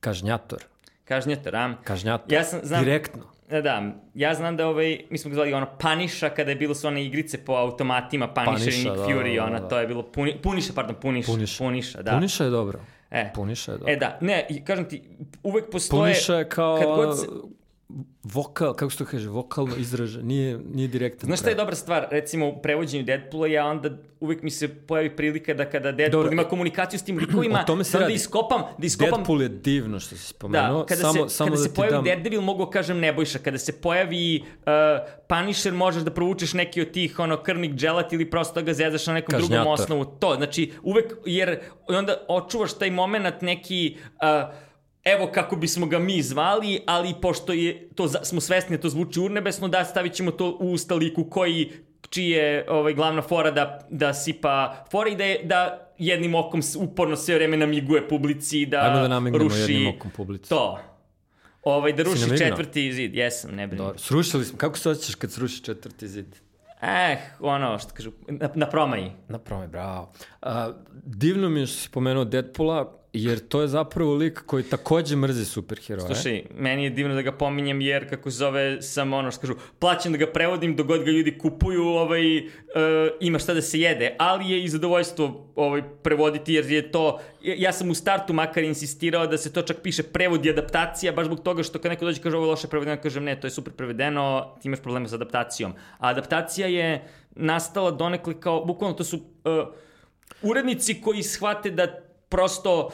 Kažnjator. 0.00 0.71
Kažnjator, 1.04 1.56
a? 1.56 1.74
Kažnjator. 1.84 2.32
Ja 2.32 2.44
sam, 2.44 2.60
znam, 2.62 2.84
Direktno. 2.84 3.22
Da, 3.50 3.60
da, 3.60 3.82
ja 4.14 4.34
znam 4.34 4.56
da 4.56 4.68
ovaj, 4.68 5.00
mi 5.10 5.18
smo 5.18 5.28
ga 5.28 5.34
zvali 5.34 5.52
ono 5.52 5.66
Paniša 5.78 6.30
kada 6.30 6.50
je 6.50 6.56
bilo 6.56 6.74
su 6.74 6.86
one 6.88 7.04
igrice 7.04 7.44
po 7.44 7.52
automatima, 7.52 8.28
Punisher 8.28 8.54
Paniša, 8.54 8.80
i 8.80 8.84
Nick 8.84 8.96
da, 8.96 9.04
Fury, 9.04 9.34
da, 9.34 9.40
da, 9.40 9.46
ona, 9.46 9.60
da. 9.60 9.68
to 9.68 9.78
je 9.78 9.86
bilo 9.86 10.02
puni, 10.02 10.36
Puniša, 10.42 10.72
pardon, 10.74 10.96
Puniša, 11.00 11.32
Puniša. 11.32 11.64
Puniša, 11.64 12.02
da. 12.02 12.12
Puniša 12.12 12.44
je 12.44 12.50
dobro. 12.50 12.80
E. 13.10 13.30
Puniša 13.34 13.72
je 13.72 13.78
dobro. 13.78 13.92
E 13.92 13.96
da, 13.96 14.18
ne, 14.20 14.46
kažem 14.64 14.88
ti, 14.88 15.02
uvek 15.42 15.70
postoje... 15.70 16.00
Puniša 16.00 16.34
je 16.34 16.48
kao 16.48 16.76
kad 16.76 16.86
god 16.86 17.20
se- 17.20 17.26
vokal, 18.24 18.74
kako 18.74 18.90
se 18.90 18.98
to 18.98 19.04
kaže, 19.04 19.28
vokalno 19.28 19.76
izražen, 19.76 20.26
nije, 20.26 20.58
nije 20.74 20.88
direktan. 20.88 21.26
Znaš 21.26 21.40
šta 21.40 21.50
je 21.50 21.56
dobra 21.56 21.74
stvar? 21.74 22.06
Recimo 22.10 22.48
u 22.48 22.62
prevođenju 22.62 23.04
Deadpoola 23.04 23.46
ja 23.46 23.66
onda 23.66 23.90
uvek 24.20 24.42
mi 24.42 24.50
se 24.50 24.68
pojavi 24.68 25.16
prilika 25.16 25.54
da 25.54 25.70
kada 25.70 25.92
Deadpool 25.92 26.22
Dobro, 26.22 26.32
ima 26.32 26.44
komunikaciju 26.44 26.98
s 26.98 27.02
tim 27.02 27.18
likovima, 27.18 27.64
tome 27.66 27.84
se 27.84 27.98
da 27.98 28.02
radi. 28.02 28.14
iskopam, 28.14 28.62
da 28.78 28.86
iskopam 28.86 29.10
Deadpool 29.10 29.42
je 29.42 29.48
divno 29.48 30.00
što 30.00 30.16
si 30.16 30.26
spomenuo. 30.26 30.78
Da, 30.78 30.86
kada 30.86 31.00
samo, 31.00 31.28
se, 31.28 31.34
samo 31.36 31.50
kada 31.50 31.62
da 31.62 31.68
se 31.68 31.74
pojavi 31.74 31.92
dam... 31.92 32.04
Daredevil 32.04 32.40
mogu 32.40 32.66
kažem 32.66 32.98
Nebojša, 32.98 33.38
kada 33.38 33.58
se 33.58 33.80
pojavi 33.80 34.42
uh, 34.42 34.72
Punisher 35.28 35.72
možeš 35.72 36.02
da 36.02 36.10
provučeš 36.10 36.54
neki 36.54 36.82
od 36.82 36.90
tih 36.90 37.18
ono 37.18 37.42
krvnik 37.42 37.74
dželat 37.74 38.12
ili 38.12 38.30
prosto 38.30 38.54
da 38.54 38.62
ga 38.62 38.72
zezaš 38.72 39.06
na 39.06 39.12
nekom 39.14 39.38
drugom 39.38 39.56
Kažnjator. 39.56 39.72
osnovu. 39.72 40.04
To, 40.04 40.34
znači 40.36 40.72
uvek, 40.82 41.12
jer 41.26 41.60
onda 41.88 42.16
očuvaš 42.28 42.72
taj 42.78 42.90
moment 42.90 43.40
neki... 43.40 43.96
Uh, 44.12 44.71
evo 45.04 45.30
kako 45.34 45.56
bismo 45.56 45.86
ga 45.86 45.98
mi 45.98 46.22
zvali, 46.22 46.80
ali 46.86 47.14
pošto 47.22 47.52
je 47.52 47.88
to 47.94 48.08
smo 48.08 48.40
svesni 48.40 48.76
da 48.76 48.82
to 48.82 48.88
zvuči 48.88 49.20
urnebesno, 49.20 49.68
da 49.68 49.84
stavit 49.84 50.12
ćemo 50.12 50.30
to 50.30 50.56
u 50.60 50.72
usta 50.72 50.94
liku 50.94 51.24
koji 51.24 51.72
čiji 52.10 52.30
je 52.30 52.66
ovaj, 52.68 52.94
glavna 52.94 53.22
fora 53.22 53.50
da, 53.50 53.86
da 53.90 54.14
sipa 54.14 54.84
fora 54.90 55.10
i 55.10 55.16
da, 55.16 55.24
je, 55.24 55.40
da 55.44 55.92
jednim 55.98 56.34
okom 56.34 56.60
uporno 56.78 57.16
sve 57.16 57.34
vreme 57.34 57.56
namiguje 57.56 58.08
publici, 58.08 58.66
da, 58.66 58.80
Ajmo 58.80 59.00
da 59.00 59.08
namignemo 59.08 59.44
ruši 59.44 59.60
jednim 59.60 59.88
okom 59.88 60.10
publici. 60.10 60.48
to. 60.48 60.78
Ovaj, 61.62 61.92
da 61.92 62.02
ruši 62.02 62.38
četvrti 62.38 62.92
zid, 62.92 63.14
jesam, 63.14 63.54
ne. 63.54 63.66
Dobro. 63.66 63.98
Srušili 63.98 64.44
smo. 64.44 64.58
Kako 64.58 64.78
se 64.78 64.90
osjećaš 64.90 65.14
kad 65.14 65.32
sruši 65.32 65.64
četvrti 65.64 66.08
zid? 66.08 66.26
Eh, 66.82 67.16
ono 67.40 67.78
što 67.78 67.94
kažu, 67.94 68.12
na, 68.28 68.50
na 68.54 68.66
promaji. 68.66 69.12
Na 69.28 69.38
prome, 69.38 69.68
bravo. 69.68 70.12
A, 70.42 70.72
divno 71.04 71.48
mi 71.48 71.60
je 71.60 71.66
što 71.66 71.76
si 71.76 71.90
pomenuo 71.90 72.24
Deadpoola, 72.24 73.01
jer 73.12 73.48
to 73.48 73.60
je 73.60 73.68
zapravo 73.68 74.14
lik 74.14 74.42
koji 74.46 74.62
takođe 74.62 75.16
mrzi 75.16 75.44
superheroje. 75.44 76.06
Slušaj, 76.06 76.42
meni 76.58 76.84
je 76.84 76.90
divno 76.90 77.14
da 77.14 77.22
ga 77.22 77.32
pominjem 77.32 77.80
jer, 77.80 78.08
kako 78.10 78.30
se 78.30 78.36
zove, 78.36 78.82
sam 78.82 79.12
ono 79.12 79.30
što 79.30 79.40
kažu, 79.40 79.54
plaćam 79.78 80.12
da 80.12 80.18
ga 80.18 80.26
prevodim 80.26 80.76
dok 80.76 80.86
god 80.86 81.04
ga 81.04 81.10
ljudi 81.10 81.38
kupuju, 81.38 81.82
ovaj, 81.82 82.38
uh, 82.38 82.42
ima 83.20 83.38
šta 83.38 83.54
da 83.54 83.62
se 83.62 83.80
jede, 83.80 84.16
ali 84.18 84.50
je 84.50 84.64
i 84.64 84.68
zadovoljstvo 84.68 85.46
ovaj, 85.54 85.82
prevoditi 86.02 86.54
jer 86.54 86.70
je 86.70 86.92
to, 86.92 87.20
ja 87.42 87.72
sam 87.72 87.90
u 87.90 87.94
startu 87.94 88.32
makar 88.32 88.64
insistirao 88.64 89.26
da 89.26 89.38
se 89.38 89.52
to 89.52 89.62
čak 89.62 89.76
piše 89.82 90.02
prevod 90.02 90.46
i 90.46 90.50
adaptacija, 90.50 91.12
baš 91.12 91.26
zbog 91.26 91.40
toga 91.40 91.62
što 91.62 91.78
kad 91.78 91.90
neko 91.90 92.04
dođe 92.04 92.22
kaže 92.22 92.36
ovo 92.36 92.46
je 92.46 92.50
loše 92.50 92.68
prevedeno, 92.68 93.02
kažem 93.02 93.24
ne, 93.24 93.40
to 93.40 93.46
je 93.46 93.50
super 93.50 93.72
prevedeno, 93.72 94.54
ti 94.62 94.68
imaš 94.68 94.80
problema 94.80 95.08
sa 95.08 95.14
adaptacijom. 95.14 95.72
A 95.98 96.08
adaptacija 96.08 96.66
je 96.66 97.04
nastala 97.30 97.90
donekle 97.90 98.40
kao, 98.40 98.64
bukvalno 98.64 98.96
to 98.96 99.04
su 99.04 99.16
uh, 99.16 99.22
urednici 100.42 101.00
koji 101.00 101.22
shvate 101.22 101.70
da 101.70 102.11
prosto 102.32 102.88
uh, 102.88 102.92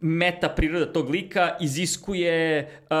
meta 0.00 0.48
priroda 0.48 0.88
tog 0.92 1.10
lika 1.10 1.56
iziskuje 1.60 2.68
uh, 2.90 2.96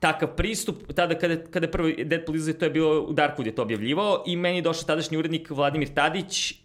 takav 0.00 0.34
pristup, 0.36 0.82
tada 0.94 1.14
kada, 1.14 1.36
kada 1.50 1.66
je 1.66 1.72
prvi 1.72 2.04
Deadpool 2.04 2.36
izlazio, 2.36 2.58
to 2.58 2.64
je 2.64 2.70
bilo, 2.70 3.00
u 3.00 3.12
Darkwood 3.12 3.46
je 3.46 3.54
to 3.54 3.62
objavljivao 3.62 4.22
i 4.26 4.36
meni 4.36 4.58
je 4.58 4.62
došao 4.62 4.86
tadašnji 4.86 5.18
urednik 5.18 5.50
Vladimir 5.50 5.94
Tadić 5.94 6.52
uh, 6.52 6.56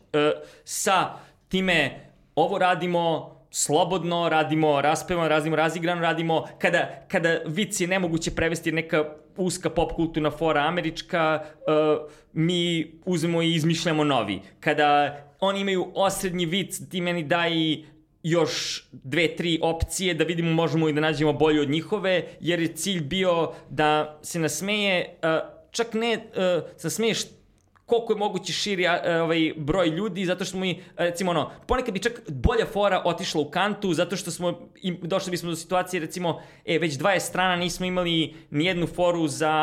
sa 0.63 1.19
time 1.47 2.07
ovo 2.35 2.57
radimo 2.57 3.35
slobodno, 3.51 4.29
radimo 4.29 4.81
raspevano, 4.81 5.27
radimo 5.27 5.55
razigrano, 5.55 6.01
radimo 6.01 6.47
kada, 6.59 7.05
kada 7.07 7.39
vic 7.45 7.81
je 7.81 7.87
nemoguće 7.87 8.31
prevesti 8.31 8.71
neka 8.71 9.05
uska 9.37 9.69
pop 9.69 9.91
kulturna 9.93 10.31
fora 10.31 10.61
američka, 10.61 11.43
uh, 11.43 12.09
mi 12.33 12.91
uzmemo 13.05 13.41
i 13.41 13.53
izmišljamo 13.53 14.03
novi. 14.03 14.41
Kada 14.59 15.17
oni 15.41 15.59
imaju 15.59 15.91
osrednji 15.95 16.45
vic, 16.45 16.89
ti 16.89 17.01
meni 17.01 17.23
daj 17.23 17.51
još 18.23 18.83
dve, 18.91 19.35
tri 19.35 19.59
opcije 19.61 20.13
da 20.13 20.23
vidimo 20.23 20.51
možemo 20.51 20.89
i 20.89 20.93
da 20.93 21.01
nađemo 21.01 21.33
bolje 21.33 21.61
od 21.61 21.69
njihove, 21.69 22.27
jer 22.39 22.59
je 22.59 22.75
cilj 22.75 23.01
bio 23.01 23.53
da 23.69 24.19
se 24.21 24.39
nasmeje, 24.39 25.17
uh, 25.23 25.29
čak 25.71 25.93
ne 25.93 26.17
uh, 26.17 26.69
se 26.77 26.87
nasmeješ 26.87 27.19
koliko 27.91 28.13
je 28.13 28.17
moguće 28.17 28.53
širi 28.53 28.87
a, 28.87 29.23
ovaj 29.23 29.53
broj 29.57 29.87
ljudi 29.87 30.25
zato 30.25 30.45
što 30.45 30.51
smo 30.51 30.65
i 30.65 30.75
recimo 30.97 31.31
ono 31.31 31.51
ponekad 31.67 31.93
bi 31.93 31.99
čak 31.99 32.21
bolja 32.27 32.65
fora 32.65 33.01
otišla 33.05 33.41
u 33.41 33.49
kantu 33.51 33.93
zato 33.93 34.15
što 34.15 34.31
smo 34.31 34.69
i 34.81 34.91
došli 34.91 35.31
bismo 35.31 35.49
do 35.49 35.55
situacije 35.55 35.99
recimo 35.99 36.41
e 36.65 36.79
već 36.79 36.97
20 36.97 37.19
strana 37.19 37.55
nismo 37.55 37.85
imali 37.85 38.35
ni 38.49 38.65
jednu 38.65 38.87
foru 38.87 39.27
za 39.27 39.53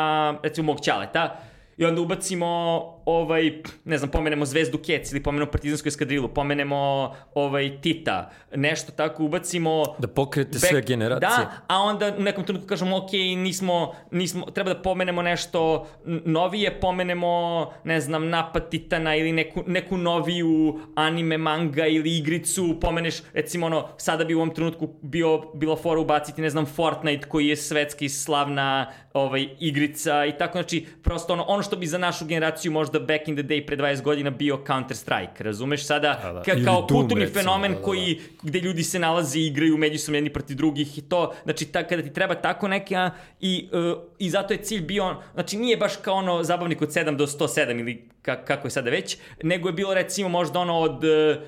recimo 0.43 0.65
mog 0.65 0.81
ćaleta. 0.81 1.39
I 1.77 1.85
onda 1.85 2.01
ubacimo 2.01 2.98
ovaj, 3.09 3.51
ne 3.85 3.97
znam, 3.97 4.11
pomenemo 4.11 4.45
Zvezdu 4.45 4.77
Kec 4.77 5.11
ili 5.11 5.23
pomenemo 5.23 5.51
Partizansku 5.51 5.87
eskadrilu, 5.87 6.27
pomenemo 6.27 7.15
ovaj, 7.33 7.81
Tita, 7.81 8.31
nešto 8.55 8.91
tako 8.91 9.23
ubacimo 9.23 9.83
Da 9.99 10.07
pokrijete 10.07 10.59
sve 10.59 10.81
Back- 10.81 10.87
generacije. 10.87 11.29
Da, 11.45 11.51
a 11.67 11.77
onda 11.77 12.15
u 12.17 12.21
nekom 12.21 12.43
trenutku 12.43 12.67
kažemo, 12.67 12.97
ok, 12.97 13.11
nismo, 13.37 13.93
nismo, 14.11 14.45
treba 14.45 14.73
da 14.73 14.81
pomenemo 14.81 15.21
nešto 15.21 15.87
novije, 16.25 16.79
pomenemo, 16.79 17.65
ne 17.83 18.01
znam, 18.01 18.29
napad 18.29 18.69
Titana 18.69 19.15
ili 19.15 19.31
neku, 19.31 19.63
neku 19.67 19.97
noviju 19.97 20.79
anime, 20.95 21.37
manga 21.37 21.85
ili 21.87 22.17
igricu, 22.17 22.77
pomeneš, 22.81 23.15
recimo 23.33 23.65
ono, 23.65 23.87
sada 23.97 24.25
bi 24.25 24.35
u 24.35 24.37
ovom 24.37 24.53
trenutku 24.53 24.89
bio, 25.01 25.41
bila 25.53 25.75
fora 25.75 26.01
ubaciti, 26.01 26.41
ne 26.41 26.49
znam, 26.49 26.65
Fortnite 26.65 27.27
koji 27.27 27.47
je 27.47 27.55
svetski 27.55 28.09
slavna 28.09 28.91
ovaj, 29.13 29.47
igrica 29.59 30.25
i 30.25 30.37
tako, 30.37 30.57
znači, 30.57 30.85
prosto 31.03 31.33
ono, 31.33 31.43
ono 31.43 31.63
što 31.63 31.75
bi 31.75 31.87
za 31.87 31.97
našu 31.97 32.25
generaciju 32.25 32.71
možda 32.71 32.98
back 32.99 33.27
in 33.27 33.35
the 33.35 33.43
day 33.43 33.65
pre 33.65 33.77
20 33.77 34.01
godina 34.01 34.29
bio 34.29 34.59
Counter 34.67 34.97
Strike, 34.97 35.43
razumeš? 35.43 35.85
Sada, 35.85 36.19
Da, 36.23 36.33
da. 36.33 36.43
ka, 36.43 36.51
kao 36.65 36.75
Doom, 36.75 36.87
kulturni 36.87 37.25
recimo, 37.25 37.41
fenomen 37.41 37.71
da, 37.71 37.75
da, 37.75 37.79
da. 37.79 37.85
koji 37.85 38.19
gde 38.43 38.59
ljudi 38.59 38.83
se 38.83 38.99
nalaze 38.99 39.39
i 39.39 39.47
igraju 39.47 39.77
međusobno 39.77 40.17
jedni 40.17 40.33
protiv 40.33 40.57
drugih 40.57 40.97
i 40.97 41.01
to, 41.01 41.33
znači 41.43 41.65
ta, 41.65 41.83
kada 41.83 42.03
ti 42.03 42.13
treba 42.13 42.35
tako 42.35 42.67
neka 42.67 43.11
i, 43.39 43.69
uh, 43.71 43.97
i 44.19 44.29
zato 44.29 44.53
je 44.53 44.63
cilj 44.63 44.81
bio, 44.81 45.15
znači 45.33 45.57
nije 45.57 45.77
baš 45.77 45.95
kao 45.95 46.15
ono 46.15 46.43
zabavnik 46.43 46.81
od 46.81 46.89
7 46.89 47.15
do 47.15 47.27
107 47.27 47.79
ili 47.79 48.09
ka, 48.21 48.45
kako 48.45 48.67
je 48.67 48.71
sada 48.71 48.89
već, 48.89 49.17
nego 49.43 49.69
je 49.69 49.73
bilo 49.73 49.93
recimo 49.93 50.29
možda 50.29 50.59
ono 50.59 50.79
od, 50.79 51.03
uh, 51.03 51.43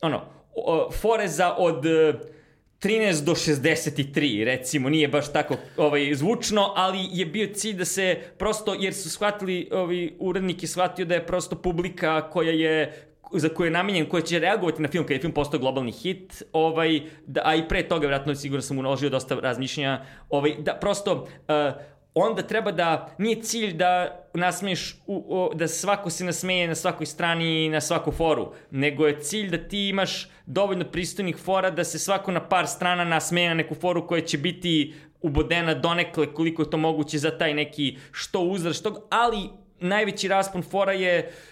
ono, 0.00 0.22
uh, 0.54 0.94
foreza 0.94 1.54
od 1.58 1.86
uh, 1.86 2.14
13 2.82 3.24
do 3.24 3.32
63, 3.32 4.44
recimo, 4.44 4.88
nije 4.88 5.08
baš 5.08 5.32
tako 5.32 5.56
ovaj, 5.76 6.14
zvučno, 6.14 6.72
ali 6.76 7.08
je 7.12 7.26
bio 7.26 7.48
cilj 7.54 7.76
da 7.76 7.84
se 7.84 8.18
prosto, 8.38 8.74
jer 8.74 8.94
su 8.94 9.10
shvatili, 9.10 9.68
ovaj, 9.72 10.10
urednik 10.18 10.62
je 10.62 10.68
shvatio 10.68 11.04
da 11.04 11.14
je 11.14 11.26
prosto 11.26 11.56
publika 11.56 12.30
koja 12.30 12.52
je 12.52 13.08
za 13.32 13.48
koju 13.48 13.66
je 13.66 13.70
namenjen, 13.70 14.08
koja 14.08 14.22
će 14.22 14.38
reagovati 14.38 14.82
na 14.82 14.88
film 14.88 15.04
kada 15.04 15.14
je 15.14 15.20
film 15.20 15.32
postao 15.32 15.60
globalni 15.60 15.92
hit, 15.92 16.42
ovaj, 16.52 17.00
da, 17.26 17.40
a 17.44 17.54
i 17.54 17.68
pre 17.68 17.82
toga, 17.82 18.00
vjerojatno, 18.00 18.34
sigurno 18.34 18.62
sam 18.62 18.78
uložio 18.78 19.10
dosta 19.10 19.34
razmišljanja, 19.34 20.04
ovaj, 20.30 20.54
da 20.58 20.74
prosto, 20.74 21.12
uh, 21.12 21.28
onda 22.14 22.42
treba 22.42 22.72
da, 22.72 23.14
nije 23.18 23.42
cilj 23.42 23.72
da 23.72 24.20
nasmeješ, 24.34 24.96
u, 25.06 25.24
o, 25.28 25.54
da 25.54 25.68
svako 25.68 26.10
se 26.10 26.24
nasmeje 26.24 26.68
na 26.68 26.74
svakoj 26.74 27.06
strani 27.06 27.64
i 27.64 27.68
na 27.68 27.80
svaku 27.80 28.12
foru, 28.12 28.52
nego 28.70 29.06
je 29.06 29.20
cilj 29.20 29.50
da 29.50 29.68
ti 29.68 29.88
imaš 29.88 30.28
dovoljno 30.46 30.84
pristojnih 30.84 31.36
fora 31.36 31.70
da 31.70 31.84
se 31.84 31.98
svako 31.98 32.32
na 32.32 32.48
par 32.48 32.66
strana 32.66 33.04
nasmeje 33.04 33.48
na 33.48 33.54
neku 33.54 33.74
foru 33.74 34.06
koja 34.06 34.20
će 34.20 34.38
biti 34.38 34.94
ubodena 35.20 35.74
donekle 35.74 36.34
koliko 36.34 36.62
je 36.62 36.70
to 36.70 36.76
moguće 36.76 37.18
za 37.18 37.38
taj 37.38 37.54
neki 37.54 37.98
što 38.12 38.40
uzrast, 38.40 38.80
što, 38.80 39.06
ali 39.10 39.48
najveći 39.80 40.28
raspon 40.28 40.62
fora 40.62 40.92
je 40.92 41.28
uh, 41.28 41.51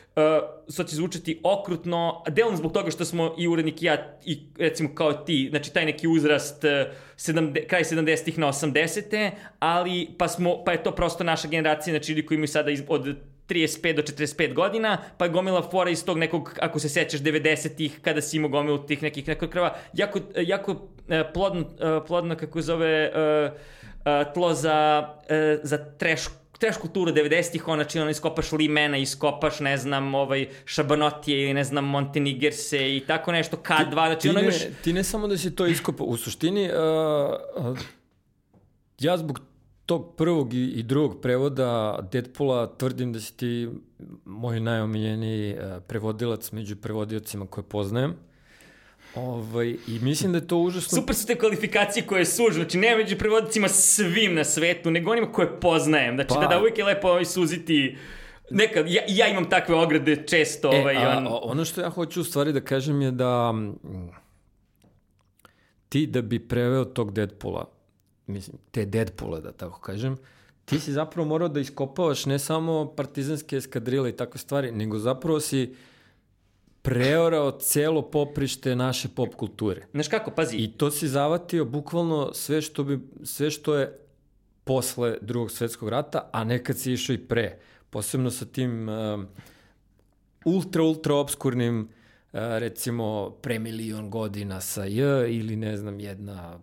sad 0.68 0.88
će 0.88 0.96
zvučati 0.96 1.40
okrutno, 1.42 2.22
delom 2.28 2.56
zbog 2.56 2.72
toga 2.72 2.90
što 2.90 3.04
smo 3.04 3.34
i 3.38 3.48
urednik 3.48 3.82
i 3.82 3.86
ja, 3.86 4.18
i 4.24 4.38
recimo 4.58 4.94
kao 4.94 5.12
ti, 5.12 5.46
znači 5.50 5.72
taj 5.72 5.84
neki 5.84 6.08
uzrast 6.08 6.64
uh, 6.64 6.92
sedamde, 7.16 7.66
kraj 7.66 7.84
70-ih 7.84 8.38
na 8.38 8.46
80-te, 8.46 9.30
ali 9.58 10.08
pa, 10.18 10.28
smo, 10.28 10.64
pa 10.64 10.72
je 10.72 10.82
to 10.82 10.92
prosto 10.92 11.24
naša 11.24 11.48
generacija, 11.48 11.92
znači 11.92 12.12
ljudi 12.12 12.26
koji 12.26 12.36
imaju 12.36 12.48
sada 12.48 12.70
iz, 12.70 12.82
od 12.88 13.16
35 13.48 13.96
do 13.96 14.02
45 14.02 14.54
godina, 14.54 14.98
pa 15.18 15.24
je 15.24 15.30
gomila 15.30 15.62
fora 15.70 15.90
iz 15.90 16.04
tog 16.04 16.18
nekog, 16.18 16.58
ako 16.60 16.78
se 16.78 16.88
sećaš, 16.88 17.20
90-ih, 17.20 18.00
kada 18.02 18.20
si 18.20 18.36
imao 18.36 18.50
gomilu 18.50 18.86
tih 18.86 19.02
nekih 19.02 19.28
nekog 19.28 19.50
krva, 19.50 19.76
jako, 19.92 20.20
jako 20.36 20.72
uh, 20.72 20.78
plodno, 21.34 21.60
uh, 21.60 22.06
plodno, 22.06 22.36
kako 22.36 22.62
zove, 22.62 23.10
uh, 23.10 23.52
uh, 23.52 24.32
tlo 24.34 24.54
za, 24.54 25.08
uh, 25.08 25.60
za 25.62 25.78
trash 25.98 26.28
trash 26.60 26.78
kulturu 26.78 27.12
90-ih, 27.12 27.68
ono, 27.68 27.82
znači 27.82 27.98
ono, 27.98 28.10
iskopaš 28.10 28.52
Limena, 28.52 28.96
iskopaš, 28.96 29.60
ne 29.60 29.76
znam, 29.76 30.14
ovaj, 30.14 30.48
Šabanotije 30.64 31.42
ili 31.42 31.54
ne 31.54 31.64
znam, 31.64 31.84
Montenigerse 31.84 32.96
i 32.96 33.00
tako 33.06 33.32
nešto, 33.32 33.56
K2, 33.56 33.90
znači 33.90 34.22
ti, 34.22 34.28
ono 34.28 34.38
ne, 34.38 34.44
imaš... 34.44 34.56
ti 34.82 34.92
ne 34.92 35.04
samo 35.04 35.28
da 35.28 35.38
si 35.38 35.54
to 35.56 35.66
iskopao, 35.66 36.06
u 36.06 36.16
suštini, 36.16 36.68
uh, 36.68 37.70
uh, 37.70 37.78
ja 38.98 39.16
zbog 39.16 39.40
tog 39.86 40.14
prvog 40.16 40.54
i, 40.54 40.66
i 40.66 40.82
drugog 40.82 41.20
prevoda 41.20 41.98
Deadpoola 42.12 42.76
tvrdim 42.76 43.12
da 43.12 43.20
si 43.20 43.36
ti 43.36 43.68
moj 44.24 44.60
najomiljeniji 44.60 45.54
uh, 45.54 45.82
prevodilac 45.86 46.52
među 46.52 46.76
prevodiocima 46.76 47.46
koje 47.46 47.64
poznajem. 47.64 48.14
Ovaj, 49.14 49.76
I 49.86 49.98
mislim 50.02 50.32
da 50.32 50.38
je 50.38 50.46
to 50.46 50.58
užasno... 50.58 51.00
Super 51.00 51.16
su 51.16 51.26
te 51.26 51.38
kvalifikacije 51.38 52.06
koje 52.06 52.26
sužu, 52.26 52.54
znači 52.54 52.78
nema 52.78 52.96
među 52.96 53.18
prevodicima 53.18 53.68
svim 53.68 54.34
na 54.34 54.44
svetu, 54.44 54.90
nego 54.90 55.10
onima 55.10 55.32
koje 55.32 55.60
poznajem. 55.60 56.14
Znači 56.14 56.34
pa. 56.34 56.40
da, 56.40 56.46
da 56.46 56.58
uvijek 56.58 56.78
je 56.78 56.84
lepo 56.84 57.08
ovaj 57.08 57.24
suziti 57.24 57.96
Nekad, 58.50 58.86
ja, 58.88 59.02
ja 59.08 59.28
imam 59.28 59.50
takve 59.50 59.74
ograde 59.74 60.26
često. 60.26 60.70
E, 60.72 60.80
ovaj, 60.80 60.96
a, 60.96 61.18
on... 61.18 61.50
ono 61.50 61.64
što 61.64 61.80
ja 61.80 61.90
hoću 61.90 62.20
u 62.20 62.24
stvari 62.24 62.52
da 62.52 62.60
kažem 62.60 63.02
je 63.02 63.10
da 63.10 63.54
ti 65.88 66.06
da 66.06 66.22
bi 66.22 66.48
preveo 66.48 66.84
tog 66.84 67.12
Deadpoola, 67.12 67.70
mislim, 68.26 68.58
te 68.70 68.84
Deadpoola 68.84 69.40
da 69.40 69.52
tako 69.52 69.80
kažem, 69.80 70.16
ti 70.64 70.80
si 70.80 70.92
zapravo 70.92 71.28
morao 71.28 71.48
da 71.48 71.60
iskopavaš 71.60 72.26
ne 72.26 72.38
samo 72.38 72.92
partizanske 72.96 73.56
eskadrile 73.56 74.10
i 74.10 74.16
takve 74.16 74.38
stvari, 74.38 74.72
nego 74.72 74.98
zapravo 74.98 75.40
si 75.40 75.74
preorao 76.82 77.50
celo 77.50 78.02
poprište 78.02 78.76
naše 78.76 79.08
pop 79.08 79.34
kulture. 79.34 79.86
Znaš 79.92 80.08
kako, 80.08 80.30
pazi. 80.30 80.56
I 80.56 80.72
to 80.72 80.90
si 80.90 81.08
zavatio 81.08 81.64
bukvalno 81.64 82.30
sve 82.34 82.62
što, 82.62 82.84
bi, 82.84 82.98
sve 83.24 83.50
što 83.50 83.74
je 83.74 83.98
posle 84.64 85.16
drugog 85.20 85.50
svetskog 85.50 85.88
rata, 85.88 86.30
a 86.32 86.44
nekad 86.44 86.78
si 86.78 86.92
išao 86.92 87.14
i 87.14 87.18
pre. 87.18 87.58
Posebno 87.90 88.30
sa 88.30 88.44
tim 88.44 88.88
uh, 88.88 89.24
ultra, 90.44 90.82
ultra 90.82 91.14
obskurnim 91.14 91.88
recimo 92.32 93.30
pre 93.42 93.58
milion 93.58 94.10
godina 94.10 94.60
sa 94.60 94.84
J 94.84 95.26
ili 95.28 95.56
ne 95.56 95.76
znam 95.76 96.00
jedna 96.00 96.58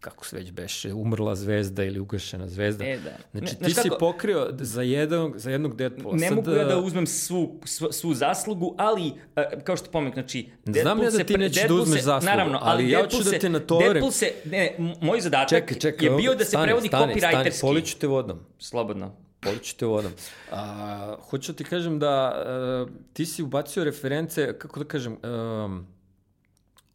kako 0.00 0.26
se 0.26 0.36
već 0.36 0.52
beše, 0.52 0.92
umrla 0.92 1.34
zvezda 1.34 1.84
ili 1.84 2.00
ugašena 2.00 2.48
zvezda. 2.48 2.84
E, 2.84 2.98
da. 2.98 3.10
Znači, 3.32 3.56
ne, 3.60 3.66
ti 3.66 3.74
si 3.74 3.88
kako, 3.88 3.98
pokrio 3.98 4.48
za, 4.60 4.82
jednog, 4.82 5.38
za 5.38 5.50
jednog 5.50 5.76
Deadpoola. 5.76 6.16
Ne 6.16 6.28
Sad, 6.28 6.36
mogu 6.36 6.50
ja 6.50 6.64
da 6.64 6.78
uzmem 6.78 7.06
svu, 7.06 7.60
svu, 7.64 7.92
svu 7.92 8.14
zaslugu, 8.14 8.74
ali, 8.78 9.12
uh, 9.36 9.62
kao 9.64 9.76
što 9.76 9.90
pomek, 9.90 10.14
znači, 10.14 10.50
Deadpool 10.64 10.82
Znam 10.82 11.02
ja 11.02 11.10
da 11.10 11.24
ti 11.24 11.38
nećeš 11.38 11.68
da 11.68 11.74
uzmeš 11.74 12.02
zaslugu, 12.02 12.30
naravno, 12.30 12.58
ali, 12.62 12.82
ali 12.82 12.90
ja 12.90 13.06
ću 13.08 13.22
da 13.22 13.38
te 13.38 13.48
natovarim. 13.48 13.92
Deadpool 13.92 14.12
se, 14.12 14.32
ne, 14.44 14.76
moj 15.00 15.20
zadatak 15.20 15.48
čekaj, 15.48 15.78
čekaj, 15.78 16.08
je 16.08 16.16
bio 16.16 16.34
da 16.34 16.44
se 16.44 16.50
stani, 16.50 16.64
prevodi 16.64 16.88
stani, 16.88 17.14
copywriterski. 17.14 17.50
Stani, 17.50 17.72
poliću 17.72 17.98
te 17.98 18.06
vodom. 18.06 18.38
Slobodno. 18.58 19.16
Poliću 19.40 19.76
te 19.76 19.86
vodom. 19.86 20.12
A, 20.52 21.16
hoću 21.30 21.52
ti 21.52 21.64
kažem 21.64 21.98
da 21.98 22.44
uh, 22.84 22.90
ti 23.12 23.26
si 23.26 23.42
ubacio 23.42 23.84
reference, 23.84 24.58
kako 24.58 24.80
da 24.80 24.86
kažem, 24.86 25.12
um, 25.12 25.86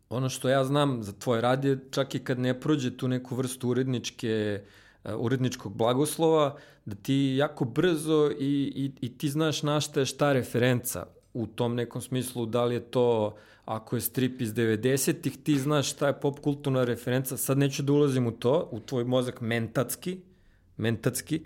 ono 0.10 0.30
što 0.30 0.49
ja 0.49 0.64
znam 0.64 1.03
za 1.03 1.14
tvoj 1.14 1.41
rad 1.41 1.66
je 1.66 1.80
čak 1.91 2.16
i 2.16 2.20
kad 2.20 2.39
ne 2.39 2.60
prođe 2.60 2.97
tu 2.97 3.08
neku 3.08 3.36
vrstu 3.36 3.70
uredničke, 3.70 4.62
uh, 5.03 5.12
uredničkog 5.18 5.76
blagoslova, 5.76 6.58
da 6.86 6.95
ti 6.95 7.36
jako 7.38 7.66
brzo 7.66 8.32
i, 8.39 8.74
i, 8.76 8.91
i 9.01 9.18
ti 9.18 9.30
znaš 9.30 9.64
na 9.64 9.82
šta 9.82 9.99
je 9.99 10.06
šta 10.06 10.34
referenca 10.34 11.06
u 11.34 11.47
tom 11.47 11.76
nekom 11.76 12.01
smislu, 12.01 12.45
da 12.45 12.66
li 12.66 12.76
je 12.76 12.82
to 12.82 13.36
ako 13.66 13.95
je 13.95 14.01
strip 14.01 14.41
iz 14.41 14.53
90-ih, 14.53 15.38
ti 15.43 15.60
znaš 15.60 15.91
šta 15.91 16.08
je 16.08 16.20
pop 16.20 16.39
kulturna 16.39 16.84
referenca, 16.84 17.38
sad 17.38 17.58
neću 17.58 17.84
da 17.84 17.93
ulazim 17.93 18.28
u 18.28 18.32
to, 18.32 18.70
u 18.72 18.80
tvoj 18.80 19.03
mozak 19.03 19.41
mentatski, 19.41 20.20
mentatski, 20.78 21.41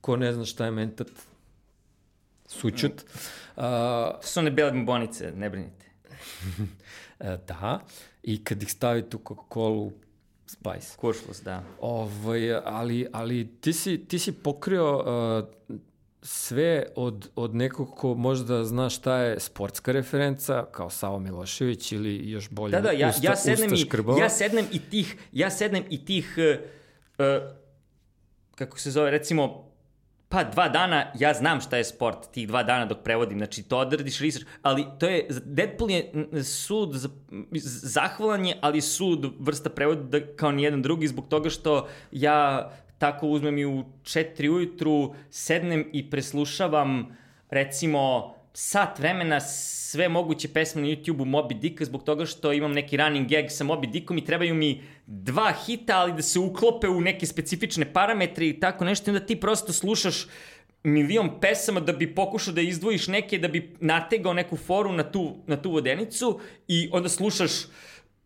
ko 0.00 0.16
ne 0.16 0.32
zna 0.32 0.44
šta 0.44 0.64
je 0.64 0.70
mentat, 0.70 1.08
sućut. 2.46 2.92
Mm. 2.92 3.18
Uh, 3.56 3.64
to 4.20 4.26
su 4.26 4.40
one 4.40 4.50
bele 4.50 4.72
bombonice, 4.72 5.32
ne 5.36 5.50
brinite. 5.50 5.86
E, 7.20 7.36
da, 7.48 7.80
i 8.22 8.44
kad 8.44 8.62
ih 8.62 8.72
stavite 8.72 9.16
u 9.16 9.20
Coca-Cola, 9.20 9.90
Spice. 10.46 10.96
Kuršlus, 10.96 11.42
da. 11.42 11.62
Ovaj, 11.80 12.54
ali, 12.64 13.06
ali 13.12 13.56
ti 13.60 13.72
si, 13.72 14.04
ti 14.08 14.18
si 14.18 14.32
pokrio 14.32 14.98
uh, 14.98 15.78
sve 16.22 16.86
od, 16.96 17.28
od 17.36 17.54
nekog 17.54 17.94
ko 17.96 18.14
možda 18.14 18.64
zna 18.64 18.90
šta 18.90 19.16
je 19.16 19.40
sportska 19.40 19.92
referenca, 19.92 20.64
kao 20.72 20.90
Savo 20.90 21.18
Milošević 21.18 21.92
ili 21.92 22.30
još 22.30 22.50
bolje 22.50 22.72
da, 22.72 22.80
da, 22.80 22.90
ja, 22.90 23.08
usta, 23.08 23.20
ja 23.22 23.36
sednem 23.36 23.72
usta 23.72 23.74
i, 23.74 23.86
škrbova. 23.86 24.20
Ja 24.22 24.30
sednem 24.30 24.66
i 24.72 24.78
tih, 24.78 25.16
ja 25.32 25.50
sednem 25.50 25.84
i 25.90 26.04
tih 26.04 26.34
uh, 26.38 26.64
uh, 27.18 27.56
kako 28.54 28.78
se 28.78 28.90
zove, 28.90 29.10
recimo 29.10 29.73
Pa 30.34 30.42
dva 30.44 30.68
dana, 30.68 31.12
ja 31.14 31.30
znam 31.34 31.60
šta 31.60 31.76
je 31.76 31.84
sport, 31.84 32.26
tih 32.34 32.48
dva 32.48 32.62
dana 32.66 32.88
dok 32.90 33.04
prevodim, 33.04 33.38
znači 33.38 33.62
to 33.62 33.78
odradiš 33.78 34.18
research, 34.20 34.48
ali 34.62 34.86
to 34.98 35.06
je, 35.06 35.28
Deadpool 35.44 35.90
je 35.90 36.12
sud, 36.42 36.96
zahvalan 37.94 38.46
je, 38.46 38.56
ali 38.60 38.80
sud 38.80 39.30
vrsta 39.38 39.70
prevoda 39.70 40.02
da, 40.02 40.26
kao 40.36 40.52
nijedan 40.52 40.82
drugi, 40.82 41.06
zbog 41.06 41.28
toga 41.28 41.50
što 41.50 41.86
ja 42.12 42.70
tako 42.98 43.28
uzmem 43.28 43.58
i 43.58 43.66
u 43.66 43.84
četiri 44.02 44.48
ujutru, 44.48 45.14
sednem 45.30 45.86
i 45.92 46.10
preslušavam 46.10 47.16
recimo 47.50 48.33
sat 48.54 48.98
vremena 48.98 49.40
sve 49.40 50.08
moguće 50.08 50.48
pesme 50.48 50.82
na 50.82 50.88
YouTube-u 50.88 51.24
Moby 51.24 51.58
Dicka 51.58 51.84
zbog 51.84 52.02
toga 52.04 52.26
što 52.26 52.52
imam 52.52 52.72
neki 52.72 52.96
running 52.96 53.28
gag 53.28 53.44
sa 53.48 53.64
Moby 53.64 53.90
Dickom 53.90 54.18
i 54.18 54.24
trebaju 54.24 54.54
mi 54.54 54.82
dva 55.06 55.52
hita, 55.66 55.98
ali 55.98 56.12
da 56.12 56.22
se 56.22 56.38
uklope 56.38 56.88
u 56.88 57.00
neke 57.00 57.26
specifične 57.26 57.92
parametre 57.92 58.48
i 58.48 58.60
tako 58.60 58.84
nešto. 58.84 59.10
I 59.10 59.14
onda 59.14 59.26
ti 59.26 59.40
prosto 59.40 59.72
slušaš 59.72 60.26
milion 60.82 61.40
pesama 61.40 61.80
da 61.80 61.92
bi 61.92 62.14
pokušao 62.14 62.54
da 62.54 62.60
izdvojiš 62.60 63.08
neke, 63.08 63.38
da 63.38 63.48
bi 63.48 63.76
nategao 63.80 64.32
neku 64.32 64.56
foru 64.56 64.92
na 64.92 65.10
tu, 65.10 65.36
na 65.46 65.56
tu 65.56 65.70
vodenicu 65.70 66.40
i 66.68 66.88
onda 66.92 67.08
slušaš 67.08 67.50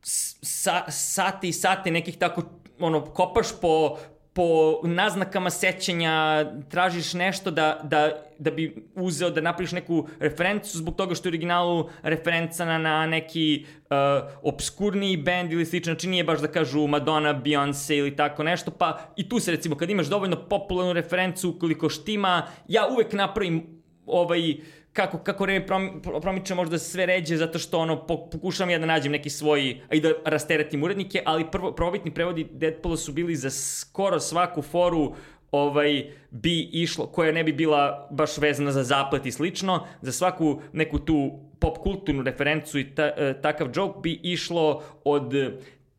sa, 0.02 0.90
sate 0.90 1.48
i 1.48 1.52
sate 1.52 1.90
nekih 1.90 2.16
tako 2.18 2.42
ono, 2.80 3.04
kopaš 3.04 3.46
po, 3.60 3.98
po 4.32 4.80
naznakama 4.84 5.50
sećanja 5.50 6.46
tražiš 6.70 7.14
nešto 7.14 7.50
da, 7.50 7.80
da, 7.84 8.22
da 8.38 8.50
bi 8.50 8.74
uzeo 8.94 9.30
da 9.30 9.40
napraviš 9.40 9.72
neku 9.72 10.08
referencu 10.20 10.78
zbog 10.78 10.96
toga 10.96 11.14
što 11.14 11.28
je 11.28 11.30
originalu 11.30 11.88
referenca 12.02 12.64
na, 12.78 13.06
neki 13.06 13.66
uh, 13.90 13.96
obskurniji 14.42 15.16
band 15.16 15.52
ili 15.52 15.66
slično, 15.66 15.92
znači 15.92 16.08
nije 16.08 16.24
baš 16.24 16.40
da 16.40 16.48
kažu 16.48 16.86
Madonna, 16.86 17.34
Beyoncé 17.44 17.98
ili 17.98 18.16
tako 18.16 18.42
nešto, 18.42 18.70
pa 18.70 18.98
i 19.16 19.28
tu 19.28 19.40
se 19.40 19.50
recimo 19.50 19.76
kad 19.76 19.90
imaš 19.90 20.06
dovoljno 20.06 20.48
popularnu 20.48 20.92
referencu 20.92 21.50
ukoliko 21.50 21.88
štima, 21.88 22.46
ja 22.68 22.88
uvek 22.90 23.12
napravim 23.12 23.82
ovaj 24.06 24.54
kako, 24.92 25.18
kako 25.18 25.44
vreme 25.44 25.66
prom, 25.66 26.02
promiče 26.20 26.54
možda 26.54 26.78
sve 26.78 27.06
ređe, 27.06 27.36
zato 27.36 27.58
što 27.58 27.78
ono, 27.78 28.06
pokušavam 28.06 28.70
ja 28.70 28.78
da 28.78 28.86
nađem 28.86 29.12
neki 29.12 29.30
svoj, 29.30 29.80
i 29.92 30.00
da 30.00 30.12
rasteretim 30.24 30.82
urednike, 30.82 31.22
ali 31.26 31.50
prvo, 31.50 31.72
prvobitni 31.72 32.14
prevodi 32.14 32.48
Deadpoola 32.50 32.96
su 32.96 33.12
bili 33.12 33.36
za 33.36 33.50
skoro 33.50 34.20
svaku 34.20 34.62
foru 34.62 35.14
ovaj, 35.50 36.10
bi 36.30 36.68
išlo, 36.72 37.06
koja 37.06 37.32
ne 37.32 37.44
bi 37.44 37.52
bila 37.52 38.08
baš 38.10 38.38
vezana 38.38 38.72
za 38.72 38.84
zaplet 38.84 39.26
i 39.26 39.32
slično, 39.32 39.86
za 40.02 40.12
svaku 40.12 40.60
neku 40.72 40.98
tu 40.98 41.38
pop 41.58 41.78
kulturnu 41.78 42.22
referencu 42.22 42.78
i 42.78 42.94
ta, 42.94 43.12
e, 43.16 43.34
takav 43.42 43.68
joke 43.74 43.98
bi 44.02 44.20
išlo 44.22 44.82
od 45.04 45.34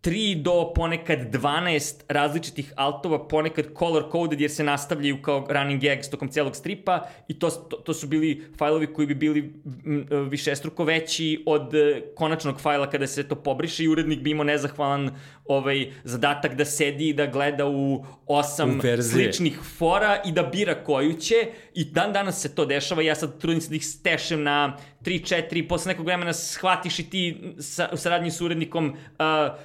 3 0.02 0.42
do 0.42 0.74
ponekad 0.76 1.20
12 1.20 1.94
različitih 2.08 2.74
altova, 2.76 3.28
ponekad 3.28 3.66
color 3.80 4.04
coded 4.12 4.42
jer 4.42 4.52
se 4.52 4.64
nastavljaju 4.64 5.22
kao 5.22 5.48
running 5.50 5.82
gags 5.82 6.10
tokom 6.10 6.30
celog 6.30 6.56
stripa 6.56 7.08
i 7.28 7.40
to, 7.40 7.50
to, 7.50 7.78
to 7.78 7.94
su 7.94 8.08
bili 8.08 8.44
fajlovi 8.58 8.94
koji 8.94 9.08
bi 9.08 9.16
bili 9.16 9.54
višestruko 10.30 10.84
veći 10.84 11.44
od 11.46 11.74
e, 11.74 12.02
konačnog 12.16 12.62
fajla 12.62 12.90
kada 12.90 13.08
se 13.08 13.28
to 13.28 13.36
pobriše 13.36 13.84
i 13.84 13.88
urednik 13.88 14.20
bi 14.20 14.32
imao 14.32 14.44
nezahvalan 14.44 15.12
ovaj 15.46 15.92
zadatak 16.04 16.56
da 16.56 16.66
sedi 16.66 17.10
i 17.10 17.14
da 17.14 17.26
gleda 17.26 17.68
u 17.68 18.06
osam 18.28 18.80
u 18.80 19.02
sličnih 19.02 19.60
fora 19.78 20.22
i 20.26 20.32
da 20.32 20.44
bira 20.44 20.84
koju 20.84 21.14
će 21.14 21.36
i 21.74 21.84
dan 21.84 22.14
danas 22.14 22.42
se 22.42 22.56
to 22.56 22.66
dešava. 22.66 23.02
Ja 23.02 23.16
sad 23.16 23.40
trudim 23.40 23.62
se 23.62 23.70
da 23.70 23.76
ih 23.76 23.86
stešem 23.86 24.44
na 24.44 24.78
3, 25.02 25.36
4, 25.52 25.68
posle 25.68 25.90
nekog 25.92 26.06
vremena 26.06 26.34
shvatiš 26.34 27.00
i 27.00 27.10
ti 27.10 27.42
sa, 27.60 27.90
u 27.94 27.98
saradnji 27.98 28.32
s 28.32 28.42
urednikom 28.42 28.90
uh, 28.90 28.96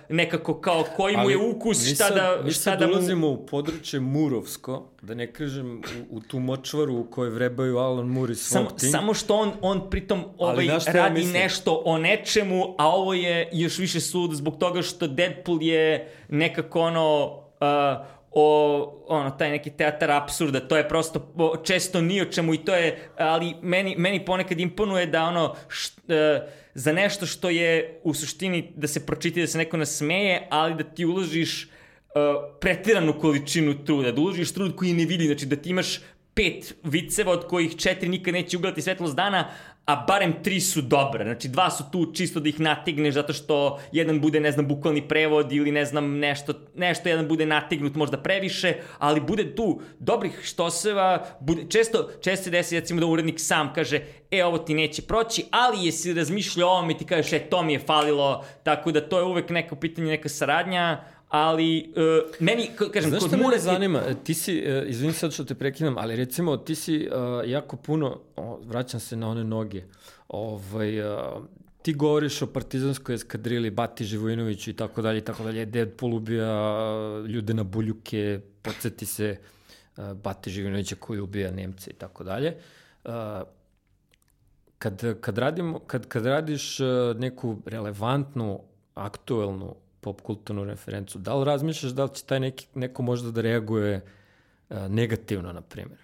nekako 0.09 0.61
kao 0.61 0.85
koji 0.97 1.17
mu 1.17 1.31
je 1.31 1.37
ukus, 1.37 1.95
šta 1.95 2.11
da... 2.11 2.43
Mi 2.45 2.53
sad 2.53 2.79
da 2.79 2.87
ulazimo 2.87 3.27
mu... 3.27 3.33
u 3.33 3.47
područje 3.47 4.01
Murovsko, 4.01 4.91
da 5.03 5.15
ne 5.15 5.33
kažem 5.33 5.77
u, 5.77 6.17
u 6.17 6.21
tu 6.21 6.39
močvaru 6.39 6.99
u 6.99 7.05
kojoj 7.05 7.31
vrebaju 7.31 7.79
Alan 7.79 8.07
Moore 8.07 8.33
i 8.33 8.37
Swamp 8.37 8.79
Sam, 8.79 8.91
Samo 8.91 9.15
što 9.15 9.37
on, 9.37 9.53
on 9.61 9.91
pritom 9.91 10.25
ovaj, 10.39 10.67
radi 10.87 11.21
ja 11.21 11.33
nešto 11.33 11.83
o 11.85 11.99
nečemu, 11.99 12.75
a 12.79 12.89
ovo 12.89 13.15
je 13.15 13.49
još 13.53 13.79
više 13.79 14.01
sud 14.01 14.33
zbog 14.33 14.59
toga 14.59 14.83
što 14.83 15.07
Deadpool 15.07 15.63
je 15.63 16.13
nekako 16.29 16.81
ono... 16.81 17.41
Uh, 17.61 18.14
o 18.35 19.05
ono 19.09 19.31
taj 19.31 19.51
neki 19.51 19.71
teatar 19.71 20.11
apsurda, 20.11 20.61
to 20.61 20.77
je 20.77 20.89
prosto 20.89 21.33
o, 21.37 21.57
često 21.57 22.01
ni 22.01 22.21
o 22.21 22.25
čemu 22.25 22.55
i 22.55 22.59
to 22.59 22.75
je 22.75 23.09
ali 23.19 23.55
meni 23.63 23.95
meni 23.99 24.25
ponekad 24.25 24.61
imponuje 24.61 25.07
da 25.07 25.25
ono 25.25 25.55
št, 25.69 26.11
e, 26.11 26.41
za 26.75 26.93
nešto 26.93 27.27
što 27.27 27.51
je 27.51 28.01
u 28.03 28.15
suštini 28.15 28.73
da 28.77 28.89
se 28.89 29.07
pročita 29.07 29.41
da 29.41 29.47
se 29.47 29.59
neko 29.59 29.77
nasmeje, 29.77 30.47
ali 30.51 30.75
da 30.75 30.85
ti 30.85 31.05
uložiš 31.05 31.65
e, 31.65 31.69
pretiranu 32.61 33.19
količinu 33.21 33.85
truda, 33.85 34.13
da 34.13 34.21
uložiš 34.21 34.53
trud 34.53 34.77
koji 34.77 34.93
ne 34.93 35.05
vidi, 35.05 35.27
znači 35.27 35.47
da 35.47 35.57
ti 35.57 35.71
imaš 35.71 36.01
pet 36.35 36.75
viceva 36.83 37.33
od 37.33 37.47
kojih 37.47 37.77
četiri 37.77 38.09
nikad 38.09 38.35
neće 38.35 38.57
ugledati 38.57 38.83
svetlost 38.83 39.17
dana, 39.17 39.51
a 39.85 39.97
barem 39.97 40.35
tri 40.43 40.61
su 40.61 40.83
dobre. 40.83 41.25
Znači, 41.25 41.49
dva 41.49 41.71
su 41.71 41.85
tu 41.93 42.13
čisto 42.13 42.41
da 42.41 42.49
ih 42.49 42.61
natigneš 42.61 43.15
zato 43.15 43.33
što 43.33 43.81
jedan 43.93 44.21
bude, 44.21 44.41
ne 44.41 44.53
znam, 44.53 44.69
bukvalni 44.69 45.09
prevod 45.09 45.53
ili 45.53 45.73
ne 45.73 45.85
znam, 45.85 46.19
nešto, 46.19 46.53
nešto 46.75 47.09
jedan 47.09 47.29
bude 47.29 47.47
natignut 47.47 47.95
možda 47.95 48.17
previše, 48.17 48.75
ali 48.99 49.21
bude 49.21 49.55
tu 49.55 49.81
dobrih 49.99 50.41
štoseva, 50.43 51.27
bude, 51.41 51.63
često, 51.69 52.11
često 52.23 52.45
se 52.45 52.51
desi 52.51 52.81
recimo 52.81 53.01
da 53.01 53.07
urednik 53.07 53.41
sam 53.41 53.73
kaže, 53.75 54.01
e, 54.31 54.45
ovo 54.45 54.59
ti 54.59 54.75
neće 54.75 55.03
proći, 55.03 55.45
ali 55.51 55.85
jesi 55.87 56.15
razmišljao 56.15 56.69
o 56.69 56.73
ovom 56.73 56.91
i 56.91 56.99
ti 56.99 57.05
kažeš, 57.05 57.33
e, 57.33 57.39
to 57.39 57.63
mi 57.63 57.73
je 57.73 57.79
falilo, 57.79 58.45
tako 58.63 58.93
da 58.93 59.09
to 59.09 59.19
je 59.19 59.25
uvek 59.25 59.51
neko 59.51 59.77
pitanje, 59.77 60.11
neka 60.11 60.29
saradnja, 60.29 61.05
ali 61.29 61.93
uh, 61.97 62.35
meni, 62.41 62.71
kažem, 62.93 63.11
Znaš 63.11 63.27
što 63.27 63.37
mene 63.37 63.59
zanima? 63.59 64.03
E, 64.09 64.15
ti 64.25 64.35
si, 64.35 64.65
uh, 64.67 64.91
izvini 64.91 65.13
sad 65.13 65.33
što 65.33 65.45
te 65.45 65.55
prekidam, 65.55 65.99
ali 65.99 66.17
recimo 66.17 66.57
ti 66.57 66.75
si 66.75 67.09
uh, 67.09 67.49
jako 67.51 67.77
puno, 67.77 68.21
o, 68.37 68.61
vraćam 68.65 69.01
se 69.01 69.17
na 69.17 69.29
one 69.29 69.45
noge, 69.45 69.83
ovaj, 70.29 71.01
uh, 71.01 71.43
ti 71.83 71.95
govoriš 71.95 72.43
o 72.43 72.47
partizanskoj 72.47 73.15
eskadrili, 73.15 73.71
Bati 73.71 74.05
Živojinoviću 74.05 74.71
i 74.71 74.73
tako 74.73 75.03
dalje 75.03 75.19
i 75.19 75.25
tako 75.25 75.45
dalje, 75.45 75.67
Deadpool 75.67 76.15
ubija 76.15 76.79
ljude 77.29 77.55
na 77.55 77.63
buljuke, 77.63 78.41
podsjeti 78.63 79.07
se 79.07 79.37
uh, 79.97 80.13
Bati 80.13 80.51
Živojinovića 80.51 80.97
koji 80.97 81.21
ubija 81.21 81.51
Nemce 81.51 81.91
i 81.91 81.95
tako 81.95 82.25
dalje. 82.25 82.57
Uh, 83.05 83.13
kad, 84.79 85.21
kad, 85.21 85.39
radimo, 85.39 85.79
kad, 85.79 86.09
kad 86.09 86.27
radiš 86.27 86.79
neku 87.17 87.57
relevantnu, 87.67 88.61
aktuelnu 88.95 89.75
pop 90.05 90.21
kulturnu 90.21 90.65
referencu. 90.65 91.19
Da 91.19 91.35
li 91.35 91.45
razmišljaš 91.45 91.93
da 91.93 92.05
li 92.05 92.15
će 92.15 92.25
taj 92.25 92.41
neki, 92.41 92.67
neko 92.75 93.03
možda 93.03 93.31
da 93.31 93.41
reaguje 93.41 94.01
uh, 94.71 94.77
negativno, 94.89 95.53
na 95.53 95.61
primjer? 95.61 95.99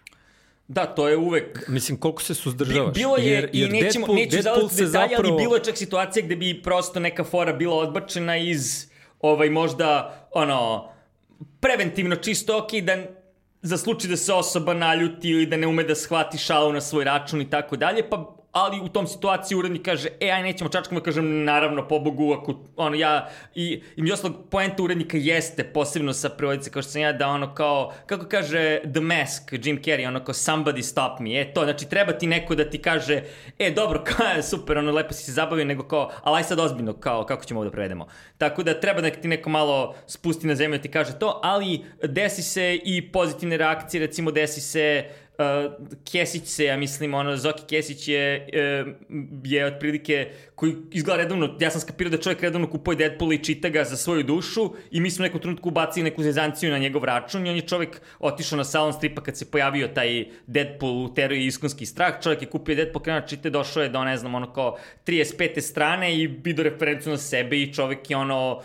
Da, 0.68 0.86
to 0.86 1.08
je 1.08 1.16
uvek... 1.16 1.68
Mislim, 1.68 1.98
koliko 1.98 2.22
se 2.22 2.34
suzdržavaš? 2.34 2.94
Bilo 2.94 3.16
je, 3.16 3.26
jer, 3.26 3.50
jer 3.52 3.68
i 3.68 3.72
nećemo, 3.72 4.06
Deadpool, 4.06 4.16
neću 4.16 4.36
Deadpool 4.36 4.68
detalje, 4.68 4.86
zapravo... 4.86 5.22
ali 5.34 5.42
bilo 5.42 5.56
je 5.56 5.64
čak 5.64 5.76
situacija 5.76 6.24
gde 6.26 6.36
bi 6.36 6.62
prosto 6.62 7.00
neka 7.00 7.24
fora 7.24 7.52
bila 7.52 7.76
odbačena 7.76 8.36
iz, 8.36 8.86
ovaj, 9.20 9.50
možda, 9.50 9.90
ono, 10.32 10.88
preventivno 11.60 12.16
čisto 12.16 12.58
ok, 12.58 12.72
da 12.82 12.96
za 13.62 13.76
slučaj 13.76 14.10
da 14.10 14.16
se 14.16 14.32
osoba 14.32 14.74
naljuti 14.74 15.28
ili 15.30 15.46
da 15.46 15.56
ne 15.56 15.66
ume 15.66 15.84
da 15.84 15.94
shvati 15.94 16.38
šalu 16.38 16.72
na 16.72 16.80
svoj 16.80 17.04
račun 17.04 17.40
i 17.40 17.50
tako 17.50 17.76
dalje, 17.76 18.08
pa 18.10 18.39
ali 18.52 18.80
u 18.80 18.88
tom 18.88 19.06
situaciji 19.06 19.58
urednik 19.58 19.84
kaže, 19.84 20.08
e, 20.20 20.30
aj 20.30 20.42
nećemo 20.42 20.70
čačkama, 20.70 21.00
kažem, 21.00 21.44
naravno, 21.44 21.88
pobogu, 21.88 22.32
ako, 22.32 22.54
ono, 22.76 22.96
ja, 22.96 23.28
i, 23.54 23.82
i 23.96 24.02
mi 24.02 24.12
ostalog, 24.12 24.36
poenta 24.50 24.82
urednika 24.82 25.16
jeste, 25.16 25.64
posebno 25.64 26.12
sa 26.12 26.28
prevodice, 26.28 26.70
kao 26.70 26.82
što 26.82 26.90
sam 26.90 27.02
ja, 27.02 27.12
da 27.12 27.28
ono, 27.28 27.54
kao, 27.54 27.92
kako 28.06 28.26
kaže 28.28 28.80
The 28.92 29.00
Mask, 29.00 29.52
Jim 29.52 29.82
Carrey, 29.82 30.08
ono, 30.08 30.24
kao, 30.24 30.34
somebody 30.34 30.82
stop 30.82 31.20
me, 31.20 31.40
e, 31.40 31.52
to, 31.54 31.64
znači, 31.64 31.88
treba 31.88 32.12
ti 32.12 32.26
neko 32.26 32.54
da 32.54 32.70
ti 32.70 32.82
kaže, 32.82 33.22
e, 33.58 33.70
dobro, 33.70 34.04
kao, 34.08 34.42
super, 34.42 34.78
ono, 34.78 34.92
lepo 34.92 35.12
si 35.14 35.24
se 35.24 35.32
zabavio, 35.32 35.64
nego 35.64 35.88
kao, 35.88 36.10
ali 36.22 36.36
aj 36.36 36.44
sad 36.44 36.60
ozbiljno, 36.60 36.92
kao, 36.92 37.26
kako 37.26 37.44
ćemo 37.44 37.60
ovo 37.60 37.64
da 37.64 37.70
prevedemo. 37.70 38.06
Tako 38.38 38.62
da 38.62 38.80
treba 38.80 39.00
da 39.00 39.10
ti 39.10 39.28
neko 39.28 39.50
malo 39.50 39.94
spusti 40.06 40.46
na 40.46 40.54
zemlju 40.54 40.78
da 40.78 40.82
ti 40.82 40.90
kaže 40.90 41.18
to, 41.18 41.40
ali 41.42 41.84
desi 42.02 42.42
se 42.42 42.78
i 42.84 43.12
pozitivne 43.12 43.56
reakcije, 43.56 44.00
recimo, 44.00 44.30
desi 44.30 44.60
se, 44.60 45.04
Kesić 46.12 46.46
se, 46.46 46.64
ja 46.64 46.76
mislim, 46.76 47.14
ono, 47.14 47.36
Zoki 47.36 47.62
Kesić 47.68 48.08
je, 48.08 48.48
uh, 48.84 48.92
je 49.44 49.66
otprilike, 49.66 50.32
koji 50.54 50.74
izgleda 50.92 51.22
redovno, 51.22 51.56
ja 51.60 51.70
sam 51.70 51.80
skapirao 51.80 52.10
da 52.10 52.18
čovjek 52.18 52.42
redovno 52.42 52.70
kupuje 52.70 52.96
Deadpool 52.96 53.32
i 53.32 53.44
čita 53.44 53.68
ga 53.68 53.84
za 53.84 53.96
svoju 53.96 54.22
dušu 54.22 54.74
i 54.90 55.00
mi 55.00 55.10
smo 55.10 55.22
nekom 55.22 55.40
trenutku 55.40 55.68
ubacili 55.68 56.04
neku 56.04 56.22
zezanciju 56.22 56.70
na 56.70 56.78
njegov 56.78 57.04
račun 57.04 57.46
i 57.46 57.50
on 57.50 57.56
je 57.56 57.62
čovjek 57.62 58.00
otišao 58.18 58.56
na 58.56 58.64
salon 58.64 58.92
stripa 58.92 59.22
kad 59.22 59.36
se 59.36 59.50
pojavio 59.50 59.88
taj 59.88 60.26
Deadpool 60.46 61.04
u 61.04 61.14
teru 61.14 61.34
i 61.34 61.46
iskonski 61.46 61.86
strah, 61.86 62.22
čovjek 62.22 62.42
je 62.42 62.50
kupio 62.50 62.74
Deadpool, 62.74 63.02
krenuo 63.02 63.20
da 63.20 63.26
čite, 63.26 63.50
došao 63.50 63.82
je 63.82 63.88
do, 63.88 64.04
ne 64.04 64.16
znam, 64.16 64.34
ono 64.34 64.52
kao 64.52 64.76
35. 65.06 65.60
strane 65.60 66.14
i 66.16 66.26
vidio 66.26 66.64
referencu 66.64 67.10
na 67.10 67.16
sebe 67.16 67.56
i 67.56 67.72
čovjek 67.72 68.10
je 68.10 68.16
ono 68.16 68.60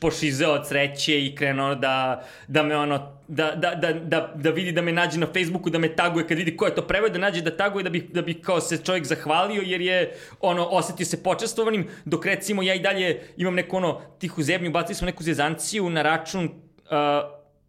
pošizeo 0.00 0.52
od 0.52 0.68
sreće 0.68 1.26
i 1.26 1.34
krenuo 1.34 1.74
da, 1.74 2.24
da 2.48 2.62
me 2.62 2.76
ono 2.76 3.14
da, 3.28 3.50
da, 3.56 3.74
da, 3.74 3.92
da, 3.92 4.32
da 4.34 4.50
vidi 4.50 4.72
da 4.72 4.82
me 4.82 4.92
nađe 4.92 5.18
na 5.18 5.26
Facebooku, 5.26 5.70
da 5.70 5.78
me 5.78 5.88
taguje 5.96 6.13
kad 6.22 6.38
vidi 6.38 6.56
ko 6.56 6.66
je 6.66 6.74
to 6.74 6.82
preveo, 6.82 7.08
da 7.08 7.18
nađe 7.18 7.42
da 7.42 7.56
taguje 7.56 7.82
da 7.82 7.90
bi, 7.90 8.00
da 8.00 8.22
bi 8.22 8.34
kao 8.34 8.60
se 8.60 8.78
čovjek 8.84 9.04
zahvalio 9.06 9.62
jer 9.66 9.80
je 9.80 10.16
ono, 10.40 10.66
osetio 10.66 11.06
se 11.06 11.22
počastovanim, 11.22 11.88
dok 12.04 12.26
recimo 12.26 12.62
ja 12.62 12.74
i 12.74 12.80
dalje 12.80 13.22
imam 13.36 13.54
neku 13.54 13.76
ono 13.76 14.00
tihu 14.18 14.42
zebnju, 14.42 14.70
bacili 14.70 14.94
smo 14.94 15.06
neku 15.06 15.22
zezanciju 15.22 15.90
na 15.90 16.02
račun 16.02 16.44
uh, 16.44 16.50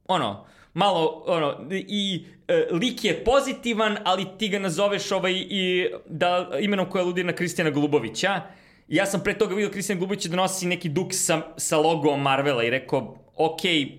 ono, 0.07 0.45
malo, 0.73 1.23
ono, 1.27 1.67
i 1.71 2.25
e, 2.47 2.67
lik 2.71 3.03
je 3.03 3.23
pozitivan, 3.23 3.97
ali 4.03 4.25
ti 4.37 4.49
ga 4.49 4.59
nazoveš 4.59 5.11
ovaj, 5.11 5.33
i, 5.33 5.87
da, 6.05 6.51
imenom 6.59 6.89
koje 6.89 7.01
aludira 7.01 7.27
na 7.27 7.33
Kristijana 7.33 7.71
Golubovića. 7.71 8.41
Ja 8.87 9.05
sam 9.05 9.23
pre 9.23 9.37
toga 9.37 9.55
vidio 9.55 9.71
Kristijan 9.71 9.99
Golubovića 9.99 10.29
da 10.29 10.35
nosi 10.35 10.67
neki 10.67 10.89
duk 10.89 11.13
sa, 11.13 11.41
sa 11.57 11.77
logom 11.77 12.21
Marvela 12.21 12.63
i 12.63 12.69
rekao, 12.69 13.17
okay, 13.37 13.97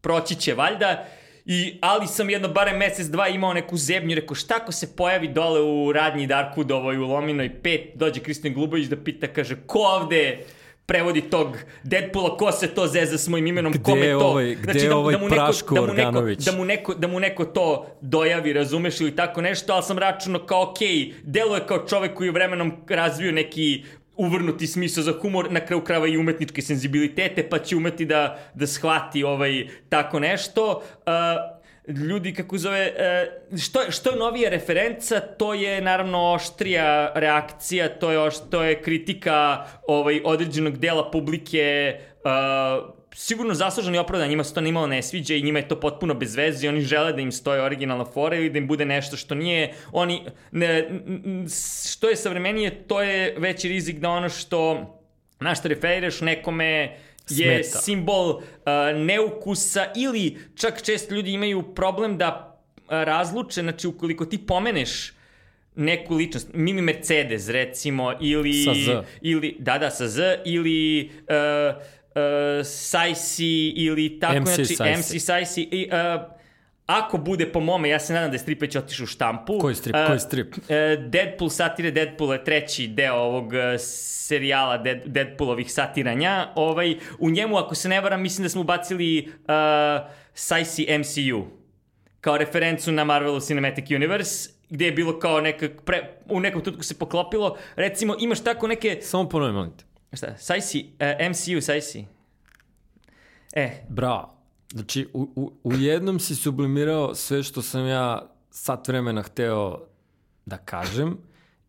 proći 0.00 0.34
će 0.34 0.54
valjda. 0.54 1.06
I, 1.52 1.78
ali 1.80 2.06
sam 2.06 2.30
jedno 2.30 2.48
barem 2.48 2.78
mesec, 2.78 3.06
dva 3.06 3.28
imao 3.28 3.52
neku 3.52 3.76
zebnju, 3.76 4.14
rekao 4.14 4.34
šta 4.34 4.54
ako 4.62 4.72
se 4.72 4.96
pojavi 4.96 5.28
dole 5.28 5.60
u 5.60 5.92
radnji 5.92 6.28
Darkwoodovoj 6.28 6.96
u 6.96 7.06
Lominoj 7.06 7.50
5, 7.62 7.80
dođe 7.94 8.20
Kristin 8.20 8.54
Glubović 8.54 8.86
da 8.86 8.96
pita, 8.96 9.26
kaže, 9.26 9.56
ko 9.66 9.78
ovde 9.78 10.44
prevodi 10.86 11.20
tog 11.20 11.56
Deadpoola, 11.82 12.36
ko 12.36 12.52
se 12.52 12.66
to 12.66 12.86
zeza 12.86 13.18
s 13.18 13.28
mojim 13.28 13.46
imenom, 13.46 13.72
gde 13.72 13.82
kome 13.82 14.10
to... 14.10 14.18
Ovaj, 14.18 14.54
gde 14.54 14.72
znači, 14.72 14.88
da, 14.88 14.96
ovaj 14.96 15.12
da 15.12 15.18
mu 15.18 15.28
neko, 15.28 15.44
Praško 15.44 15.74
da 15.74 15.80
mu 15.80 15.86
neko, 15.86 16.08
Organović? 16.08 16.38
Da 16.44 16.52
mu, 16.52 16.64
neko, 16.64 16.94
da 16.94 17.08
mu 17.08 17.20
neko 17.20 17.44
to 17.44 17.86
dojavi, 18.00 18.52
razumeš, 18.52 19.00
ili 19.00 19.16
tako 19.16 19.40
nešto, 19.40 19.72
ali 19.72 19.82
sam 19.82 19.98
računao 19.98 20.46
kao, 20.46 20.70
okej, 20.70 20.88
okay, 20.88 21.12
deluje 21.22 21.66
kao 21.66 21.86
čovek 21.86 22.14
koji 22.14 22.28
je 22.28 22.32
vremenom 22.32 22.72
razvio 22.88 23.32
neki 23.32 23.84
uvrnuti 24.16 24.66
smisao 24.66 25.04
za 25.04 25.12
humor, 25.20 25.52
na 25.52 25.60
kraju 25.60 25.84
krava 25.84 26.08
i 26.08 26.16
umetničke 26.16 26.62
senzibilitete, 26.62 27.48
pa 27.48 27.58
će 27.58 27.76
umeti 27.76 28.04
da, 28.04 28.38
da 28.54 28.66
shvati 28.66 29.24
ovaj, 29.24 29.66
tako 29.88 30.20
nešto. 30.20 30.82
Uh, 31.06 31.92
ljudi, 31.96 32.34
kako 32.34 32.58
zove, 32.58 32.92
uh, 33.52 33.58
što, 33.58 33.90
što 33.90 34.10
je 34.10 34.16
novija 34.16 34.50
referenca, 34.50 35.20
to 35.20 35.54
je 35.54 35.80
naravno 35.80 36.32
oštrija 36.32 37.12
reakcija, 37.14 37.88
to 37.88 38.10
je, 38.10 38.18
oš, 38.18 38.34
to 38.50 38.62
je 38.62 38.82
kritika 38.82 39.66
ovaj, 39.88 40.20
određenog 40.24 40.78
dela 40.78 41.10
publike, 41.10 41.96
uh, 41.96 42.11
sigurno 43.14 43.54
zasluženo 43.54 43.96
i 43.96 43.98
opravdan, 43.98 44.28
njima 44.28 44.44
se 44.44 44.54
to 44.54 44.60
nimalo 44.60 44.86
ne 44.86 45.02
sviđa 45.02 45.34
i 45.34 45.42
njima 45.42 45.58
je 45.58 45.68
to 45.68 45.80
potpuno 45.80 46.14
bez 46.14 46.36
veze 46.36 46.66
i 46.66 46.68
oni 46.68 46.80
žele 46.80 47.12
da 47.12 47.20
im 47.20 47.32
stoje 47.32 47.62
originalna 47.62 48.04
fora 48.04 48.36
ili 48.36 48.50
da 48.50 48.58
im 48.58 48.66
bude 48.66 48.84
nešto 48.84 49.16
što 49.16 49.34
nije, 49.34 49.74
oni, 49.92 50.22
ne, 50.52 50.90
što 51.92 52.08
je 52.08 52.16
savremenije, 52.16 52.84
to 52.88 53.02
je 53.02 53.34
veći 53.38 53.68
rizik 53.68 53.98
da 53.98 54.10
ono 54.10 54.28
što, 54.28 54.90
na 55.40 55.54
što 55.54 55.68
referiraš 55.68 56.20
nekome 56.20 56.96
je 57.28 57.64
Smeta. 57.64 57.78
simbol 57.78 58.28
uh, 58.28 58.42
neukusa 58.96 59.86
ili 59.96 60.38
čak 60.54 60.82
često 60.82 61.14
ljudi 61.14 61.32
imaju 61.32 61.74
problem 61.74 62.18
da 62.18 62.58
uh, 62.76 62.84
razluče, 62.90 63.60
znači 63.60 63.86
ukoliko 63.86 64.24
ti 64.24 64.46
pomeneš 64.46 65.12
neku 65.74 66.14
ličnost, 66.14 66.48
Mimi 66.54 66.82
Mercedes 66.82 67.48
recimo, 67.48 68.12
ili... 68.20 68.52
Sa 68.52 68.74
Z. 68.74 69.02
Ili, 69.20 69.56
da, 69.58 69.78
da, 69.78 69.90
sa 69.90 70.08
Z, 70.08 70.22
ili... 70.44 71.10
Uh, 71.28 71.82
uh, 72.14 72.66
Sajsi 72.66 73.68
ili 73.68 74.20
tako, 74.20 74.40
MC 74.40 74.48
znači 74.48 74.64
Sajsi. 74.76 75.16
MC 75.16 75.22
Sajsi. 75.22 75.62
I, 75.62 75.88
uh, 75.92 76.22
ako 76.86 77.18
bude 77.18 77.46
po 77.52 77.60
mome, 77.60 77.88
ja 77.88 77.98
se 77.98 78.12
nadam 78.12 78.30
da 78.30 78.34
je 78.34 78.38
strip 78.38 78.62
već 78.62 78.76
otišao 78.76 79.04
u 79.04 79.06
štampu. 79.06 79.58
Koji 79.58 79.74
strip? 79.74 79.96
Uh, 79.96 80.06
koji 80.06 80.18
strip? 80.18 80.56
Uh, 80.56 80.64
Deadpool 81.08 81.50
satire 81.50 81.90
Deadpool 81.90 82.32
je 82.32 82.44
treći 82.44 82.86
deo 82.86 83.14
ovog 83.14 83.46
uh, 83.46 83.58
serijala 83.78 84.78
Dead, 84.78 85.02
Deadpoolovih 85.06 85.72
satiranja. 85.72 86.48
Ovaj, 86.54 86.96
u 87.18 87.30
njemu, 87.30 87.56
ako 87.56 87.74
se 87.74 87.88
ne 87.88 88.00
varam, 88.00 88.22
mislim 88.22 88.42
da 88.42 88.48
smo 88.48 88.60
ubacili 88.60 89.28
uh, 89.28 90.10
Sajsi 90.34 90.86
MCU 90.98 91.46
kao 92.20 92.38
referencu 92.38 92.92
na 92.92 93.04
Marvel 93.04 93.40
Cinematic 93.40 93.90
Universe 93.90 94.50
gde 94.72 94.84
je 94.84 94.92
bilo 94.92 95.18
kao 95.18 95.40
neka, 95.40 95.68
pre, 95.84 96.10
u 96.28 96.40
nekom 96.40 96.62
tutku 96.62 96.82
se 96.82 96.98
poklopilo. 96.98 97.56
Recimo, 97.76 98.16
imaš 98.18 98.40
tako 98.40 98.66
neke... 98.66 98.98
Samo 99.02 99.28
ponovim, 99.28 99.54
molim 99.54 99.70
te. 99.76 99.84
Šta? 100.12 100.36
Sajsi, 100.38 100.80
uh, 100.80 100.94
e, 100.98 101.28
MCU 101.28 101.60
Sajsi. 101.60 102.04
E. 103.52 103.84
Bravo. 103.88 104.34
Znači, 104.72 105.08
u, 105.12 105.28
u, 105.36 105.52
u 105.64 105.72
jednom 105.72 106.20
si 106.20 106.34
sublimirao 106.34 107.14
sve 107.14 107.42
što 107.42 107.62
sam 107.62 107.86
ja 107.86 108.30
sat 108.50 108.88
vremena 108.88 109.22
hteo 109.22 109.78
da 110.46 110.56
kažem 110.56 111.18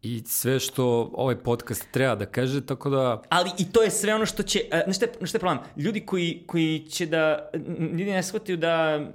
i 0.01 0.23
sve 0.25 0.59
što 0.59 1.11
ovaj 1.13 1.35
podcast 1.35 1.87
treba 1.91 2.15
da 2.15 2.25
kaže, 2.25 2.65
tako 2.65 2.89
da... 2.89 3.21
Ali 3.29 3.49
i 3.57 3.71
to 3.71 3.81
je 3.81 3.91
sve 3.91 4.15
ono 4.15 4.25
što 4.25 4.43
će... 4.43 4.61
Uh, 4.71 4.79
znaš 4.83 4.95
šta, 4.95 5.25
šta 5.25 5.37
je 5.37 5.39
problem? 5.39 5.59
Ljudi 5.77 6.05
koji, 6.05 6.43
koji 6.47 6.85
će 6.89 7.05
da... 7.05 7.49
Ljudi 7.79 8.11
ne 8.11 8.23
shvataju 8.23 8.57
da... 8.57 9.05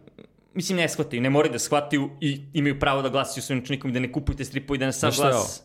Mislim, 0.54 0.78
ne 0.78 0.88
shvataju, 0.88 1.22
ne 1.22 1.30
moraju 1.30 1.52
da 1.52 1.58
shvataju 1.58 2.10
i 2.20 2.40
imaju 2.52 2.80
pravo 2.80 3.02
da 3.02 3.08
glasaju 3.08 3.42
svojim 3.42 3.62
učenikom 3.62 3.90
i 3.90 3.94
da 3.94 4.00
ne 4.00 4.12
kupujete 4.12 4.44
stripove 4.44 4.76
i 4.76 4.78
da 4.78 4.86
ne 4.86 4.92
sam 4.92 5.10
glas... 5.16 5.62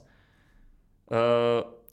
Uh, 1.07 1.15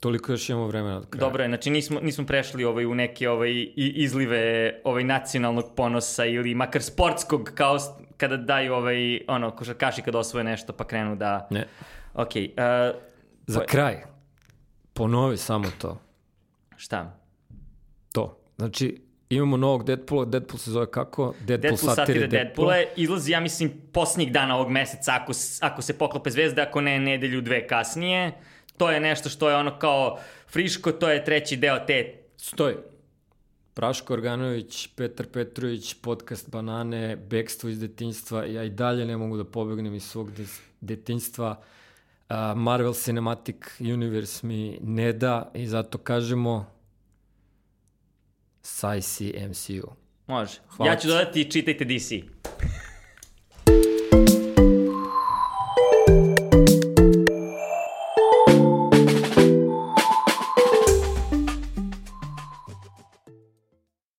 Toliko 0.01 0.33
još 0.33 0.49
imamo 0.49 0.67
vremena 0.67 0.97
od 0.97 1.07
kraja. 1.11 1.21
Dobro 1.21 1.43
je, 1.43 1.49
znači 1.49 1.71
nismo, 1.71 2.01
nismo 2.01 2.27
prešli 2.27 2.65
ovaj, 2.65 2.87
u 2.87 2.95
neke 2.95 3.29
ovaj, 3.29 3.73
izlive 3.77 4.75
ovaj, 4.85 5.05
nacionalnog 5.05 5.65
ponosa 5.77 6.25
ili 6.25 6.55
makar 6.55 6.83
sportskog, 6.83 7.53
kao 7.55 7.79
kada 8.17 8.37
daju 8.37 8.75
ovaj, 8.75 9.21
ono, 9.29 9.51
košarkaši 9.51 10.03
kada 10.03 10.19
osvoje 10.19 10.45
nešto 10.45 10.73
pa 10.73 10.85
krenu 10.85 11.17
da... 11.17 11.49
Ne. 11.51 11.67
Ok. 12.15 12.31
Uh, 12.37 13.01
Za 13.47 13.61
kraj, 13.67 14.03
ponovi 14.93 15.37
samo 15.37 15.69
to. 15.79 16.01
Šta? 16.77 17.19
To. 18.13 18.39
Znači, 18.57 19.03
imamo 19.29 19.57
novog 19.57 19.85
Deadpoola, 19.85 20.25
Deadpool 20.25 20.59
se 20.59 20.71
zove 20.71 20.91
kako? 20.91 21.35
Deadpool, 21.41 21.71
Deadpool 21.71 21.95
satire 21.95 22.27
Deadpoola. 22.27 22.75
Izlazi, 22.97 23.33
ja 23.33 23.41
mislim, 23.41 23.73
posljednjih 23.93 24.33
dana 24.33 24.57
ovog 24.57 24.71
meseca, 24.71 25.13
ako, 25.15 25.33
ako 25.61 25.83
se 25.83 25.99
poklope 25.99 26.31
zvezde, 26.31 26.63
ako 26.63 26.81
ne, 26.81 27.01
nedelju, 27.01 27.41
dve 27.41 27.67
kasnije. 27.67 28.33
To 28.81 28.91
je 28.91 29.01
nešto 29.01 29.29
što 29.29 29.51
je 29.51 29.57
ono 29.57 29.79
kao 29.79 30.19
friško, 30.49 30.93
to 30.93 31.09
je 31.11 31.25
treći 31.25 31.57
deo 31.57 31.79
te... 31.87 32.15
Stoji. 32.37 32.75
Praško 33.75 34.13
Organović, 34.13 34.89
Petar 34.97 35.27
Petrović, 35.27 35.95
podcast 35.95 36.51
Banane, 36.51 37.17
Bekstvo 37.17 37.69
iz 37.71 37.81
detinjstva. 37.81 38.45
Ja 38.45 38.65
i 38.65 38.71
dalje 38.71 39.05
ne 39.05 39.17
mogu 39.17 39.37
da 39.37 39.45
pobegnem 39.45 39.95
iz 39.95 40.05
svog 40.05 40.31
detinjstva. 40.81 41.61
Uh, 41.61 42.37
Marvel 42.57 42.95
Cinematic 42.95 43.57
Universe 43.81 44.47
mi 44.47 44.79
ne 44.83 45.13
da 45.13 45.51
i 45.55 45.67
zato 45.67 45.99
kažemo 45.99 46.67
Sajsi 48.63 49.35
MCU. 49.49 49.93
Može. 50.27 50.59
Hvala 50.69 50.93
ja 50.93 50.99
ću 50.99 51.09
dodati 51.09 51.51
čitajte 51.51 51.85
DC. 51.85 52.13